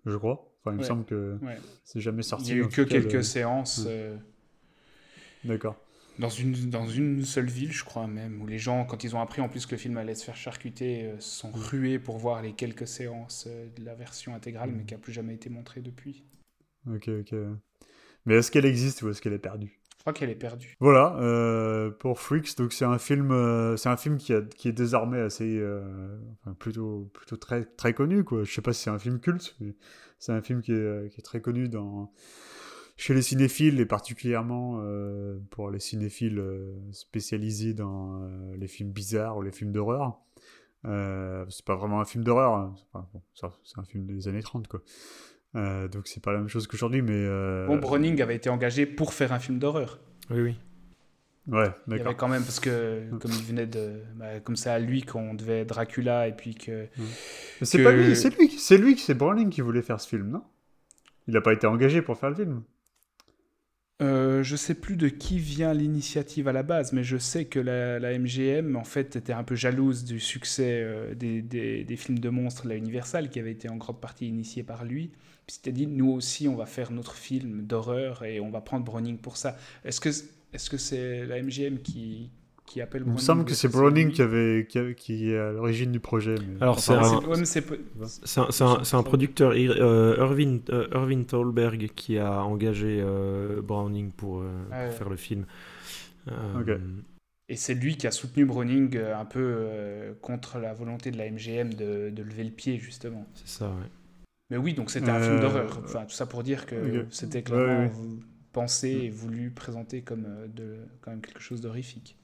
je 0.06 0.16
crois. 0.16 0.52
Enfin, 0.60 0.72
il 0.72 0.76
me 0.76 0.82
Ouais. 0.82 0.86
semble 0.86 1.04
que 1.04 1.38
Ouais. 1.42 1.58
c'est 1.84 2.00
jamais 2.00 2.20
Il 2.22 2.24
sorti. 2.24 2.50
y 2.50 2.52
a 2.52 2.56
eu 2.56 2.68
que 2.68 2.82
quelques 2.82 3.24
séances 3.24 3.84
euh, 3.88 4.16
D'accord. 5.44 5.76
Dans, 6.18 6.28
une, 6.28 6.52
dans 6.70 6.86
une 6.86 7.24
seule 7.24 7.48
ville, 7.48 7.72
je 7.72 7.84
crois 7.84 8.06
même, 8.06 8.40
où 8.42 8.46
les 8.46 8.58
gens, 8.58 8.84
quand 8.84 9.04
ils 9.04 9.16
ont 9.16 9.20
appris 9.20 9.40
en 9.40 9.48
plus 9.48 9.66
que 9.66 9.72
le 9.72 9.78
film 9.78 9.96
allait 9.96 10.14
se 10.14 10.24
faire 10.24 10.36
charcuter, 10.36 11.04
euh, 11.04 11.16
sont 11.18 11.50
rués 11.50 11.98
pour 11.98 12.18
voir 12.18 12.42
les 12.42 12.52
quelques 12.52 12.86
séances 12.86 13.46
euh, 13.48 13.68
de 13.76 13.84
la 13.84 13.94
version 13.94 14.34
intégrale, 14.34 14.70
mais 14.72 14.84
qui 14.84 14.94
n'a 14.94 15.00
plus 15.00 15.12
jamais 15.12 15.34
été 15.34 15.50
montrée 15.50 15.80
depuis. 15.80 16.24
Ok, 16.86 17.08
ok. 17.08 17.34
Mais 18.26 18.34
est-ce 18.34 18.50
qu'elle 18.50 18.66
existe 18.66 19.02
ou 19.02 19.08
est-ce 19.08 19.20
qu'elle 19.20 19.32
est 19.32 19.38
perdue? 19.38 19.78
Je 19.96 20.00
crois 20.02 20.12
qu'elle 20.12 20.30
est 20.30 20.34
perdue. 20.34 20.74
Voilà, 20.80 21.16
euh, 21.20 21.90
pour 21.90 22.18
Freaks, 22.20 22.56
donc 22.56 22.72
c'est 22.72 22.84
un 22.84 22.98
film, 22.98 23.30
euh, 23.30 23.76
c'est 23.76 23.88
un 23.88 23.96
film 23.96 24.18
qui, 24.18 24.32
a, 24.32 24.42
qui 24.42 24.68
est 24.68 24.72
désormais 24.72 25.20
assez, 25.20 25.62
enfin, 26.40 26.54
plutôt, 26.54 27.10
plutôt 27.14 27.36
très, 27.36 27.64
très 27.64 27.94
connu 27.94 28.24
quoi. 28.24 28.42
Je 28.42 28.52
sais 28.52 28.62
pas 28.62 28.72
si 28.72 28.82
c'est 28.82 28.90
un 28.90 28.98
film 28.98 29.20
culte, 29.20 29.54
mais 29.60 29.76
c'est 30.18 30.32
un 30.32 30.42
film 30.42 30.60
qui 30.60 30.72
est, 30.72 31.12
qui 31.12 31.20
est 31.20 31.22
très 31.22 31.40
connu 31.40 31.68
dans 31.68 32.12
chez 32.96 33.14
les 33.14 33.22
cinéphiles 33.22 33.80
et 33.80 33.86
particulièrement 33.86 34.80
euh, 34.82 35.38
pour 35.50 35.70
les 35.70 35.80
cinéphiles 35.80 36.38
euh, 36.38 36.72
spécialisés 36.92 37.74
dans 37.74 38.22
euh, 38.22 38.56
les 38.56 38.68
films 38.68 38.90
bizarres 38.90 39.36
ou 39.36 39.42
les 39.42 39.52
films 39.52 39.72
d'horreur. 39.72 40.18
Euh, 40.84 41.44
c'est 41.48 41.64
pas 41.64 41.76
vraiment 41.76 42.00
un 42.00 42.04
film 42.04 42.24
d'horreur, 42.24 42.54
hein. 42.54 42.74
c'est 42.76 42.88
pas- 42.92 43.08
bon, 43.12 43.22
ça, 43.34 43.52
c'est 43.64 43.78
un 43.78 43.84
film 43.84 44.06
des 44.06 44.26
années 44.28 44.42
30 44.42 44.66
quoi. 44.68 44.82
Euh, 45.54 45.86
donc 45.86 46.08
c'est 46.08 46.22
pas 46.22 46.32
la 46.32 46.38
même 46.38 46.48
chose 46.48 46.66
qu'aujourd'hui, 46.66 47.02
mais 47.02 47.12
euh, 47.14 47.66
Bon, 47.66 47.76
Browning 47.76 48.20
avait 48.22 48.36
été 48.36 48.48
engagé 48.50 48.86
pour 48.86 49.12
faire 49.14 49.32
un 49.32 49.38
film 49.38 49.58
d'horreur. 49.58 50.00
Oui, 50.30 50.40
oui. 50.40 50.56
ouais, 51.48 51.70
Il 51.86 51.92
y 51.94 51.96
d'accord. 51.96 52.06
avait 52.06 52.16
quand 52.16 52.28
même, 52.28 52.42
parce 52.42 52.58
que 52.58 53.08
comme 53.20 53.30
il 53.32 53.44
venait 53.44 53.66
de. 53.66 54.00
bah, 54.16 54.40
comme 54.40 54.56
c'est 54.56 54.70
à 54.70 54.78
lui 54.78 55.02
qu'on 55.02 55.34
devait 55.34 55.64
Dracula, 55.64 56.26
et 56.26 56.32
puis 56.32 56.54
que. 56.54 56.86
Mais 57.60 57.66
c'est 57.66 57.78
que- 57.78 57.84
pas 57.84 57.92
lui, 57.92 58.16
c'est 58.16 58.36
lui, 58.36 58.48
c'est 58.50 58.78
lui, 58.78 58.96
c'est 58.98 59.14
Browning 59.14 59.50
qui 59.50 59.60
voulait 59.60 59.82
faire 59.82 60.00
ce 60.00 60.08
film, 60.08 60.30
non? 60.30 60.42
Il 61.28 61.34
n'a 61.34 61.40
pas 61.42 61.52
été 61.52 61.66
engagé 61.68 62.02
pour 62.02 62.16
faire 62.18 62.30
le 62.30 62.36
film. 62.36 62.62
Euh, 64.02 64.42
je 64.42 64.56
sais 64.56 64.74
plus 64.74 64.96
de 64.96 65.08
qui 65.08 65.38
vient 65.38 65.72
l'initiative 65.72 66.48
à 66.48 66.52
la 66.52 66.64
base, 66.64 66.92
mais 66.92 67.04
je 67.04 67.18
sais 67.18 67.44
que 67.44 67.60
la, 67.60 68.18
MGM 68.18 68.74
en 68.74 68.82
fait 68.82 69.14
était 69.14 69.32
un 69.32 69.44
peu 69.44 69.54
jalouse 69.54 70.04
du 70.04 70.18
succès 70.18 70.82
euh, 70.82 71.14
des, 71.14 71.96
films 71.96 72.18
de 72.18 72.28
monstres 72.28 72.66
la 72.66 72.74
Universal, 72.74 73.30
qui 73.30 73.38
avait 73.38 73.52
été 73.52 73.68
en 73.68 73.76
grande 73.76 74.00
partie 74.00 74.26
initié 74.26 74.64
par 74.64 74.84
lui. 74.84 75.12
Puis 75.46 75.56
c'était 75.56 75.72
dit, 75.72 75.86
nous 75.86 76.10
aussi, 76.10 76.48
on 76.48 76.56
va 76.56 76.66
faire 76.66 76.90
notre 76.90 77.14
film 77.14 77.62
d'horreur 77.62 78.24
et 78.24 78.40
on 78.40 78.50
va 78.50 78.60
prendre 78.60 78.84
Browning 78.84 79.18
pour 79.18 79.36
ça. 79.36 79.56
Est-ce 79.84 80.00
que 80.00 80.10
est-ce 80.52 80.68
que 80.68 80.76
c'est 80.76 81.24
la 81.24 81.40
MGM 81.40 81.78
qui, 81.78 82.30
qui 82.72 82.80
appelle 82.80 83.02
Il 83.02 83.04
Browning 83.04 83.20
me 83.20 83.26
semble 83.26 83.44
que 83.44 83.52
c'est 83.54 83.68
Browning 83.68 84.10
qui, 84.12 84.22
avait, 84.22 84.66
qui, 84.68 84.78
a- 84.78 84.94
qui 84.94 85.30
est 85.30 85.38
à 85.38 85.52
l'origine 85.52 85.92
du 85.92 86.00
projet. 86.00 86.36
mais- 86.36 86.62
Alors, 86.62 86.80
c'est 86.80 86.94
un- 86.94 87.02
c'est- 87.04 87.26
ouais, 87.26 87.38
mais 87.38 87.44
c'est 87.44 87.60
peu- 87.60 87.78
C'est 88.24 88.40
un, 88.40 88.46
c'est 88.50 88.64
un- 88.64 88.82
c'est 88.82 88.96
un 88.96 89.02
producteur, 89.02 89.52
euh, 89.54 90.16
Irving, 90.18 90.62
euh, 90.70 91.22
Thalberg, 91.24 91.90
qui 91.94 92.16
a 92.18 92.42
engagé 92.42 93.00
euh, 93.02 93.60
Browning 93.60 94.10
pour 94.12 94.40
euh, 94.40 94.50
pour 94.70 94.78
Ouais. 94.78 94.90
faire 94.90 95.10
le 95.10 95.16
film. 95.16 95.44
Euh. 96.28 96.78
Et 97.48 97.56
c'est 97.56 97.74
lui 97.74 97.96
qui 97.96 98.06
a 98.06 98.10
soutenu 98.10 98.46
Browning 98.46 98.96
un 98.96 99.24
peu 99.26 99.40
euh, 99.42 100.14
contre 100.22 100.58
la 100.58 100.72
volonté 100.72 101.10
de 101.10 101.18
la 101.18 101.26
MGM 101.30 101.74
de, 101.74 102.08
de 102.10 102.22
lever 102.22 102.44
le 102.44 102.50
pied, 102.52 102.78
justement. 102.78 103.26
C'est 103.34 103.48
ça, 103.48 103.66
ouais. 103.66 103.88
Mais 104.50 104.56
oui, 104.56 104.72
donc 104.72 104.90
c'était 104.90 105.10
un 105.10 105.20
Euh, 105.20 105.28
film 105.28 105.40
d'horreur. 105.40 105.78
Enfin, 105.84 106.04
tout 106.04 106.14
ça 106.14 106.24
pour 106.26 106.42
dire 106.42 106.64
que 106.64 107.06
c'était 107.10 107.42
clairement 107.42 107.84
ouais, 107.84 107.92
pensé 108.52 108.88
et 108.90 109.10
voulu 109.10 109.50
présenter 109.50 110.00
comme 110.02 110.26
de, 110.54 110.76
quand 111.02 111.10
même 111.10 111.20
quelque 111.20 111.40
chose 111.42 111.60
d'horrifique. 111.60 112.16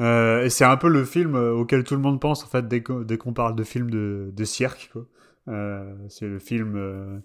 Euh, 0.00 0.44
et 0.44 0.50
c'est 0.50 0.64
un 0.64 0.76
peu 0.76 0.88
le 0.88 1.04
film 1.04 1.34
euh, 1.34 1.52
auquel 1.52 1.84
tout 1.84 1.94
le 1.94 2.00
monde 2.00 2.20
pense, 2.20 2.44
en 2.44 2.46
fait, 2.46 2.66
dès 2.68 2.82
qu'on 2.82 3.00
dès 3.02 3.18
qu'on 3.18 3.32
parle 3.32 3.54
de 3.56 3.64
film 3.64 3.90
de, 3.90 4.30
de 4.34 4.44
cirque. 4.44 4.90
quoi. 4.92 5.06
Euh, 5.48 5.94
c'est 6.08 6.26
le 6.28 6.38
film, 6.38 6.76
euh, 6.76 7.18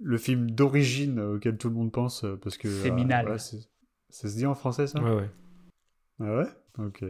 le 0.00 0.18
film 0.18 0.50
d'origine 0.50 1.20
auquel 1.20 1.58
tout 1.58 1.68
le 1.68 1.74
monde 1.76 1.92
pense, 1.92 2.24
parce 2.42 2.58
que... 2.58 2.68
euh, 2.68 3.14
Séminal. 3.14 3.20
voilà, 3.20 3.38
c'est- 3.38 3.68
ça 4.10 4.28
se 4.28 4.36
dit 4.36 4.46
en 4.46 4.54
français, 4.56 4.86
ça? 4.88 5.00
Ouais, 5.00 5.10
ouais. 5.14 5.30
Ah 6.20 6.36
ouais? 6.36 6.46
Ok. 6.78 7.04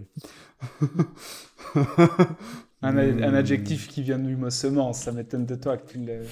Un, 2.82 2.96
a- 2.96 3.26
un 3.28 3.34
Hmm. 3.34 3.34
adjectif 3.34 3.88
qui 3.88 4.02
vient 4.02 4.18
du 4.18 4.36
mot 4.36 4.50
semence, 4.50 5.00
ça 5.02 5.12
m'étonne 5.12 5.46
de 5.46 5.54
toi 5.54 5.76
que 5.76 5.86
tu 5.92 5.98
le... 5.98 6.22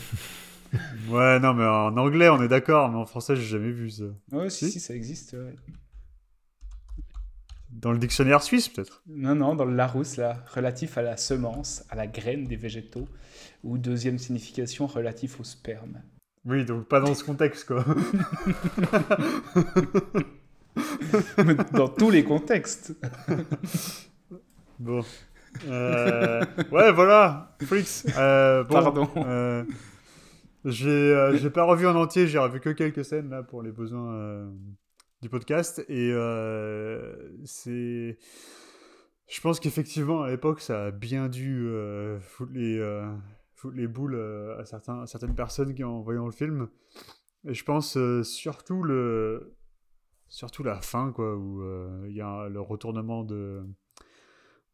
Ouais, 1.07 1.39
non, 1.41 1.55
mais 1.55 1.65
en 1.67 1.97
anglais, 1.97 2.29
on 2.29 2.43
est 2.43 2.49
d'accord, 2.49 2.89
mais 2.91 2.97
en 2.99 3.07
français, 3.07 3.37
j'ai 3.37 3.43
jamais 3.45 3.71
vu 3.71 3.91
ça. 3.91 4.05
Ouais, 4.33 4.49
si, 4.51 4.65
Si? 4.65 4.67
si, 4.67 4.81
ça 4.81 4.95
existe. 4.95 5.35
ouais. 5.35 5.55
Dans 7.71 7.93
le 7.93 7.99
dictionnaire 7.99 8.43
suisse, 8.43 8.69
peut-être? 8.69 9.03
Non, 9.07 9.35
non, 9.35 9.55
dans 9.55 9.65
le 9.65 9.75
Larousse, 9.75 10.17
là, 10.17 10.43
relatif 10.55 10.97
à 10.99 11.03
la 11.03 11.17
semence, 11.17 11.85
à 11.91 11.97
la 11.97 12.07
graine 12.07 12.45
des 12.45 12.57
végétaux, 12.57 13.07
ou 13.63 13.79
deuxième 13.79 14.19
signification, 14.19 14.87
relatif 14.87 15.39
au 15.41 15.45
sperme. 15.45 16.01
Oui, 16.45 16.65
donc 16.65 16.87
pas 16.87 17.01
dans 17.01 17.15
ce 17.15 17.25
contexte, 17.25 17.67
quoi. 17.67 17.85
Dans 21.73 21.89
tous 21.89 22.11
les 22.11 22.25
contextes. 22.25 22.95
Bon. 24.79 25.05
Euh, 25.67 26.45
Ouais, 26.71 26.93
voilà, 26.93 27.57
Freaks. 27.63 28.05
Euh, 28.17 28.63
bon, 28.65 28.75
Pardon. 28.75 29.09
euh, 29.17 29.65
j'ai 30.65 30.89
euh, 30.89 31.37
j'ai 31.37 31.51
pas 31.51 31.65
revu 31.65 31.87
en 31.87 31.97
entier, 31.97 32.27
j'ai 32.29 32.39
revu 32.39 32.61
que 32.61 32.71
quelques 32.71 33.05
scènes 33.05 33.31
là 33.31 33.43
pour 33.43 33.63
les 33.63 33.73
besoins 33.73 34.13
euh, 34.13 34.49
du 35.21 35.29
podcast. 35.29 35.85
Et 35.89 36.11
euh, 36.13 37.31
c'est. 37.45 38.19
Je 39.29 39.41
pense 39.41 39.61
qu'effectivement, 39.61 40.23
à 40.23 40.31
l'époque, 40.31 40.61
ça 40.61 40.87
a 40.87 40.91
bien 40.91 41.29
dû 41.29 41.67
euh, 41.69 42.19
foutre, 42.21 42.53
les, 42.53 42.79
euh, 42.79 43.07
foutre 43.55 43.77
les 43.77 43.87
boules 43.87 44.19
à, 44.59 44.65
certains, 44.65 45.05
certaines 45.07 45.35
personnes 45.35 45.75
qui 45.75 45.85
en 45.85 46.01
voyant 46.01 46.25
le 46.27 46.33
film. 46.33 46.69
Et 47.47 47.55
je 47.55 47.65
pense 47.65 47.99
surtout 48.23 48.83
le. 48.83 49.55
Surtout 50.31 50.63
la 50.63 50.83
fin, 50.83 51.11
quoi, 51.11 51.37
où 51.37 51.63
il 52.07 52.13
y 52.13 52.21
a 52.21 52.49
le 52.51 52.61
retournement 52.61 53.25
de, 53.25 53.65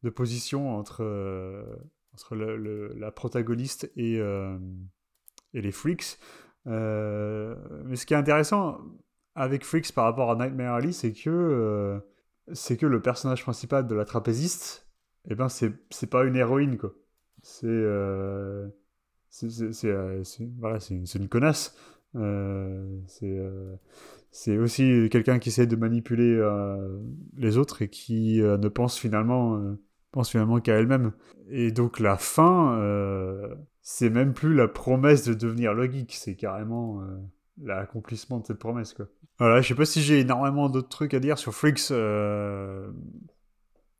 de 0.02 0.10
position 0.10 0.76
entre, 0.76 1.04
entre 2.12 2.34
le- 2.34 2.88
la 2.94 3.12
protagoniste 3.12 3.88
et, 3.94 4.14
et 4.16 5.60
les 5.62 5.70
Freaks. 5.70 6.18
Mais 6.66 6.72
ce 7.94 8.04
qui 8.04 8.14
est 8.14 8.16
intéressant 8.16 8.80
avec 9.34 9.64
Freaks 9.64 9.92
par 9.92 10.04
rapport 10.04 10.30
à 10.30 10.36
Nightmare 10.36 10.74
Alley, 10.74 10.92
c'est 10.92 11.12
que, 11.12 11.30
euh, 11.30 11.98
c'est 12.52 12.76
que 12.76 12.86
le 12.86 13.00
personnage 13.02 13.42
principal 13.42 13.86
de 13.86 13.94
la 13.94 14.04
trapéziste, 14.04 14.86
eh 15.28 15.34
ben, 15.34 15.48
c'est, 15.48 15.72
c'est 15.90 16.08
pas 16.10 16.24
une 16.24 16.36
héroïne, 16.36 16.76
quoi. 16.78 16.92
C'est. 17.42 17.66
euh, 17.66 18.68
c'est, 19.30 19.86
euh, 19.86 20.22
voilà, 20.58 20.78
une, 20.90 21.04
une 21.14 21.28
connasse. 21.28 21.76
Euh, 22.16 23.00
c'est, 24.30 24.56
aussi 24.58 25.08
quelqu'un 25.10 25.38
qui 25.38 25.48
essaie 25.48 25.66
de 25.66 25.76
manipuler 25.76 26.40
les 27.36 27.58
autres 27.58 27.82
et 27.82 27.88
qui 27.88 28.40
ne 28.40 28.68
pense 28.68 28.98
finalement, 28.98 29.60
pense 30.12 30.30
finalement 30.30 30.60
qu'à 30.60 30.74
elle-même. 30.74 31.12
Et 31.50 31.72
donc 31.72 31.98
la 31.98 32.16
fin, 32.16 32.78
c'est 33.82 34.10
même 34.10 34.32
plus 34.32 34.54
la 34.54 34.68
promesse 34.68 35.26
de 35.26 35.34
devenir 35.34 35.74
le 35.74 35.90
geek, 35.90 36.12
c'est 36.14 36.36
carrément 36.36 37.02
l'accomplissement 37.60 38.38
de 38.38 38.46
cette 38.46 38.58
promesse. 38.58 38.94
Quoi. 38.94 39.06
Voilà, 39.44 39.60
je 39.60 39.68
sais 39.68 39.74
pas 39.74 39.84
si 39.84 40.00
j'ai 40.00 40.20
énormément 40.20 40.70
d'autres 40.70 40.88
trucs 40.88 41.12
à 41.12 41.20
dire 41.20 41.36
sur 41.38 41.54
Freaks. 41.54 41.90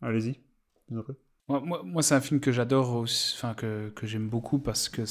Allez-y. 0.00 0.40
Moi, 1.48 1.60
moi, 1.60 1.82
moi 1.84 2.02
c'est 2.02 2.14
un 2.14 2.22
film 2.22 2.40
que 2.40 2.50
j'adore, 2.50 2.96
enfin 2.96 3.52
que, 3.52 3.90
que 3.90 4.06
j'aime 4.06 4.30
beaucoup 4.30 4.58
parce 4.58 4.88
que 4.88 5.02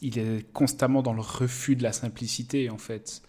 il 0.00 0.18
est 0.18 0.50
constamment 0.54 1.02
dans 1.02 1.12
le 1.12 1.20
refus 1.20 1.76
de 1.76 1.82
la 1.82 1.92
simplicité 1.92 2.70
en 2.70 2.78
fait. 2.78 3.20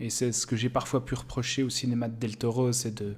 Et 0.00 0.10
c'est 0.10 0.32
ce 0.32 0.46
que 0.46 0.56
j'ai 0.56 0.68
parfois 0.68 1.04
pu 1.04 1.14
reprocher 1.14 1.62
au 1.62 1.70
cinéma 1.70 2.08
de 2.08 2.16
Del 2.16 2.36
Toro, 2.36 2.72
c'est 2.72 2.94
de, 2.94 3.14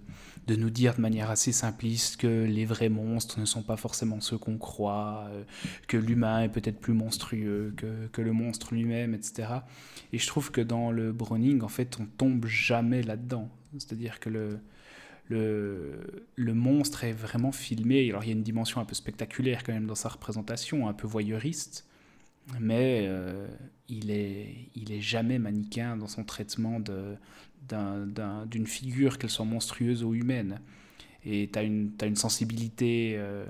de 0.47 0.57
nous 0.57 0.69
dire 0.69 0.95
de 0.95 1.01
manière 1.01 1.31
assez 1.31 1.53
simpliste 1.53 2.19
que 2.19 2.45
les 2.45 2.67
vrais 2.67 2.91
monstres 2.91 3.41
ne 3.41 3.47
sont 3.47 3.63
pas 3.63 3.77
forcément 3.77 4.21
ceux 4.21 4.37
qu'on 4.37 4.59
croit, 4.59 5.27
euh, 5.31 5.43
que 5.89 5.97
l'humain 5.97 6.43
est 6.43 6.49
peut-être 6.51 6.79
plus 6.79 6.93
monstrueux 6.93 7.73
que, 7.77 8.09
que 8.09 8.21
le 8.21 8.33
monstre 8.33 8.75
lui-même, 8.75 9.15
etc. 9.15 9.49
Et 10.13 10.19
je 10.19 10.27
trouve 10.27 10.51
que 10.51 10.61
dans 10.61 10.91
le 10.91 11.13
Browning, 11.13 11.63
en 11.63 11.69
fait, 11.69 11.97
on 11.99 12.05
tombe 12.05 12.45
jamais 12.47 13.03
là-dedans. 13.03 13.49
C'est-à-dire 13.79 14.21
que 14.21 14.29
le, 14.29 14.61
le, 15.29 16.27
le 16.35 16.55
monstre 16.55 17.05
est 17.05 17.13
vraiment 17.13 17.53
filmé. 17.53 18.09
Alors 18.11 18.23
il 18.25 18.29
y 18.29 18.31
a 18.31 18.35
une 18.35 18.43
dimension 18.43 18.83
un 18.83 18.85
peu 18.85 18.95
spectaculaire 18.95 19.65
quand 19.65 19.73
même 19.73 19.87
dans 19.87 19.95
sa 19.95 20.11
représentation, 20.11 20.89
un 20.89 20.93
peu 20.93 21.07
voyeuriste 21.07 21.87
mais 22.61 23.05
euh, 23.07 23.47
il, 23.89 24.11
est, 24.11 24.71
il 24.75 24.93
est 24.93 25.01
jamais 25.01 25.39
manichéen 25.39 25.97
dans 25.97 26.07
son 26.07 26.25
traitement 26.25 26.81
d'une 26.81 28.67
figure, 28.67 29.19
qu'elle 29.19 29.31
soit 29.31 29.45
monstrueuse 29.45 30.05
ou 30.05 30.15
humaine. 30.15 30.61
Et 31.25 31.51
tu 31.53 31.59
as 31.59 31.63
une, 31.63 31.93
une 32.03 32.17
sensibilité, 32.17 33.15
euh, 33.17 33.47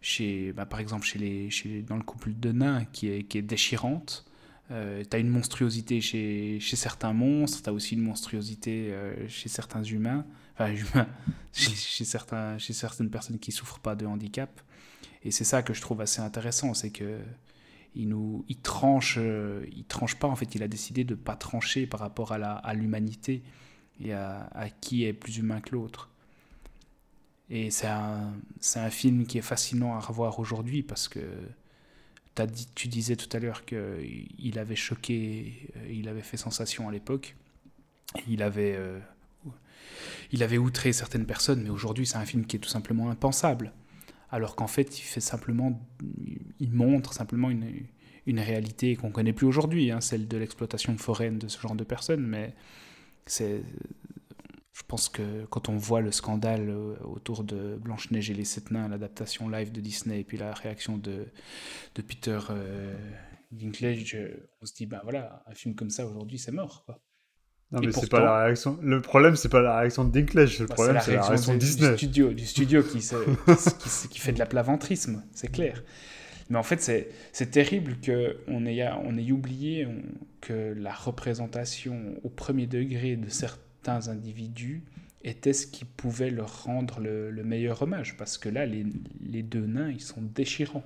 chez, 0.00 0.52
bah, 0.52 0.66
par 0.66 0.80
exemple, 0.80 1.06
chez 1.06 1.18
les, 1.18 1.50
chez, 1.50 1.82
dans 1.82 1.96
le 1.96 2.02
couple 2.02 2.32
de 2.34 2.52
nains, 2.52 2.84
qui 2.92 3.08
est, 3.08 3.22
qui 3.24 3.38
est 3.38 3.42
déchirante. 3.42 4.24
Euh, 4.70 5.02
tu 5.08 5.16
as 5.16 5.20
une 5.20 5.28
monstruosité 5.28 6.00
chez, 6.00 6.58
chez 6.60 6.76
certains 6.76 7.12
monstres, 7.12 7.62
tu 7.62 7.68
as 7.68 7.72
aussi 7.72 7.94
une 7.94 8.02
monstruosité 8.02 8.88
euh, 8.92 9.28
chez 9.28 9.48
certains 9.48 9.82
humains, 9.82 10.24
enfin 10.54 10.72
humains, 10.74 11.08
chez, 11.52 11.74
chez, 11.74 12.04
certains, 12.04 12.58
chez 12.58 12.72
certaines 12.72 13.10
personnes 13.10 13.38
qui 13.38 13.52
souffrent 13.52 13.80
pas 13.80 13.94
de 13.94 14.06
handicap. 14.06 14.60
Et 15.24 15.30
c'est 15.30 15.44
ça 15.44 15.62
que 15.62 15.72
je 15.72 15.80
trouve 15.80 16.00
assez 16.00 16.20
intéressant, 16.20 16.74
c'est 16.74 16.90
que 16.90 17.20
il 17.94 18.08
nous 18.08 18.44
il 18.48 18.58
tranche 18.58 19.16
euh, 19.18 19.66
il 19.72 19.84
tranche 19.84 20.16
pas 20.16 20.28
en 20.28 20.36
fait 20.36 20.54
il 20.54 20.62
a 20.62 20.68
décidé 20.68 21.04
de 21.04 21.14
pas 21.14 21.36
trancher 21.36 21.86
par 21.86 22.00
rapport 22.00 22.32
à 22.32 22.38
la 22.38 22.52
à 22.54 22.74
l'humanité 22.74 23.42
et 24.00 24.12
à, 24.14 24.68
qui 24.80 25.04
est 25.04 25.12
plus 25.12 25.36
humain 25.38 25.60
que 25.60 25.70
l'autre. 25.74 26.10
Et 27.50 27.70
c'est 27.70 27.86
un 27.86 28.32
c'est 28.60 28.80
un 28.80 28.90
film 28.90 29.26
qui 29.26 29.38
est 29.38 29.42
fascinant 29.42 29.94
à 29.94 30.00
revoir 30.00 30.38
aujourd'hui 30.38 30.82
parce 30.82 31.08
que 31.08 31.20
as 32.38 32.46
dit, 32.46 32.66
tu 32.74 32.88
disais 32.88 33.16
tout 33.16 33.28
à 33.36 33.40
l'heure 33.40 33.64
que 33.66 34.00
il 34.38 34.58
avait 34.58 34.76
choqué 34.76 35.68
euh, 35.76 35.88
il 35.90 36.08
avait 36.08 36.22
fait 36.22 36.36
sensation 36.36 36.88
à 36.88 36.92
l'époque. 36.92 37.36
Il 38.28 38.42
avait 38.42 38.74
euh, 38.76 38.98
il 40.32 40.42
avait 40.42 40.58
outré 40.58 40.92
certaines 40.92 41.26
personnes 41.26 41.62
mais 41.62 41.70
aujourd'hui 41.70 42.06
c'est 42.06 42.16
un 42.16 42.26
film 42.26 42.46
qui 42.46 42.56
est 42.56 42.60
tout 42.60 42.68
simplement 42.68 43.10
impensable 43.10 43.72
alors 44.32 44.56
qu'en 44.56 44.66
fait, 44.66 44.98
il 44.98 45.02
fait 45.02 45.20
simplement, 45.20 45.86
il 46.58 46.72
montre 46.72 47.12
simplement 47.12 47.50
une, 47.50 47.86
une 48.26 48.40
réalité 48.40 48.96
qu'on 48.96 49.10
connaît 49.10 49.34
plus 49.34 49.46
aujourd'hui, 49.46 49.90
hein, 49.90 50.00
celle 50.00 50.26
de 50.26 50.36
l'exploitation 50.38 50.96
foraine 50.96 51.38
de 51.38 51.48
ce 51.48 51.60
genre 51.60 51.76
de 51.76 51.84
personnes. 51.84 52.26
Mais 52.26 52.54
c'est, 53.26 53.62
je 54.72 54.82
pense 54.88 55.10
que 55.10 55.44
quand 55.46 55.68
on 55.68 55.76
voit 55.76 56.00
le 56.00 56.12
scandale 56.12 56.70
euh, 56.70 56.96
autour 57.04 57.44
de 57.44 57.76
Blanche 57.76 58.10
Neige 58.10 58.30
et 58.30 58.34
les 58.34 58.46
sept 58.46 58.70
nains, 58.70 58.88
l'adaptation 58.88 59.50
live 59.50 59.70
de 59.70 59.82
Disney, 59.82 60.20
et 60.20 60.24
puis 60.24 60.38
la 60.38 60.54
réaction 60.54 60.96
de, 60.96 61.26
de 61.94 62.02
Peter 62.02 62.40
euh, 62.48 62.96
Dinklage, 63.50 64.16
on 64.62 64.66
se 64.66 64.72
dit 64.72 64.86
ben 64.86 65.00
voilà, 65.02 65.44
un 65.46 65.54
film 65.54 65.74
comme 65.74 65.90
ça 65.90 66.06
aujourd'hui, 66.06 66.38
c'est 66.38 66.52
mort. 66.52 66.86
Non, 67.72 67.80
mais 67.80 67.92
c'est 67.92 68.10
pas 68.10 68.20
la 68.20 68.44
réaction. 68.44 68.78
Le 68.82 69.00
problème, 69.00 69.34
c'est 69.34 69.48
pas 69.48 69.62
la 69.62 69.78
réaction 69.78 70.04
de 70.04 70.12
Dinklage. 70.12 70.58
Le 70.60 70.66
bah, 70.66 70.74
problème, 70.74 70.98
c'est 71.02 71.14
la, 71.14 71.22
réaction 71.22 71.54
de 71.54 71.58
Disney. 71.58 71.90
Du 71.90 71.96
studio, 71.96 72.32
du 72.32 72.46
studio 72.46 72.82
qui, 72.82 72.98
qui, 73.78 74.08
qui, 74.08 74.18
fait 74.18 74.32
de 74.32 74.38
la 74.38 74.46
plaventrisme, 74.46 75.22
c'est 75.32 75.50
clair. 75.50 75.82
Mais 76.50 76.58
en 76.58 76.62
fait, 76.62 77.08
c'est 77.32 77.50
terrible 77.50 77.96
qu'on 78.04 78.66
ait, 78.66 78.86
on 79.04 79.16
ait 79.16 79.32
oublié 79.32 79.88
que 80.42 80.74
la 80.76 80.92
représentation 80.92 82.14
au 82.24 82.28
premier 82.28 82.66
degré 82.66 83.16
de 83.16 83.30
certains 83.30 84.08
individus 84.08 84.84
était 85.24 85.54
ce 85.54 85.66
qui 85.66 85.86
pouvait 85.86 86.30
leur 86.30 86.64
rendre 86.64 87.00
le, 87.00 87.30
le 87.30 87.42
meilleur 87.42 87.80
hommage. 87.80 88.18
Parce 88.18 88.36
que 88.36 88.50
là, 88.50 88.66
les, 88.66 88.84
les 89.24 89.42
deux 89.42 89.64
nains, 89.64 89.90
ils 89.90 90.02
sont 90.02 90.20
déchirants 90.20 90.84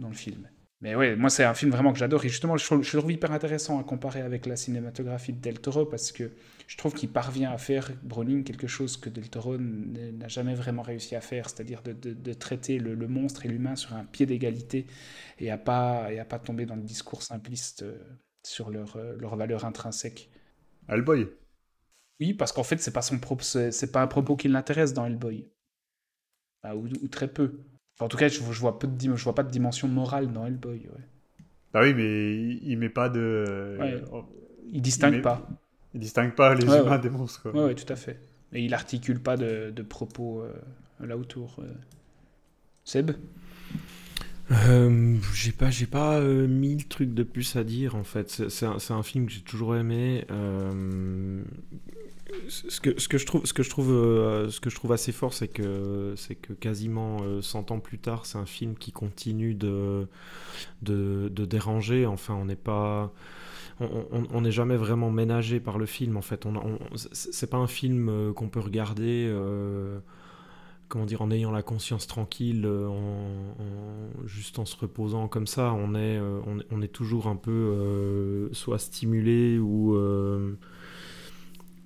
dans 0.00 0.08
le 0.08 0.14
film. 0.14 0.48
Mais 0.84 0.94
ouais, 0.94 1.16
moi 1.16 1.30
c'est 1.30 1.44
un 1.44 1.54
film 1.54 1.70
vraiment 1.70 1.94
que 1.94 1.98
j'adore 1.98 2.22
et 2.26 2.28
justement 2.28 2.58
je, 2.58 2.66
trouve 2.66 3.10
hyper 3.10 3.32
intéressant 3.32 3.80
à 3.80 3.84
comparer 3.84 4.20
avec 4.20 4.44
la 4.44 4.54
cinématographie 4.54 5.32
de 5.32 5.40
Del 5.40 5.58
Toro 5.58 5.86
parce 5.86 6.12
que 6.12 6.30
je 6.66 6.76
trouve 6.76 6.92
qu'il 6.92 7.08
parvient 7.08 7.50
à 7.50 7.56
faire, 7.56 7.90
Browning, 8.02 8.44
quelque 8.44 8.66
chose 8.66 8.98
que 8.98 9.08
Del 9.08 9.30
Toro 9.30 9.56
n'a 9.56 10.28
jamais 10.28 10.54
vraiment 10.54 10.82
réussi 10.82 11.16
à 11.16 11.22
faire, 11.22 11.48
c'est-à-dire 11.48 11.80
de, 11.80 11.94
de, 11.94 12.32
traiter 12.34 12.78
le, 12.78 13.08
monstre 13.08 13.46
et 13.46 13.48
l'humain 13.48 13.76
sur 13.76 13.94
un 13.94 14.04
pied 14.04 14.26
d'égalité 14.26 14.84
et 15.38 15.50
à 15.50 15.56
pas, 15.56 16.12
et 16.12 16.18
à 16.18 16.26
pas 16.26 16.38
tomber 16.38 16.66
dans 16.66 16.76
le 16.76 16.82
discours 16.82 17.22
simpliste 17.22 17.82
euh, 17.82 17.96
sur 18.42 18.68
leur, 18.68 18.96
euh, 18.96 19.16
leur 19.18 19.36
valeur 19.36 19.64
intrinsèque. 19.64 20.28
Hellboy 20.90 21.28
Oui, 22.20 22.34
parce 22.34 22.52
qu'en 22.52 22.62
fait 22.62 22.76
c'est 22.76 22.92
pas, 22.92 23.00
son 23.00 23.18
c'est 23.40 23.90
pas 23.90 24.02
un 24.02 24.06
propos 24.06 24.36
qui 24.36 24.48
l'intéresse 24.48 24.92
dans 24.92 25.06
Hellboy. 25.06 25.48
ou, 26.62 26.88
ou 27.02 27.08
très 27.08 27.28
peu 27.28 27.64
en 28.00 28.08
tout 28.08 28.16
cas, 28.16 28.28
je, 28.28 28.40
je 28.40 28.60
vois, 28.60 28.78
peu 28.78 28.86
de, 28.86 29.16
je 29.16 29.24
vois 29.24 29.34
pas 29.34 29.42
de 29.42 29.50
dimension 29.50 29.88
morale 29.88 30.32
dans 30.32 30.46
Hellboy. 30.46 30.78
Ouais. 30.78 31.04
Ah 31.74 31.82
oui, 31.82 31.94
mais 31.94 32.56
il, 32.62 32.76
met 32.78 32.88
pas 32.88 33.08
de. 33.08 33.78
Il 34.72 34.82
distingue 34.82 35.22
pas. 35.22 35.48
Il 35.92 36.00
distingue 36.00 36.34
pas 36.34 36.54
les 36.54 36.64
humains 36.64 36.98
des 36.98 37.10
monstres. 37.10 37.50
Oui, 37.52 37.60
ouais, 37.60 37.74
tout 37.74 37.92
à 37.92 37.96
fait. 37.96 38.20
Et 38.52 38.64
il 38.64 38.74
articule 38.74 39.20
pas 39.20 39.36
de, 39.36 39.70
de 39.70 39.82
propos 39.82 40.42
euh, 40.42 40.52
là 41.00 41.16
autour. 41.16 41.56
Euh. 41.58 41.72
Seb? 42.84 43.12
Euh, 44.50 45.16
j'ai 45.32 45.52
pas, 45.52 45.70
j'ai 45.70 45.86
pas 45.86 46.20
mille 46.20 46.86
trucs 46.86 47.14
de 47.14 47.22
plus 47.22 47.56
à 47.56 47.64
dire 47.64 47.96
en 47.96 48.04
fait. 48.04 48.48
C'est 48.48 48.66
un, 48.66 48.76
un, 48.90 49.02
film 49.02 49.26
que 49.26 49.32
j'ai 49.32 49.40
toujours 49.40 49.74
aimé 49.74 50.26
ce 52.48 52.80
que, 52.80 53.18
je 53.18 53.70
trouve, 53.70 53.90
euh, 53.90 54.50
assez 54.90 55.12
fort, 55.12 55.32
c'est 55.32 55.48
que, 55.48 56.14
quasiment 56.60 57.18
100 57.40 57.70
euh, 57.70 57.74
ans 57.74 57.80
plus 57.80 57.98
tard, 57.98 58.26
c'est 58.26 58.38
un 58.38 58.46
film 58.46 58.74
qui 58.74 58.92
continue 58.92 59.54
de, 59.54 60.06
déranger. 60.82 62.06
Enfin, 62.06 62.34
on 62.34 62.44
n'est 62.44 62.56
pas, 62.56 63.12
on 63.80 64.40
n'est 64.40 64.52
jamais 64.52 64.76
vraiment 64.76 65.10
ménagé 65.10 65.60
par 65.60 65.78
le 65.78 65.86
film. 65.86 66.16
En 66.16 66.22
fait, 66.22 66.46
c'est 67.12 67.50
pas 67.50 67.58
un 67.58 67.66
film 67.66 68.08
euh, 68.08 68.32
qu'on 68.32 68.48
peut 68.48 68.60
regarder. 68.60 69.32
comment 70.88 71.06
dire, 71.06 71.22
en 71.22 71.30
ayant 71.30 71.50
la 71.50 71.62
conscience 71.62 72.06
tranquille, 72.06 72.68
juste 74.26 74.58
en 74.58 74.64
se 74.64 74.76
reposant 74.76 75.28
comme 75.28 75.46
ça, 75.46 75.72
on 75.72 75.94
est 75.94 76.92
toujours 76.92 77.26
un 77.26 77.36
peu 77.36 78.48
soit 78.52 78.78
stimulé 78.78 79.58
ou 79.58 79.96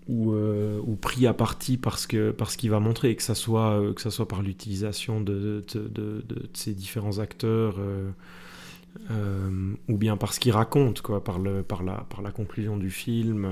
ou, 0.08 0.32
euh, 0.32 0.80
pris 1.00 1.26
à 1.26 1.34
partie 1.34 1.76
parce 1.76 2.06
que 2.06 2.30
parce 2.30 2.56
qu'il 2.56 2.70
va 2.70 2.80
montrer 2.80 3.14
que 3.14 3.22
ça 3.22 3.34
soit 3.34 3.78
euh, 3.78 3.92
que 3.92 4.00
ça 4.00 4.10
soit 4.10 4.26
par 4.26 4.42
l'utilisation 4.42 5.20
de, 5.20 5.64
de, 5.74 6.24
ces 6.54 6.74
différents 6.74 7.18
acteurs 7.18 7.76
euh, 7.78 9.74
ou 9.88 9.98
bien 9.98 10.16
parce 10.16 10.38
qu'il 10.38 10.52
raconte 10.52 11.02
quoi 11.02 11.22
par 11.22 11.38
le 11.38 11.62
par 11.62 11.82
la 11.82 12.06
par 12.08 12.22
la 12.22 12.30
conclusion 12.30 12.76
du 12.78 12.90
film 12.90 13.46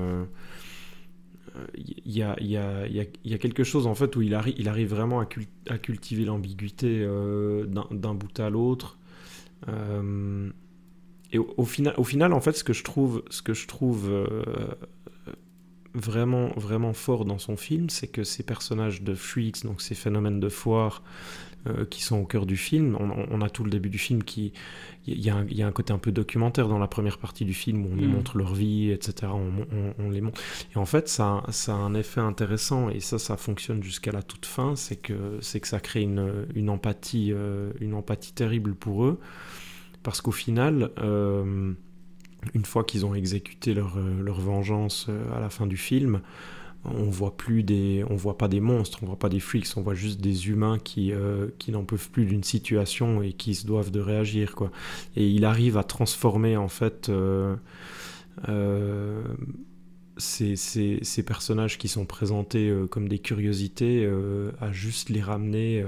il 1.75 2.15
y, 2.15 2.21
a, 2.21 2.35
y, 2.39 2.55
a, 2.55 2.85
y, 2.87 2.99
a, 3.33 3.37
quelque 3.39 3.63
chose 3.63 3.87
en 3.87 3.95
fait 3.95 4.15
où 4.15 4.21
il, 4.21 4.35
arrive 4.35 4.53
il 4.59 4.69
arrive 4.69 4.89
vraiment 4.89 5.21
à, 5.21 5.27
à 5.69 5.77
cultiver 5.79 6.23
l'ambiguïté 6.23 7.03
d'un 7.03 8.13
bout 8.13 8.39
à 8.39 8.51
l'autre 8.51 8.99
et 11.33 11.39
au, 11.39 11.53
au, 11.57 11.65
final, 11.65 11.95
au 11.97 12.03
final, 12.03 12.31
en 12.31 12.39
fait, 12.39 12.53
ce 12.53 12.63
que 12.63 12.73
je 12.73 12.83
trouve, 12.83 13.23
ce 13.31 13.41
que 13.41 13.55
je 13.55 13.65
trouve 13.65 14.07
vraiment, 15.97 16.49
vraiment 16.55 16.93
fort 16.93 17.25
dans 17.25 17.39
son 17.39 17.57
film, 17.57 17.89
c'est 17.89 18.07
que 18.07 18.23
ces 18.23 18.43
personnages 18.43 19.01
de 19.01 19.13
freaks, 19.13 19.63
donc 19.63 19.81
ces 19.81 19.95
phénomènes 19.95 20.39
de 20.39 20.49
foire 20.49 21.03
euh, 21.67 21.85
qui 21.85 22.01
sont 22.01 22.17
au 22.17 22.25
cœur 22.25 22.45
du 22.45 22.55
film, 22.55 22.97
on, 22.99 23.41
a 23.41 23.49
tout 23.49 23.63
le 23.63 23.69
début 23.69 23.89
du 23.89 23.97
film 23.97 24.23
qui. 24.23 24.53
Il 25.05 25.17
y, 25.19 25.29
y, 25.29 25.61
a 25.61 25.67
un 25.67 25.71
côté 25.71 25.93
un 25.93 25.97
peu 25.97 26.11
documentaire 26.11 26.67
dans 26.67 26.79
la 26.79 26.87
première 26.87 27.17
partie 27.17 27.45
du 27.45 27.53
film 27.53 27.85
où 27.85 27.89
on 27.93 27.95
nous 27.95 28.09
mm. 28.09 28.11
montre 28.11 28.37
leur 28.37 28.53
vie, 28.53 28.91
etc. 28.91 29.31
On, 29.99 30.09
les 30.09 30.19
montre. 30.19 30.41
Et 30.75 30.77
en 30.77 30.85
fait, 30.85 31.07
ça, 31.07 31.43
ça, 31.49 31.73
a 31.73 31.77
un 31.77 31.93
effet 31.93 32.19
intéressant 32.19 32.89
et 32.89 32.99
ça, 32.99 33.17
ça 33.17 33.37
fonctionne 33.37 33.81
jusqu'à 33.81 34.11
la 34.11 34.21
toute 34.21 34.45
fin, 34.45 34.75
c'est 34.75 34.97
que, 34.97 35.39
que 35.39 35.67
ça 35.67 35.79
crée 35.79 36.01
une, 36.01 36.45
une 36.55 36.69
empathie, 36.69 37.31
euh, 37.31 37.71
une 37.79 37.93
empathie 37.93 38.33
terrible 38.33 38.75
pour 38.75 39.05
eux. 39.05 39.19
Parce 40.03 40.21
qu'au 40.21 40.31
final, 40.31 40.91
euh, 40.99 41.73
une 42.53 42.65
fois 42.65 42.83
qu'ils 42.83 43.05
ont 43.05 43.15
exécuté 43.15 43.73
leur, 43.73 43.97
euh, 43.97 44.31
vengeance 44.31 45.07
euh, 45.09 45.35
à 45.35 45.39
la 45.39 45.49
fin 45.49 45.67
du 45.67 45.77
film, 45.77 46.21
on 46.85 47.09
voit 47.09 47.35
plus 47.35 47.63
des, 47.63 48.05
on 48.09 48.15
voit 48.15 48.37
pas 48.37 48.47
des 48.47 48.59
monstres, 48.59 48.99
on 49.01 49.07
voit 49.07 49.19
pas 49.19 49.29
des 49.29 49.39
freaks, 49.39 49.67
on 49.75 49.81
voit 49.81 49.95
juste 49.95 50.21
des 50.21 50.47
humains 50.49 50.77
qui, 50.79 51.11
euh, 51.11 51.47
qui 51.59 51.71
n'en 51.71 51.83
peuvent 51.83 52.09
plus 52.09 52.25
d'une 52.25 52.43
situation 52.43 53.21
et 53.21 53.33
qui 53.33 53.55
se 53.55 53.65
doivent 53.65 53.91
de 53.91 53.99
réagir, 53.99 54.55
quoi. 54.55 54.71
Et 55.15 55.27
il 55.27 55.43
arrive 55.43 55.77
à 55.77 55.83
transformer 55.83 56.55
en 56.55 56.69
fait 56.69 57.11
ces, 60.19 60.55
ces, 60.55 60.99
ces, 61.01 61.23
personnages 61.23 61.77
qui 61.77 61.87
sont 61.87 62.05
présentés 62.05 62.73
comme 62.89 63.09
des 63.09 63.19
curiosités 63.19 64.09
à 64.61 64.71
juste 64.71 65.09
les 65.09 65.21
ramener 65.21 65.83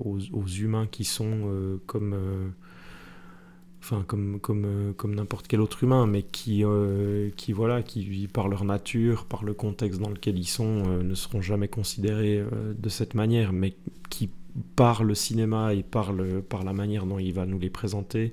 aux, 0.00 0.18
aux, 0.32 0.46
humains 0.46 0.86
qui 0.86 1.04
sont 1.04 1.80
comme 1.86 2.54
enfin 3.84 4.02
comme 4.06 4.40
comme 4.40 4.64
euh, 4.64 4.92
comme 4.94 5.14
n'importe 5.14 5.46
quel 5.46 5.60
autre 5.60 5.84
humain, 5.84 6.06
mais 6.06 6.22
qui 6.22 6.64
euh, 6.64 7.28
qui 7.36 7.52
voilà, 7.52 7.82
qui 7.82 8.28
par 8.32 8.48
leur 8.48 8.64
nature, 8.64 9.26
par 9.26 9.44
le 9.44 9.52
contexte 9.52 10.00
dans 10.00 10.08
lequel 10.08 10.38
ils 10.38 10.48
sont, 10.48 10.84
euh, 10.86 11.02
ne 11.02 11.14
seront 11.14 11.42
jamais 11.42 11.68
considérés 11.68 12.42
de 12.78 12.88
cette 12.88 13.14
manière, 13.14 13.52
mais 13.52 13.74
qui 14.08 14.30
par 14.74 15.04
le 15.04 15.14
cinéma 15.14 15.74
et 15.74 15.82
par 15.82 16.12
le 16.12 16.40
par 16.40 16.64
la 16.64 16.72
manière 16.72 17.04
dont 17.04 17.18
il 17.18 17.34
va 17.34 17.44
nous 17.44 17.58
les 17.58 17.70
présenter 17.70 18.32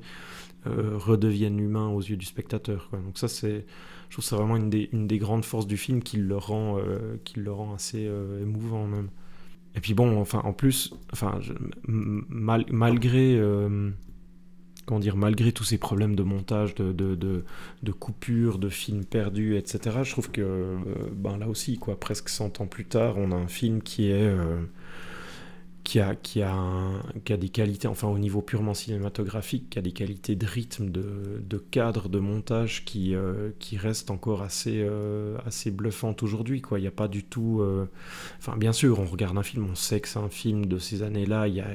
redeviennent 0.66 1.60
humains 1.60 1.90
aux 1.90 2.02
yeux 2.02 2.18
du 2.18 2.26
spectateur. 2.26 2.90
Donc 2.94 3.18
ça 3.18 3.28
c'est 3.28 3.66
je 4.10 4.16
trouve 4.16 4.24
c'est 4.24 4.36
vraiment 4.36 4.58
une 4.58 4.70
des, 4.70 4.90
une 4.94 5.08
des 5.08 5.18
grandes 5.18 5.44
forces 5.44 5.66
du 5.68 5.78
film 5.78 6.04
qui 6.04 6.18
le 6.18 6.38
rend, 6.38 6.78
qui 7.24 7.40
le 7.40 7.52
rend 7.52 7.74
assez 7.74 8.10
émouvant 8.42 8.86
même. 8.86 9.10
Et 9.74 9.80
puis 9.80 9.94
bon, 9.94 10.20
enfin, 10.20 10.42
en 10.44 10.52
plus, 10.52 10.94
enfin, 11.14 11.40
mal, 11.88 12.66
malgré, 12.70 13.40
comment 14.92 15.00
dire, 15.00 15.16
malgré 15.16 15.54
tous 15.54 15.64
ces 15.64 15.78
problèmes 15.78 16.18
de 16.18 16.24
montage, 16.24 16.76
de, 16.76 16.92
de, 16.92 17.16
de, 17.16 17.46
de 17.82 17.92
coupures, 17.94 18.58
de 18.58 18.68
films 18.68 19.06
perdus, 19.06 19.56
etc., 19.56 20.00
je 20.04 20.12
trouve 20.12 20.32
que 20.32 20.42
euh, 20.42 20.78
ben 21.14 21.38
là 21.38 21.48
aussi, 21.48 21.78
quoi, 21.78 21.98
presque 21.98 22.28
100 22.28 22.60
ans 22.60 22.68
plus 22.68 22.84
tard, 22.84 23.16
on 23.18 23.32
a 23.32 23.36
un 23.36 23.48
film 23.48 23.82
qui 23.82 24.12
est. 24.12 24.28
Euh, 24.28 24.60
qui 25.86 26.00
a, 26.00 26.14
qui, 26.16 26.44
a 26.44 26.56
qui 27.26 27.34
a 27.34 27.38
des 27.38 27.50
qualités, 27.50 27.88
enfin 27.88 28.08
au 28.08 28.20
niveau 28.20 28.42
purement 28.42 28.74
cinématographique, 28.74 29.72
qui 29.72 29.80
a 29.80 29.82
des 29.82 29.94
qualités 29.94 30.36
de 30.36 30.46
rythme, 30.46 30.90
de, 30.90 31.42
de 31.42 31.58
cadre, 31.58 32.08
de 32.08 32.20
montage 32.20 32.86
qui, 32.86 33.16
euh, 33.16 33.50
qui 33.60 33.78
restent 33.78 34.12
encore 34.12 34.44
assez, 34.44 34.88
assez 35.46 35.72
bluffantes 35.72 36.22
aujourd'hui. 36.22 36.62
Il 36.74 36.82
n'y 36.82 36.88
a 36.88 36.92
pas 36.92 37.08
du 37.08 37.24
tout... 37.24 37.66
Enfin 38.38 38.58
bien 38.58 38.74
sûr, 38.74 39.00
on 39.00 39.06
regarde 39.06 39.38
un 39.38 39.44
film, 39.44 39.68
on 39.72 39.76
sait 39.76 40.02
que 40.02 40.08
c'est 40.08 40.20
un 40.20 40.30
film 40.30 40.68
de 40.68 40.78
ces 40.78 41.02
années-là, 41.02 41.48
il 41.48 41.56
y 41.56 41.62
a 41.62 41.74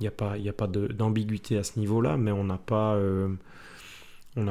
il 0.00 0.02
n'y 0.02 0.08
a 0.08 0.12
pas, 0.12 0.36
y 0.38 0.48
a 0.48 0.52
pas 0.52 0.66
d'ambiguïté 0.66 1.56
à 1.58 1.62
ce 1.62 1.78
niveau-là, 1.78 2.16
mais 2.16 2.32
on 2.32 2.44
n'a 2.44 2.58
pas, 2.58 2.94
euh, 2.94 3.28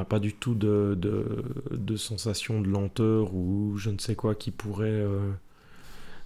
pas 0.08 0.18
du 0.18 0.34
tout 0.34 0.54
de, 0.54 0.96
de, 0.98 1.44
de, 1.70 1.96
sensation 1.96 2.60
de 2.60 2.68
lenteur 2.68 3.34
ou 3.34 3.76
je 3.76 3.90
ne 3.90 3.98
sais 3.98 4.14
quoi 4.14 4.34
qui 4.34 4.50
pourrait. 4.50 4.88
Euh, 4.88 5.30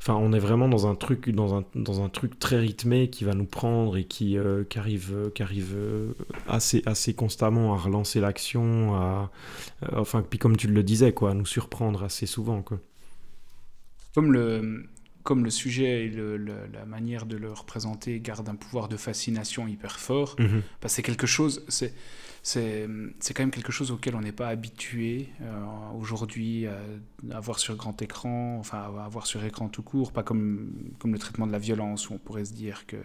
enfin, 0.00 0.14
on 0.14 0.32
est 0.32 0.38
vraiment 0.38 0.68
dans 0.68 0.86
un 0.86 0.94
truc, 0.94 1.30
dans 1.30 1.58
un, 1.58 1.64
dans 1.74 2.02
un 2.02 2.08
truc 2.08 2.38
très 2.38 2.58
rythmé 2.58 3.10
qui 3.10 3.24
va 3.24 3.34
nous 3.34 3.46
prendre 3.46 3.96
et 3.96 4.04
qui, 4.04 4.38
euh, 4.38 4.62
qui 4.64 4.78
arrive, 4.78 5.30
qui 5.34 5.42
arrive 5.42 5.76
assez, 6.48 6.82
assez 6.86 7.14
constamment 7.14 7.74
à 7.74 7.76
relancer 7.76 8.20
l'action, 8.20 8.94
à, 8.94 9.30
enfin, 9.92 10.22
puis 10.22 10.38
comme 10.38 10.56
tu 10.56 10.68
le 10.68 10.82
disais, 10.84 11.12
quoi, 11.12 11.32
à 11.32 11.34
nous 11.34 11.46
surprendre 11.46 12.04
assez 12.04 12.26
souvent, 12.26 12.62
quoi. 12.62 12.78
Comme 14.14 14.32
le, 14.32 14.88
comme 15.28 15.44
le 15.44 15.50
sujet 15.50 16.06
et 16.06 16.10
la 16.72 16.86
manière 16.86 17.26
de 17.26 17.36
le 17.36 17.52
représenter 17.52 18.18
garde 18.18 18.48
un 18.48 18.54
pouvoir 18.54 18.88
de 18.88 18.96
fascination 18.96 19.68
hyper 19.68 20.00
fort, 20.00 20.36
mhm. 20.38 20.62
bah, 20.80 20.88
c'est 20.88 21.02
quelque 21.02 21.26
chose, 21.26 21.66
c'est 21.68 21.92
c'est 22.42 22.86
quand 23.34 23.42
même 23.42 23.50
quelque 23.50 23.72
chose 23.72 23.90
auquel 23.90 24.14
on 24.14 24.20
n'est 24.20 24.32
pas 24.32 24.48
habitué 24.48 25.28
euh, 25.42 25.64
aujourd'hui 25.94 26.66
à, 26.66 27.40
voir 27.40 27.58
sur 27.58 27.76
grand 27.76 28.00
écran, 28.00 28.58
enfin 28.58 28.78
à 28.78 29.08
voir 29.08 29.26
sur 29.26 29.44
écran 29.44 29.68
tout 29.68 29.82
court, 29.82 30.12
pas 30.12 30.22
comme, 30.22 30.92
comme 30.98 31.12
le 31.12 31.18
traitement 31.18 31.46
de 31.46 31.52
la 31.52 31.58
violence 31.58 32.10
où 32.10 32.14
on 32.14 32.18
pourrait 32.18 32.44
se 32.44 32.54
dire 32.54 32.86
que 32.86 32.96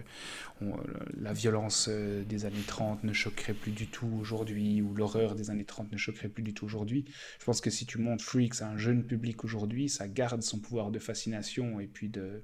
la 1.17 1.33
violence 1.33 1.87
euh, 1.89 2.23
des 2.23 2.45
années 2.45 2.63
30 2.65 3.03
ne 3.03 3.13
choquerait 3.13 3.53
plus 3.53 3.71
du 3.71 3.87
tout 3.87 4.09
aujourd'hui 4.19 4.81
ou 4.81 4.93
l'horreur 4.93 5.35
des 5.35 5.49
années 5.49 5.65
30 5.65 5.91
ne 5.91 5.97
choquerait 5.97 6.29
plus 6.29 6.43
du 6.43 6.53
tout 6.53 6.65
aujourd'hui. 6.65 7.05
Je 7.39 7.45
pense 7.45 7.59
que 7.59 7.69
si 7.69 7.85
tu 7.85 7.97
montres 7.97 8.23
Freaks 8.23 8.61
à 8.61 8.67
un 8.67 8.77
jeune 8.77 9.03
public 9.03 9.43
aujourd'hui, 9.43 9.89
ça 9.89 10.07
garde 10.07 10.41
son 10.41 10.59
pouvoir 10.59 10.91
de 10.91 10.99
fascination 10.99 11.79
et 11.79 11.87
puis 11.87 12.09
de, 12.09 12.43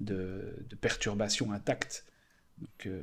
de 0.00 0.76
perturbation 0.80 1.52
intacte. 1.52 2.04
Donc, 2.60 2.86
euh, 2.86 3.00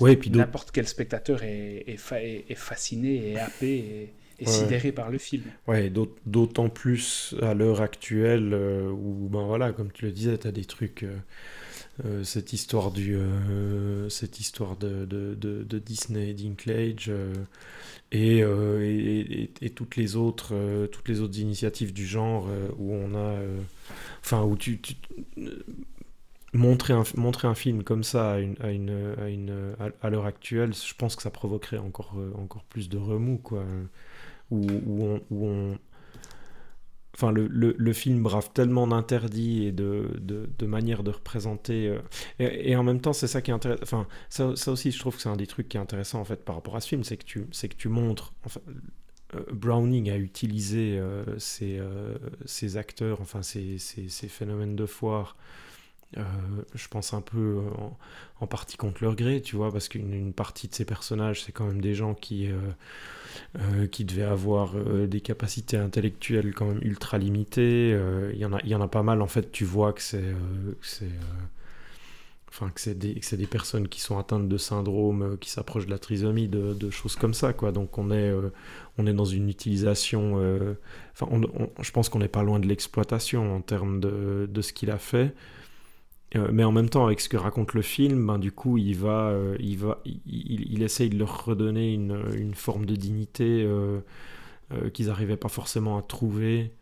ouais, 0.00 0.16
puis 0.16 0.30
n'importe 0.30 0.70
quel 0.72 0.88
spectateur 0.88 1.42
est, 1.42 1.84
est, 1.88 2.54
fasciné, 2.54 3.32
est 3.32 3.38
happé, 3.38 4.12
et, 4.38 4.46
sidéré 4.46 4.92
par 4.92 5.10
le 5.10 5.18
film. 5.18 5.44
Ouais, 5.66 5.92
d'autant 6.26 6.68
plus 6.68 7.34
à 7.42 7.54
l'heure 7.54 7.80
actuelle 7.80 8.50
euh, 8.52 8.90
où, 8.90 9.28
ben 9.28 9.44
voilà, 9.44 9.72
comme 9.72 9.92
tu 9.92 10.04
le 10.04 10.12
disais, 10.12 10.38
tu 10.38 10.46
as 10.46 10.52
des 10.52 10.64
trucs. 10.64 11.04
Euh, 11.04 12.22
cette 12.22 12.52
histoire 12.52 12.92
du 12.92 13.18
cette 14.08 14.38
histoire 14.38 14.76
de, 14.76 15.04
de, 15.04 15.34
de, 15.34 15.78
Disney 15.80 16.32
Dinklage 16.32 17.10
et, 18.12 18.38
et, 18.38 19.50
et, 19.60 19.70
toutes 19.70 19.96
les 19.96 20.14
autres 20.14 20.86
toutes 20.92 21.08
les 21.08 21.20
autres 21.20 21.40
initiatives 21.40 21.92
du 21.92 22.06
genre 22.06 22.48
où 22.78 22.94
on 22.94 23.16
a 23.16 23.40
enfin 24.20 24.44
où 24.44 24.56
tu 24.56 24.78
montrer 26.52 26.94
un, 26.94 27.04
montrer 27.16 27.48
un 27.48 27.54
film 27.54 27.82
comme 27.82 28.02
ça 28.02 28.32
à, 28.32 28.38
une, 28.38 28.56
à, 28.60 28.70
une, 29.28 29.74
à, 29.78 30.06
à, 30.06 30.10
l'heure 30.10 30.26
actuelle, 30.26 30.74
je 30.74 30.94
pense 30.94 31.16
que 31.16 31.22
ça 31.22 31.30
provoquerait 31.30 31.78
encore, 31.78 32.14
euh, 32.16 32.32
encore 32.38 32.64
plus 32.64 32.88
de 32.88 32.98
remous, 32.98 33.38
quoi. 33.38 33.64
Où, 34.50 34.66
où, 34.86 35.18
où 35.30 35.74
Enfin, 37.14 37.32
le, 37.32 37.48
le, 37.48 37.74
le, 37.76 37.92
film 37.92 38.22
brave 38.22 38.50
tellement 38.54 38.86
d'interdits 38.86 39.64
et 39.66 39.72
de, 39.72 40.08
de, 40.20 40.48
de 40.56 40.66
manières 40.66 41.02
de 41.02 41.10
représenter. 41.10 41.88
Euh, 41.88 41.98
et, 42.38 42.76
en 42.76 42.84
même 42.84 43.00
temps, 43.00 43.12
c'est 43.12 43.26
ça 43.26 43.42
qui 43.42 43.50
est 43.50 43.54
intéressant. 43.54 43.82
Enfin, 43.82 44.06
ça, 44.28 44.54
ça, 44.54 44.70
aussi, 44.70 44.92
je 44.92 45.00
trouve 45.00 45.16
que 45.16 45.22
c'est 45.22 45.28
un 45.28 45.36
des 45.36 45.48
trucs 45.48 45.68
qui 45.68 45.76
est 45.76 45.80
intéressant 45.80 46.20
en 46.20 46.24
fait 46.24 46.44
par 46.44 46.54
rapport 46.54 46.76
à 46.76 46.80
ce 46.80 46.88
film, 46.88 47.02
c'est 47.02 47.16
que 47.16 47.24
tu, 47.24 47.48
c'est 47.50 47.68
que 47.68 47.74
tu 47.74 47.88
montres. 47.88 48.34
Enfin, 48.44 48.60
euh, 49.34 49.40
Browning 49.52 50.10
a 50.10 50.16
utilisé 50.16 51.02
ces, 51.38 51.80
ces, 52.44 52.76
acteurs, 52.76 53.20
enfin 53.20 53.42
ces, 53.42 53.78
phénomènes 54.28 54.76
de 54.76 54.86
foire 54.86 55.36
euh, 56.16 56.22
je 56.74 56.88
pense 56.88 57.12
un 57.12 57.20
peu 57.20 57.36
euh, 57.38 57.70
en, 58.40 58.46
partie 58.46 58.78
contre 58.78 59.04
leur 59.04 59.14
gré, 59.14 59.42
tu 59.42 59.56
vois, 59.56 59.70
parce 59.70 59.88
qu'une 59.88 60.32
partie 60.32 60.66
de 60.68 60.74
ces 60.74 60.86
personnages, 60.86 61.42
c'est 61.44 61.52
quand 61.52 61.66
même 61.66 61.82
des 61.82 61.94
gens 61.94 62.14
qui, 62.14 62.48
euh, 63.58 63.86
qui 63.88 64.04
devaient 64.04 64.22
avoir 64.22 64.74
des 64.74 65.20
capacités 65.20 65.76
intellectuelles 65.76 66.54
quand 66.54 66.66
même 66.66 66.80
ultra 66.82 67.18
limitées. 67.18 67.90
Il 68.32 68.38
y, 68.38 68.44
en 68.44 68.52
a, 68.54 68.64
y 68.64 68.74
en 68.74 68.80
a 68.80 68.88
pas 68.88 69.02
mal, 69.02 69.20
en 69.22 69.26
fait, 69.26 69.52
tu 69.52 69.64
vois 69.64 69.92
que 69.92 70.02
c'est... 70.02 70.34
Enfin, 72.50 72.70
que 72.70 72.80
c'est 72.80 72.98
des, 72.98 73.20
des, 73.32 73.46
personnes 73.46 73.88
qui 73.88 74.00
sont 74.00 74.18
atteintes 74.18 74.48
de 74.48 74.56
syndrome, 74.56 75.36
qui 75.38 75.50
s'approchent 75.50 75.84
de 75.84 75.90
la 75.90 75.98
trisomie, 75.98 76.48
de, 76.48 76.72
de, 76.72 76.90
choses 76.90 77.14
comme 77.14 77.34
ça, 77.34 77.52
quoi. 77.52 77.72
Donc 77.72 77.98
on 77.98 78.10
est, 78.10 78.32
on 78.96 79.06
est 79.06 79.12
dans 79.12 79.26
une 79.26 79.50
utilisation... 79.50 80.36
Enfin, 81.12 81.28
je 81.82 81.90
pense 81.90 82.08
qu'on 82.08 82.20
n'est 82.20 82.28
pas 82.28 82.42
loin 82.42 82.58
de 82.58 82.66
l'exploitation 82.66 83.54
en 83.54 83.60
termes 83.60 84.00
de, 84.00 84.48
de 84.50 84.62
ce 84.62 84.72
qu'il 84.72 84.90
a 84.90 84.98
fait. 84.98 85.34
Euh, 86.36 86.48
mais 86.52 86.64
en 86.64 86.72
même 86.72 86.90
temps, 86.90 87.06
avec 87.06 87.20
ce 87.20 87.28
que 87.28 87.36
raconte 87.36 87.74
le 87.74 87.82
film, 87.82 88.26
ben, 88.26 88.38
du 88.38 88.52
coup, 88.52 88.76
il 88.76 88.96
va, 88.96 89.28
euh, 89.28 89.56
il, 89.60 89.78
va 89.78 90.02
il, 90.04 90.82
essaye 90.82 91.08
de 91.08 91.18
leur 91.18 91.44
redonner 91.44 91.94
une, 91.94 92.22
une 92.34 92.54
forme 92.54 92.84
de 92.84 92.96
dignité 92.96 93.64
euh, 93.64 94.00
qu'ils 94.92 95.06
n'arrivaient 95.06 95.38
pas 95.38 95.48
forcément 95.48 95.98
à 95.98 96.02
trouver 96.02 96.72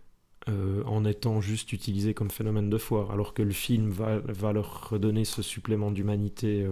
en 0.87 1.05
étant 1.05 1.41
juste 1.41 1.73
utilisés 1.73 2.15
comme 2.15 2.31
phénomène 2.31 2.71
de 2.71 2.79
foire, 2.79 3.11
alors 3.11 3.35
que 3.35 3.43
le 3.43 3.51
film 3.51 3.91
va, 3.91 4.21
va 4.21 4.53
leur 4.53 4.91
redonner 4.91 5.25
ce 5.25 5.43
supplément 5.43 5.91
d'humanité 5.91 6.65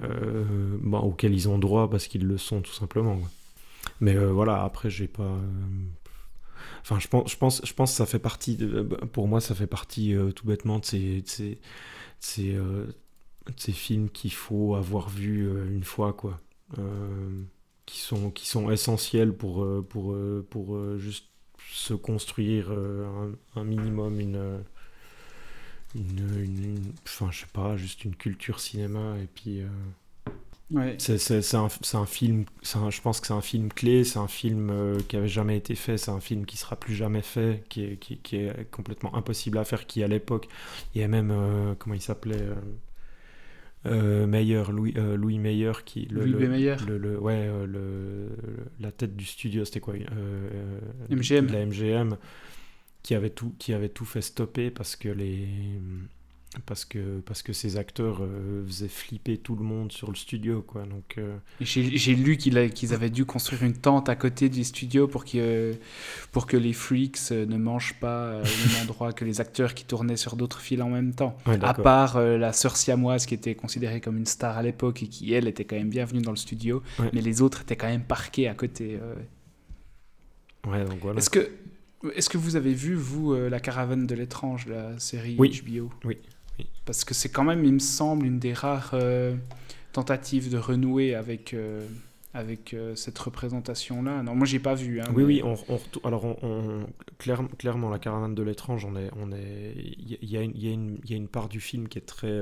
ben, 0.00 0.98
auquel 0.98 1.34
ils 1.34 1.48
ont 1.48 1.58
droit 1.58 1.90
parce 1.90 2.06
qu'ils 2.06 2.24
le 2.24 2.38
sont 2.38 2.60
tout 2.60 2.72
simplement. 2.72 3.18
Mais 4.00 4.14
voilà, 4.14 4.62
après, 4.62 4.90
j'ai 4.90 5.08
pas 5.08 5.40
Enfin, 6.82 6.98
je 6.98 7.08
pense, 7.08 7.30
je 7.30 7.36
pense, 7.36 7.62
je 7.64 7.72
pense 7.74 7.92
que 7.92 7.96
ça 7.96 8.06
fait 8.06 8.18
partie, 8.18 8.56
de, 8.56 8.82
pour 8.82 9.28
moi, 9.28 9.40
ça 9.40 9.54
fait 9.54 9.66
partie 9.66 10.14
euh, 10.14 10.32
tout 10.32 10.46
bêtement 10.46 10.78
de 10.80 10.84
ces, 10.84 11.22
ces, 11.26 11.60
ces, 12.20 12.54
euh, 12.54 12.86
ces 13.56 13.72
films 13.72 14.10
qu'il 14.10 14.32
faut 14.32 14.74
avoir 14.74 15.08
vu 15.08 15.48
euh, 15.48 15.66
une 15.70 15.84
fois, 15.84 16.12
quoi. 16.12 16.40
qui, 17.86 18.00
sont, 18.00 18.30
qui 18.30 18.48
sont 18.48 18.70
essentiels 18.70 19.32
pour, 19.32 19.66
pour, 19.88 20.16
pour 20.50 20.98
juste 20.98 21.28
se 21.70 21.94
construire 21.94 22.70
un, 22.72 23.32
un, 23.56 23.64
minimum 23.64 24.20
une, 24.20 24.64
une, 25.94 26.40
une, 26.42 26.92
enfin, 27.04 27.30
je 27.30 27.40
sais 27.40 27.46
pas, 27.52 27.76
juste 27.76 28.04
une 28.04 28.16
culture 28.16 28.60
cinéma 28.60 29.16
et 29.22 29.26
puis. 29.26 29.62
C'est 30.98 31.54
un, 31.54 31.68
un, 31.94 32.06
film, 32.06 32.44
un, 32.74 32.90
je 32.90 33.00
pense 33.00 33.20
que 33.20 33.26
c'est 33.26 33.32
un 33.32 33.40
film 33.40 33.68
clé, 33.70 34.04
c'est 34.04 34.18
un 34.18 34.28
film 34.28 34.70
euh, 34.70 34.98
qui 35.08 35.16
avait 35.16 35.28
jamais 35.28 35.56
été 35.56 35.74
fait, 35.74 35.98
c'est 35.98 36.10
un 36.10 36.20
film 36.20 36.46
qui 36.46 36.56
sera 36.56 36.76
plus 36.76 36.94
jamais 36.94 37.22
fait, 37.22 37.64
qui 37.68 37.84
est, 37.84 37.96
qui, 37.96 38.18
qui 38.18 38.36
est 38.36 38.70
complètement 38.70 39.14
impossible 39.14 39.58
à 39.58 39.64
faire, 39.64 39.86
qui 39.86 40.02
à 40.02 40.08
l'époque, 40.08 40.48
il 40.94 41.00
y 41.00 41.04
a 41.04 41.08
même, 41.08 41.30
euh, 41.30 41.74
comment 41.78 41.94
il 41.94 42.00
s'appelait 42.00 42.48
euh, 43.86 44.26
Meyer, 44.26 44.62
Louis, 44.70 44.92
Louis 44.92 45.38
Meyer, 45.38 45.72
qui, 45.84 46.06
le, 46.06 46.24
Louis 46.24 46.48
Meyer. 46.48 46.76
Le, 46.86 46.96
le, 46.96 47.18
ouais, 47.18 47.50
le, 47.66 48.28
la 48.80 48.92
tête 48.92 49.16
du 49.16 49.26
studio, 49.26 49.64
c'était 49.64 49.80
quoi 49.80 49.94
MGM. 51.10 51.46
La 51.48 51.66
MGM 51.66 52.16
qui 53.02 53.14
avait 53.14 53.30
tout, 53.30 53.54
qui 53.58 53.74
avait 53.74 53.88
tout 53.88 54.04
fait 54.04 54.22
stopper 54.22 54.70
parce 54.70 54.96
que 54.96 55.08
les 55.08 55.48
parce 56.66 56.84
que 56.84 57.20
parce 57.20 57.42
que 57.42 57.52
ces 57.52 57.76
acteurs 57.76 58.22
euh, 58.22 58.64
faisaient 58.66 58.88
flipper 58.88 59.38
tout 59.38 59.56
le 59.56 59.64
monde 59.64 59.90
sur 59.90 60.10
le 60.10 60.16
studio 60.16 60.62
quoi. 60.62 60.82
Donc 60.82 61.16
euh, 61.18 61.36
j'ai 61.60 62.14
lu 62.14 62.36
qu'ils 62.36 62.58
avaient 62.94 63.10
dû 63.10 63.24
construire 63.24 63.62
une 63.62 63.76
tente 63.76 64.08
à 64.08 64.16
côté 64.16 64.48
du 64.48 64.62
studio 64.64 65.08
pour 65.08 65.24
que 65.24 65.74
pour 66.30 66.46
que 66.46 66.56
les 66.56 66.72
freaks 66.72 67.30
ne 67.30 67.56
mangent 67.56 67.98
pas 68.00 68.36
au 68.36 68.42
même 68.42 68.82
endroit 68.82 69.12
que 69.12 69.24
les 69.24 69.40
acteurs 69.40 69.74
qui 69.74 69.84
tournaient 69.84 70.16
sur 70.16 70.36
d'autres 70.36 70.60
films 70.60 70.82
en 70.82 70.90
même 70.90 71.14
temps. 71.14 71.36
À 71.46 71.74
part 71.74 72.20
la 72.20 72.52
sœur 72.52 72.76
siamoise 72.76 73.26
qui 73.26 73.34
était 73.34 73.54
considérée 73.54 74.00
comme 74.00 74.18
une 74.18 74.26
star 74.26 74.58
à 74.58 74.62
l'époque 74.62 75.02
et 75.02 75.08
qui 75.08 75.32
elle 75.32 75.48
était 75.48 75.64
quand 75.64 75.76
même 75.76 75.90
bienvenue 75.90 76.22
dans 76.22 76.32
le 76.32 76.36
studio 76.36 76.82
mais 77.12 77.20
les 77.20 77.42
autres 77.42 77.62
étaient 77.62 77.76
quand 77.76 77.88
même 77.88 78.04
parqués 78.04 78.48
à 78.48 78.54
côté 78.54 78.98
ouais. 80.66 80.84
Donc 80.84 80.98
voilà. 81.00 81.18
Est-ce 81.18 81.30
que 81.30 81.50
est-ce 82.14 82.28
que 82.28 82.38
vous 82.38 82.56
avez 82.56 82.74
vu, 82.74 82.94
vous, 82.94 83.32
euh, 83.32 83.48
La 83.48 83.60
Caravane 83.60 84.06
de 84.06 84.14
l'étrange, 84.14 84.66
la 84.66 84.98
série 84.98 85.36
HBO 85.36 85.90
Oui. 86.04 86.18
Oui. 86.58 86.66
Parce 86.84 87.04
que 87.04 87.14
c'est 87.14 87.28
quand 87.28 87.44
même, 87.44 87.64
il 87.64 87.74
me 87.74 87.78
semble, 87.78 88.26
une 88.26 88.38
des 88.38 88.52
rares 88.52 88.90
euh, 88.94 89.34
tentatives 89.92 90.50
de 90.50 90.58
renouer 90.58 91.14
avec, 91.14 91.54
euh, 91.54 91.86
avec 92.34 92.74
cette 92.94 93.18
représentation-là. 93.18 94.22
Non, 94.22 94.34
moi, 94.34 94.46
j'ai 94.46 94.58
pas 94.58 94.74
vu. 94.74 95.00
Hein, 95.00 95.06
oui, 95.14 95.22
oui. 95.24 95.42
On, 95.44 95.56
alors, 96.06 96.24
on, 96.42 96.86
clairement, 97.18 97.90
La 97.90 97.98
Caravane 97.98 98.34
de 98.34 98.42
l'étrange, 98.42 98.84
on 98.84 98.96
est, 98.96 99.10
on 99.16 99.32
est, 99.32 99.74
il 99.76 100.30
y, 100.30 100.36
a, 100.36 100.42
y, 100.42 101.00
y, 101.04 101.12
a 101.12 101.16
une 101.16 101.28
part 101.28 101.48
du 101.48 101.60
film 101.60 101.88
qui 101.88 101.98
est 101.98 102.02
très 102.02 102.40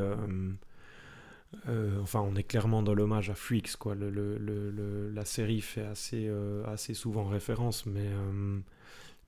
enfin, 2.00 2.20
on 2.20 2.36
est 2.36 2.44
clairement 2.44 2.82
dans 2.82 2.94
l'hommage 2.94 3.28
à 3.30 3.34
Freaks, 3.34 3.76
quoi. 3.76 3.94
Le, 3.94 4.08
le, 4.08 4.38
le, 4.38 5.10
la 5.10 5.24
série 5.24 5.60
fait 5.60 5.84
assez, 5.84 6.30
assez 6.66 6.94
souvent 6.94 7.24
référence, 7.24 7.86
mais 7.86 8.08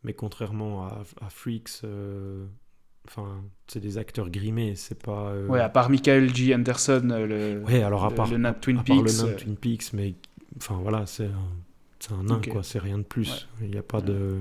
mais 0.04 0.14
contrairement 0.14 0.84
à, 0.84 1.04
Freaks, 1.30 1.84
euh, 1.84 2.46
enfin, 3.08 3.42
c'est 3.66 3.80
des 3.80 3.98
acteurs 3.98 4.30
grimés, 4.30 4.74
c'est 4.76 5.00
pas. 5.00 5.30
Euh, 5.30 5.46
ouais, 5.46 5.60
à 5.60 5.68
part 5.68 5.90
Michael 5.90 6.34
G. 6.34 6.54
Anderson, 6.54 7.08
euh, 7.10 7.26
le. 7.26 7.64
Ouais, 7.64 7.82
alors 7.82 8.04
à 8.04 8.10
part 8.10 8.30
le, 8.30 8.38
nain 8.38 8.52
Twin 8.52 8.82
Peaks. 8.82 8.96
le 8.96 9.26
nain 9.26 9.34
Twin 9.36 9.56
Peaks, 9.56 9.92
mais 9.92 10.14
enfin 10.56 10.78
voilà, 10.82 11.06
c'est 11.06 11.26
un, 12.10 12.14
un 12.14 12.22
nain 12.24 12.40
quoi, 12.50 12.62
c'est 12.62 12.78
rien 12.78 12.98
de 12.98 13.04
plus. 13.04 13.48
Il 13.60 13.70
n'y 13.70 13.78
a 13.78 13.82
pas 13.82 14.00
de. 14.00 14.38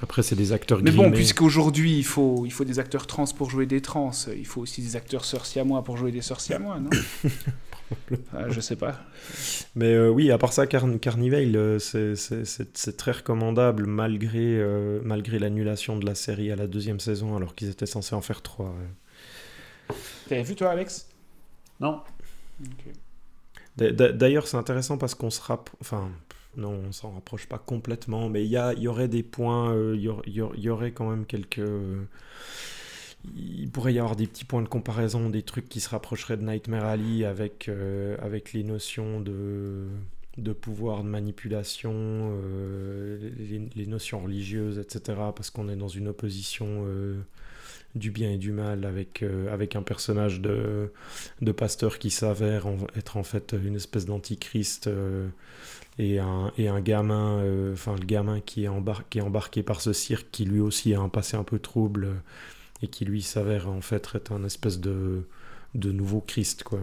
Après, 0.00 0.22
c'est 0.22 0.34
des 0.34 0.52
acteurs 0.52 0.80
Mais 0.82 0.90
grimés. 0.90 1.10
bon, 1.10 1.14
puisqu'aujourd'hui, 1.14 1.96
il 1.96 2.04
faut, 2.04 2.44
il 2.44 2.52
faut 2.52 2.64
des 2.64 2.78
acteurs 2.78 3.06
trans 3.06 3.26
pour 3.26 3.50
jouer 3.50 3.66
des 3.66 3.80
trans, 3.80 4.10
il 4.36 4.46
faut 4.46 4.62
aussi 4.62 4.82
des 4.82 4.96
acteurs 4.96 5.24
moi 5.64 5.84
pour 5.84 5.96
jouer 5.96 6.10
des 6.10 6.22
moi 6.58 6.80
non? 6.80 6.90
ah, 8.32 8.48
Je 8.48 8.60
sais 8.60 8.76
pas. 8.76 9.00
Mais 9.74 9.92
euh, 9.92 10.08
oui, 10.08 10.30
à 10.30 10.38
part 10.38 10.52
ça, 10.52 10.66
Carn 10.66 10.98
Carnivale, 10.98 11.56
euh, 11.56 11.78
c'est 11.78 12.96
très 12.96 13.12
recommandable 13.12 13.86
malgré, 13.86 14.58
euh, 14.58 15.00
malgré 15.04 15.38
l'annulation 15.38 15.96
de 15.96 16.06
la 16.06 16.14
série 16.14 16.50
à 16.50 16.56
la 16.56 16.66
deuxième 16.66 17.00
saison, 17.00 17.36
alors 17.36 17.54
qu'ils 17.54 17.70
étaient 17.70 17.86
censés 17.86 18.14
en 18.14 18.20
faire 18.20 18.42
trois. 18.42 18.74
T'avais 20.28 20.42
vu 20.42 20.54
toi, 20.54 20.70
Alex? 20.70 21.08
Non. 21.80 22.00
D'ailleurs, 23.76 24.46
c'est 24.46 24.56
intéressant 24.56 24.98
parce 24.98 25.14
qu'on 25.14 25.30
se 25.30 25.40
rappelle... 25.40 25.74
Enfin, 25.80 26.10
non, 26.56 26.82
on 26.88 26.92
s'en 26.92 27.12
rapproche 27.12 27.46
pas 27.46 27.58
complètement, 27.58 28.28
mais 28.28 28.44
il 28.44 28.50
y, 28.50 28.80
y 28.80 28.88
aurait 28.88 29.08
des 29.08 29.22
points, 29.22 29.74
il 29.94 30.12
y, 30.26 30.68
aurait 30.68 30.92
quand 30.92 31.08
même 31.08 31.24
quelques 31.24 31.62
il 33.36 33.70
pourrait 33.70 33.94
y 33.94 33.98
avoir 33.98 34.16
des 34.16 34.26
petits 34.26 34.44
points 34.44 34.62
de 34.62 34.68
comparaison, 34.68 35.30
des 35.30 35.42
trucs 35.42 35.68
qui 35.68 35.80
se 35.80 35.88
rapprocheraient 35.88 36.36
de 36.36 36.42
Nightmare 36.42 36.84
Alley 36.84 37.24
avec, 37.24 37.68
euh, 37.68 38.16
les 38.52 38.64
notions 38.64 39.20
de, 39.20 39.86
pouvoir, 40.60 41.04
de 41.04 41.08
manipulation, 41.08 41.92
euh, 41.94 43.30
les, 43.76 43.86
notions 43.86 44.20
religieuses, 44.20 44.78
etc. 44.78 45.18
Parce 45.34 45.50
qu'on 45.50 45.68
est 45.68 45.76
dans 45.76 45.88
une 45.88 46.08
opposition 46.08 46.84
euh, 46.86 47.20
du 47.94 48.10
bien 48.10 48.32
et 48.32 48.38
du 48.38 48.50
mal 48.50 48.84
avec, 48.84 49.24
avec 49.50 49.76
un 49.76 49.82
personnage 49.82 50.40
de, 50.40 50.90
pasteur 51.56 51.98
qui 51.98 52.10
s'avère 52.10 52.66
être 52.96 53.16
en 53.16 53.22
fait 53.22 53.54
une 53.64 53.76
espèce 53.76 54.06
d'antichrist. 54.06 54.90
et 55.98 56.18
un, 56.18 56.80
gamin, 56.80 57.72
enfin 57.72 57.94
le 57.94 58.04
gamin 58.04 58.40
qui 58.40 58.64
est 58.64 58.68
embarqué 58.68 59.62
par 59.62 59.80
ce 59.80 59.92
cirque 59.92 60.26
qui 60.32 60.44
lui 60.44 60.60
aussi 60.60 60.94
a 60.94 61.00
un 61.00 61.10
passé 61.10 61.36
un 61.36 61.44
peu 61.44 61.60
trouble 61.60 62.22
et 62.82 62.88
qui 62.88 63.04
lui 63.04 63.22
s'avère 63.22 63.68
en 63.68 63.80
fait 63.80 64.08
être 64.14 64.32
un 64.32 64.44
espèce 64.44 64.80
de, 64.80 65.28
de 65.74 65.92
nouveau 65.92 66.20
Christ 66.20 66.64
quoi. 66.64 66.80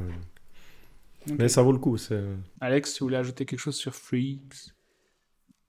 Mais 1.38 1.49
ça 1.49 1.61
vaut 1.61 1.73
le 1.73 1.80
coup. 1.80 1.97
C'est... 1.97 2.23
Alex, 2.61 2.93
tu 2.93 3.03
voulais 3.03 3.17
ajouter 3.17 3.45
quelque 3.45 3.59
chose 3.59 3.76
sur 3.76 3.93
Freaks? 3.93 4.73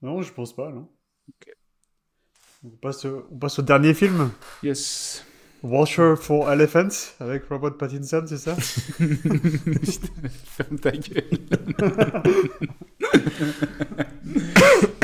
Non, 0.01 0.23
je 0.23 0.33
pense 0.33 0.55
pas, 0.55 0.71
non. 0.71 0.89
On, 2.65 2.69
passe, 2.71 3.05
on 3.05 3.37
passe 3.39 3.59
au 3.59 3.63
dernier 3.63 3.95
film 3.95 4.31
Yes. 4.63 5.25
Watcher 5.63 6.15
for 6.17 6.51
Elephants 6.51 7.13
avec 7.21 7.45
Robert 7.51 7.77
Pattinson, 7.77 8.25
c'est 8.27 8.39
ça? 8.39 8.57
Ferme 10.45 10.79
ta 10.79 10.93
gueule. 10.93 11.39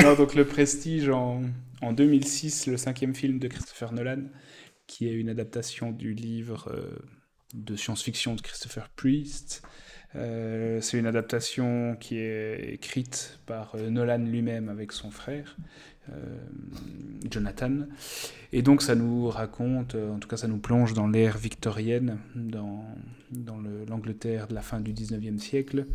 non, 0.03 0.15
donc 0.15 0.33
le 0.33 0.45
Prestige 0.45 1.09
en, 1.09 1.43
en 1.81 1.93
2006, 1.93 2.65
le 2.67 2.77
cinquième 2.77 3.13
film 3.13 3.37
de 3.37 3.47
Christopher 3.47 3.93
Nolan 3.93 4.23
qui 4.87 5.07
est 5.07 5.13
une 5.13 5.29
adaptation 5.29 5.91
du 5.91 6.13
livre 6.13 6.69
euh, 6.73 6.97
de 7.53 7.75
science-fiction 7.75 8.35
de 8.35 8.41
Christopher 8.41 8.89
Priest. 8.89 9.61
Euh, 10.15 10.79
c'est 10.81 10.97
une 10.97 11.05
adaptation 11.05 11.97
qui 11.99 12.17
est 12.17 12.73
écrite 12.73 13.39
par 13.45 13.75
euh, 13.75 13.89
Nolan 13.89 14.19
lui-même 14.19 14.69
avec 14.69 14.93
son 14.93 15.11
frère, 15.11 15.57
Jonathan. 17.29 17.79
Et 18.53 18.61
donc 18.61 18.81
ça 18.81 18.95
nous 18.95 19.27
raconte, 19.27 19.95
en 19.95 20.19
tout 20.19 20.29
cas 20.29 20.37
ça 20.37 20.47
nous 20.47 20.57
plonge 20.57 20.93
dans 20.93 21.05
l'ère 21.05 21.37
victorienne, 21.37 22.17
dans, 22.33 22.85
l'Angleterre 23.89 24.47
de 24.47 24.55
la 24.55 24.61
fin 24.61 24.79
du 24.79 24.93
19e 24.93 25.37
siècle. 25.37 25.85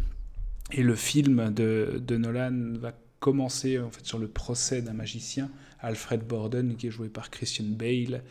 Et 0.70 0.82
le 0.82 0.94
film 0.96 1.50
de, 1.50 1.98
de 1.98 2.16
Nolan 2.18 2.74
va 2.74 2.92
commencer 3.22 3.78
en 3.78 3.90
fait 3.90 4.04
sur 4.04 4.18
le 4.18 4.26
procès 4.26 4.82
d'un 4.82 4.92
magicien, 4.92 5.48
Alfred 5.78 6.26
Borden, 6.26 6.76
qui 6.76 6.88
est 6.88 6.90
joué 6.90 7.08
par 7.08 7.30
Christian 7.30 7.66
Bale, 7.68 8.22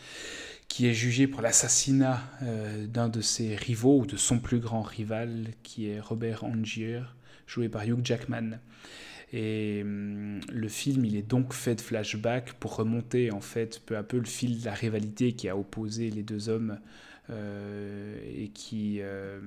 qui 0.67 0.85
est 0.85 0.93
jugé 0.93 1.27
pour 1.27 1.41
l'assassinat 1.41 2.21
euh, 2.43 2.85
d'un 2.87 3.07
de 3.07 3.21
ses 3.21 3.55
rivaux, 3.55 4.01
ou 4.01 4.05
de 4.05 4.17
son 4.17 4.39
plus 4.39 4.59
grand 4.59 4.81
rival, 4.81 5.47
qui 5.63 5.87
est 5.87 6.01
Robert 6.01 6.43
Angier, 6.43 7.01
joué 7.47 7.69
par 7.69 7.83
Hugh 7.85 8.01
Jackman. 8.03 8.59
Et 9.31 9.79
hum, 9.81 10.41
le 10.51 10.67
film, 10.67 11.05
il 11.05 11.15
est 11.15 11.27
donc 11.27 11.53
fait 11.53 11.75
de 11.75 11.81
flashbacks 11.81 12.51
pour 12.59 12.75
remonter 12.75 13.31
en 13.31 13.41
fait 13.41 13.81
peu 13.85 13.95
à 13.95 14.03
peu 14.03 14.17
le 14.17 14.25
fil 14.25 14.59
de 14.59 14.65
la 14.65 14.73
rivalité 14.73 15.31
qui 15.31 15.47
a 15.47 15.55
opposé 15.55 16.09
les 16.09 16.23
deux 16.23 16.49
hommes 16.49 16.79
euh, 17.29 18.19
et 18.35 18.49
qui, 18.49 18.97
euh, 18.99 19.39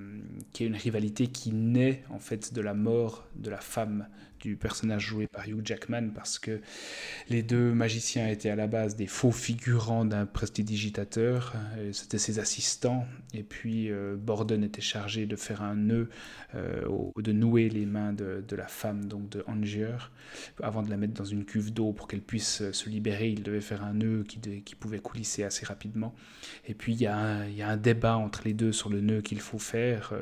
qui 0.53 0.65
est 0.65 0.67
une 0.67 0.77
rivalité 0.77 1.27
qui 1.27 1.53
naît 1.53 2.03
en 2.09 2.19
fait 2.19 2.55
de 2.55 2.63
la 2.63 2.73
mort 2.73 3.27
de 3.37 3.51
la 3.51 3.59
femme 3.59 4.07
du 4.45 4.57
personnage 4.57 5.07
joué 5.07 5.27
par 5.27 5.49
Hugh 5.49 5.63
Jackman 5.65 6.11
parce 6.15 6.39
que 6.39 6.61
les 7.31 7.43
deux 7.43 7.73
magiciens 7.73 8.29
étaient 8.29 8.51
à 8.51 8.57
la 8.57 8.67
base 8.67 8.95
des 8.95 9.07
faux 9.07 9.33
figurants 9.33 10.05
d'un 10.05 10.27
prestidigitateur, 10.27 11.55
euh, 11.79 11.93
c'était 11.93 12.19
ses 12.19 12.39
assistants, 12.39 13.07
et 13.33 13.43
puis 13.43 13.91
euh, 13.91 14.17
Borden 14.17 14.63
était 14.63 14.83
chargé 14.83 15.25
de 15.25 15.35
faire 15.35 15.63
un 15.63 15.77
nœud, 15.77 16.11
euh, 16.55 16.83
de 17.17 17.33
nouer 17.33 17.71
les 17.71 17.87
mains 17.87 18.13
de, 18.13 18.45
la 18.55 18.69
femme, 18.69 19.07
donc 19.07 19.31
de 19.31 19.43
Angier, 19.47 19.97
avant 20.63 20.83
de 20.83 20.91
la 20.91 20.99
mettre 20.99 21.15
dans 21.15 21.25
une 21.25 21.47
cuve 21.47 21.73
d'eau 21.73 21.93
pour 21.93 22.07
qu'elle 22.07 22.21
puisse 22.21 22.71
se 22.71 22.89
libérer, 22.91 23.31
il 23.31 23.43
devait 23.43 23.63
faire 23.63 23.83
un 23.83 23.95
nœud 23.95 24.25
qui, 24.25 24.75
pouvait 24.75 24.99
coulisser 24.99 25.45
assez 25.45 25.65
rapidement. 25.65 26.15
Et 26.67 26.75
puis 26.75 26.93
il 26.93 27.01
y, 27.01 27.07
a 27.07 27.17
un, 27.17 27.47
il 27.47 27.57
y, 27.57 27.63
a 27.63 27.69
un 27.69 27.77
débat 27.77 28.17
entre 28.17 28.43
les 28.45 28.53
deux 28.53 28.73
sur 28.73 28.91
le 28.91 29.01
nœud 29.01 29.23
qu'il 29.23 29.41
faut 29.41 29.59
faire, 29.59 30.13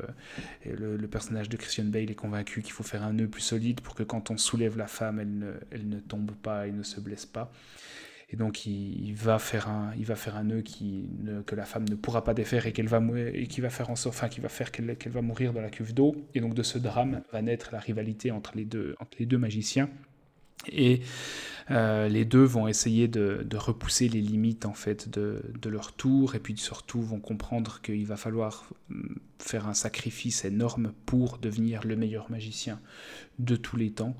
et 0.64 0.72
le, 0.72 0.96
le 0.96 1.08
personnage 1.08 1.48
de 1.48 1.56
Christian 1.56 1.84
Bale 1.84 2.10
est 2.10 2.14
convaincu 2.14 2.62
qu'il 2.62 2.72
faut 2.72 2.84
faire 2.84 3.02
un 3.02 3.12
nœud 3.12 3.28
plus 3.28 3.42
solide 3.42 3.80
pour 3.80 3.94
que 3.94 4.04
quand 4.12 4.30
on 4.30 4.36
soulève 4.36 4.76
la 4.76 4.88
femme, 4.88 5.20
elle 5.20 5.38
ne, 5.38 5.52
elle 5.70 5.88
ne 5.88 5.98
tombe 5.98 6.32
pas 6.32 6.66
et 6.66 6.70
ne 6.70 6.82
se 6.82 7.00
blesse 7.00 7.24
pas. 7.24 7.50
Et 8.28 8.36
donc 8.36 8.66
il, 8.66 9.14
va 9.14 9.38
faire 9.38 9.70
un, 9.70 9.92
il 9.96 10.04
va 10.04 10.16
faire 10.16 10.36
un 10.36 10.44
nœud 10.44 10.60
qui 10.60 11.08
ne, 11.22 11.40
que 11.40 11.54
la 11.54 11.64
femme 11.64 11.88
ne 11.88 11.94
pourra 11.94 12.22
pas 12.22 12.34
défaire 12.34 12.66
et 12.66 12.72
qu'elle 12.72 12.88
va 12.88 13.00
et 13.32 13.46
qui 13.46 13.62
va 13.62 13.70
faire 13.70 13.88
en 13.88 13.94
enfin 13.94 14.28
qui 14.28 14.40
va 14.40 14.50
faire 14.50 14.70
qu'elle 14.70 14.96
qu'elle 14.96 15.12
va 15.12 15.22
mourir 15.22 15.54
dans 15.54 15.62
la 15.62 15.70
cuve 15.70 15.94
d'eau. 15.94 16.14
Et 16.34 16.40
donc 16.40 16.52
de 16.52 16.62
ce 16.62 16.76
drame 16.76 17.22
va 17.32 17.40
naître 17.40 17.70
la 17.72 17.78
rivalité 17.78 18.30
entre 18.30 18.52
les 18.54 18.66
deux, 18.66 18.96
entre 19.00 19.16
les 19.18 19.24
deux 19.24 19.38
magiciens. 19.38 19.88
Et 20.70 21.00
euh, 21.72 22.08
les 22.08 22.24
deux 22.24 22.44
vont 22.44 22.68
essayer 22.68 23.08
de, 23.08 23.46
repousser 23.54 24.08
les 24.08 24.20
limites 24.20 24.66
en 24.66 24.74
fait 24.74 25.08
de, 25.08 25.42
leur 25.68 25.92
tour 25.92 26.34
et 26.34 26.38
puis 26.38 26.56
surtout 26.56 27.00
vont 27.00 27.20
comprendre 27.20 27.80
qu'il 27.82 28.06
va 28.06 28.16
falloir 28.16 28.68
hum, 28.90 29.16
faire 29.38 29.66
un 29.66 29.74
sacrifice 29.74 30.44
énorme 30.44 30.92
pour 31.06 31.38
devenir 31.38 31.84
le 31.84 31.96
meilleur 31.96 32.30
magicien 32.30 32.80
de 33.38 33.56
tous 33.56 33.76
les 33.76 33.90
temps. 33.90 34.16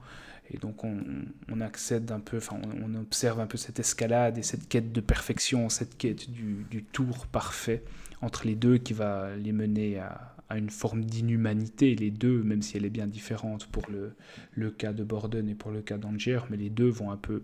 Et 0.50 0.58
donc 0.58 0.84
on, 0.84 1.60
accède 1.60 2.12
peu, 2.24 2.38
enfin 2.38 2.60
observe 3.00 3.40
un 3.40 3.46
peu 3.46 3.56
cette 3.56 3.78
escalade 3.78 4.36
et 4.38 4.42
cette 4.42 4.68
quête 4.68 4.92
de 4.92 5.00
perfection, 5.00 5.68
cette 5.68 5.96
quête 5.96 6.30
du 6.30 6.84
tour 6.92 7.26
parfait 7.26 7.84
entre 8.22 8.46
les 8.46 8.54
deux 8.54 8.78
qui 8.78 8.92
va 8.92 9.34
les 9.36 9.52
mener 9.52 9.98
à, 9.98 10.31
une 10.58 10.70
forme 10.70 11.04
d'inhumanité, 11.04 11.94
les 11.94 12.10
deux, 12.10 12.42
même 12.42 12.62
si 12.62 12.76
elle 12.76 12.84
est 12.84 12.90
bien 12.90 13.06
différente 13.06 13.66
pour 13.66 13.90
le, 13.90 14.14
le 14.52 14.70
cas 14.70 14.92
de 14.92 15.04
Borden 15.04 15.48
et 15.48 15.54
pour 15.54 15.70
le 15.70 15.82
cas 15.82 15.98
d'Angier, 15.98 16.40
mais 16.50 16.56
les 16.56 16.70
deux 16.70 16.88
vont 16.88 17.10
un 17.10 17.16
peu 17.16 17.42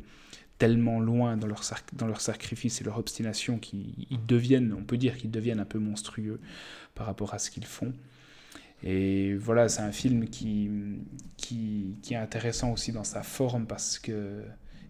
tellement 0.59 1.01
loin 1.01 1.36
dans 1.36 1.47
leur, 1.47 1.62
dans 1.93 2.06
leur 2.06 2.20
sacrifice 2.20 2.80
et 2.80 2.85
leur 2.85 2.98
obstination 2.98 3.59
qu'ils 3.59 4.26
deviennent, 4.26 4.74
on 4.76 4.82
peut 4.82 4.97
dire 4.97 5.16
qu'ils 5.16 5.30
deviennent 5.30 5.60
un 5.60 5.64
peu 5.64 5.78
monstrueux 5.78 6.40
par 6.94 7.06
rapport 7.06 7.32
à 7.32 7.39
ce 7.39 7.51
qu'ils 7.51 7.64
font. 7.64 7.93
Et 8.82 9.35
voilà, 9.35 9.68
c'est 9.68 9.82
un 9.82 9.93
film 9.93 10.28
qui, 10.28 10.70
qui, 11.36 11.97
qui, 12.02 12.14
est 12.14 12.18
intéressant 12.18 12.72
aussi 12.72 12.93
dans 12.93 13.05
sa 13.05 13.22
forme 13.22 13.66
parce 13.66 13.98
que 13.98 14.43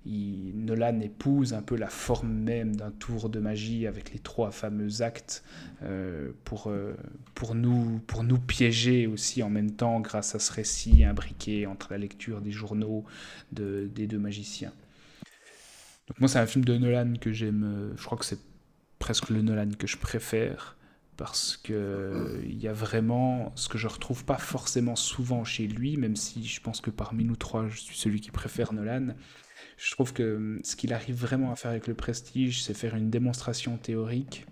Nolan 0.06 1.00
épouse 1.00 1.52
un 1.52 1.62
peu 1.62 1.76
la 1.76 1.88
forme 1.88 2.32
même 2.32 2.76
d'un 2.76 2.90
tour 2.90 3.28
de 3.28 3.40
magie 3.40 3.86
avec 3.86 4.12
les 4.12 4.18
trois 4.18 4.50
fameux 4.50 5.02
actes 5.02 5.44
euh, 5.82 6.30
pour, 6.44 6.68
euh, 6.68 6.94
pour, 7.34 7.54
nous, 7.54 8.00
pour 8.06 8.24
nous 8.24 8.38
piéger 8.38 9.06
aussi 9.06 9.42
en 9.42 9.50
même 9.50 9.72
temps 9.72 10.00
grâce 10.00 10.34
à 10.34 10.38
ce 10.38 10.52
récit 10.52 11.04
imbriqué 11.04 11.66
entre 11.66 11.88
la 11.90 11.98
lecture 11.98 12.40
des 12.40 12.52
journaux 12.52 13.04
de, 13.52 13.90
des 13.94 14.06
deux 14.06 14.18
magiciens. 14.18 14.72
Donc 16.08 16.20
moi 16.20 16.28
c'est 16.28 16.38
un 16.38 16.46
film 16.46 16.64
de 16.64 16.78
Nolan 16.78 17.14
que 17.20 17.32
j'aime, 17.32 17.92
je 17.96 18.04
crois 18.04 18.16
que 18.16 18.24
c'est 18.24 18.40
presque 18.98 19.28
le 19.28 19.42
Nolan 19.42 19.70
que 19.78 19.86
je 19.86 19.98
préfère 19.98 20.76
parce 21.18 21.56
que 21.56 22.40
il 22.44 22.58
y 22.62 22.68
a 22.68 22.72
vraiment 22.72 23.52
ce 23.56 23.68
que 23.68 23.76
je 23.76 23.88
retrouve 23.88 24.24
pas 24.24 24.38
forcément 24.38 24.96
souvent 24.96 25.44
chez 25.44 25.66
lui, 25.66 25.96
même 25.96 26.16
si 26.16 26.46
je 26.46 26.60
pense 26.60 26.80
que 26.80 26.90
parmi 26.90 27.24
nous 27.24 27.36
trois, 27.36 27.68
je 27.68 27.76
suis 27.76 27.96
celui 27.96 28.20
qui 28.20 28.30
préfère 28.30 28.72
Nolan. 28.72 29.08
Je 29.78 29.92
trouve 29.92 30.12
que 30.12 30.36
hum, 30.36 30.60
ce 30.64 30.76
qu'il 30.76 30.92
arrive 30.92 31.14
vraiment 31.14 31.52
à 31.52 31.56
faire 31.56 31.70
avec 31.70 31.86
le 31.86 31.94
prestige, 31.94 32.62
c'est 32.62 32.74
faire 32.74 32.96
une 32.96 33.10
démonstration 33.10 33.78
théorique. 33.78 34.44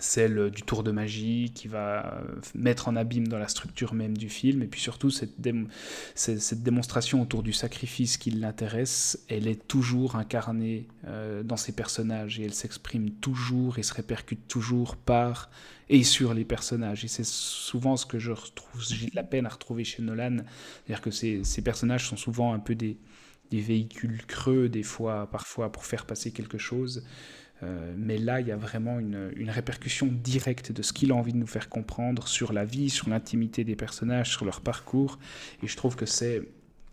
Celle 0.00 0.50
du 0.50 0.62
tour 0.62 0.82
de 0.82 0.90
magie 0.90 1.52
qui 1.54 1.68
va 1.68 2.14
euh, 2.14 2.22
mettre 2.54 2.88
en 2.88 2.96
abîme 2.96 3.28
dans 3.28 3.38
la 3.38 3.46
structure 3.46 3.92
même 3.92 4.16
du 4.16 4.30
film. 4.30 4.62
Et 4.62 4.66
puis 4.66 4.80
surtout 4.80 5.10
cette, 5.10 5.36
cette 6.14 6.62
démonstration 6.62 7.20
autour 7.20 7.42
du 7.42 7.52
sacrifice 7.52 8.16
qui 8.16 8.30
l'intéresse. 8.30 9.22
Elle 9.28 9.46
est 9.46 9.68
toujours 9.68 10.16
incarnée 10.16 10.88
euh, 11.06 11.42
dans 11.42 11.58
ses 11.58 11.72
personnages 11.72 12.40
et 12.40 12.44
elle 12.44 12.54
s'exprime 12.54 13.10
toujours 13.10 13.78
et 13.78 13.82
se 13.82 13.92
répercute 13.92 14.48
toujours 14.48 14.96
par 14.96 15.50
et 15.90 16.04
sur 16.04 16.32
les 16.32 16.46
personnages. 16.46 17.04
Et 17.04 17.08
c'est 17.08 17.26
souvent 17.26 17.98
ce 17.98 18.06
que 18.06 18.18
je 18.18 18.32
retrouve 18.32 18.82
j'ai 18.82 19.06
de 19.06 19.14
la 19.14 19.24
peine 19.24 19.44
à 19.44 19.50
retrouver 19.50 19.84
chez 19.84 20.02
Nolan. 20.02 20.38
C'est-à-dire 20.38 21.02
que 21.02 21.10
ces, 21.10 21.44
ces 21.44 21.62
personnages 21.62 22.08
sont 22.08 22.16
souvent 22.16 22.54
un 22.54 22.60
peu 22.60 22.74
des, 22.74 22.96
des 23.52 23.60
véhicules 23.60 24.24
creux 24.26 24.68
des 24.68 24.82
fois 24.82 25.28
parfois 25.30 25.70
pour 25.70 25.84
faire 25.84 26.06
passer 26.06 26.32
quelque 26.32 26.58
chose 26.58 27.04
euh, 27.62 27.94
mais 27.96 28.18
là, 28.18 28.40
il 28.40 28.48
y 28.48 28.52
a 28.52 28.56
vraiment 28.56 28.98
une, 28.98 29.30
répercussion 29.48 30.08
directe 30.10 30.72
de 30.72 30.82
ce 30.82 30.92
qu'il 30.92 31.12
a 31.12 31.14
envie 31.14 31.32
de 31.32 31.38
nous 31.38 31.46
faire 31.46 31.68
comprendre 31.68 32.26
sur 32.26 32.52
la 32.52 32.64
vie, 32.64 32.90
sur 32.90 33.08
l'intimité 33.08 33.64
des 33.64 33.76
personnages, 33.76 34.30
sur 34.30 34.44
leur 34.44 34.60
parcours. 34.60 35.18
Et 35.62 35.68
je 35.68 35.76
trouve 35.76 35.94
que 35.94 36.06
c'est, 36.06 36.42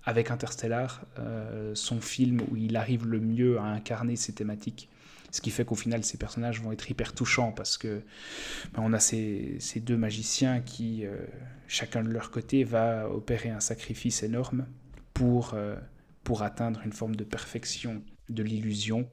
avec 0.04 0.32
Interstellar, 0.32 1.06
euh, 1.18 1.74
son 1.76 2.02
film 2.02 2.42
où 2.52 2.56
il 2.56 2.76
arrive 2.76 3.08
le 3.08 3.20
mieux 3.20 3.58
à 3.60 3.64
incarner 3.64 4.16
ces 4.16 4.34
thématiques. 4.34 4.90
Ce 5.32 5.42
qui 5.42 5.52
fait 5.52 5.64
qu'au 5.64 5.76
final, 5.76 6.04
ces 6.04 6.18
personnages 6.18 6.62
vont 6.62 6.72
être 6.72 6.90
hyper 6.90 7.14
touchants 7.14 7.52
parce 7.52 7.78
que 7.78 8.02
ben, 8.74 8.82
on 8.84 8.94
a 8.94 9.00
ces, 9.00 9.60
deux 9.78 9.98
magiciens 9.98 10.60
qui, 10.60 11.06
euh, 11.06 11.16
chacun 11.68 12.04
de 12.04 12.10
leur 12.10 12.32
côté, 12.32 12.64
va 12.64 13.10
opérer 13.10 13.50
un 13.50 13.60
sacrifice 13.60 14.24
énorme 14.24 14.66
pour, 15.14 15.56
pour 16.30 16.44
atteindre 16.44 16.82
une 16.86 16.94
forme 16.94 17.16
de 17.16 17.24
perfection 17.24 18.04
de 18.30 18.44
l'illusion 18.44 19.10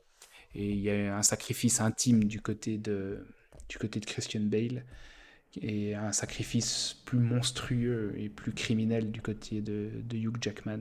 et 0.55 0.72
il 0.72 0.80
y 0.80 0.90
a 0.90 1.16
un 1.16 1.22
sacrifice 1.22 1.80
intime 1.80 2.24
du 2.24 2.43
côté 2.43 2.76
de, 2.76 3.26
du 3.70 3.78
côté 3.78 4.01
de 4.01 4.05
Christian 4.05 4.43
Bale 4.43 4.84
et 5.62 5.94
un 5.94 6.12
sacrifice 6.12 7.01
plus 7.06 7.18
monstrueux 7.18 8.12
et 8.18 8.28
plus 8.28 8.52
criminel 8.52 9.12
du 9.12 9.22
côté 9.22 9.62
de, 9.62 9.90
Hugh 10.12 10.36
Jackman. 10.43 10.80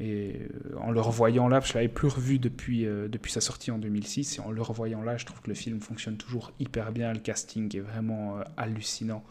Et 0.00 0.34
euh, 0.42 0.76
en 0.76 0.90
le 0.90 1.00
revoyant 1.00 1.48
là, 1.48 1.60
je 1.60 1.72
l'avais 1.72 1.88
plus 1.88 2.08
revu 2.08 2.38
depuis, 2.38 2.84
euh, 2.84 3.08
depuis 3.08 3.32
sa 3.32 3.40
sortie 3.40 3.70
en 3.70 3.78
2006, 3.78 4.36
et 4.36 4.40
en 4.42 4.50
le 4.50 4.60
revoyant 4.60 5.00
là, 5.00 5.16
je 5.16 5.24
trouve 5.24 5.40
que 5.40 5.48
le 5.48 5.54
film 5.54 5.80
fonctionne 5.80 6.18
toujours 6.18 6.52
hyper 6.60 6.92
bien, 6.92 7.14
le 7.14 7.20
casting 7.20 7.74
est 7.74 7.80
vraiment 7.80 8.36
euh, 8.36 8.42
hallucinant. 8.58 9.24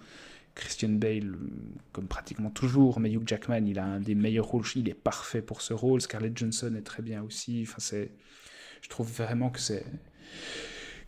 Christian 0.55 0.89
Bale, 0.89 1.35
comme 1.91 2.07
pratiquement 2.07 2.49
toujours, 2.49 2.99
mais 2.99 3.11
Hugh 3.11 3.27
Jackman, 3.27 3.65
il 3.67 3.77
a 3.77 3.85
un 3.85 3.99
des 3.99 4.15
meilleurs 4.15 4.47
rôles, 4.47 4.65
il 4.75 4.89
est 4.89 4.93
parfait 4.93 5.41
pour 5.41 5.61
ce 5.61 5.73
rôle, 5.73 6.01
Scarlett 6.01 6.35
Johansson 6.37 6.73
est 6.77 6.81
très 6.81 7.03
bien 7.03 7.21
aussi, 7.21 7.65
enfin 7.67 7.79
c'est 7.79 8.11
je 8.81 8.89
trouve 8.89 9.11
vraiment 9.11 9.49
que 9.49 9.59
c'est 9.59 9.85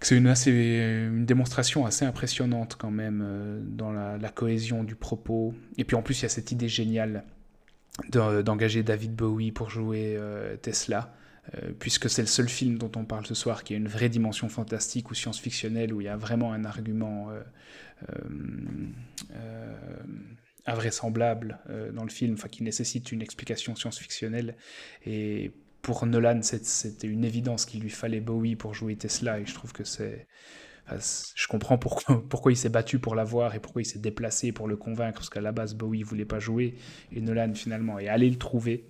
c'est 0.01 0.15
une, 0.15 0.27
une 0.27 1.25
démonstration 1.25 1.85
assez 1.85 2.05
impressionnante 2.05 2.75
quand 2.77 2.91
même 2.91 3.23
euh, 3.25 3.59
dans 3.63 3.91
la, 3.91 4.29
cohésion 4.29 4.83
du 4.83 4.95
propos. 4.95 5.55
Et 5.77 5.85
puis 5.85 5.95
en 5.95 6.03
plus, 6.03 6.19
il 6.19 6.23
y 6.23 6.25
a 6.25 6.29
cette 6.29 6.51
idée 6.51 6.69
géniale 6.69 7.23
d'engager 8.11 8.83
David 8.83 9.15
Bowie 9.15 9.51
pour 9.51 9.71
jouer 9.71 10.15
euh, 10.15 10.55
Tesla, 10.57 11.15
euh, 11.55 11.71
puisque 11.79 12.11
c'est 12.11 12.21
le 12.21 12.27
seul 12.27 12.47
film 12.47 12.77
dont 12.77 12.91
on 12.95 13.05
parle 13.05 13.25
ce 13.25 13.33
soir 13.33 13.63
qui 13.63 13.73
a 13.73 13.77
une 13.77 13.87
vraie 13.87 14.09
dimension 14.09 14.49
fantastique 14.49 15.09
ou 15.09 15.15
science-fictionnelle, 15.15 15.91
où 15.93 16.01
il 16.01 16.05
y 16.05 16.09
a 16.09 16.17
vraiment 16.17 16.53
un 16.53 16.63
argument 16.63 17.29
invraisemblable 20.65 21.59
dans 21.93 22.03
le 22.03 22.09
film, 22.09 22.33
enfin 22.33 22.49
qui 22.49 22.63
nécessite 22.63 23.11
une 23.11 23.21
explication 23.21 23.75
science-fictionnelle. 23.75 24.55
Et 25.05 25.51
pour 25.87 26.05
Nolan, 26.05 26.41
c'était 26.41 27.07
une 27.07 27.23
évidence 27.23 27.65
qu'il 27.65 27.79
lui 27.79 27.89
fallait 27.89 28.19
Bowie 28.19 28.57
pour 28.57 28.73
jouer 28.73 28.97
Tesla, 28.97 29.39
et 29.39 29.45
je 29.45 29.53
trouve 29.53 29.71
que 29.71 29.85
c'est. 29.85 30.27
je 30.89 31.47
comprends 31.47 31.77
pourquoi, 31.77 32.21
pourquoi 32.29 32.51
il 32.51 32.57
s'est 32.57 32.67
battu 32.67 32.99
pour 32.99 33.15
l'avoir 33.15 33.55
et 33.55 33.61
pourquoi 33.61 33.81
il 33.81 33.85
s'est 33.85 33.99
déplacé 33.99 34.51
pour 34.51 34.67
le 34.67 34.75
convaincre, 34.75 35.19
parce 35.19 35.29
qu'à 35.29 35.39
la 35.39 35.53
base, 35.53 35.75
Bowie 35.75 36.03
voulait 36.03 36.25
pas 36.25 36.39
jouer, 36.39 36.75
et 37.13 37.21
Nolan 37.21 37.53
finalement 37.53 37.99
est 37.99 38.09
allé 38.09 38.29
le 38.29 38.35
trouver, 38.37 38.89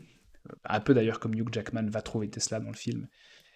euh, 0.49 0.53
un 0.65 0.79
peu 0.79 0.95
d'ailleurs 0.95 1.19
comme 1.19 1.35
Hugh 1.35 1.53
Jackman 1.53 1.88
va 1.88 2.01
trouver 2.01 2.29
Tesla 2.29 2.59
dans 2.59 2.71
le 2.71 2.75
film. 2.75 3.07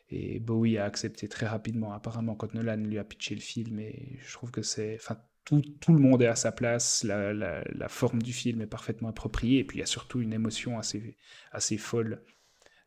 Et 0.09 0.39
Bowie 0.39 0.77
a 0.77 0.85
accepté 0.85 1.27
très 1.27 1.47
rapidement, 1.47 1.93
apparemment, 1.93 2.35
quand 2.35 2.53
Nolan 2.53 2.75
lui 2.75 2.99
a 2.99 3.03
pitché 3.03 3.33
le 3.33 3.41
film, 3.41 3.79
et 3.79 4.19
je 4.21 4.33
trouve 4.33 4.51
que 4.51 4.61
c'est. 4.61 4.97
Enfin, 4.99 5.17
tout, 5.45 5.61
tout, 5.79 5.93
le 5.93 5.99
monde 5.99 6.21
est 6.21 6.27
à 6.27 6.35
sa 6.35 6.51
place, 6.51 7.03
la, 7.03 7.33
la, 7.33 7.87
forme 7.89 8.21
du 8.21 8.33
film 8.33 8.61
est 8.61 8.67
parfaitement 8.67 9.09
appropriée, 9.09 9.59
et 9.59 9.63
puis 9.63 9.77
il 9.77 9.81
y 9.81 9.83
a 9.83 9.87
surtout 9.87 10.21
une 10.21 10.33
émotion 10.33 10.77
assez, 10.77 11.17
assez 11.51 11.77
folle 11.77 12.21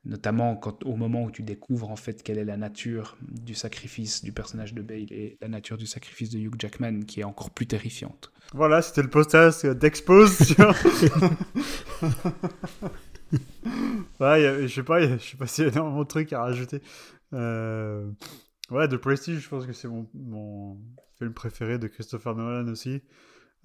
notamment 0.05 0.56
quand, 0.56 0.85
au 0.85 0.97
moment 0.97 1.24
où 1.24 1.31
tu 1.31 1.43
découvres 1.43 1.90
en 1.90 1.97
fait 1.97 2.22
quelle 2.22 2.39
est 2.39 2.44
la 2.44 2.56
nature 2.56 3.16
du 3.22 3.55
sacrifice 3.55 4.22
du 4.22 4.32
personnage 4.32 4.74
de 4.74 4.82
Bale 4.82 5.10
et 5.12 5.39
la 5.40 5.48
nature 5.48 5.78
du 5.78 5.86
sacrifice 5.86 6.31
de 6.31 6.39
Hugh 6.39 6.55
Jackman 6.59 7.01
qui 7.06 7.20
est 7.20 7.24
encore 7.24 7.51
plus 7.51 7.66
terrifiante. 7.66 8.31
Voilà, 8.52 8.82
c'était 8.82 9.02
le 9.02 9.09
podcast 9.10 9.66
d'Expose. 9.66 10.55
ouais, 14.20 14.66
je 14.66 14.66
sais 14.68 14.82
pas, 14.82 15.01
je 15.01 15.22
sais 15.22 15.36
pas 15.36 15.47
s'il 15.47 15.64
y 15.64 15.68
a 15.68 15.70
énormément 15.70 16.02
de 16.02 16.09
trucs 16.09 16.32
à 16.32 16.43
rajouter. 16.43 16.82
Euh... 17.32 18.10
Ouais, 18.70 18.89
The 18.89 18.97
Prestige, 18.97 19.40
je 19.40 19.48
pense 19.48 19.66
que 19.66 19.72
c'est 19.72 19.89
mon, 19.89 20.78
film 21.18 21.32
préféré 21.32 21.78
de 21.78 21.86
Christopher 21.88 22.34
Nolan 22.34 22.68
aussi. 22.68 23.02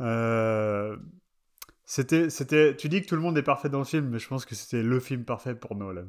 Euh... 0.01 0.97
C'était, 1.85 2.29
c'était, 2.29 2.75
tu 2.75 2.87
dis 2.87 3.01
que 3.01 3.07
tout 3.07 3.15
le 3.15 3.21
monde 3.21 3.35
est 3.39 3.43
parfait 3.43 3.67
dans 3.67 3.79
le 3.79 3.83
film, 3.83 4.09
mais 4.09 4.19
je 4.19 4.27
pense 4.27 4.45
que 4.45 4.53
c'était 4.53 4.83
le 4.83 4.99
film 4.99 5.25
parfait 5.25 5.55
pour 5.55 5.75
Nolan. 5.75 6.05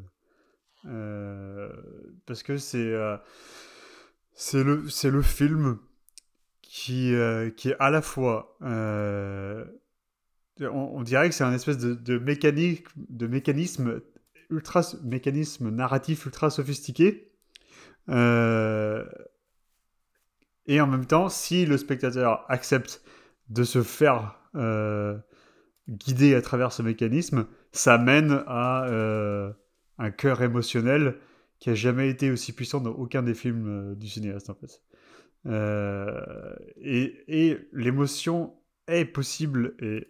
Euh, 0.85 1.73
parce 2.27 2.43
que 2.43 2.59
c'est 2.59 2.93
euh, 2.93 3.17
c'est 4.35 4.63
le 4.63 4.89
c'est 4.91 5.11
le 5.11 5.23
film 5.23 5.79
qui 6.61 7.15
qui 7.57 7.71
est 7.71 7.77
à 7.79 7.91
la 7.91 8.03
fois 8.03 8.59
on, 10.61 11.03
dirait 11.03 11.31
que 11.31 11.35
c'est 11.35 11.45
un 11.45 11.53
espèce 11.55 11.79
de, 11.79 11.95
de 11.95 12.19
mécanique 12.19 12.87
de 12.97 13.27
mécanisme 13.27 14.03
ultra 14.51 14.83
mécanisme 15.03 15.71
narratif 15.71 16.27
ultra 16.27 16.51
sophistiqué 16.51 17.33
et 20.71 20.81
en 20.81 20.87
même 20.87 21.07
temps 21.07 21.29
si 21.29 21.67
le 21.67 21.77
spectateur 21.77 22.45
accepte 22.49 23.03
de 23.49 23.65
se 23.65 23.83
faire 23.83 24.37
guider 25.89 26.35
à 26.35 26.43
travers 26.43 26.73
ce 26.73 26.83
mécanisme 26.83 27.47
ça 27.73 27.99
mène 27.99 28.43
à 28.47 28.87
un 30.01 30.11
cœur 30.11 30.43
émotionnel 30.43 31.17
qui 31.61 31.71
a 31.71 31.75
jamais 31.75 32.09
été 32.09 32.31
aussi 32.31 32.53
puissant 32.53 32.81
dans 32.81 32.91
aucun 32.91 33.23
des 33.23 33.35
films 33.35 33.69
euh, 33.69 33.95
du 33.95 34.09
cinéaste 34.09 34.51
en 34.51 34.55
fait. 34.55 34.83
Euh, 35.47 36.57
et, 36.77 37.59
l'émotion 37.73 38.55
est 38.89 39.05
possible 39.05 39.77
et, 39.81 40.09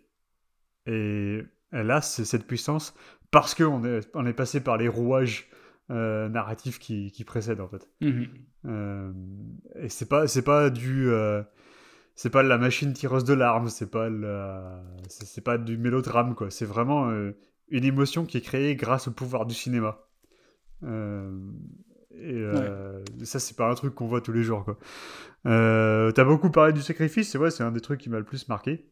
elle 1.73 1.91
a 1.93 2.01
cette 2.01 2.47
puissance 2.49 2.95
parce 3.31 3.55
qu'on 3.55 3.85
est, 3.85 4.09
on 4.15 4.27
est 4.27 4.33
passé 4.33 4.61
par 4.61 4.77
les 4.77 4.89
rouages 4.89 5.49
euh, 5.91 6.29
narratifs 6.29 6.79
qui, 6.79 7.11
qui, 7.13 7.25
précèdent 7.25 7.61
en 7.61 7.69
fait. 7.69 7.89
Mhm. 8.01 9.15
et 9.77 9.89
c'est 9.89 10.09
pas 10.09 10.27
c'est 10.27 10.43
pas 10.43 10.71
du 10.71 11.11
c'est 12.15 12.31
pas 12.31 12.43
la 12.43 12.59
machine 12.59 12.93
tireuse 12.93 13.25
de 13.25 13.35
larmes, 13.35 13.69
c'est 13.69 13.91
pas 13.91 14.09
c'est 15.09 15.45
pas 15.45 15.59
du 15.59 15.79
mélodrame 15.79 16.35
quoi. 16.35 16.51
C'est 16.51 16.67
vraiment 16.67 17.11
une 17.69 17.85
émotion 17.85 18.25
qui 18.27 18.37
est 18.37 18.43
créée 18.43 18.77
grâce 18.77 19.09
au 19.09 19.13
pouvoir 19.13 19.47
du 19.47 19.55
cinéma. 19.55 20.07
Euh, 20.83 21.31
et 22.13 22.35
euh, 22.35 23.03
ça, 23.25 23.39
c'est 23.39 23.57
pas 23.57 23.71
un 23.71 23.75
truc 23.75 23.95
qu'on 23.95 24.07
voit 24.07 24.21
tous 24.21 24.33
les 24.33 24.43
jours. 24.43 24.65
Quoi. 24.65 24.79
Euh, 25.47 26.11
T'as 26.13 26.25
beaucoup 26.25 26.51
parlé 26.51 26.73
du 26.73 26.83
sacrifice, 26.83 27.31
c'est 27.31 27.39
vrai, 27.39 27.51
c'est 27.51 27.63
un 27.63 27.71
des 27.71 27.81
trucs 27.81 28.01
qui 28.01 28.11
m'a 28.11 28.19
le 28.19 28.25
plus 28.25 28.49
marqué. 28.49 28.85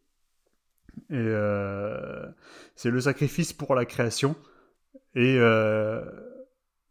Et 1.11 1.15
euh, 1.15 2.27
c'est 2.75 2.91
le 2.91 3.01
sacrifice 3.01 3.53
pour 3.53 3.75
la 3.75 3.85
création. 3.85 4.35
Et 5.15 5.39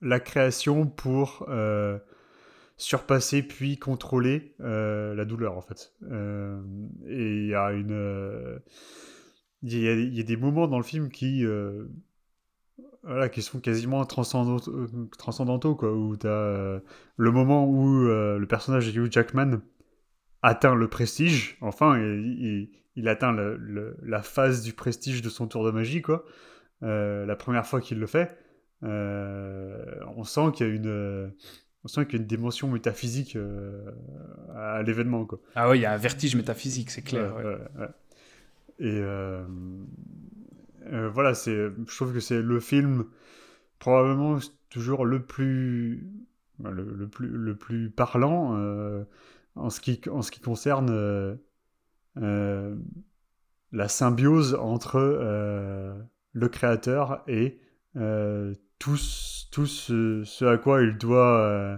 la 0.01 0.19
création 0.19 0.85
pour 0.85 1.45
euh, 1.49 1.97
surpasser 2.77 3.41
puis 3.41 3.77
contrôler 3.77 4.55
euh, 4.61 5.15
la 5.15 5.25
douleur 5.25 5.57
en 5.57 5.61
fait. 5.61 5.93
Euh, 6.11 6.61
et 7.07 7.43
il 7.43 7.47
y 7.47 7.55
a 7.55 7.71
une, 7.71 8.59
il 9.63 9.73
y, 9.73 10.15
y 10.15 10.19
a 10.19 10.23
des 10.23 10.37
moments 10.37 10.67
dans 10.67 10.77
le 10.77 10.83
film 10.83 11.09
qui, 11.09 11.43
voilà, 13.03 13.29
qui 13.29 13.41
sont 13.41 13.59
quasiment 13.59 14.05
transcendantaux, 14.05 15.75
quoi, 15.75 15.91
où 15.93 16.15
le 16.23 17.31
moment 17.31 17.67
où 17.67 18.03
le 18.03 18.45
personnage 18.47 18.93
de 18.93 19.01
Hugh 19.01 19.11
Jackman 19.11 19.61
atteint 20.43 20.75
le 20.75 20.87
prestige, 20.87 21.57
enfin, 21.61 21.97
il, 21.99 22.69
il 22.95 23.07
atteint 23.07 23.31
le- 23.31 23.97
la 24.03 24.21
phase 24.21 24.61
du 24.61 24.73
prestige 24.73 25.21
de 25.21 25.29
son 25.29 25.47
tour 25.47 25.65
de 25.65 25.71
magie 25.71 26.01
quoi. 26.01 26.23
La 26.81 27.35
première 27.35 27.65
fois 27.65 27.81
qu'il 27.81 27.99
le 27.99 28.05
fait, 28.07 28.37
on 28.81 30.23
sent 30.23 30.51
qu'il 30.53 30.67
y 30.67 30.69
a 30.69 30.73
une, 30.73 30.87
euh, 30.87 31.29
on 31.83 31.87
sent 31.87 32.05
qu'il 32.05 32.15
y 32.15 32.17
a 32.17 32.21
une 32.21 32.27
dimension 32.27 32.67
métaphysique 32.67 33.35
euh, 33.35 33.91
à 34.55 34.83
l'événement 34.83 35.25
quoi. 35.25 35.39
Ah 35.55 35.69
ouais, 35.69 35.77
il 35.79 35.81
y 35.81 35.85
a 35.85 35.93
un 35.93 35.97
vertige 35.97 36.35
métaphysique, 36.35 36.91
c'est 36.91 37.01
clair. 37.01 37.35
Ouais, 37.35 37.43
ouais. 37.43 37.55
ouais, 37.55 37.81
ouais. 37.81 37.87
Et 38.79 38.99
euh, 39.01 39.43
euh, 40.91 41.09
voilà, 41.09 41.33
c'est, 41.33 41.55
je 41.55 41.95
trouve 41.95 42.13
que 42.13 42.19
c'est 42.19 42.41
le 42.41 42.59
film 42.59 43.05
probablement 43.79 44.37
toujours 44.69 45.05
le 45.05 45.23
plus, 45.23 46.07
le, 46.63 46.83
le 46.83 47.07
plus, 47.07 47.27
le 47.27 47.55
plus 47.55 47.89
parlant 47.89 48.55
euh, 48.57 49.03
en, 49.55 49.69
ce 49.69 49.81
qui, 49.81 50.01
en 50.11 50.21
ce 50.21 50.31
qui 50.31 50.39
concerne 50.39 50.89
euh, 50.91 51.35
euh, 52.17 52.75
la 53.71 53.87
symbiose 53.87 54.55
entre 54.55 54.97
euh, 54.97 55.93
le 56.33 56.49
créateur 56.49 57.23
et 57.27 57.59
euh, 57.95 58.53
tout, 58.79 58.97
tout 59.51 59.65
ce, 59.65 60.45
à 60.45 60.57
quoi 60.57 60.83
il 60.83 60.97
doit 60.97 61.39
euh, 61.39 61.77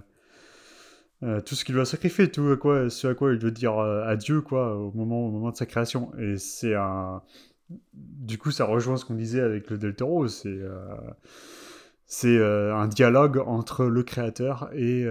euh, 1.24 1.42
tout 1.42 1.56
ce 1.56 1.66
qu'il 1.66 1.76
doit 1.76 1.86
sacrifier, 1.86 2.32
tout 2.32 2.48
à 2.50 2.58
quoi, 2.58 2.90
ce 2.90 3.08
à 3.08 3.16
quoi 3.16 3.34
il 3.34 3.40
doit 3.40 3.52
dire 3.52 3.78
euh, 3.78 4.04
adieu 4.06 4.42
quoi, 4.42 4.76
au, 4.76 4.92
moment, 4.92 5.28
au 5.28 5.32
moment 5.32 5.52
de 5.52 5.58
sa 5.58 5.66
création. 5.66 6.12
Et 6.18 6.38
c'est 6.38 6.76
un. 6.76 7.22
Du 7.94 8.38
coup, 8.38 8.52
ça 8.52 8.66
rejoint 8.66 8.98
ce 8.98 9.06
qu'on 9.06 9.16
disait 9.16 9.42
avec 9.42 9.70
le 9.70 9.78
Del 9.78 9.96
Toro. 9.96 10.28
C'est 10.28 10.60
c'est 12.08 12.42
un 12.42 12.88
dialogue 12.88 13.38
entre 13.46 13.86
le 13.86 14.02
créateur 14.02 14.72
et, 14.74 15.06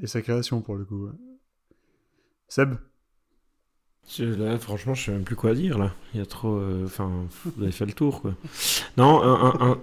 et 0.00 0.06
sa 0.06 0.22
création 0.22 0.62
pour 0.62 0.76
le 0.76 0.86
coup. 0.86 1.10
Seb? 2.48 2.76
Franchement, 4.60 4.94
je 4.94 5.04
sais 5.04 5.10
même 5.12 5.24
plus 5.24 5.36
quoi 5.36 5.54
dire 5.54 5.78
là. 5.78 5.92
Il 6.12 6.20
y 6.20 6.22
a 6.22 6.26
trop. 6.26 6.56
euh, 6.56 6.84
Enfin, 6.84 7.10
vous 7.56 7.62
avez 7.62 7.72
fait 7.72 7.86
le 7.86 7.92
tour 7.92 8.20
quoi. 8.22 8.34
Non, 8.96 9.22
un. 9.22 9.34
un- 9.34 9.70
un- 9.72 9.78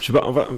Je 0.00 0.06
sais 0.06 0.12
pas, 0.12 0.48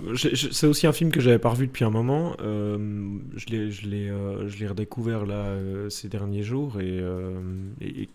c'est 0.54 0.66
aussi 0.66 0.86
un 0.86 0.92
film 0.92 1.10
que 1.10 1.20
j'avais 1.20 1.38
pas 1.38 1.50
revu 1.50 1.66
depuis 1.66 1.84
un 1.84 1.90
moment. 1.90 2.36
Euh, 2.42 3.18
je 3.36 3.46
l'ai, 3.46 3.70
je 3.70 3.86
l'ai, 3.88 4.08
euh, 4.10 4.48
redécouvert 4.66 5.24
là 5.24 5.56
ces 5.90 6.08
derniers 6.08 6.42
jours 6.42 6.80
et- 6.80 8.08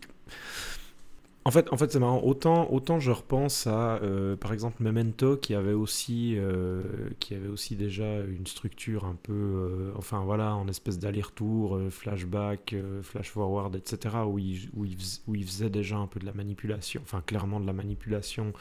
en 1.43 1.49
fait, 1.49 1.73
en 1.73 1.77
fait, 1.77 1.91
c'est 1.91 1.99
marrant. 1.99 2.21
Autant, 2.23 2.71
autant 2.71 2.99
je 2.99 3.09
repense 3.09 3.65
à, 3.65 3.95
euh, 4.03 4.35
par 4.35 4.53
exemple, 4.53 4.83
Memento, 4.83 5.37
qui 5.37 5.55
avait 5.55 5.73
aussi, 5.73 6.35
euh, 6.37 6.83
qui 7.19 7.33
avait 7.33 7.47
aussi 7.47 7.75
déjà 7.75 8.19
une 8.19 8.45
structure 8.45 9.05
un 9.05 9.15
peu, 9.23 9.33
euh, 9.33 9.91
enfin 9.97 10.19
voilà, 10.23 10.55
en 10.55 10.67
espèce 10.67 10.99
d'aller-retour, 10.99 11.77
euh, 11.77 11.89
flashback, 11.89 12.73
euh, 12.73 13.01
flash-forward, 13.01 13.75
etc., 13.75 14.17
où 14.27 14.37
il, 14.37 14.69
où, 14.75 14.85
il 14.85 14.97
où 15.27 15.33
il 15.33 15.43
faisait 15.43 15.71
déjà 15.71 15.97
un 15.97 16.05
peu 16.05 16.19
de 16.19 16.27
la 16.27 16.33
manipulation, 16.33 17.01
enfin 17.03 17.23
clairement 17.25 17.59
de 17.59 17.65
la 17.65 17.73
manipulation 17.73 18.53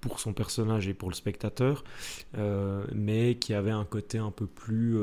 pour 0.00 0.18
son 0.18 0.32
personnage 0.32 0.88
et 0.88 0.94
pour 0.94 1.10
le 1.10 1.14
spectateur, 1.14 1.84
euh, 2.38 2.86
mais 2.94 3.34
qui 3.36 3.52
avait 3.52 3.70
un 3.70 3.84
côté 3.84 4.16
un 4.16 4.30
peu 4.30 4.46
plus... 4.46 4.96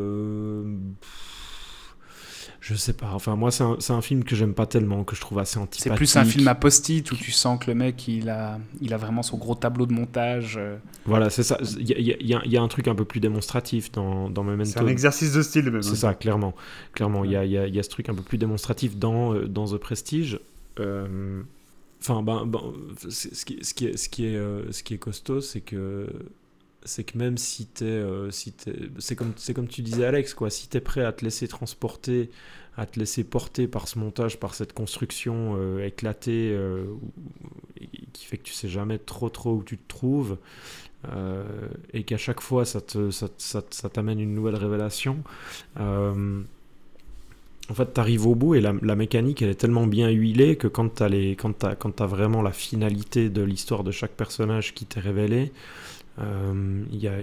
je 2.62 2.76
sais 2.76 2.94
pas, 2.94 3.10
enfin 3.14 3.36
moi 3.36 3.50
c'est 3.52 3.64
un, 3.64 3.76
c'est 3.80 3.92
un 3.92 4.02
film 4.02 4.24
que 4.24 4.36
j'aime 4.36 4.54
pas 4.54 4.68
tellement, 4.68 5.04
que 5.04 5.16
je 5.16 5.22
trouve 5.22 5.40
assez 5.40 5.58
antipathique. 5.58 5.82
C'est 5.92 5.96
plus 5.96 6.16
un 6.16 6.24
film 6.24 6.48
à 6.48 6.54
post-it 6.56 7.12
où 7.12 7.16
tu 7.16 7.32
sens 7.32 7.60
que 7.60 7.72
le 7.72 7.76
mec 7.76 8.08
il 8.08 8.30
a, 8.30 8.60
il 8.82 8.94
a 8.94 8.98
vraiment 8.98 9.24
son 9.24 9.38
gros 9.38 9.56
tableau 9.56 9.86
de 9.88 9.94
montage. 9.94 10.58
euh. 10.58 10.78
Voilà, 11.06 11.30
c'est 11.32 11.42
ça. 11.44 11.58
Il 11.80 11.90
y 11.90 11.94
a, 11.94 11.98
il 11.98 12.06
y 12.06 12.28
y 12.30 12.34
a- 12.36 12.42
il 12.46 12.52
y 12.52 12.58
a 12.58 12.62
un 12.62 12.68
truc 12.68 12.88
un 12.88 12.94
peu 12.96 13.04
plus 13.04 13.20
démonstratif 13.20 13.92
dans, 13.92 14.30
dans 14.30 14.44
Memento. 14.44 14.70
C'est 14.72 14.80
un 14.80 14.88
exercice 14.88 15.34
de 15.34 15.42
style 15.42 15.72
même. 15.72 15.82
C'est 15.82 15.92
hein. 15.92 15.96
ça, 15.96 16.14
clairement. 16.14 16.54
Clairement, 16.94 17.26
il 17.26 17.32
y 17.32 17.36
a, 17.36 17.44
il 17.46 17.52
y 17.52 17.58
a- 17.58 17.66
il 17.68 17.76
y 17.76 17.80
a 17.80 17.84
ce 17.84 17.90
truc 17.90 18.08
un 18.10 18.14
peu 18.14 18.22
plus 18.22 18.38
démonstratif 18.38 18.96
dans, 18.96 19.34
euh, 19.34 19.48
dans 19.48 19.66
The 19.66 19.78
Prestige. 19.78 20.40
Euh, 20.80 21.42
Enfin, 22.04 22.24
ben, 22.24 22.48
ben, 22.48 22.62
ce, 23.10 23.28
qui, 23.46 23.60
ce, 23.64 23.74
qui 23.76 23.86
est, 23.86 23.96
ce, 23.96 24.10
qui 24.10 24.26
est, 24.26 24.36
euh, 24.36 24.72
ce 24.72 24.82
qui 24.82 24.96
est 24.96 24.98
costaud, 24.98 25.40
c'est 25.40 25.62
que 25.62 26.08
c'est 26.84 27.04
que 27.04 27.18
même 27.18 27.38
si 27.38 27.68
t'es, 27.68 27.86
euh, 27.86 28.32
si 28.32 28.54
c'est 29.00 29.16
comme, 29.16 29.34
c'est 29.38 29.54
comme 29.54 29.68
tu 29.68 29.82
disais 29.82 30.06
Alex, 30.06 30.34
quoi. 30.34 30.50
Si 30.50 30.68
t'es 30.68 30.82
prêt 30.82 31.04
à 31.06 31.12
te 31.14 31.24
laisser 31.24 31.48
transporter, 31.48 32.30
à 32.78 32.86
te 32.86 33.00
laisser 33.00 33.24
porter 33.24 33.68
par 33.68 33.88
ce 33.88 34.00
montage, 34.00 34.40
par 34.40 34.56
cette 34.56 34.74
construction 34.74 35.56
euh, 35.58 35.86
éclatée, 35.86 36.52
euh, 36.54 36.86
qui 38.14 38.26
fait 38.26 38.38
que 38.38 38.44
tu 38.44 38.54
sais 38.54 38.70
jamais 38.70 38.98
trop 38.98 39.30
trop 39.30 39.54
où 39.56 39.64
tu 39.64 39.78
te 39.78 39.88
trouves, 39.88 40.38
euh, 41.14 41.44
et 41.94 42.04
qu'à 42.04 42.18
chaque 42.18 42.42
fois 42.42 42.66
ça 42.66 42.82
te, 42.82 43.12
ça, 43.12 43.28
ça 43.38 43.90
t'amène 43.90 44.20
une 44.20 44.36
nouvelle 44.36 44.56
révélation. 44.56 45.24
en 47.70 47.74
fait, 47.74 47.94
tu 47.94 48.00
arrives 48.00 48.28
au 48.28 48.36
bout 48.36 48.56
et 48.56 48.62
la, 48.62 48.74
la 48.82 48.96
mécanique, 48.96 49.42
elle 49.42 49.50
est 49.50 49.56
tellement 49.56 49.88
bien 49.88 50.10
huilée 50.10 50.58
que 50.58 50.68
quand 50.68 50.96
tu 50.96 51.04
as, 51.04 51.10
quand 51.36 51.54
t'as- 51.58 51.76
quand 51.76 51.92
t'as 51.92 52.06
vraiment 52.06 52.42
la 52.42 52.52
finalité 52.52 53.30
de 53.30 53.42
l'histoire 53.44 53.84
de 53.84 53.92
chaque 53.92 54.12
personnage 54.12 54.74
qui 54.74 54.86
t'est 54.86 55.00
révélé, 55.00 55.52
euh, 56.20 56.84
y 56.92 57.08
a, 57.08 57.14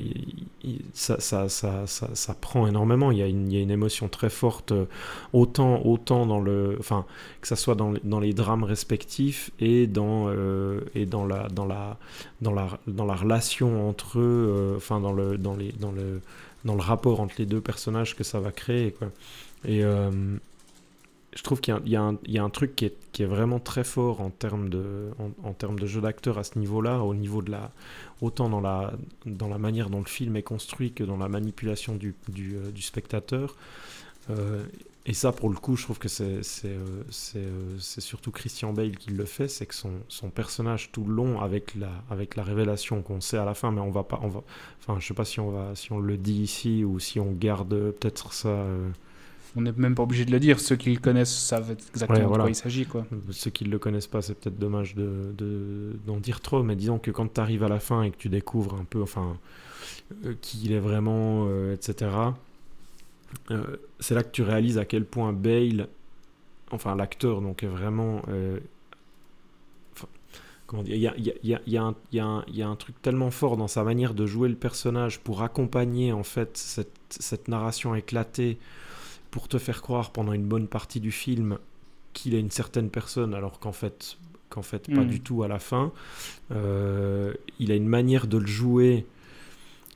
ça, 0.95 1.21
ça, 1.21 1.49
ça, 1.49 1.87
ça, 1.87 2.35
prend 2.35 2.67
énormément. 2.67 3.11
Il 3.13 3.19
y, 3.19 3.21
y 3.21 3.57
a 3.57 3.61
une 3.61 3.71
émotion 3.71 4.09
très 4.09 4.31
forte, 4.31 4.73
euh, 4.73 4.87
autant, 5.33 5.83
autant 5.85 6.27
dans 6.27 6.41
le, 6.41 6.77
enfin, 6.81 7.05
que 7.41 7.49
ça 7.49 7.57
soit 7.57 7.75
dans, 7.75 7.93
dans 8.05 8.21
les 8.21 8.33
drames 8.33 8.65
respectifs 8.65 9.51
et 9.61 9.87
dans, 9.87 10.29
euh, 10.29 10.81
et 10.95 11.05
dans 11.05 11.27
la, 11.27 11.49
dans 11.49 11.67
la, 11.67 11.99
dans 12.41 12.53
la, 12.53 12.79
dans 12.87 13.05
la 13.05 13.15
relation 13.15 13.89
entre 13.89 14.19
eux, 14.19 14.55
euh, 14.57 14.77
enfin, 14.77 15.01
dans 15.01 15.13
le, 15.13 15.37
dans 15.37 15.55
les, 15.55 15.73
dans 15.73 15.93
le, 15.93 16.21
dans 16.65 16.75
le 16.75 16.83
rapport 16.83 17.21
entre 17.21 17.35
les 17.39 17.47
deux 17.47 17.61
personnages 17.61 18.17
que 18.17 18.25
ça 18.25 18.41
va 18.41 18.53
créer, 18.53 18.93
quoi. 18.93 19.09
Et 19.65 19.83
je 21.35 21.43
trouve 21.43 21.61
qu'il 21.61 21.77
y 21.85 21.91
y 21.91 22.33
y 22.33 22.39
a 22.39 22.45
un 22.45 22.51
truc 22.51 22.75
qui 22.75 22.87
est, 22.87 22.97
qui 23.13 23.23
est 23.23 23.27
vraiment 23.27 23.59
très 23.59 23.85
fort 23.85 24.21
en 24.21 24.31
termes 24.31 24.69
de, 24.69 25.11
en 25.45 25.53
termes 25.53 25.79
de 25.79 25.87
jeu 25.87 26.01
d'acteur 26.01 26.39
à 26.39 26.45
ce 26.45 26.59
niveau-là, 26.59 27.01
au 27.01 27.15
niveau 27.15 27.43
de 27.43 27.51
la, 27.51 27.71
autant 28.21 28.49
dans 28.49 28.61
la, 28.61 28.93
dans 29.27 29.49
la 29.49 29.59
manière 29.59 29.91
dont 29.91 30.01
le 30.01 30.07
film 30.07 30.37
est 30.37 30.43
construit 30.43 30.93
que 30.93 31.05
dans 31.05 31.17
la 31.17 31.29
manipulation 31.29 31.97
du, 31.97 32.15
du, 32.29 32.57
euh, 32.57 32.71
spectateur. 32.81 33.57
Euh, 34.31 34.65
et 35.07 35.15
ça, 35.15 35.33
pour 35.33 35.49
le 35.49 35.57
coup, 35.57 35.77
je 35.77 35.85
trouve 35.85 35.99
que 35.99 36.09
euh, 36.21 36.43
c'est, 37.11 38.01
surtout 38.01 38.31
Christian 38.31 38.73
Bale 38.73 38.97
qui 38.97 39.11
le 39.11 39.25
fait, 39.25 39.49
c'est 39.49 39.65
que 39.65 39.75
son, 39.75 39.93
son 40.09 40.29
personnage 40.29 40.91
tout 40.93 41.05
le 41.05 41.15
long, 41.15 41.41
avec 41.41 41.75
la, 41.75 41.91
avec 42.11 42.37
la 42.37 42.43
révélation 42.43 43.01
qu'on 43.01 43.21
sait 43.21 43.39
à 43.39 43.45
la 43.45 43.55
fin, 43.55 43.71
mais 43.71 43.81
on 43.81 43.91
va 43.91 44.03
pas, 44.03 44.21
on 44.23 44.29
va, 44.29 44.43
enfin, 44.81 45.01
je 45.01 45.07
sais 45.07 45.15
pas 45.15 45.25
si 45.25 45.41
on 45.41 45.51
va, 45.51 45.75
si 45.75 45.93
on 45.93 45.99
le 45.99 46.19
dit 46.19 46.43
ici 46.43 46.85
ou 46.85 46.99
si 46.99 47.21
on 47.21 47.33
garde 47.33 47.71
peut-être 47.71 48.33
ça. 48.35 48.67
On 49.59 49.63
n'est 49.63 49.73
même 49.73 49.95
pas 49.97 50.05
obligé 50.05 50.25
de 50.25 50.31
le 50.31 50.39
dire. 50.39 50.61
Ceux 50.61 50.77
qui 50.77 50.93
le 50.95 51.01
connaissent 51.01 51.37
savent 51.37 51.73
exactement 51.73 52.19
Ouais, 52.19 52.25
de 52.37 52.41
quoi 52.43 52.49
il 52.51 52.55
s'agit. 52.55 52.87
Quoi. 52.87 53.05
Ceux 53.31 53.51
qui 53.51 53.65
ne 53.65 53.71
le 53.71 53.79
connaissent 53.81 54.07
pas, 54.07 54.23
c'est 54.23 54.35
peut-être 54.35 54.59
dommage 54.59 54.95
de, 54.95 55.33
de- 55.37 55.97
d'en 56.07 56.19
dire 56.19 56.41
trop, 56.41 56.63
mais 56.63 56.77
disons 56.77 56.99
que 57.01 57.11
quand 57.11 57.35
tu 57.35 57.41
arrives 57.41 57.65
à 57.65 57.69
la 57.69 57.81
fin 57.81 58.03
et 58.05 58.11
que 58.13 58.17
tu 58.17 58.29
découvres 58.29 58.75
un 58.75 58.85
peu, 58.85 59.03
enfin, 59.03 59.37
euh, 60.25 60.35
qui 60.41 60.61
il 60.65 60.73
est 60.73 60.79
vraiment, 60.81 61.47
euh, 61.49 61.75
etc., 61.75 62.11
euh, 63.51 63.77
c'est 64.01 64.15
là 64.15 64.23
que 64.23 64.31
tu 64.31 64.43
réalises 64.43 64.79
à 64.79 64.85
quel 64.85 65.05
point 65.05 65.33
Bale, 65.33 65.89
enfin 66.71 66.95
l'acteur, 66.95 67.41
donc 67.41 67.63
est 67.63 67.67
vraiment... 67.67 68.23
enfin, 69.95 70.07
comment 70.67 70.83
dire, 70.83 70.95
il 71.17 71.27
y 71.27 71.31
y 71.49 71.53
y 71.53 71.59
y 71.67 71.77
a 71.79 71.85
un- 71.85 72.45
y 72.53 72.63
a 72.63 72.77
truc 72.77 73.01
tellement 73.03 73.31
fort 73.31 73.57
dans 73.57 73.69
sa 73.69 73.83
manière 73.85 74.15
de 74.15 74.27
jouer 74.27 74.49
le 74.49 74.55
personnage 74.57 75.21
pour 75.21 75.43
accompagner 75.43 76.13
en 76.13 76.23
fait 76.23 76.57
cette, 76.57 76.93
cette 77.11 77.49
narration 77.49 77.95
éclatée 77.95 78.59
pour 79.31 79.49
te 79.49 79.59
faire 79.59 79.83
croire 79.83 80.11
pendant 80.13 80.33
une 80.33 80.45
bonne 80.47 80.69
partie 80.69 81.01
du 81.01 81.13
film 81.13 81.59
qu'il 82.15 82.35
est 82.35 82.41
une 82.41 82.51
certaine 82.51 82.91
personne 82.91 83.35
alors 83.35 83.59
qu'en 83.61 83.73
fait 83.73 84.17
qu'en 84.51 84.63
fait 84.63 84.89
pas 84.93 85.03
Mm. 85.05 85.09
du 85.09 85.21
tout 85.21 85.43
à 85.43 85.49
la 85.49 85.59
fin 85.59 85.93
Euh, 86.53 87.35
il 87.59 87.71
a 87.73 87.75
une 87.75 87.89
manière 87.89 88.27
de 88.27 88.39
le 88.39 88.47
jouer 88.47 89.07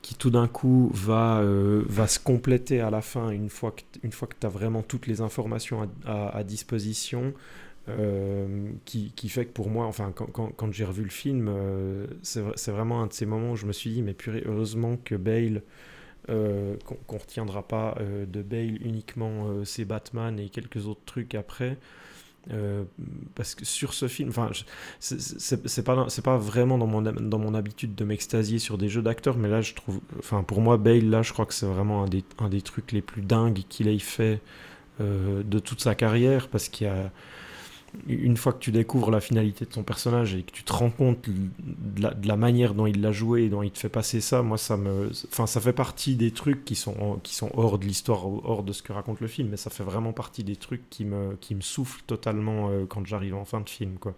qui 0.01 0.15
tout 0.15 0.29
d'un 0.29 0.47
coup 0.47 0.91
va, 0.93 1.39
euh, 1.39 1.83
va 1.87 2.07
se 2.07 2.19
compléter 2.19 2.81
à 2.81 2.89
la 2.89 3.01
fin 3.01 3.29
une 3.31 3.49
fois 3.49 3.71
que, 3.71 3.81
une 4.03 4.11
fois 4.11 4.27
que 4.27 4.35
tu 4.39 4.45
as 4.45 4.49
vraiment 4.49 4.83
toutes 4.83 5.07
les 5.07 5.21
informations 5.21 5.81
à, 5.83 5.87
à- 6.11 6.37
à 6.37 6.43
disposition 6.43 7.33
euh, 7.89 8.69
qui, 8.85 9.11
qui 9.15 9.29
fait 9.29 9.45
que 9.45 9.51
pour 9.51 9.69
moi, 9.69 9.85
enfin 9.87 10.11
quand, 10.15 10.27
quand- 10.27 10.51
quand 10.55 10.71
j'ai 10.73 10.85
revu 10.85 11.03
le 11.03 11.09
film, 11.09 11.49
c'est 12.21 12.71
vraiment 12.71 13.01
un 13.01 13.07
de 13.07 13.13
ces 13.13 13.25
moments 13.25 13.51
où 13.53 13.55
je 13.55 13.65
me 13.65 13.73
suis 13.73 13.91
dit 13.91 14.01
mais 14.01 14.13
purée, 14.13 14.43
heureusement 14.45 14.97
que 15.03 15.15
Bale 15.15 15.63
euh, 16.29 16.75
qu'on 16.85 16.95
qu'on 17.07 17.17
retiendra 17.17 17.63
pas 17.67 17.95
euh, 17.99 18.25
de 18.25 18.41
Bale 18.41 18.81
uniquement 18.85 19.47
euh, 19.49 19.65
ses 19.65 19.85
Batman 19.85 20.39
et 20.39 20.49
quelques 20.49 20.87
autres 20.87 21.01
trucs 21.05 21.35
après. 21.35 21.77
Euh, 22.51 22.83
parce 23.35 23.55
que 23.55 23.63
sur 23.65 23.93
ce 23.93 24.07
film, 24.09 24.29
enfin, 24.29 24.51
c'est- 24.99 25.83
pas, 25.83 26.05
c'est 26.09 26.21
pas 26.23 26.37
vraiment 26.37 26.77
dans 26.77 26.87
mon, 26.87 27.01
dans 27.01 27.39
mon 27.39 27.53
habitude 27.53 27.95
de 27.95 28.03
m'extasier 28.03 28.59
sur 28.59 28.77
des 28.77 28.89
jeux 28.89 29.01
d'acteurs, 29.01 29.37
mais 29.37 29.47
là, 29.49 29.61
je 29.61 29.73
trouve, 29.73 30.01
enfin, 30.19 30.43
pour 30.43 30.59
moi, 30.61 30.77
Bale, 30.77 31.09
là, 31.09 31.21
je 31.21 31.31
crois 31.33 31.45
que 31.45 31.53
c'est 31.53 31.65
vraiment 31.65 32.03
un 32.03 32.07
des, 32.09 32.23
un 32.39 32.49
des 32.49 32.61
trucs 32.61 32.91
les 32.91 33.01
plus 33.01 33.21
dingues 33.21 33.63
qu'il 33.69 33.87
ait 33.87 33.97
fait 33.99 34.41
euh, 35.01 35.43
de 35.43 35.59
toute 35.59 35.81
sa 35.81 35.95
carrière, 35.95 36.49
parce 36.49 36.69
qu'il 36.69 36.87
y 36.87 36.89
a, 36.89 37.11
une 38.07 38.37
fois 38.37 38.53
que 38.53 38.59
tu 38.59 38.71
découvres 38.71 39.11
la 39.11 39.21
finalité 39.21 39.65
de 39.65 39.73
son 39.73 39.83
personnage 39.83 40.35
et 40.35 40.43
que 40.43 40.51
tu 40.51 40.63
te 40.63 40.73
rends 40.73 40.89
compte 40.89 41.29
de 41.29 42.27
la, 42.27 42.35
manière 42.35 42.73
dont 42.73 42.87
il 42.87 43.01
l'a 43.01 43.11
joué 43.11 43.43
et 43.43 43.49
dont 43.49 43.63
il 43.63 43.71
te 43.71 43.79
fait 43.79 43.89
passer 43.89 44.19
ça, 44.19 44.41
moi 44.41 44.57
ça 44.57 44.77
me, 44.77 45.11
enfin 45.31 45.47
ça 45.47 45.61
fait 45.61 45.73
partie 45.73 46.15
des 46.15 46.31
trucs 46.31 46.65
qui 46.65 46.75
sont 46.75 47.19
qui 47.23 47.35
sont 47.35 47.51
hors 47.53 47.79
de 47.79 47.85
l'histoire, 47.85 48.25
hors 48.25 48.63
de 48.63 48.73
ce 48.73 48.83
que 48.83 48.93
raconte 48.93 49.21
le 49.21 49.27
film, 49.27 49.49
mais 49.49 49.57
ça 49.57 49.69
fait 49.69 49.83
vraiment 49.83 50.11
partie 50.11 50.43
des 50.43 50.55
trucs 50.55 50.89
qui 50.89 51.05
me 51.05 51.37
qui 51.39 51.55
me 51.55 51.61
soufflent 51.61 52.03
totalement 52.05 52.69
euh, 52.69 52.85
quand 52.85 53.05
j'arrive 53.05 53.35
en 53.35 53.45
fin 53.45 53.61
de 53.61 53.69
film 53.69 53.97
quoi. 53.99 54.15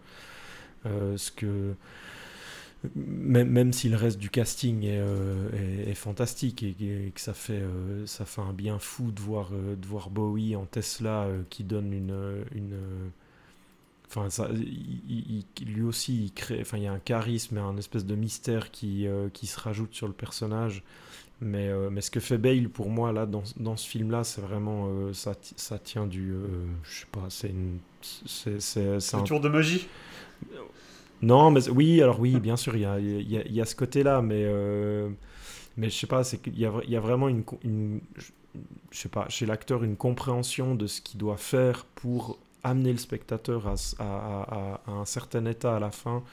Euh, 0.86 1.18
ce 1.18 1.32
que 1.32 1.76
même, 2.96 3.50
même 3.50 3.74
si 3.74 3.90
le 3.90 3.98
reste 3.98 4.20
du 4.20 4.30
casting 4.30 4.84
est, 4.84 5.00
euh, 5.00 5.94
fantastique 5.96 6.62
et, 6.64 7.12
que 7.14 7.22
ça 7.22 7.34
fait, 7.34 7.64
ça 8.06 8.26
fait 8.26 8.42
un 8.42 8.54
bien 8.54 8.78
fou 8.78 9.12
de 9.12 9.20
voir, 9.20 9.50
de 9.52 9.88
voir 9.88 10.12
Bowie 10.12 10.56
en 10.56 10.66
Tesla 10.66 11.28
qui 11.50 11.64
donne 11.64 11.94
une, 11.94 12.44
Enfin, 14.16 14.30
ça, 14.30 14.48
il- 14.54 15.02
il- 15.10 15.46
il- 15.62 15.66
lui 15.74 15.82
aussi, 15.84 16.26
il 16.26 16.32
crée. 16.34 16.60
Enfin, 16.62 16.78
il 16.78 16.84
y 16.84 16.88
a 16.88 16.94
un 16.94 17.00
charisme 17.00 17.58
et 17.58 17.62
un 17.62 17.78
espèce 17.78 18.06
de 18.06 18.16
mystère 18.16 18.72
qui, 18.72 19.08
euh, 19.08 19.30
qui 19.30 19.48
se 19.48 19.60
rajoute 19.60 19.94
sur 19.94 20.08
le 20.08 20.14
personnage. 20.14 20.84
Mais, 21.42 21.68
euh, 21.68 21.90
mais 21.90 22.00
ce 22.02 22.12
que 22.12 22.22
fait 22.22 22.38
Bale 22.38 22.70
pour 22.70 22.90
moi 22.90 23.12
là 23.12 23.26
dans, 23.26 23.44
dans 23.58 23.76
ce 23.76 23.88
film-là, 23.88 24.24
c'est 24.24 24.42
vraiment 24.42 24.88
euh, 24.88 25.14
ça, 25.14 25.34
ça 25.58 25.78
tient 25.80 26.08
du, 26.08 26.34
je 26.84 27.00
sais 27.02 27.06
pas, 27.12 27.26
c'est 27.30 27.50
une, 27.50 27.80
c'est 28.02 28.62
c'est- 28.62 28.62
c'est 28.62 29.00
C'est 29.02 29.18
un 29.18 29.22
tour 29.24 29.42
de 29.42 29.50
magie. 29.50 29.88
non, 31.22 31.50
mais 31.52 31.68
oui, 31.70 32.02
alors 32.02 32.20
oui, 32.20 32.40
bien 32.40 32.58
sûr, 32.58 32.76
il 32.76 32.82
y 32.82 32.86
a, 32.86 33.00
il 33.00 33.30
y 33.32 33.38
a- 33.38 33.46
il 33.46 33.54
y 33.54 33.62
a 33.62 33.66
ce 33.66 33.76
côté-là, 33.76 34.22
mais, 34.22 34.44
euh, 34.46 35.10
mais 35.78 35.90
je 35.90 35.96
sais 35.98 36.08
pas, 36.08 36.24
c'est 36.24 36.38
qu'il 36.40 36.60
y 36.60 36.66
a, 36.66 36.74
il 36.84 36.90
y 36.92 36.96
a 36.98 37.00
vraiment 37.00 37.30
une, 37.30 37.44
une- 37.64 38.02
je 38.92 39.00
sais 39.00 39.10
pas, 39.10 39.28
chez 39.30 39.46
l'acteur 39.46 39.84
une 39.84 39.96
compréhension 39.98 40.76
de 40.76 40.88
ce 40.88 41.02
qu'il 41.02 41.20
doit 41.20 41.38
faire 41.38 41.86
pour 41.96 42.38
amener 42.66 42.92
le 42.92 42.98
spectateur 42.98 43.68
à, 43.68 43.74
s- 43.74 43.96
à- 44.00 44.04
à- 44.04 44.42
à- 44.42 44.82
à 44.88 44.92
un 44.92 45.06
certain 45.06 45.46
état 45.46 45.76
à 45.76 45.80
la 45.80 45.92
fin 45.92 46.24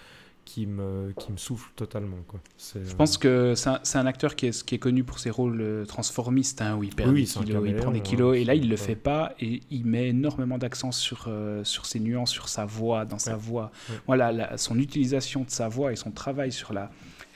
qui 0.45 0.67
me, 0.67 1.13
qui 1.21 1.31
me 1.31 1.37
souffle 1.37 1.71
totalement. 1.77 2.17
Quoi. 2.27 2.41
Je 2.75 2.79
euh, 2.81 2.95
pense 2.99 3.17
que 3.17 3.55
c'est 3.55 3.69
un, 3.71 3.79
c'est 3.85 3.99
un 3.99 4.07
acteur 4.07 4.35
qui 4.35 4.47
est, 4.49 4.65
qui 4.65 4.75
est 4.75 4.79
connu 4.79 5.05
pour 5.05 5.21
ses 5.21 5.31
rôles 5.31 5.61
euh, 5.61 5.85
transformistes, 5.87 6.61
hein, 6.61 6.75
où 6.77 6.83
il 6.83 6.93
perd 6.97 7.11
Oui, 7.11 7.23
des 7.23 7.27
kilos, 7.29 7.63
il 7.65 7.77
prend 7.77 7.93
des 7.93 8.01
caméléon, 8.01 8.03
kilos, 8.03 8.37
hein, 8.37 8.41
et 8.41 8.45
là 8.45 8.55
il 8.57 8.69
le 8.69 8.77
c'est- 8.77 8.87
fait 8.87 8.97
pas, 8.97 9.35
et 9.39 9.61
il 9.71 9.87
met 9.87 10.09
énormément 10.09 10.59
d'accent 10.59 10.91
sur, 10.91 11.27
euh, 11.29 11.63
sur 11.63 11.87
ses 11.87 12.01
nuances, 12.01 12.31
sur 12.33 12.49
sa 12.49 12.65
voix, 12.65 13.05
dans 13.05 13.21
sa 13.21 13.37
voix. 13.37 13.71
Ouais. 13.89 13.97
Voilà, 14.09 14.33
la- 14.33 14.59
son 14.59 14.81
utilisation 14.81 15.43
de 15.45 15.51
sa 15.51 15.69
voix 15.69 15.93
et 15.93 15.97
son 15.97 16.11
travail 16.11 16.51
sur 16.51 16.73
la, 16.73 16.91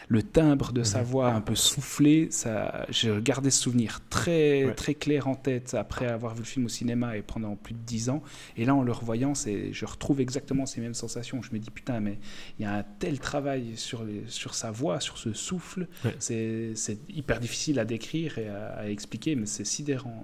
le 0.09 0.23
timbre 0.23 0.73
de 0.73 0.85
sa 0.85 1.01
Mhm. 1.01 1.05
voix 1.05 1.33
un 1.33 1.41
peu 1.41 1.57
soufflé, 1.57 2.29
ça, 2.31 2.87
j'ai 2.91 3.13
gardé 3.23 3.51
ce 3.51 3.61
souvenir 3.63 4.01
très, 4.09 4.67
Ouais. 4.67 4.75
très 4.75 4.95
clair 4.95 5.27
en 5.27 5.35
tête 5.35 5.75
après 5.75 6.07
avoir 6.07 6.35
vu 6.35 6.41
le 6.43 6.47
film 6.47 6.67
au 6.67 6.69
cinéma 6.69 7.17
et 7.17 7.23
pendant 7.23 7.57
plus 7.57 7.75
de 7.75 7.81
dix 7.85 8.09
ans. 8.09 8.23
Et 8.57 8.65
là, 8.65 8.75
en 8.77 8.83
le 8.85 8.93
revoyant, 8.93 9.35
c'est, 9.35 9.73
je 9.73 9.85
retrouve 9.85 10.21
exactement 10.21 10.65
ces 10.65 10.81
mêmes 10.81 10.95
sensations. 10.95 11.43
Je 11.43 11.51
me 11.53 11.59
dis, 11.59 11.71
putain, 11.71 11.99
mais 11.99 12.19
il 12.59 12.63
y 12.63 12.67
a 12.67 12.75
un 12.77 12.85
tel 13.01 13.19
travail 13.19 13.77
sur, 13.77 14.05
les- 14.05 14.23
sur 14.29 14.55
sa 14.55 14.71
voix, 14.71 15.01
sur 15.01 15.19
ce 15.19 15.33
souffle. 15.33 15.89
Ouais. 16.05 16.15
C'est, 16.21 16.73
c'est 16.77 16.99
hyper 17.11 17.41
difficile 17.41 17.79
à 17.81 17.85
décrire 17.85 18.39
et 18.39 18.49
à, 18.49 18.67
à 18.79 18.87
expliquer, 18.89 19.35
mais 19.35 19.47
c'est 19.47 19.65
sidérant. 19.65 20.23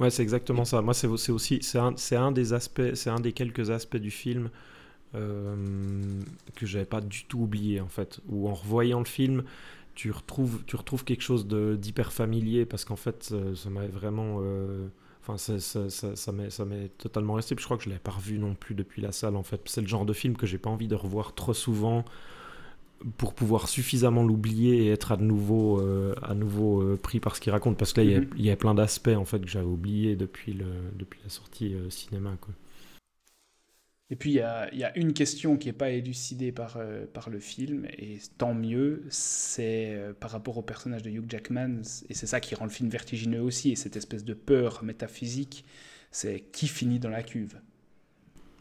Ouais, 0.00 0.10
c'est 0.10 0.22
exactement 0.22 0.64
ça. 0.64 0.82
Moi, 0.82 0.92
c'est 0.94 1.06
c'est 1.16 1.30
aussi 1.30 1.60
c'est 1.62 1.78
un, 1.78 1.92
c'est 1.96 2.16
un 2.16 2.32
des 2.32 2.52
aspects, 2.52 2.94
c'est 2.94 3.10
un 3.10 3.20
des 3.20 3.32
quelques 3.32 3.70
aspects 3.70 3.96
du 3.96 4.10
film 4.10 4.50
euh, 5.14 6.20
que 6.54 6.66
j'avais 6.66 6.84
pas 6.84 7.00
du 7.00 7.24
tout 7.24 7.40
oublié 7.40 7.80
en 7.80 7.88
fait. 7.88 8.20
Où 8.28 8.48
en 8.48 8.54
revoyant 8.54 8.98
le 9.00 9.04
film, 9.04 9.44
tu 9.94 10.10
retrouves 10.10 10.62
tu 10.66 10.76
retrouves 10.76 11.04
quelque 11.04 11.22
chose 11.22 11.46
d'hyper 11.46 12.12
familier 12.12 12.66
parce 12.66 12.84
qu'en 12.84 12.96
fait, 12.96 13.30
euh, 13.32 13.54
ça 13.54 13.70
m'avait 13.70 13.88
vraiment 13.88 14.38
euh, 14.40 14.86
Enfin, 15.26 15.38
ça, 15.38 15.58
ça, 15.58 15.88
ça, 15.88 16.16
ça 16.16 16.32
m'est 16.32 16.50
ça 16.50 16.66
totalement 16.98 17.32
resté. 17.34 17.54
Puis 17.54 17.62
je 17.62 17.66
crois 17.66 17.78
que 17.78 17.84
je 17.84 17.88
l'avais 17.88 17.98
pas 17.98 18.10
revu 18.10 18.38
non 18.38 18.54
plus 18.54 18.74
depuis 18.74 19.00
la 19.00 19.10
salle. 19.10 19.36
En 19.36 19.42
fait, 19.42 19.62
c'est 19.64 19.80
le 19.80 19.86
genre 19.86 20.04
de 20.04 20.12
film 20.12 20.36
que 20.36 20.44
j'ai 20.46 20.58
pas 20.58 20.68
envie 20.68 20.86
de 20.86 20.94
revoir 20.94 21.34
trop 21.34 21.54
souvent 21.54 22.04
pour 23.18 23.34
pouvoir 23.34 23.68
suffisamment 23.68 24.22
l'oublier 24.24 24.84
et 24.86 24.90
être 24.90 25.12
à 25.12 25.16
nouveau, 25.16 25.80
euh, 25.80 26.14
à 26.22 26.34
nouveau 26.34 26.80
euh, 26.82 26.98
pris 27.02 27.20
par 27.20 27.36
ce 27.36 27.40
qu'il 27.40 27.52
raconte. 27.52 27.76
Parce 27.76 27.92
que 27.92 28.00
là, 28.00 28.04
il 28.04 28.10
y 28.10 28.14
a- 28.14 28.20
Mhm. 28.20 28.28
y, 28.36 28.50
a 28.50 28.56
plein 28.56 28.74
d'aspects 28.74 29.08
en 29.08 29.24
fait 29.24 29.40
que 29.40 29.48
j'avais 29.48 29.66
oublié 29.66 30.16
depuis, 30.16 30.52
le, 30.54 30.66
depuis 30.96 31.20
la 31.22 31.28
sortie 31.30 31.74
euh, 31.74 31.90
cinéma. 31.90 32.36
Quoi. 32.40 32.54
Et 34.14 34.16
puis, 34.16 34.30
il 34.30 34.34
y 34.34 34.40
a, 34.40 34.72
il 34.72 34.78
y 34.78 34.84
a 34.84 34.96
une 34.96 35.12
question 35.12 35.56
qui 35.56 35.66
n'est 35.66 35.72
pas 35.72 35.90
élucidée 35.90 36.52
par, 36.52 36.76
euh, 36.76 37.04
par 37.12 37.30
le 37.30 37.40
film, 37.40 37.84
et 37.98 38.20
tant 38.38 38.54
mieux, 38.54 39.02
c'est 39.08 39.92
euh, 39.92 40.12
par 40.12 40.30
rapport 40.30 40.56
au 40.56 40.62
personnage 40.62 41.02
de 41.02 41.10
Hugh 41.10 41.28
Jackman, 41.28 41.80
et 42.08 42.14
c'est 42.14 42.28
ça 42.28 42.38
qui 42.38 42.54
rend 42.54 42.64
le 42.64 42.70
film 42.70 42.88
vertigineux 42.88 43.40
aussi, 43.42 43.72
et 43.72 43.74
cette 43.74 43.96
espèce 43.96 44.24
de 44.24 44.32
peur 44.32 44.84
métaphysique, 44.84 45.64
c'est 46.12 46.44
qui 46.52 46.68
finit 46.68 47.00
dans 47.00 47.08
la 47.10 47.24
cuve. 47.24 47.56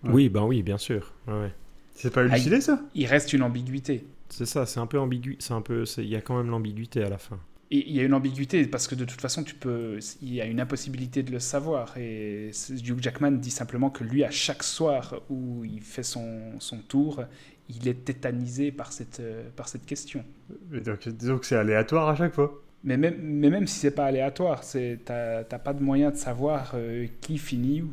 Ouais. 0.04 0.10
Oui, 0.12 0.30
ben 0.30 0.44
oui, 0.44 0.64
bien 0.64 0.80
sûr. 0.80 1.14
Ouais, 1.28 1.40
ouais. 1.40 1.54
C'est 1.94 2.12
pas 2.12 2.26
élucidé 2.26 2.60
ça? 2.60 2.82
Il 2.96 3.06
reste 3.06 3.32
une 3.32 3.44
ambiguïté. 3.44 4.08
C'est 4.30 4.48
ça, 4.48 4.66
c'est 4.66 4.80
un 4.80 4.88
peu 4.88 4.98
ambigu. 4.98 5.36
C'est 5.38 5.54
un 5.54 5.62
peu, 5.62 5.86
c'est- 5.86 6.04
il 6.04 6.10
y 6.10 6.16
a 6.16 6.22
quand 6.22 6.36
même 6.36 6.50
l'ambiguïté 6.50 7.04
à 7.04 7.10
la 7.10 7.20
fin. 7.20 7.40
Il 7.76 7.92
y 7.92 8.00
a 8.00 8.04
une 8.04 8.14
ambiguïté 8.14 8.68
parce 8.68 8.88
que 8.88 8.94
de 8.94 9.04
toute 9.04 9.20
façon, 9.20 9.44
tu 9.44 9.56
peux, 9.56 9.98
il 10.22 10.32
y 10.32 10.42
a 10.42 10.46
une 10.46 10.60
impossibilité 10.60 11.24
de 11.24 11.32
le 11.32 11.40
savoir. 11.40 11.98
Et 11.98 12.52
Hugh 12.70 13.02
Jackman 13.02 13.32
dit 13.32 13.50
simplement 13.50 13.90
que 13.90 14.04
lui, 14.04 14.24
à 14.24 14.30
chaque 14.30 14.62
soir 14.62 15.16
où 15.28 15.66
il 15.66 15.82
fait 15.82 16.04
son, 16.04 16.60
son 16.60 16.78
tour, 16.78 17.24
il 17.70 17.88
est 17.88 18.06
tétanisé 18.06 18.72
par 18.72 18.92
cette, 18.94 19.22
euh, 19.22 19.50
par 19.56 19.70
cette 19.70 19.88
question. 19.88 20.24
Mais 20.70 20.82
donc, 20.82 21.10
Disons 21.10 21.40
que 21.40 21.48
c'est 21.48 21.56
aléatoire 21.56 22.10
à 22.10 22.16
chaque 22.16 22.36
fois. 22.36 22.62
Mais 22.84 22.96
même, 22.96 23.18
mais 23.20 23.50
même 23.50 23.66
si 23.66 23.80
c'est 23.80 23.96
pas 23.96 24.06
aléatoire, 24.06 24.64
c'est 24.64 25.00
t'as 25.04 25.44
pas 25.44 25.74
de 25.74 25.82
moyen 25.82 26.12
de 26.12 26.18
savoir 26.18 26.74
euh, 26.76 27.08
qui 27.22 27.40
finit 27.40 27.82
où. 27.82 27.92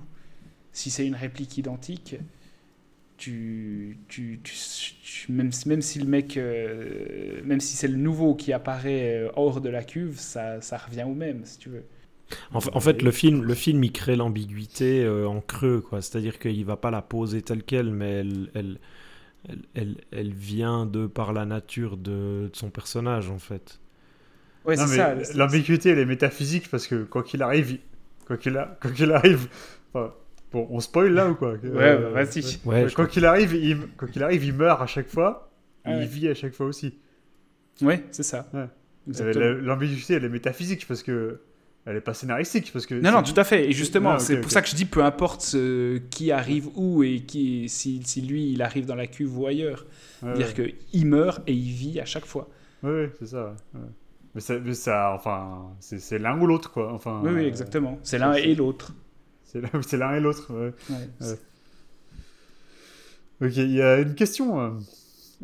Si 0.73 0.90
c'est 0.90 1.07
une 1.07 1.15
réplique 1.15 1.57
identique, 1.57 2.16
tu, 3.21 3.99
tu, 4.09 4.41
tu- 4.45 4.55
tu- 5.03 5.33
même, 5.33 5.53
si- 5.53 5.69
même 5.69 5.83
si 5.83 5.99
le 6.01 6.07
mec, 6.07 6.37
euh, 6.39 7.43
même 7.45 7.61
si 7.61 7.77
c'est 7.77 7.89
le 7.89 7.97
nouveau 7.99 8.35
qui 8.37 8.53
apparaît 8.53 9.25
euh, 9.27 9.31
hors 9.37 9.61
de 9.61 9.69
la 9.71 9.85
cuve, 9.85 10.19
ça, 10.19 10.61
ça 10.63 10.79
revient 10.79 11.05
au 11.05 11.15
même, 11.15 11.45
si 11.45 11.59
tu 11.59 11.71
veux. 11.71 11.85
En, 12.53 12.59
en 12.73 12.81
fait, 12.81 13.03
le 13.03 13.11
film, 13.11 13.43
le 13.43 13.55
film, 13.55 13.83
il 13.85 13.93
crée 13.93 14.17
l'ambiguïté 14.17 15.03
euh, 15.05 15.27
en 15.29 15.41
creux, 15.41 15.81
quoi. 15.81 16.01
C'est-à-dire 16.03 16.39
qu'il 16.39 16.65
va 16.65 16.77
pas 16.77 16.91
la 16.91 17.03
poser 17.03 17.43
telle 17.43 17.63
quelle, 17.65 17.91
mais 17.91 18.11
elle, 18.21 18.51
elle, 18.55 18.79
elle, 19.49 19.63
elle, 19.75 19.97
elle 20.13 20.35
vient 20.35 20.87
de 20.87 21.07
par 21.09 21.33
la 21.35 21.47
nature 21.47 21.97
de, 21.99 22.51
de 22.53 22.53
son 22.55 22.71
personnage, 22.71 23.31
en 23.31 23.39
fait. 23.41 23.81
Ouais, 24.65 24.77
c'est 24.77 24.87
ça. 24.87 25.15
L'ambiguïté, 25.35 25.91
elle 25.91 25.99
est 25.99 26.05
métaphysique 26.07 26.69
parce 26.71 26.87
que 26.87 27.05
quoi 27.05 27.23
qu'il 27.23 27.43
arrive, 27.43 27.79
quoi 28.27 28.37
qu'il 28.37 28.57
a... 28.59 28.79
quoi 28.81 28.91
qu'il 28.91 29.11
arrive, 29.13 29.49
enfin, 29.95 30.13
bon, 30.53 30.67
on 30.71 30.81
spoil 30.81 31.13
là 31.13 31.29
ou 31.31 31.35
quoi 31.35 31.53
Ouais, 31.53 31.59
Euh, 31.65 32.13
bah, 32.13 32.25
vas-y. 32.25 32.59
Ouais, 32.65 32.87
qu'il 33.09 33.25
arrive, 33.25 33.55
il... 33.55 33.79
quoi 33.97 34.09
qu'il 34.09 34.23
arrive, 34.23 34.45
il 34.45 34.53
meurt 34.55 34.81
à 34.83 34.87
chaque 34.87 35.09
fois, 35.09 35.51
et 35.85 35.89
Ah 35.89 35.91
ouais. 35.97 36.03
il 36.03 36.09
vit 36.09 36.29
à 36.29 36.35
chaque 36.35 36.55
fois 36.55 36.67
aussi. 36.67 36.95
Ouais, 37.83 38.05
c'est 38.11 38.23
ça. 38.23 38.49
Ouais. 38.53 38.67
Euh, 39.21 39.61
L'ambiguïté, 39.63 40.15
elle 40.15 40.25
est 40.25 40.29
métaphysique 40.29 40.87
parce 40.87 41.03
que 41.03 41.41
elle 41.87 41.97
est 41.97 42.01
pas 42.03 42.13
scénaristique 42.13 42.71
parce 42.75 42.85
que 42.85 42.95
Non, 42.95 43.11
non, 43.11 43.23
tout 43.23 43.33
à 43.41 43.43
fait. 43.45 43.69
Et 43.69 43.73
justement, 43.73 44.13
Ah, 44.13 44.19
c'est 44.19 44.39
pour 44.41 44.51
ça 44.51 44.61
que 44.61 44.69
je 44.69 44.75
dis 44.77 44.85
peu 44.85 45.03
importe 45.03 45.41
ce- 45.41 45.97
qui 46.11 46.31
arrive 46.31 46.69
où 46.77 47.03
et 47.03 47.21
qui, 47.21 47.69
si, 47.71 48.03
si 48.05 48.21
lui 48.21 48.53
il 48.53 48.61
arrive 48.61 48.85
dans 48.85 48.95
la 48.95 49.07
cuve 49.07 49.37
ou 49.39 49.47
ailleurs. 49.47 49.87
Ouais, 50.23 50.35
dire 50.35 50.49
ouais. 50.59 50.75
qu'il 50.91 51.07
meurt 51.07 51.43
et 51.47 51.55
il 51.55 51.73
vit 51.73 51.99
à 51.99 52.05
chaque 52.05 52.27
fois. 52.27 52.51
Ouais, 52.83 52.91
ouais, 52.91 53.11
c'est 53.19 53.29
ça. 53.29 53.57
Mais 54.35 54.41
ça, 54.43 54.59
mais 54.59 54.75
ça, 54.75 55.13
enfin, 55.15 55.71
c'est 55.81 56.19
l'un 56.19 56.39
ou 56.39 56.47
l'autre 56.47 56.71
quoi. 56.71 56.93
Enfin. 56.93 57.23
oui, 57.25 57.31
oui, 57.33 57.45
euh, 57.45 57.49
exactement. 57.49 57.99
C'est 58.03 58.19
l'un 58.19 58.35
et 58.35 58.55
l'autre. 58.55 58.93
C'est 59.51 59.61
l'un 59.61 59.83
c'est 59.83 59.97
l'un 59.97 60.15
et 60.15 60.21
l'autre. 60.21 60.53
Ouais. 60.53 60.73
Ouais. 60.91 61.09
Ouais. 61.29 61.39
Ok, 63.49 63.57
il 63.57 63.71
y 63.73 63.81
a 63.83 63.99
une 64.01 64.15
question 64.15 64.61
euh, 64.61 64.71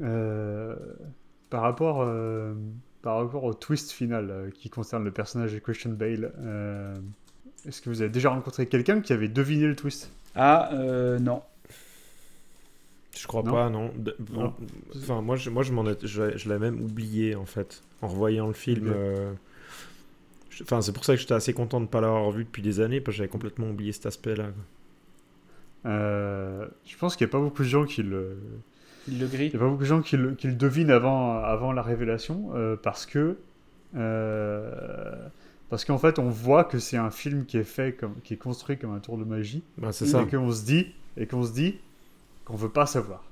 euh, 0.03 0.77
par 1.51 1.63
rapport 1.63 2.03
euh, 2.03 2.53
par 3.03 3.17
rapport 3.19 3.45
au 3.45 3.55
twist 3.55 3.91
final 3.93 4.29
euh, 4.31 4.51
qui 4.51 4.69
concerne 4.69 5.05
le 5.05 5.11
personnage 5.11 5.53
de 5.55 5.59
Christian 5.59 5.91
Bale. 5.93 6.33
euh, 6.41 6.95
Est-ce 7.67 7.81
que 7.81 7.89
vous 7.89 8.03
avez 8.03 8.11
déjà 8.11 8.31
rencontré 8.31 8.67
quelqu'un 8.67 9.01
qui 9.01 9.13
avait 9.13 9.29
deviné 9.29 9.67
le 9.67 9.77
twist? 9.77 10.11
Ah, 10.35 10.71
euh, 10.75 11.19
non. 11.19 11.43
Je 13.19 13.27
crois 13.27 13.43
Non. 13.43 13.51
pas, 13.53 13.71
non. 13.71 13.91
De- 13.97 14.15
Non. 14.35 14.53
Enfin, 14.95 15.23
moi, 15.23 15.37
je, 15.37 15.49
moi, 15.49 15.63
je 15.63 15.73
m'en 15.73 15.87
ai- 15.89 15.97
je, 16.03 16.37
je 16.37 16.49
l'ai 16.51 16.59
même 16.59 16.83
oublié 16.83 17.35
en 17.35 17.47
fait 17.47 17.83
en 18.03 18.09
revoyant 18.09 18.47
le 18.47 18.53
film. 18.53 18.93
Je- 20.57 20.63
Enfin, 20.65 20.81
c'est 20.83 20.93
pour 20.93 21.05
ça 21.05 21.15
que 21.15 21.21
j'étais 21.21 21.35
assez 21.35 21.53
content 21.53 21.79
de 21.81 21.85
ne 21.85 21.89
pas 21.91 22.01
l'avoir 22.01 22.31
vu 22.31 22.45
depuis 22.45 22.63
des 22.63 22.81
années 22.81 23.01
parce 23.01 23.15
que 23.15 23.19
j'avais 23.19 23.29
complètement 23.29 23.69
oublié 23.71 23.93
cet 23.93 24.07
aspect-là. 24.07 24.47
Euh, 25.85 26.67
Je 26.85 26.97
pense 26.97 27.17
qu'il 27.17 27.27
n'y 27.27 27.31
a 27.31 27.33
pas 27.33 27.41
beaucoup 27.41 27.63
de 27.63 27.69
gens 27.69 27.85
qui 27.85 28.03
le, 28.03 28.39
Il 29.09 29.21
le 29.21 29.27
grille. 29.27 29.47
Il 29.47 29.51
n'y 29.51 29.57
a 29.57 29.61
pas 29.61 29.69
beaucoup 29.69 29.83
de 29.83 29.89
gens 29.89 30.03
qui 30.03 30.17
le, 30.17 30.35
qui 30.35 30.47
le 30.49 30.55
devinent 30.55 30.91
avant, 30.91 31.39
avant 31.39 31.73
la 31.73 31.83
révélation, 31.83 32.51
euh, 32.55 32.77
parce 32.77 33.07
que 33.07 33.37
euh, 33.97 35.29
Parce 35.69 35.85
qu'en 35.85 35.99
fait, 35.99 36.19
on 36.19 36.29
voit 36.31 36.65
que 36.65 36.79
c'est 36.79 36.97
un 36.97 37.11
film 37.11 37.45
qui 37.45 37.57
est 37.59 37.65
fait 37.65 37.93
comme, 37.93 38.15
qui 38.25 38.35
est 38.35 38.37
construit 38.37 38.79
comme 38.79 38.93
un 38.95 38.99
tour 39.01 39.19
de 39.19 39.25
magie, 39.25 39.63
Bah, 39.79 39.93
c'est 39.93 40.07
ça. 40.07 40.23
et 40.23 40.27
qu'on 40.27 40.51
se 40.51 40.65
dit, 40.65 40.93
et 41.17 41.27
qu'on 41.27 41.43
se 41.45 41.53
dit, 41.53 41.77
qu'on 42.45 42.57
veut 42.57 42.69
pas 42.69 42.87
savoir, 42.87 43.25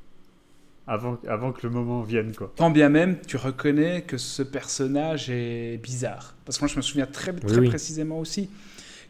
avant, 0.86 1.19
avant 1.28 1.52
que 1.52 1.66
le 1.66 1.70
moment 1.73 2.02
vienne, 2.02 2.35
quoi. 2.35 2.52
Quand 2.59 2.70
bien 2.70 2.89
même, 2.89 3.19
tu 3.27 3.36
reconnais 3.36 4.02
que 4.02 4.19
ce 4.19 4.43
personnage 4.43 5.31
est 5.31 5.78
bizarre. 5.82 6.35
Parce 6.44 6.59
que 6.59 6.65
moi, 6.65 6.69
je 6.69 6.77
me 6.77 6.82
souviens 6.82 7.06
très, 7.06 7.32
très 7.32 7.59
oui. 7.61 7.69
précisément 7.69 8.19
aussi 8.19 8.51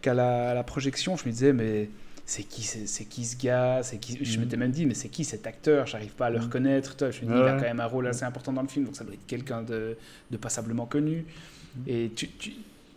qu'à 0.01 0.15
la, 0.15 0.63
projection, 0.65 1.17
je 1.17 1.25
me 1.27 1.33
disais, 1.33 1.53
mais 1.53 1.89
c'est 2.27 2.45
qui, 2.45 2.63
c'est, 2.63 2.87
c'est 2.87 3.05
qui 3.05 3.25
ce 3.25 3.37
gars? 3.37 3.81
C'est 3.83 3.99
qui... 3.99 4.19
Je 4.25 4.37
Mhm. 4.39 4.45
m'étais 4.45 4.57
même 4.57 4.71
dit, 4.71 4.87
mais 4.87 4.95
c'est 4.95 5.09
qui 5.09 5.25
cet 5.25 5.47
acteur? 5.47 5.87
J'arrive 5.87 6.13
pas 6.15 6.27
à 6.27 6.31
le 6.31 6.39
Mhm. 6.39 6.45
reconnaître. 6.45 6.97
Toi, 6.97 7.11
Je 7.11 7.23
me 7.25 7.35
dis, 7.35 7.41
il 7.41 7.49
a 7.49 7.53
quand 7.53 7.63
même 7.63 7.81
un 7.81 7.87
rôle 7.87 8.07
assez 8.07 8.25
important 8.25 8.53
dans 8.53 8.63
le 8.63 8.69
film, 8.69 8.85
donc 8.87 8.97
ça 8.97 9.05
doit 9.05 9.15
être 9.15 9.27
quelqu'un 9.27 9.63
de, 9.63 9.97
de 10.31 10.37
passablement 10.37 10.87
connu. 10.87 11.25
Mhm. 11.77 11.83
Et 11.89 12.11
tu, 12.15 12.29
tu- 12.29 12.53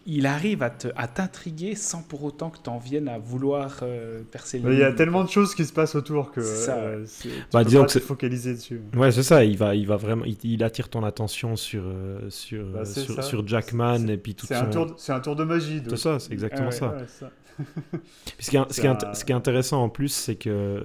il 0.07 0.25
arrive 0.25 0.63
à, 0.63 0.69
te, 0.69 0.87
à 0.95 1.07
t'intriguer 1.07 1.75
sans 1.75 2.01
pour 2.01 2.23
autant 2.23 2.49
que 2.49 2.57
tu 2.63 2.69
en 2.69 2.77
viennes 2.79 3.07
à 3.09 3.19
vouloir 3.19 3.79
euh, 3.83 4.21
percer 4.31 4.57
les 4.57 4.63
Mais 4.63 4.73
Il 4.75 4.79
y 4.79 4.83
a 4.83 4.93
tellement 4.93 5.23
de 5.23 5.29
choses 5.29 5.53
qui 5.53 5.65
se 5.65 5.73
passent 5.73 5.95
autour 5.95 6.31
que 6.31 6.41
C'est 6.41 6.65
ça, 6.65 6.77
euh, 6.77 7.03
c'est- 7.05 7.27
tu 7.29 7.35
Bah, 7.51 7.63
peux 7.63 7.69
pas 7.71 7.81
que 7.81 7.87
te 7.87 7.91
c'est- 7.91 7.99
focaliser 7.99 8.53
dessus. 8.53 8.81
Ouais, 8.95 9.11
c'est 9.11 9.21
ça. 9.23 9.43
Il 9.43 9.57
va, 9.57 9.75
il 9.75 9.85
va 9.85 9.97
vraiment, 9.97 10.23
il, 10.25 10.37
il 10.43 10.63
attire 10.63 10.89
ton 10.89 11.03
attention 11.03 11.55
sur, 11.55 11.83
euh, 11.85 12.29
sur, 12.29 12.65
Bah, 12.67 12.85
sur, 12.85 13.45
Jackman 13.47 13.97
C'est- 14.07 14.13
et 14.13 14.17
puis 14.17 14.33
tout 14.33 14.45
C'est 14.47 14.55
son. 14.55 14.63
un, 14.63 14.69
tour 14.69 14.85
de- 14.87 14.93
c'est 14.97 15.11
un 15.11 15.19
tour 15.19 15.35
de 15.35 15.43
magie. 15.43 15.81
de- 15.81 15.89
C'est 15.91 15.97
ça, 15.97 16.19
c'est 16.19 16.31
exactement 16.33 16.69
Ah 16.71 16.73
ouais. 16.73 16.75
ça. 16.77 16.87
Ouais, 16.95 17.05
ça. 17.07 17.31
Puis 18.37 18.45
Ce 18.45 18.49
qui, 18.51 18.57
est, 18.57 18.71
ce, 18.71 18.79
qui 18.81 18.87
est, 18.87 18.89
int- 18.89 18.99
Ça- 19.01 19.13
ce 19.13 19.25
qui 19.25 19.31
est 19.31 19.35
intéressant 19.35 19.83
en 19.83 19.89
plus, 19.89 20.09
c'est 20.09 20.35
que 20.35 20.83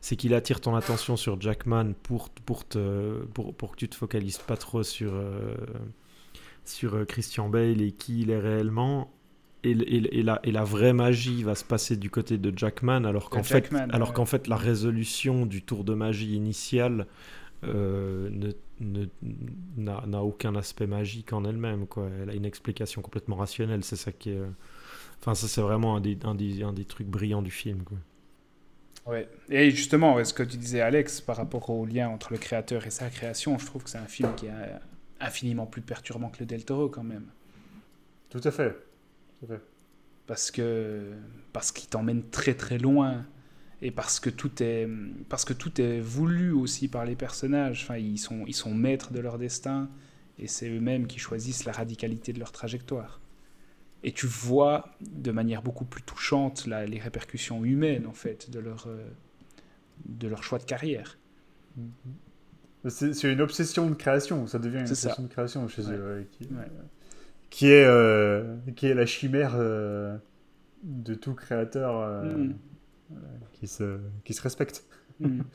c'est 0.00 0.16
qu'il 0.16 0.34
attire 0.34 0.60
ton 0.60 0.74
attention 0.74 1.16
sur 1.16 1.40
Jackman 1.40 1.92
pour, 2.02 2.28
pour, 2.30 2.66
te, 2.66 3.22
pour, 3.32 3.54
pour 3.54 3.70
que 3.72 3.76
tu 3.76 3.88
te 3.88 3.94
focalises 3.94 4.38
pas 4.38 4.56
trop 4.56 4.82
sur, 4.82 5.12
euh, 5.14 5.54
sur 6.64 6.94
euh, 6.94 7.04
Christian 7.04 7.48
Bale 7.48 7.80
et 7.82 7.92
qui 7.92 8.22
il 8.22 8.30
est 8.30 8.38
réellement. 8.38 9.10
Et, 9.66 9.70
et 9.70 10.22
la, 10.22 10.40
et 10.44 10.52
la 10.52 10.62
vraie 10.64 10.92
magie 10.92 11.42
va 11.42 11.54
se 11.54 11.64
passer 11.64 11.96
du 11.96 12.10
côté 12.10 12.36
de 12.36 12.52
Jackman, 12.56 13.04
alors 13.06 13.30
qu'en 13.30 13.42
fait, 13.42 13.64
Jackman, 13.64 13.88
alors 13.92 14.08
ouais. 14.08 14.14
qu'en 14.14 14.26
fait 14.26 14.46
la 14.46 14.56
résolution 14.56 15.46
du 15.46 15.62
tour 15.62 15.84
de 15.84 15.94
magie 15.94 16.34
initial 16.36 17.06
euh, 17.64 18.28
n'a 19.76 20.22
aucun 20.22 20.54
aspect 20.54 20.86
magique 20.86 21.32
en 21.32 21.44
elle-même. 21.44 21.86
quoi. 21.86 22.08
Elle 22.22 22.30
a 22.30 22.34
une 22.34 22.44
explication 22.44 23.00
complètement 23.02 23.36
rationnelle. 23.36 23.84
C'est 23.84 23.96
ça 23.96 24.12
qui 24.12 24.30
est. 24.30 24.36
euh, 24.38 24.46
Enfin, 25.20 25.34
ça, 25.34 25.48
c'est 25.48 25.62
vraiment 25.62 25.96
un 25.96 26.00
des, 26.00 26.18
un, 26.24 26.34
des, 26.34 26.62
un 26.62 26.72
des 26.74 26.84
trucs 26.84 27.06
brillants 27.08 27.40
du 27.42 27.50
film. 27.50 27.82
Quoi. 27.84 27.96
Ouais. 29.06 29.28
Et 29.50 29.70
justement, 29.70 30.22
ce 30.24 30.32
que 30.32 30.42
tu 30.42 30.56
disais, 30.56 30.80
Alex, 30.80 31.20
par 31.20 31.36
rapport 31.36 31.68
au 31.70 31.84
lien 31.86 32.08
entre 32.08 32.32
le 32.32 32.38
créateur 32.38 32.86
et 32.86 32.90
sa 32.90 33.10
création, 33.10 33.58
je 33.58 33.66
trouve 33.66 33.82
que 33.84 33.90
c'est 33.90 33.98
un 33.98 34.06
film 34.06 34.34
qui 34.34 34.48
euh, 34.48 34.52
infiniment 35.24 35.66
plus 35.66 35.82
perturbant 35.82 36.30
que 36.30 36.40
le 36.40 36.46
Del 36.46 36.64
Toro 36.64 36.88
quand 36.88 37.04
même. 37.04 37.26
Tout 38.30 38.40
à 38.44 38.50
fait. 38.50 38.76
Tout 39.40 39.46
à 39.46 39.56
fait. 39.56 39.62
Parce 40.26 40.50
que 40.50 41.12
parce 41.52 41.72
qu'il 41.72 41.88
t'emmène 41.88 42.28
très 42.30 42.54
très 42.54 42.78
loin 42.78 43.26
et 43.82 43.90
parce 43.90 44.20
que 44.20 44.30
tout 44.30 44.62
est 44.62 44.88
parce 45.28 45.44
que 45.44 45.52
tout 45.52 45.80
est 45.80 46.00
voulu 46.00 46.52
aussi 46.52 46.88
par 46.88 47.04
les 47.04 47.16
personnages. 47.16 47.82
Enfin, 47.84 47.98
ils 47.98 48.18
sont 48.18 48.44
ils 48.46 48.54
sont 48.54 48.74
maîtres 48.74 49.12
de 49.12 49.20
leur 49.20 49.38
destin 49.38 49.90
et 50.38 50.46
c'est 50.46 50.68
eux-mêmes 50.70 51.06
qui 51.06 51.18
choisissent 51.18 51.64
la 51.64 51.72
radicalité 51.72 52.32
de 52.32 52.38
leur 52.38 52.52
trajectoire. 52.52 53.20
Et 54.04 54.12
tu 54.12 54.26
vois 54.26 54.90
de 55.00 55.30
manière 55.32 55.62
beaucoup 55.62 55.84
plus 55.86 56.02
touchante 56.02 56.66
la- 56.66 56.86
les 56.86 57.00
répercussions 57.00 57.64
humaines 57.64 58.06
en 58.06 58.12
fait 58.14 58.50
de 58.50 58.58
leur 58.60 58.86
euh, 58.88 59.06
de 60.06 60.28
leur 60.28 60.42
choix 60.42 60.58
de 60.58 60.64
carrière. 60.64 61.18
C'est 61.76 62.23
c'est 62.90 63.32
une 63.32 63.40
obsession 63.40 63.88
de 63.90 63.94
création, 63.94 64.46
ça 64.46 64.58
devient 64.58 64.80
une 64.80 64.86
ça. 64.86 64.92
obsession 64.92 65.22
de 65.24 65.28
création 65.28 65.68
chez 65.68 65.82
Ouais. 65.86 65.92
eux, 65.94 66.16
ouais, 66.18 66.26
qui, 66.30 66.44
Ouais. 66.54 66.70
qui 67.50 67.66
est, 67.68 67.84
euh, 67.86 68.56
qui 68.76 68.86
est 68.86 68.94
la 68.94 69.06
chimère 69.06 69.52
euh, 69.56 70.16
de 70.82 71.14
tout 71.14 71.34
créateur 71.34 71.98
euh, 72.00 72.24
Mm. 72.34 72.54
qui, 73.52 73.66
se, 73.68 73.98
qui 74.24 74.34
se 74.34 74.42
respecte. 74.42 74.84
Mm. 75.20 75.40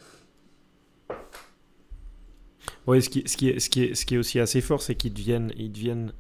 Ouais, 2.88 3.02
ce 3.02 3.10
qui, 3.10 3.24
ce, 3.28 3.38
qui 3.38 3.50
est, 3.50 3.60
ce, 3.60 3.70
qui 3.70 3.84
est, 3.84 3.96
ce 3.96 4.06
qui 4.06 4.16
est 4.16 4.18
aussi 4.18 4.40
assez 4.40 4.62
fort, 4.62 4.82
c'est 4.82 4.96
qu'ils 4.96 5.14
deviennent. 5.14 5.52
Ils, 5.58 5.72
deviennent 5.72 6.12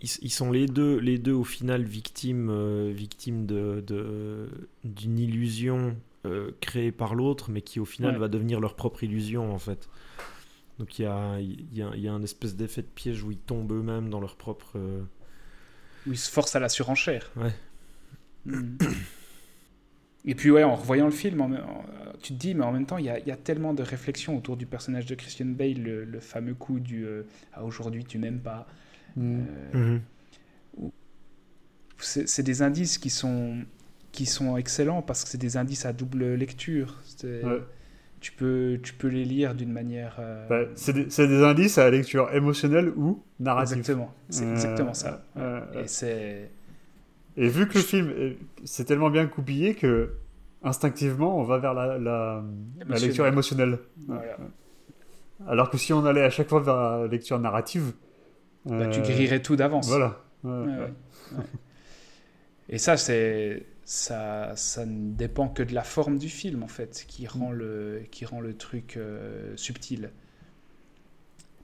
ils, 0.00 0.08
ils 0.22 0.30
sont 0.30 0.50
les 0.50 0.66
deux, 0.66 0.98
les 0.98 1.18
deux, 1.18 1.32
au 1.32 1.44
final, 1.44 1.82
victimes, 1.84 2.48
euh, 2.50 2.92
victimes 2.94 3.46
de, 3.46 3.82
de- 3.86 4.48
d'une 4.84 5.18
illusion 5.18 5.96
euh, 6.26 6.50
créée 6.60 6.92
par 6.92 7.14
l'autre, 7.14 7.50
mais 7.50 7.60
qui, 7.62 7.80
au 7.80 7.84
final, 7.84 8.12
Ouais. 8.14 8.18
va 8.20 8.28
devenir 8.28 8.60
leur 8.60 8.74
propre 8.76 9.04
illusion, 9.04 9.52
en 9.54 9.58
fait. 9.58 9.88
Donc, 10.78 10.98
il 10.98 11.02
y 11.02 11.06
a, 11.06 11.38
il 11.40 11.72
y, 11.76 11.82
a, 11.82 11.90
il 11.94 12.00
y 12.00 12.08
a 12.08 12.12
un 12.12 12.22
espèce 12.22 12.56
d'effet 12.56 12.82
de 12.82 12.86
piège 12.88 13.22
où 13.22 13.30
ils 13.30 13.38
tombent 13.38 13.72
eux-mêmes 13.72 14.10
dans 14.10 14.20
leur 14.20 14.36
propre. 14.36 14.72
euh, 14.76 15.02
Où 16.06 16.12
ils 16.12 16.18
se 16.18 16.30
forcent 16.30 16.56
à 16.56 16.60
la 16.60 16.68
surenchère. 16.68 17.30
Ouais. 17.36 17.52
Mm. 18.46 18.76
Et 20.26 20.34
puis, 20.34 20.50
ouais, 20.50 20.62
en 20.64 20.74
revoyant 20.74 21.04
le 21.04 21.10
film, 21.12 21.40
en- 21.42 21.52
en- 21.52 21.84
tu 22.22 22.32
te 22.32 22.38
dis, 22.38 22.54
mais 22.54 22.64
en 22.64 22.72
même 22.72 22.86
temps, 22.86 22.96
il 22.98 23.04
y 23.04 23.10
a, 23.10 23.18
il 23.18 23.26
y 23.26 23.30
a 23.30 23.36
tellement 23.36 23.74
de 23.74 23.82
réflexions 23.82 24.36
autour 24.36 24.56
du 24.56 24.64
personnage 24.66 25.04
de 25.06 25.14
Christian 25.14 25.46
Bale, 25.46 25.82
le, 25.82 26.04
le 26.04 26.20
fameux 26.20 26.54
coup 26.54 26.80
du 26.80 27.04
euh, 27.06 27.24
Ah, 27.52 27.62
aujourd'hui, 27.64 28.04
tu 28.04 28.18
m'aimes 28.18 28.40
pas. 28.40 28.66
Mm. 29.16 29.42
Euh, 29.74 29.98
Mhm. 30.78 30.90
c'est 31.98 32.28
c'est 32.28 32.42
des 32.42 32.62
indices 32.62 32.98
qui 32.98 33.10
sont, 33.10 33.58
qui 34.14 34.26
sont 34.26 34.56
excellents 34.56 35.02
parce 35.02 35.24
que 35.24 35.28
c'est 35.30 35.38
des 35.38 35.56
indices 35.56 35.84
à 35.86 35.92
double 35.92 36.34
lecture. 36.34 37.00
Ouais. 37.24 37.42
Tu, 38.20 38.32
peux, 38.32 38.78
tu 38.82 38.94
peux 38.94 39.08
les 39.08 39.24
lire 39.24 39.54
d'une 39.54 39.72
manière. 39.72 40.16
euh, 40.20 40.66
c'est 40.76 40.92
des, 40.94 41.42
indices 41.42 41.76
à 41.78 41.90
lecture 41.90 42.32
émotionnelle 42.32 42.90
ou 42.96 43.22
narrative. 43.40 43.78
exactement. 43.78 44.14
C'est 44.30 44.44
Euh, 44.46 44.52
exactement 44.52 44.94
ça. 44.94 45.22
euh, 45.36 45.60
Ouais. 45.74 45.82
Et 45.82 45.88
c'est. 45.88 46.50
Et 47.36 47.48
vu 47.48 47.66
que 47.68 47.74
le 47.74 47.80
film, 47.84 48.10
est- 48.16 48.38
c'est 48.64 48.84
tellement 48.84 49.10
bien 49.10 49.26
coupillé 49.26 49.74
que 49.74 50.12
instinctivement, 50.62 51.36
on 51.38 51.42
va 51.42 51.58
vers 51.58 51.74
la, 51.74 51.98
la, 51.98 52.42
lecture 52.88 53.26
émotionnelle. 53.26 53.80
Voilà. 54.06 54.36
Alors 55.48 55.68
que 55.68 55.76
si 55.76 55.92
on 55.92 56.06
allait 56.06 56.22
à 56.22 56.30
chaque 56.30 56.48
fois 56.48 56.60
vers 56.60 56.76
la 56.76 57.06
lecture 57.08 57.38
narrative, 57.40 57.92
Bah, 58.64 58.86
tu 58.86 59.00
euh, 59.00 59.02
grillerais 59.02 59.42
tout 59.42 59.56
d'avance. 59.56 59.88
Voilà. 59.88 60.22
Ouais, 60.44 60.50
Ouais, 60.52 60.58
ouais. 60.58 60.66
ouais. 60.78 60.92
Ouais. 61.38 61.44
Et 62.70 62.78
ça, 62.78 62.96
c'est 62.96 63.66
ça, 63.84 64.54
ça 64.56 64.86
ne 64.86 65.12
dépend 65.14 65.48
que 65.48 65.62
de 65.62 65.74
la 65.74 65.84
forme 65.84 66.18
du 66.18 66.28
film 66.28 66.62
en 66.62 66.68
fait, 66.68 67.04
qui 67.08 67.26
rend 67.26 67.52
le, 67.52 68.02
qui 68.10 68.24
rend 68.24 68.40
le 68.40 68.56
truc 68.56 68.96
euh, 68.96 69.56
subtil. 69.56 70.10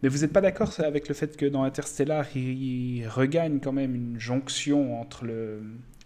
Mais 0.02 0.08
vous 0.08 0.18
n'êtes 0.18 0.32
pas 0.32 0.40
d'accord 0.40 0.72
avec 0.80 1.08
le 1.08 1.14
fait 1.14 1.36
que 1.36 1.44
dans 1.46 1.62
Interstellar, 1.62 2.24
il, 2.34 2.98
il 3.00 3.08
regagne 3.08 3.60
quand 3.60 3.72
même 3.72 3.94
une 3.94 4.18
jonction 4.18 4.98
entre 5.00 5.24
le, 5.26 5.62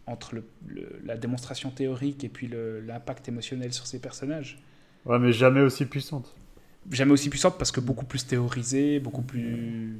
entre 0.07 0.35
le, 0.35 0.45
le- 0.67 1.01
la 1.05 1.17
démonstration 1.17 1.71
théorique 1.71 2.25
et 2.25 2.29
puis 2.29 2.49
l'impact 2.49 3.29
émotionnel 3.29 3.73
sur 3.73 3.87
ses 3.87 4.01
personnages? 4.01 4.59
Ouais, 5.07 5.19
mais 5.19 5.33
jamais 5.33 5.61
aussi 5.63 5.87
puissante. 5.87 6.35
Jamais 6.91 7.13
aussi 7.13 7.31
puissante 7.31 7.57
parce 7.59 7.73
que 7.73 7.81
beaucoup 7.81 8.05
plus 8.05 8.27
théorisée, 8.27 9.01
beaucoup 9.01 9.23
plus, 9.23 9.99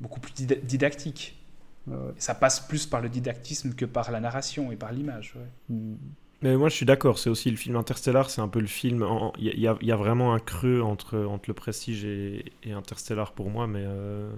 beaucoup 0.00 0.20
plus 0.20 0.34
dida- 0.34 0.60
didactique. 0.64 1.39
Et 1.88 2.20
ça 2.20 2.34
passe 2.34 2.60
plus 2.60 2.86
par 2.86 3.00
le 3.00 3.08
didactisme 3.08 3.74
que 3.74 3.84
par 3.84 4.10
la 4.10 4.20
narration 4.20 4.70
et 4.72 4.76
par 4.76 4.92
l'image. 4.92 5.34
ouais. 5.36 5.74
Mm. 5.76 5.96
Mais 6.42 6.56
moi, 6.56 6.70
je 6.70 6.74
suis 6.74 6.86
d'accord. 6.86 7.18
C'est 7.18 7.28
aussi 7.28 7.50
le 7.50 7.56
film 7.56 7.76
Interstellar. 7.76 8.30
C'est 8.30 8.40
un 8.40 8.48
peu 8.48 8.60
le 8.60 8.66
film. 8.66 9.02
en- 9.02 9.32
Il 9.38 9.44
y, 9.58 9.68
a- 9.68 9.76
y 9.80 9.86
y 9.86 9.92
vraiment 9.92 10.32
un 10.34 10.38
creux 10.38 10.80
entre, 10.82 11.18
entre 11.18 11.44
le 11.48 11.54
Prestige 11.54 12.04
et, 12.04 12.52
et 12.62 12.72
Interstellar 12.72 13.32
pour 13.32 13.50
moi, 13.50 13.66
mais, 13.66 13.84
euh, 13.86 14.30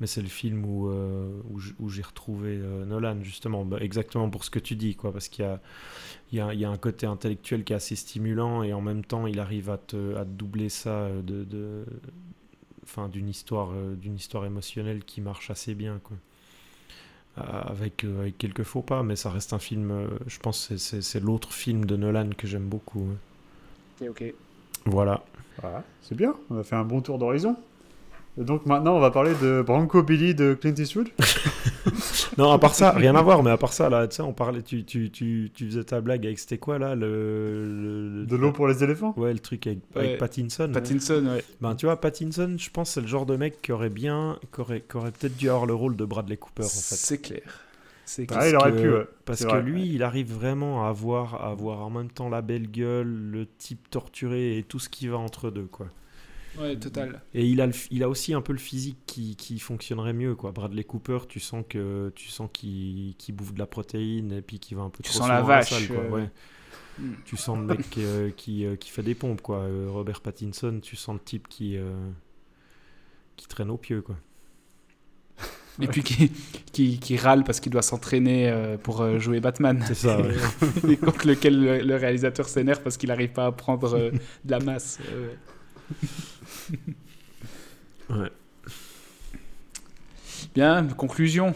mais 0.00 0.06
c'est 0.08 0.22
le 0.22 0.28
film 0.28 0.64
où, 0.64 0.88
euh, 0.90 1.30
où, 1.78 1.88
j'ai 1.90 2.02
retrouvé 2.02 2.58
euh, 2.60 2.84
Nolan, 2.84 3.22
justement. 3.22 3.64
Bah, 3.64 3.78
exactement 3.80 4.30
pour 4.30 4.44
ce 4.44 4.50
que 4.50 4.58
tu 4.58 4.74
dis, 4.76 4.96
quoi. 4.96 5.12
Parce 5.12 5.28
qu'il 5.28 5.44
y 5.44 5.48
a, 5.48 5.60
il 6.32 6.38
y, 6.38 6.40
a, 6.40 6.54
y 6.54 6.64
a 6.64 6.70
un 6.70 6.76
côté 6.78 7.06
intellectuel 7.06 7.64
qui 7.64 7.72
est 7.72 7.76
assez 7.76 7.96
stimulant 7.96 8.62
et 8.64 8.72
en 8.72 8.80
même 8.80 9.04
temps, 9.04 9.26
il 9.28 9.40
arrive 9.40 9.70
à 9.70 9.78
te, 9.78 10.16
à 10.16 10.24
te 10.24 10.30
doubler 10.30 10.68
ça 10.70 11.08
de. 11.24 11.44
de 11.44 11.84
Enfin, 12.84 13.08
d'une 13.08 13.28
histoire, 13.28 13.70
euh, 13.74 13.94
d'une 13.96 14.16
histoire 14.16 14.46
émotionnelle 14.46 15.04
qui 15.04 15.20
marche 15.20 15.50
assez 15.50 15.74
bien, 15.74 16.00
quoi. 16.02 16.16
Euh, 17.38 17.60
avec, 17.66 18.04
euh, 18.04 18.20
avec 18.22 18.36
quelques 18.38 18.64
faux 18.64 18.82
pas, 18.82 19.02
mais 19.04 19.14
ça 19.14 19.30
reste 19.30 19.52
un 19.52 19.58
film, 19.60 19.90
euh, 19.92 20.08
je 20.26 20.38
pense 20.40 20.66
que 20.68 20.76
c'est- 20.76 20.96
c'est 20.96 21.02
c'est 21.02 21.20
l'autre 21.20 21.52
film 21.52 21.84
de 21.84 21.94
Nolan 21.96 22.30
que 22.36 22.46
j'aime 22.48 22.66
beaucoup. 22.68 23.10
Ok, 24.00 24.08
ok. 24.10 24.34
Voilà. 24.86 25.22
Voilà, 25.60 25.84
c'est 26.02 26.14
bien. 26.16 26.34
On 26.50 26.58
a 26.58 26.62
fait 26.64 26.76
un 26.76 26.84
bon 26.84 27.00
tour 27.00 27.18
d'horizon. 27.18 27.56
Donc 28.38 28.66
maintenant, 28.66 28.96
on 28.96 29.00
va 29.00 29.10
parler 29.10 29.32
de 29.42 29.62
Branco 29.62 30.02
Billy 30.02 30.34
de 30.34 30.54
Clint 30.54 30.74
Eastwood. 30.76 31.08
Non, 32.36 32.52
à 32.52 32.58
part 32.58 32.74
ça, 32.74 32.92
rien 32.92 33.16
à 33.16 33.22
voir, 33.22 33.42
mais 33.42 33.50
à 33.50 33.56
part 33.56 33.72
ça, 33.72 33.88
là, 33.90 34.06
on 34.20 34.32
parlait, 34.32 34.62
tu, 34.62 34.84
tu, 34.84 35.10
tu, 35.10 35.50
tu 35.52 35.66
faisais 35.66 35.82
ta 35.82 36.00
blague 36.00 36.24
avec, 36.24 36.38
c'était 36.38 36.58
quoi, 36.58 36.78
là, 36.78 36.94
le... 36.94 37.64
le- 38.20 38.26
De 38.26 38.36
l'eau 38.36 38.52
pour 38.52 38.68
les 38.68 38.84
éléphants. 38.84 39.12
Ouais, 39.16 39.32
le 39.32 39.40
truc 39.40 39.66
avec, 39.66 39.80
Ouais. 39.96 40.04
avec 40.04 40.18
Pattinson. 40.18 40.70
Pattinson, 40.72 41.26
ouais. 41.26 41.42
Ben, 41.60 41.74
tu 41.74 41.86
vois, 41.86 42.00
Pattinson, 42.00 42.54
je 42.56 42.70
pense 42.70 42.90
que 42.90 42.94
c'est 42.94 43.00
le 43.00 43.08
genre 43.08 43.26
de 43.26 43.34
mec 43.36 43.60
qui 43.60 43.72
aurait 43.72 43.90
bien, 43.90 44.38
qui 44.54 44.60
aurait, 44.60 44.82
qui 44.88 44.96
aurait 44.96 45.10
peut-être 45.10 45.36
dû 45.36 45.48
avoir 45.48 45.66
le 45.66 45.74
rôle 45.74 45.96
de 45.96 46.04
Bradley 46.04 46.36
Cooper, 46.36 46.62
en 46.62 46.68
fait. 46.68 46.94
C'est 46.94 47.18
clair. 47.18 47.40
C'est 48.04 48.26
Ah, 48.32 48.48
il 48.48 48.54
aurait 48.56 48.72
que- 48.72 48.80
pu, 48.82 48.88
ouais. 48.92 49.06
Parce 49.24 49.44
que 49.44 49.48
vrai, 49.50 49.62
lui, 49.62 49.82
ouais. 49.82 49.88
il 49.88 50.02
arrive 50.04 50.32
vraiment 50.32 50.86
à 50.86 50.90
avoir, 50.90 51.42
à 51.44 51.50
avoir 51.50 51.80
en 51.80 51.90
même 51.90 52.10
temps 52.10 52.28
la 52.28 52.42
belle 52.42 52.70
gueule, 52.70 53.08
le 53.08 53.46
type 53.58 53.90
torturé 53.90 54.58
et 54.58 54.62
tout 54.62 54.78
ce 54.78 54.88
qui 54.88 55.08
va 55.08 55.16
entre 55.18 55.50
deux, 55.50 55.66
quoi. 55.66 55.86
Ouais, 56.60 56.76
total. 56.76 57.22
Et 57.34 57.46
il 57.46 57.60
a, 57.60 57.66
le 57.66 57.72
il 57.90 58.02
a 58.02 58.08
aussi 58.08 58.34
un 58.34 58.40
peu 58.40 58.52
le 58.52 58.58
physique 58.58 58.98
qui, 59.06 59.36
qui 59.36 59.58
fonctionnerait 59.58 60.12
mieux. 60.12 60.34
Quoi. 60.34 60.50
Bradley 60.52 60.84
Cooper, 60.84 61.20
tu 61.28 61.38
sens 61.40 61.64
que 61.68 62.12
tu 62.14 62.28
sens 62.28 62.48
qu'il 62.52 63.14
qu'il 63.16 63.34
bouffe 63.34 63.54
de 63.54 63.58
la 63.58 63.66
protéine 63.66 64.32
et 64.32 64.42
puis 64.42 64.58
qu'il 64.58 64.76
va 64.76 64.82
un 64.82 64.90
peu 64.90 65.02
Tu 65.02 65.10
trop 65.10 65.20
sens 65.20 65.28
la 65.28 65.42
vache, 65.42 65.70
salle, 65.70 65.86
quoi. 65.86 66.04
euh. 66.04 66.10
Ouais. 66.10 66.30
Mm. 66.98 67.12
Tu 67.24 67.36
sens 67.36 67.58
le 67.58 67.64
mec 67.64 67.86
euh, 67.98 68.30
qui, 68.36 68.64
euh, 68.64 68.74
qui 68.76 68.90
fait 68.90 69.02
des 69.04 69.14
pompes. 69.14 69.40
Quoi. 69.40 69.66
Robert 69.88 70.20
Pattinson, 70.20 70.80
tu 70.82 70.96
sens 70.96 71.14
le 71.14 71.20
type 71.20 71.46
qui, 71.48 71.76
euh, 71.76 71.94
qui 73.36 73.46
traîne 73.46 73.70
au 73.70 73.76
pied. 73.76 74.00
Quoi. 74.00 74.16
Et 75.80 75.86
puis 75.86 76.02
qui, 76.02 76.32
qui, 76.72 76.98
qui 76.98 77.16
râle 77.16 77.44
parce 77.44 77.60
qu'il 77.60 77.70
doit 77.70 77.82
s'entraîner 77.82 78.52
pour 78.82 79.20
jouer 79.20 79.38
Batman. 79.38 79.80
C'est 79.86 79.94
ça, 79.94 80.20
ouais. 80.20 80.34
Et 80.88 80.96
contre 80.96 81.24
lequel 81.28 81.62
le, 81.62 81.78
le 81.82 81.94
réalisateur 81.94 82.48
s'énerve 82.48 82.82
parce 82.82 82.96
qu'il 82.96 83.10
n'arrive 83.10 83.30
pas 83.30 83.46
à 83.46 83.52
prendre 83.52 83.96
de 84.10 84.50
la 84.50 84.58
masse. 84.58 84.98
Ouais. 88.10 88.30
Bien, 90.54 90.86
conclusion. 90.88 91.54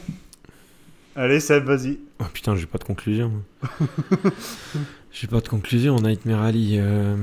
Allez, 1.16 1.40
Seb, 1.40 1.64
vas-y. 1.64 1.98
Oh 2.20 2.24
putain, 2.32 2.56
j'ai 2.56 2.66
pas 2.66 2.78
de 2.78 2.84
conclusion. 2.84 3.42
j'ai 5.12 5.26
pas 5.26 5.40
de 5.40 5.48
conclusion, 5.48 5.96
Nightmare 6.00 6.42
Alley. 6.42 6.78
euh, 6.78 7.16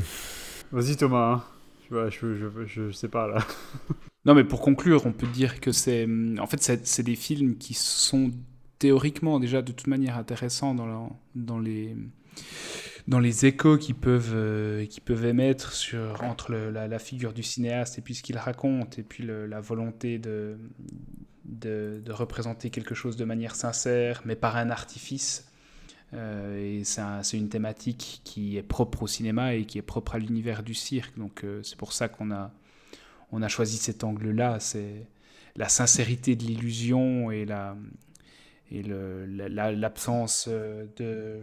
Vas-y, 0.72 0.95
Thomas. 0.98 1.34
hein. 1.34 1.44
Je, 1.90 1.95
vois, 1.95 2.10
je, 2.10 2.36
je, 2.36 2.65
je 2.68 2.91
sais 2.91 3.07
pas, 3.07 3.27
là. 3.27 3.40
Non, 4.26 4.36
mais 4.36 4.44
pour 4.44 4.60
conclure, 4.61 5.06
on 5.06 5.14
peut 5.14 5.27
dire 5.27 5.61
que 5.61 5.72
c'est. 5.72 6.06
En 6.40 6.45
fait, 6.45 6.61
c'est 6.61 6.86
c'est 6.86 7.03
des 7.03 7.15
films 7.15 7.56
qui 7.57 7.73
sont 7.73 8.31
théoriquement 8.77 9.40
déjà 9.40 9.61
de 9.61 9.72
toute 9.72 9.88
manière 9.88 10.18
intéressants 10.18 10.76
dans, 10.76 10.86
la- 10.86 11.10
dans, 11.36 11.57
les, 11.57 11.95
dans 13.10 13.19
les 13.19 13.48
échos 13.48 13.80
qu'ils 13.80 13.95
peuvent, 13.95 14.34
euh, 14.36 14.86
qu'ils 14.86 15.02
peuvent 15.02 15.26
émettre 15.26 15.73
sur, 15.73 16.23
entre 16.23 16.53
la, 16.53 16.99
figure 16.99 17.34
du 17.34 17.41
cinéaste 17.41 17.98
et 17.98 18.02
puis 18.02 18.14
ce 18.14 18.22
qu'il 18.22 18.38
raconte, 18.38 18.99
et 18.99 19.03
puis 19.03 19.26
la 19.26 19.60
volonté 19.60 20.19
de, 20.19 20.57
de, 21.44 22.11
représenter 22.11 22.69
quelque 22.69 22.94
chose 22.94 23.18
de 23.18 23.26
manière 23.26 23.56
sincère, 23.56 24.22
mais 24.26 24.36
par 24.36 24.57
un 24.57 24.69
artifice. 24.69 25.52
Euh, 26.14 26.80
et 26.80 26.84
c'est 26.84 27.38
une 27.38 27.49
thématique 27.49 28.22
qui 28.23 28.57
est 28.57 28.64
propre 28.64 29.03
au 29.03 29.07
cinéma 29.07 29.56
et 29.56 29.65
qui 29.65 29.80
est 29.80 29.84
propre 29.84 30.14
à 30.15 30.19
l'univers 30.19 30.61
du 30.61 30.76
cirque. 30.76 31.18
Donc 31.18 31.44
euh, 31.44 31.61
c'est 31.64 31.77
pour 31.77 31.94
ça 31.94 32.10
qu'on 32.10 32.30
a, 32.30 32.52
on 33.31 33.41
a 33.41 33.48
choisi 33.48 33.77
cet 33.77 34.03
angle-là. 34.03 34.60
C'est 34.60 35.07
la 35.56 35.68
sincérité 35.68 36.36
de 36.36 36.44
l'illusion 36.44 37.31
et 37.31 37.45
la 37.45 37.76
et 38.71 38.83
la- 39.49 39.71
l'absence 39.71 40.47
euh, 40.49 40.87
de 40.97 41.41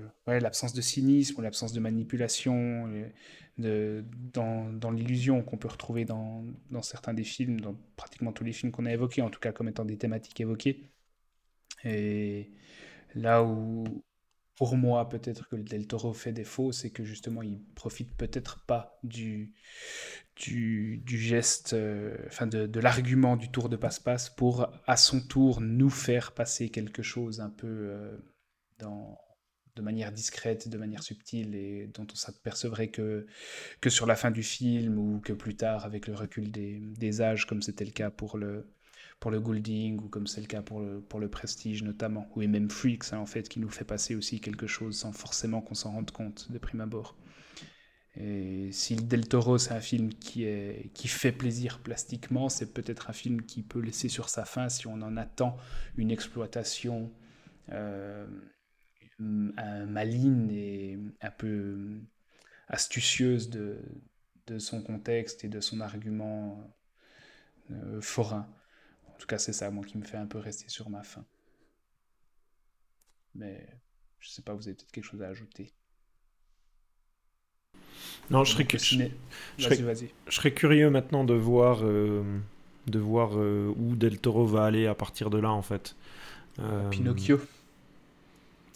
de 0.75 0.81
cynisme 0.81 1.41
l'absence 1.43 1.73
de 1.73 1.81
manipulation 1.81 2.89
et 2.95 3.13
de, 3.59 4.05
dans, 4.35 4.71
dans 4.73 4.91
l'illusion 4.91 5.43
qu'on 5.43 5.57
peut 5.57 5.69
retrouver 5.69 6.05
dans, 6.05 6.45
dans 6.71 6.83
certains 6.83 7.15
des 7.15 7.25
films, 7.25 7.61
dans 7.61 7.75
pratiquement 7.97 8.33
tous 8.33 8.45
les 8.45 8.53
films 8.53 8.71
qu'on 8.73 8.87
a 8.87 8.93
évoqués, 8.93 9.23
en 9.23 9.31
tout 9.31 9.41
cas 9.41 9.53
comme 9.53 9.69
étant 9.69 9.85
des 9.85 9.97
thématiques 9.99 10.41
évoquées. 10.41 10.91
Et 11.85 12.51
là 13.15 13.45
où, 13.45 13.85
pour 14.57 14.77
moi, 14.77 15.09
peut-être 15.09 15.49
que 15.49 15.57
le 15.57 15.63
Del 15.63 15.87
Toro 15.87 16.15
fait 16.15 16.33
défaut, 16.33 16.73
c'est 16.73 16.91
que 16.91 17.05
justement, 17.05 17.43
il 17.43 17.63
profite 17.75 18.17
peut-être 18.17 18.65
pas 18.65 18.99
du, 19.05 19.53
du, 20.35 21.03
geste, 21.07 21.75
euh, 21.75 22.17
de, 22.41 22.81
l'argument 22.81 23.37
du 23.37 23.51
tour 23.51 23.69
de 23.69 23.77
passe-passe 23.77 24.31
pour, 24.31 24.69
à 24.87 24.97
son 24.97 25.21
tour, 25.21 25.61
nous 25.61 25.91
faire 25.91 26.33
passer 26.33 26.71
quelque 26.71 27.03
chose 27.03 27.41
un 27.41 27.51
peu 27.51 27.67
euh, 27.67 28.19
de 28.81 29.83
manière 29.83 30.11
discrète, 30.11 30.69
de 30.69 30.79
manière 30.79 31.03
subtile, 31.03 31.55
et 31.55 31.89
dont 31.89 32.07
on 32.11 32.17
s'apercevrait 32.17 32.89
que, 32.89 33.27
sur 33.89 34.07
la 34.07 34.17
fin 34.17 34.31
du 34.31 34.43
film, 34.43 34.99
ou 34.99 35.21
que 35.21 35.35
plus 35.35 35.57
tard, 35.57 35.85
avec 35.85 36.07
le 36.07 36.15
recul 36.15 36.51
des 36.51 37.21
âges, 37.21 37.47
comme 37.47 37.61
c'était 37.61 37.85
le 37.85 37.91
cas 37.91 38.11
pour 38.11 38.39
le, 38.39 38.67
pour 39.21 39.31
le 39.31 39.41
Goulding, 39.41 39.99
ou 40.01 40.09
comme 40.09 40.27
c'est 40.27 40.41
le 40.41 40.47
cas 40.47 40.63
pour 40.63 40.81
le, 40.81 41.01
pour 41.01 41.21
le 41.21 41.29
Prestige 41.29 41.83
notamment, 41.83 42.29
ou 42.37 42.47
même 42.47 42.71
Freaks, 42.71 43.13
hein, 43.13 43.19
en 43.19 43.27
fait, 43.27 43.49
qui 43.49 43.61
nous 43.61 43.71
fait 43.71 43.85
passer 43.85 44.15
aussi 44.15 44.41
quelque 44.41 44.67
chose 44.67 44.97
sans 44.99 45.13
forcément 45.13 45.61
qu'on 45.61 45.75
s'en 45.75 45.93
rende 45.93 46.11
compte 46.11 46.51
de 46.51 46.59
prime 46.59 46.81
abord. 46.81 47.17
Et 48.19 48.71
si 48.73 48.97
Del 48.97 49.29
Toro, 49.29 49.59
c'est 49.59 49.75
un 49.75 49.81
film 49.81 50.09
qui, 50.15 50.45
est, 50.45 50.91
qui 50.95 51.07
fait 51.07 51.33
plaisir 51.33 51.81
plastiquement, 51.81 52.49
c'est 52.49 52.73
peut-être 52.73 53.11
un 53.11 53.13
film 53.13 53.43
qui 53.43 53.63
peut 53.63 53.81
laisser 53.81 54.09
sur 54.09 54.31
sa 54.31 54.45
fin, 54.47 54.69
si 54.71 54.87
on 54.87 55.03
en 55.03 55.17
attend, 55.19 55.57
une 55.99 56.11
exploitation 56.11 57.13
euh, 57.73 58.27
maligne 59.19 60.51
et 60.51 60.99
un 61.21 61.31
peu 61.31 62.01
astucieuse 62.69 63.51
de, 63.51 63.79
de 64.47 64.59
son 64.59 64.83
contexte 64.83 65.45
et 65.45 65.49
de 65.49 65.61
son 65.61 65.81
argument 65.81 66.75
euh, 67.71 68.01
forain. 68.01 68.49
En 69.17 69.19
tout 69.19 69.27
cas, 69.27 69.39
c'est 69.39 69.55
ça, 69.55 69.71
moi, 69.71 69.83
qui 69.83 69.97
me 69.97 70.05
fait 70.05 70.19
un 70.19 70.27
peu 70.27 70.39
rester 70.39 70.69
sur 70.69 70.91
ma 70.91 71.03
faim. 71.03 71.25
Mais 73.35 73.67
je 74.21 74.29
sais 74.29 74.43
pas, 74.43 74.53
vous 74.53 74.69
avez 74.69 74.75
peut-être 74.75 74.93
quelque 74.93 75.05
chose 75.05 75.23
à 75.23 75.29
ajouter. 75.29 75.73
Non, 78.31 78.45
je 78.45 78.53
serais, 78.53 78.65
Donc, 78.65 78.79
je 78.79 79.65
serais- 79.65 79.77
vas-y. 79.83 80.11
je 80.27 80.35
serais 80.35 80.53
curieux 80.53 80.91
maintenant 80.91 81.25
de 81.25 81.33
voir, 81.33 81.81
euh, 81.83 82.23
de 82.89 82.99
voir 82.99 83.39
euh, 83.39 83.73
où 83.79 83.97
Del 83.97 84.19
Toro 84.19 84.45
va 84.45 84.65
aller 84.65 84.87
à 84.87 84.95
partir 84.95 85.31
de 85.31 85.39
là, 85.39 85.51
en 85.51 85.63
fait. 85.63 85.97
Euh, 86.59 86.91
Pinocchio. 86.91 87.41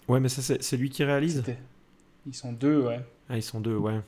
Ouais, 0.09 0.21
mais 0.21 0.31
ça, 0.31 0.57
c'est 0.59 0.77
lui 0.79 0.89
qui 0.89 1.05
réalise 1.05 1.45
Ils 2.27 2.35
sont 2.35 2.53
deux, 2.53 2.81
ouais. 2.81 3.01
Ah, 3.29 3.37
ils 3.37 3.43
sont 3.43 3.61
deux, 3.61 3.77
ouais. 3.77 4.01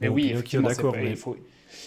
Mais 0.00 0.08
Bon, 0.08 0.14
oui, 0.16 0.28
Pinocchio, 0.28 0.60
d'accord, 0.62 0.92
mais 0.92 1.12
il, 1.12 1.16
faut, 1.16 1.36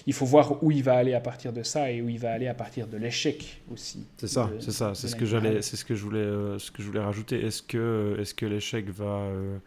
il 0.08 0.14
faut 0.14 0.26
voir 0.26 0.64
où 0.64 0.72
il 0.72 0.84
va 0.84 0.94
aller 0.94 1.14
à 1.14 1.20
partir 1.20 1.54
de 1.54 1.64
ça 1.64 1.92
et 1.92 2.02
où 2.02 2.10
il 2.10 2.20
va 2.20 2.32
aller 2.32 2.48
à 2.48 2.54
partir 2.54 2.88
de 2.88 2.98
l'échec 2.98 3.62
aussi. 3.72 4.06
c'est 4.18 4.28
ça, 4.28 4.50
c'est 4.60 4.72
ça, 4.72 4.94
c'est 4.96 5.08
ce 5.08 5.16
que 5.16 5.26
j'allais, 5.26 5.62
c'est 5.62 5.78
ce 5.78 5.86
que 5.86 5.96
je 5.96 6.04
voulais, 6.04 6.20
euh, 6.20 6.60
ce 6.60 6.72
que 6.72 6.82
je 6.82 6.88
voulais 6.88 7.00
rajouter. 7.00 7.44
Est-ce 7.44 7.62
que, 7.62 8.18
est-ce 8.20 8.34
que 8.34 8.46
l'échec 8.46 8.90
va, 8.90 9.06
euh, 9.06 9.58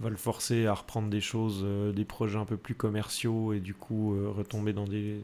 va 0.00 0.10
le 0.10 0.16
forcer 0.16 0.66
à 0.66 0.74
reprendre 0.74 1.08
des 1.08 1.20
choses, 1.20 1.62
euh, 1.64 1.92
des 1.92 2.04
projets 2.04 2.38
un 2.38 2.44
peu 2.44 2.56
plus 2.56 2.74
commerciaux 2.74 3.52
et 3.52 3.60
du 3.60 3.74
coup 3.74 4.16
retomber 4.36 4.72
dans 4.72 4.86
des 4.86 5.20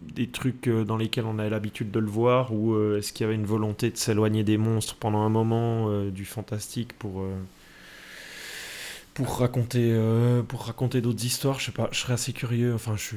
des 0.00 0.28
trucs 0.28 0.68
dans 0.68 0.96
lesquels 0.96 1.24
on 1.24 1.40
a 1.40 1.48
l'habitude 1.48 1.90
de 1.90 1.98
le 1.98 2.06
voir 2.06 2.54
ou 2.54 2.94
est-ce 2.94 3.12
qu'il 3.12 3.24
y 3.24 3.26
avait 3.26 3.34
une 3.34 3.46
volonté 3.46 3.90
de 3.90 3.96
s'éloigner 3.96 4.44
des 4.44 4.56
monstres 4.56 4.94
pendant 4.94 5.22
un 5.22 5.28
moment 5.28 6.04
du 6.10 6.24
fantastique 6.24 6.92
pour 6.92 7.24
pour 9.24 9.38
raconter 9.40 9.90
euh, 9.92 10.42
pour 10.42 10.66
raconter 10.66 11.00
d'autres 11.00 11.24
histoires 11.24 11.58
je 11.60 11.66
sais 11.66 11.72
pas 11.72 11.88
je 11.92 11.98
serais 11.98 12.14
assez 12.14 12.32
curieux 12.32 12.74
enfin 12.74 12.92
je 12.96 13.02
suis 13.02 13.16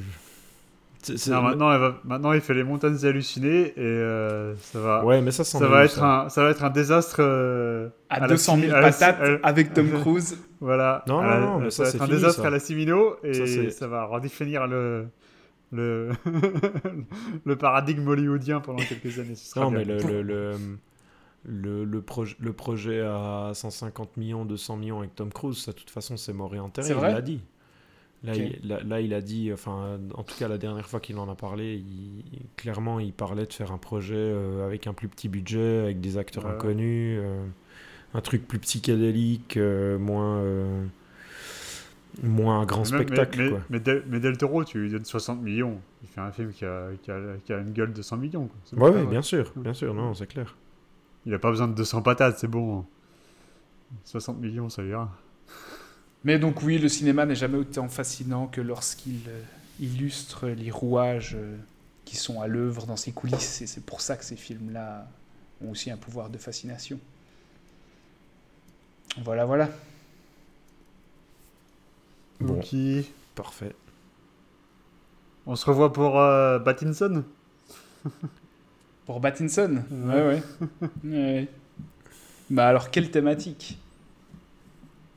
c'est- 1.04 1.16
c'est- 1.16 1.30
Non, 1.32 1.42
maintenant, 1.42 1.72
elle 1.72 1.80
va- 1.80 1.96
maintenant, 2.04 2.32
il 2.32 2.40
fait 2.40 2.54
les 2.54 2.62
montagnes 2.62 2.96
hallucinées 3.04 3.70
et 3.70 3.72
euh, 3.78 4.54
ça 4.56 4.78
va. 4.78 5.04
ouais 5.04 5.20
mais 5.20 5.32
ça 5.32 5.42
Ça 5.42 5.58
est 5.58 5.66
va, 5.68 5.84
être 5.84 6.00
un, 6.00 6.28
ça 6.28 6.44
va 6.44 6.50
être 6.50 6.62
un 6.62 6.70
désastre. 6.70 7.16
euh, 7.18 7.88
À, 8.08 8.20
la 8.20 8.28
200 8.28 8.54
000 8.54 8.66
Simi- 8.68 8.72
à 8.72 8.80
la- 8.80 8.90
patates 8.92 9.20
à 9.20 9.30
la- 9.30 9.38
avec 9.42 9.74
Tom 9.74 9.90
Cruise. 10.00 10.38
Voilà. 10.60 11.02
Non, 11.08 11.18
À 11.18 11.40
non, 11.40 11.46
non, 11.54 11.58
mais 11.58 11.70
ça, 11.72 11.82
va 11.82 11.90
c'est 11.90 11.96
être 11.96 12.02
un 12.02 12.06
fini, 12.06 12.18
désastre 12.18 12.42
ça. 12.42 12.46
à 12.46 12.50
la 12.50 12.60
Simino 12.60 13.16
et 13.24 13.34
Ça, 13.34 13.70
ça, 13.76 13.88
va 13.88 14.04
redéfinir 14.04 14.68
le, 14.68 15.06
le, 15.72 16.10
le 17.44 17.56
paradigme 17.56 18.06
hollywoodien 18.06 18.60
pendant 18.60 18.84
quelques 18.84 19.18
années. 19.18 19.34
Ce 19.34 19.50
sera 19.50 19.64
non 19.64 19.70
bien. 19.72 19.78
mais 19.80 19.84
le 19.84 19.98
le, 20.08 20.22
le, 20.22 20.52
le, 21.44 21.84
le 21.84 22.00
projet, 22.02 22.36
le 22.40 22.52
projet 22.52 23.00
à 23.00 23.50
150 23.54 24.16
millions 24.16 24.44
200 24.44 24.76
millions 24.76 24.98
avec 25.00 25.14
Tom 25.16 25.32
Cruise 25.32 25.58
ça 25.58 25.72
de 25.72 25.76
toute 25.76 25.90
façon 25.90 26.16
c'est 26.16 26.32
mort 26.32 26.54
et 26.54 26.60
enterré 26.60 26.88
il 26.90 27.00
l'a 27.00 27.20
dit 27.22 27.40
Là, 28.24 28.36
il, 28.36 28.60
là, 28.68 28.78
là, 28.84 29.00
il 29.00 29.14
a 29.14 29.20
dit, 29.20 29.52
enfin, 29.52 29.98
en 30.14 30.22
tout 30.22 30.36
cas, 30.38 30.46
la 30.46 30.56
dernière 30.56 30.88
fois 30.88 31.00
qu'il 31.00 31.18
en 31.18 31.28
a 31.28 31.34
parlé, 31.34 31.74
il- 31.74 32.22
clairement, 32.56 33.00
il 33.00 33.12
parlait 33.12 33.46
de 33.46 33.52
faire 33.52 33.72
un 33.72 33.78
projet 33.78 34.14
euh, 34.14 34.64
avec 34.64 34.86
un 34.86 34.92
plus 34.92 35.08
petit 35.08 35.28
budget, 35.28 35.80
avec 35.80 36.00
des 36.00 36.18
acteurs 36.18 36.44
Ouais. 36.44 36.52
inconnus, 36.52 37.18
euh, 37.20 37.44
un 38.14 38.20
truc 38.20 38.46
plus 38.46 38.60
psychédélique, 38.60 39.56
euh, 39.56 39.98
moins, 39.98 40.40
moins 42.22 42.60
un 42.60 42.64
grand 42.64 42.80
Mais- 42.80 42.98
spectacle. 42.98 43.42
Mais, 43.42 43.50
quoi. 43.50 43.60
mais 43.70 43.80
Del, 43.80 44.04
mais 44.06 44.20
Del 44.20 44.36
Toro, 44.38 44.64
tu 44.64 44.78
lui 44.78 44.90
donnes 44.90 45.04
60 45.04 45.40
millions. 45.42 45.80
Il 46.02 46.08
fait 46.08 46.20
un 46.20 46.30
film 46.30 46.52
qui 46.52 46.64
a, 46.64 46.90
qui 47.02 47.10
a, 47.10 47.18
qui 47.44 47.52
a 47.52 47.58
une 47.58 47.72
gueule 47.72 47.92
de 47.92 48.02
100 48.02 48.16
millions. 48.18 48.48
quoi. 48.72 48.90
Ouais, 48.90 48.96
ouais, 49.00 49.06
bien 49.06 49.22
sûr, 49.22 49.52
bien 49.56 49.74
sûr, 49.74 49.94
non, 49.94 50.14
c'est 50.14 50.26
clair. 50.26 50.54
Il 51.26 51.34
a 51.34 51.38
pas 51.38 51.50
besoin 51.50 51.68
de 51.68 51.74
200 51.74 52.02
patates, 52.02 52.38
c'est 52.38 52.48
bon. 52.48 52.84
60 54.04 54.38
millions, 54.38 54.68
ça 54.68 54.82
ira. 54.82 55.10
Mais 56.24 56.38
donc 56.38 56.62
oui, 56.62 56.78
le 56.78 56.88
cinéma 56.88 57.26
n'est 57.26 57.34
jamais 57.34 57.58
autant 57.58 57.88
fascinant 57.88 58.46
que 58.46 58.60
lorsqu'il 58.60 59.20
euh, 59.28 59.42
illustre 59.80 60.48
les 60.48 60.70
rouages 60.70 61.36
euh, 61.38 61.56
qui 62.04 62.16
sont 62.16 62.40
à 62.40 62.46
l'œuvre 62.46 62.86
dans 62.86 62.96
ses 62.96 63.12
coulisses. 63.12 63.60
Et 63.62 63.66
c'est 63.66 63.84
pour 63.84 64.00
ça 64.00 64.16
que 64.16 64.24
ces 64.24 64.36
films-là 64.36 65.06
ont 65.64 65.70
aussi 65.70 65.90
un 65.90 65.96
pouvoir 65.96 66.30
de 66.30 66.38
fascination. 66.38 66.98
Voilà, 69.22 69.44
voilà. 69.44 69.68
Bon. 72.40 72.58
Ok. 72.58 72.74
Parfait. 73.34 73.74
On 75.46 75.56
se 75.56 75.66
revoit 75.66 75.92
pour 75.92 76.20
euh, 76.20 76.58
Battinson 76.58 77.24
Pour 79.06 79.20
Battinson 79.20 79.82
Ouais. 79.90 80.14
Ouais, 80.14 80.22
ouais. 81.04 81.10
ouais. 81.10 81.48
Bah 82.50 82.68
alors, 82.68 82.90
quelle 82.90 83.10
thématique? 83.10 83.78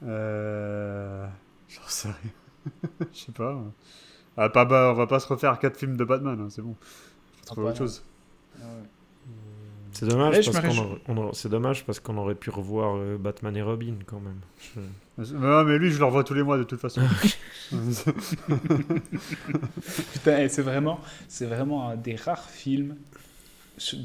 Euh... 0.03 1.25
J'en 1.67 1.87
sais 1.87 2.07
rien. 2.09 2.31
Je 3.13 3.17
sais 3.19 3.31
pas. 3.31 3.61
Ah, 4.37 4.49
pas, 4.49 4.65
bah, 4.65 4.89
on 4.91 4.95
va 4.97 5.07
pas 5.07 5.19
se 5.19 5.27
refaire 5.27 5.57
quatre 5.59 5.77
films 5.77 5.97
de 5.97 6.03
Batman, 6.03 6.39
hein, 6.41 6.47
c'est 6.49 6.61
bon. 6.61 6.75
Faut 7.39 7.45
trouver 7.45 7.65
bah 7.67 7.71
autre 7.71 7.81
non. 7.81 7.87
chose. 7.87 8.03
C'est 9.91 10.07
dommage, 10.07 10.43
je 10.43 10.51
parce 10.51 10.57
me 10.57 10.61
qu'on 10.61 10.67
réjouis. 10.67 10.85
aurait- 10.91 11.01
on 11.07 11.17
aurait- 11.17 11.33
c'est 11.33 11.47
dommage 11.49 11.85
parce 11.85 12.01
qu'on 12.01 12.17
aurait 12.17 12.35
pu 12.35 12.49
revoir 12.49 12.95
euh, 12.97 13.17
Batman 13.17 13.55
et 13.55 13.61
Robin 13.61 13.95
quand 14.05 14.19
même. 14.19 14.39
Je- 15.17 15.33
Non, 15.35 15.63
mais 15.63 15.77
lui, 15.77 15.89
je 15.91 15.99
le 15.99 16.05
revois 16.05 16.25
tous 16.25 16.33
les 16.33 16.43
mois 16.43 16.57
de 16.57 16.63
toute 16.63 16.81
façon. 16.81 17.01
Putain, 20.13 20.47
c'est 20.49 20.61
vraiment, 20.61 20.99
c'est 21.27 21.45
vraiment 21.45 21.89
un 21.89 21.95
des 21.95 22.15
rares 22.15 22.49
films 22.49 22.97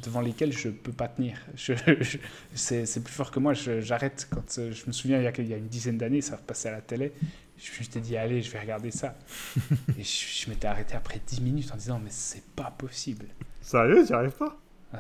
devant 0.02 0.20
lesquels 0.20 0.52
je 0.52 0.68
peux 0.68 0.92
pas 0.92 1.08
tenir. 1.08 1.38
Je, 1.54 1.74
je- 2.00 2.18
c'est, 2.54 3.02
plus 3.02 3.12
fort 3.12 3.30
que 3.30 3.38
moi. 3.40 3.54
je- 3.54 3.80
j'arrête 3.80 4.28
quand 4.30 4.58
euh, 4.58 4.72
je 4.72 4.86
me 4.86 4.92
souviens 4.92 5.18
il 5.18 5.24
y 5.24 5.26
a, 5.26 5.32
il 5.38 5.48
y 5.48 5.54
a 5.54 5.56
une 5.56 5.68
dizaine 5.68 5.98
d'années, 5.98 6.20
ça 6.20 6.36
repassait 6.36 6.68
à 6.68 6.72
la 6.72 6.80
télé. 6.80 7.12
Je 7.58 7.70
me 7.78 7.84
suis 7.84 8.00
dit 8.00 8.16
allez, 8.16 8.42
je 8.42 8.50
vais 8.50 8.58
regarder 8.60 8.90
ça. 8.90 9.14
et 9.98 10.02
je, 10.02 10.42
je 10.44 10.50
m'étais 10.50 10.66
arrêté 10.66 10.94
après 10.94 11.20
10 11.26 11.40
minutes 11.42 11.70
en 11.72 11.76
disant 11.76 12.00
mais 12.02 12.10
c'est 12.10 12.44
pas 12.56 12.70
possible. 12.76 13.26
Sérieux, 13.60 14.04
t'y 14.04 14.12
arrives 14.12 14.30
pas? 14.32 14.58
Ah. 14.92 14.98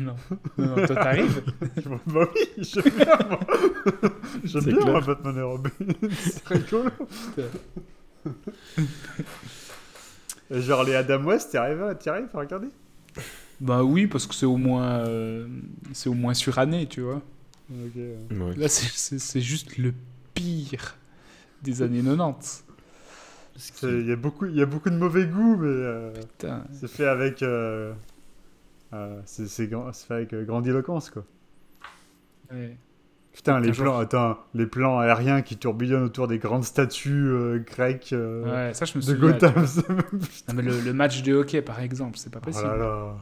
Non, 0.00 0.16
non, 0.58 0.66
non, 0.76 0.86
toi 0.86 0.96
t'arrives. 0.96 1.42
Bah 2.06 2.28
oui, 2.34 2.62
j'aime 2.64 2.92
bien, 2.94 3.18
moi. 3.26 3.40
J'aime 4.44 4.64
bien, 4.64 4.76
clair. 4.76 4.86
moi, 4.86 5.00
Batman 5.00 5.38
et 5.38 5.42
Robin. 5.42 5.70
c'est 6.20 6.46
rigolo. 6.48 6.90
Et 10.50 10.60
genre, 10.60 10.84
les 10.84 10.94
Adam 10.94 11.24
West, 11.24 11.50
t'y 11.52 11.56
arrives, 11.56 11.82
arrives 11.82 12.28
à 12.34 12.38
regarder? 12.38 12.68
Bah 13.60 13.82
oui, 13.84 14.06
parce 14.06 14.26
que 14.26 14.34
c'est 14.34 14.46
au 14.46 14.56
moins, 14.56 14.98
euh, 15.06 15.46
c'est 15.92 16.08
au 16.08 16.14
moins 16.14 16.34
suranné, 16.34 16.86
tu 16.86 17.00
vois. 17.02 17.22
Ouais. 17.70 18.54
Là, 18.56 18.68
c'est, 18.68 18.90
c'est, 18.92 19.18
c'est 19.18 19.40
juste 19.40 19.78
le 19.78 19.92
pire 20.34 20.96
des 21.62 21.82
années 21.82 22.02
90. 22.02 22.64
C'est- 23.56 23.86
Il 24.00 24.06
y, 24.08 24.12
a 24.12 24.16
beaucoup- 24.16 24.46
il 24.46 24.56
y 24.56 24.62
a 24.62 24.66
beaucoup 24.66 24.90
de 24.90 24.96
mauvais 24.96 25.26
goût, 25.26 25.56
mais 25.56 25.68
euh, 25.68 26.12
Putain. 26.12 26.64
c'est 26.72 26.88
fait 26.90 27.06
avec. 27.06 27.42
euh, 27.42 27.92
euh, 28.92 29.20
c'est 29.24 29.46
c'est 29.48 29.68
grand- 29.68 29.92
c'est 29.92 30.06
fait 30.08 30.14
avec 30.14 30.32
euh, 30.34 30.44
grandiloquence, 30.44 31.08
quoi. 31.10 31.24
Ouais. 32.52 32.76
Putain, 33.32 33.58
les 33.60 33.72
plans, 33.72 33.98
attends, 33.98 34.38
les 34.54 34.66
plans 34.66 34.98
aériens 34.98 35.42
qui 35.42 35.56
tourbillonnent 35.56 36.04
autour 36.04 36.28
des 36.28 36.38
grandes 36.38 36.64
statues 36.64 37.26
euh, 37.28 37.58
grecques 37.58 38.12
euh, 38.12 38.68
Ouais, 38.68 38.74
ça 38.74 38.84
je 38.84 38.96
me 38.98 39.02
de 39.02 39.06
souviens. 39.06 39.30
Gotham. 39.32 39.54
Non, 40.48 40.54
mais 40.54 40.62
le, 40.62 40.80
le 40.80 40.92
match 40.92 41.22
de 41.22 41.34
hockey, 41.34 41.62
par 41.62 41.80
exemple, 41.80 42.18
c'est 42.18 42.30
pas 42.30 42.38
Oh 42.42 42.46
possible. 42.46 42.66
là 42.68 42.76
là. 42.76 43.16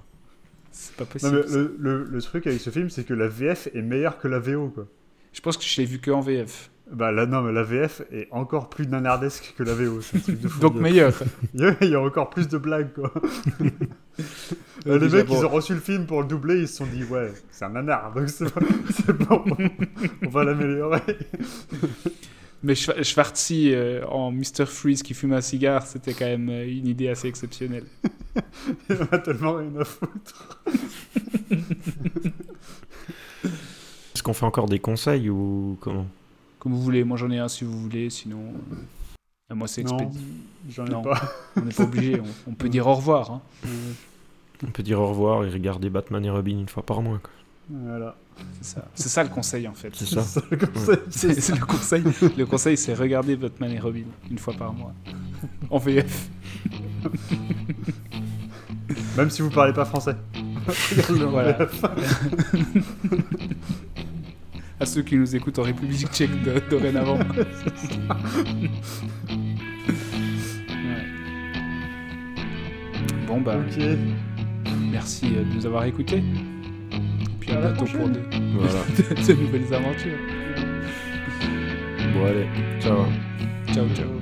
C'est 0.72 0.94
pas 0.96 1.04
possible. 1.04 1.44
le, 1.52 1.76
le- 1.78 2.04
le 2.04 2.22
truc 2.22 2.46
avec 2.46 2.60
ce 2.60 2.70
film, 2.70 2.90
c'est 2.90 3.04
que 3.04 3.14
la 3.14 3.28
VF 3.28 3.68
est 3.74 3.82
meilleure 3.82 4.18
que 4.18 4.26
la 4.28 4.38
VO, 4.38 4.68
quoi. 4.68 4.86
Je 5.32 5.40
pense 5.40 5.56
que 5.56 5.64
je 5.64 5.80
l'ai 5.80 5.86
vu 5.86 5.98
que 5.98 6.10
en 6.10 6.20
VF. 6.20 6.70
Bah 6.90 7.10
là, 7.10 7.24
non, 7.24 7.40
mais 7.40 7.52
la 7.52 7.62
VF 7.62 8.02
est 8.12 8.28
encore 8.32 8.68
plus 8.68 8.86
nanardesque 8.86 9.54
que 9.56 9.62
la 9.62 9.72
VO. 9.74 10.00
Un 10.14 10.18
truc 10.18 10.40
de 10.40 10.48
fou. 10.48 10.60
Donc 10.60 10.72
Il 10.74 10.76
y 10.76 10.80
a- 10.80 10.82
meilleur. 10.82 11.14
Il 11.54 11.60
y, 11.60 11.64
a, 11.64 11.76
il 11.80 11.88
y 11.90 11.94
a 11.94 12.00
encore 12.00 12.28
plus 12.28 12.48
de 12.48 12.58
blagues, 12.58 12.92
quoi. 12.92 13.12
Euh, 14.86 14.94
les 14.94 15.06
déjà, 15.06 15.18
mecs, 15.18 15.26
bon. 15.28 15.40
ils 15.40 15.44
ont 15.46 15.48
reçu 15.48 15.72
le 15.74 15.80
film 15.80 16.04
pour 16.06 16.20
le 16.20 16.26
doubler, 16.28 16.60
ils 16.60 16.68
se 16.68 16.76
sont 16.76 16.86
dit, 16.86 17.02
ouais, 17.04 17.32
c'est 17.50 17.64
un 17.64 17.70
nanar, 17.70 18.12
donc 18.12 18.28
c'est 18.28 18.44
bon, 19.16 19.42
on 20.26 20.28
va 20.28 20.44
l'améliorer. 20.44 21.00
Mais 22.64 22.74
Schwa- 22.74 23.02
Schwarzy 23.02 23.70
euh, 23.74 24.06
en 24.06 24.30
Mr. 24.30 24.66
Freeze 24.66 25.02
qui 25.02 25.14
fume 25.14 25.32
un 25.32 25.40
cigare, 25.40 25.84
c'était 25.86 26.14
quand 26.14 26.26
même 26.26 26.48
euh, 26.48 26.64
une 26.70 26.86
idée 26.86 27.08
assez 27.08 27.26
exceptionnelle. 27.28 27.86
Il 28.88 28.96
en 29.02 29.06
a 29.10 29.18
tellement 29.18 29.54
rien 29.54 29.74
à 29.80 29.84
foutre. 29.84 30.62
Est-ce 33.44 34.22
qu'on 34.22 34.32
fait 34.34 34.46
encore 34.46 34.66
des 34.68 34.78
conseils 34.78 35.28
ou 35.30 35.76
comment? 35.80 36.06
Comme 36.58 36.72
vous 36.72 36.82
voulez, 36.82 37.02
moi 37.04 37.16
j'en 37.16 37.30
ai 37.30 37.38
un 37.38 37.48
si 37.48 37.64
vous 37.64 37.78
voulez, 37.80 38.10
sinon. 38.10 38.54
euh, 39.50 39.54
moi 39.54 39.66
c'est 39.66 39.82
Non, 39.82 39.98
expédié. 39.98 40.20
j'en 40.70 40.86
ai 40.86 40.90
Non. 40.90 41.02
pas. 41.02 41.20
On 41.56 41.62
n'est 41.62 41.72
pas 41.74 41.82
obligé, 41.82 42.20
on, 42.20 42.50
on 42.52 42.54
peut 42.54 42.68
dire 42.70 42.86
au 42.86 42.94
revoir. 42.94 43.30
hein. 43.32 43.42
On 44.64 44.70
peut 44.70 44.84
dire 44.84 45.00
au 45.00 45.08
revoir 45.08 45.44
et 45.44 45.50
regarder 45.50 45.90
Batman 45.90 46.24
et 46.24 46.30
Robin 46.30 46.58
une 46.60 46.68
fois 46.68 46.84
par 46.84 47.02
mois. 47.02 47.18
quoi. 47.18 47.30
Voilà. 47.70 48.16
C'est 48.60 48.74
ça. 48.74 48.84
C'est 48.94 49.08
ça 49.08 49.22
le 49.22 49.28
conseil 49.30 49.68
en 49.68 49.74
fait. 49.74 49.90
C'est 49.94 50.06
ça. 50.06 50.40
Le 50.50 50.56
conseil. 50.56 50.98
C'est 51.40 51.54
le 51.58 51.64
conseil. 51.64 52.02
Le 52.36 52.44
conseil, 52.46 52.76
c'est 52.76 52.94
regarder 52.94 53.36
Batman 53.36 53.70
et 53.70 53.78
Robin 53.78 54.04
une 54.30 54.38
fois 54.38 54.54
par 54.54 54.72
mois. 54.72 54.92
En 55.70 55.78
VF. 55.78 56.28
Même 59.16 59.30
si 59.30 59.42
vous 59.42 59.50
parlez 59.50 59.72
pas 59.72 59.84
français. 59.84 60.16
Voilà. 61.10 61.52
VF. 61.52 61.84
À 64.80 64.86
ceux 64.86 65.02
qui 65.02 65.16
nous 65.16 65.36
écoutent 65.36 65.58
en 65.58 65.62
République 65.62 66.08
tchèque 66.08 66.42
de- 66.42 66.62
dorénavant. 66.68 67.18
Ouais. 67.18 67.46
Bon 73.26 73.40
bah, 73.40 73.56
merci 74.90 75.32
euh, 75.36 75.44
de 75.44 75.54
nous 75.54 75.66
avoir 75.66 75.84
écoutés. 75.84 76.22
Et 77.42 77.44
puis 77.44 77.54
à, 77.54 77.58
À 77.58 77.60
la 77.60 77.72
bientôt 77.72 77.86
pour 77.96 78.08
de, 78.08 78.20
Voilà. 78.54 78.84
de 79.26 79.32
nouvelles 79.32 79.74
aventures. 79.74 80.18
Bon 82.14 82.26
allez, 82.26 82.46
ciao. 82.80 83.06
Ciao 83.72 83.88
ciao. 83.94 84.21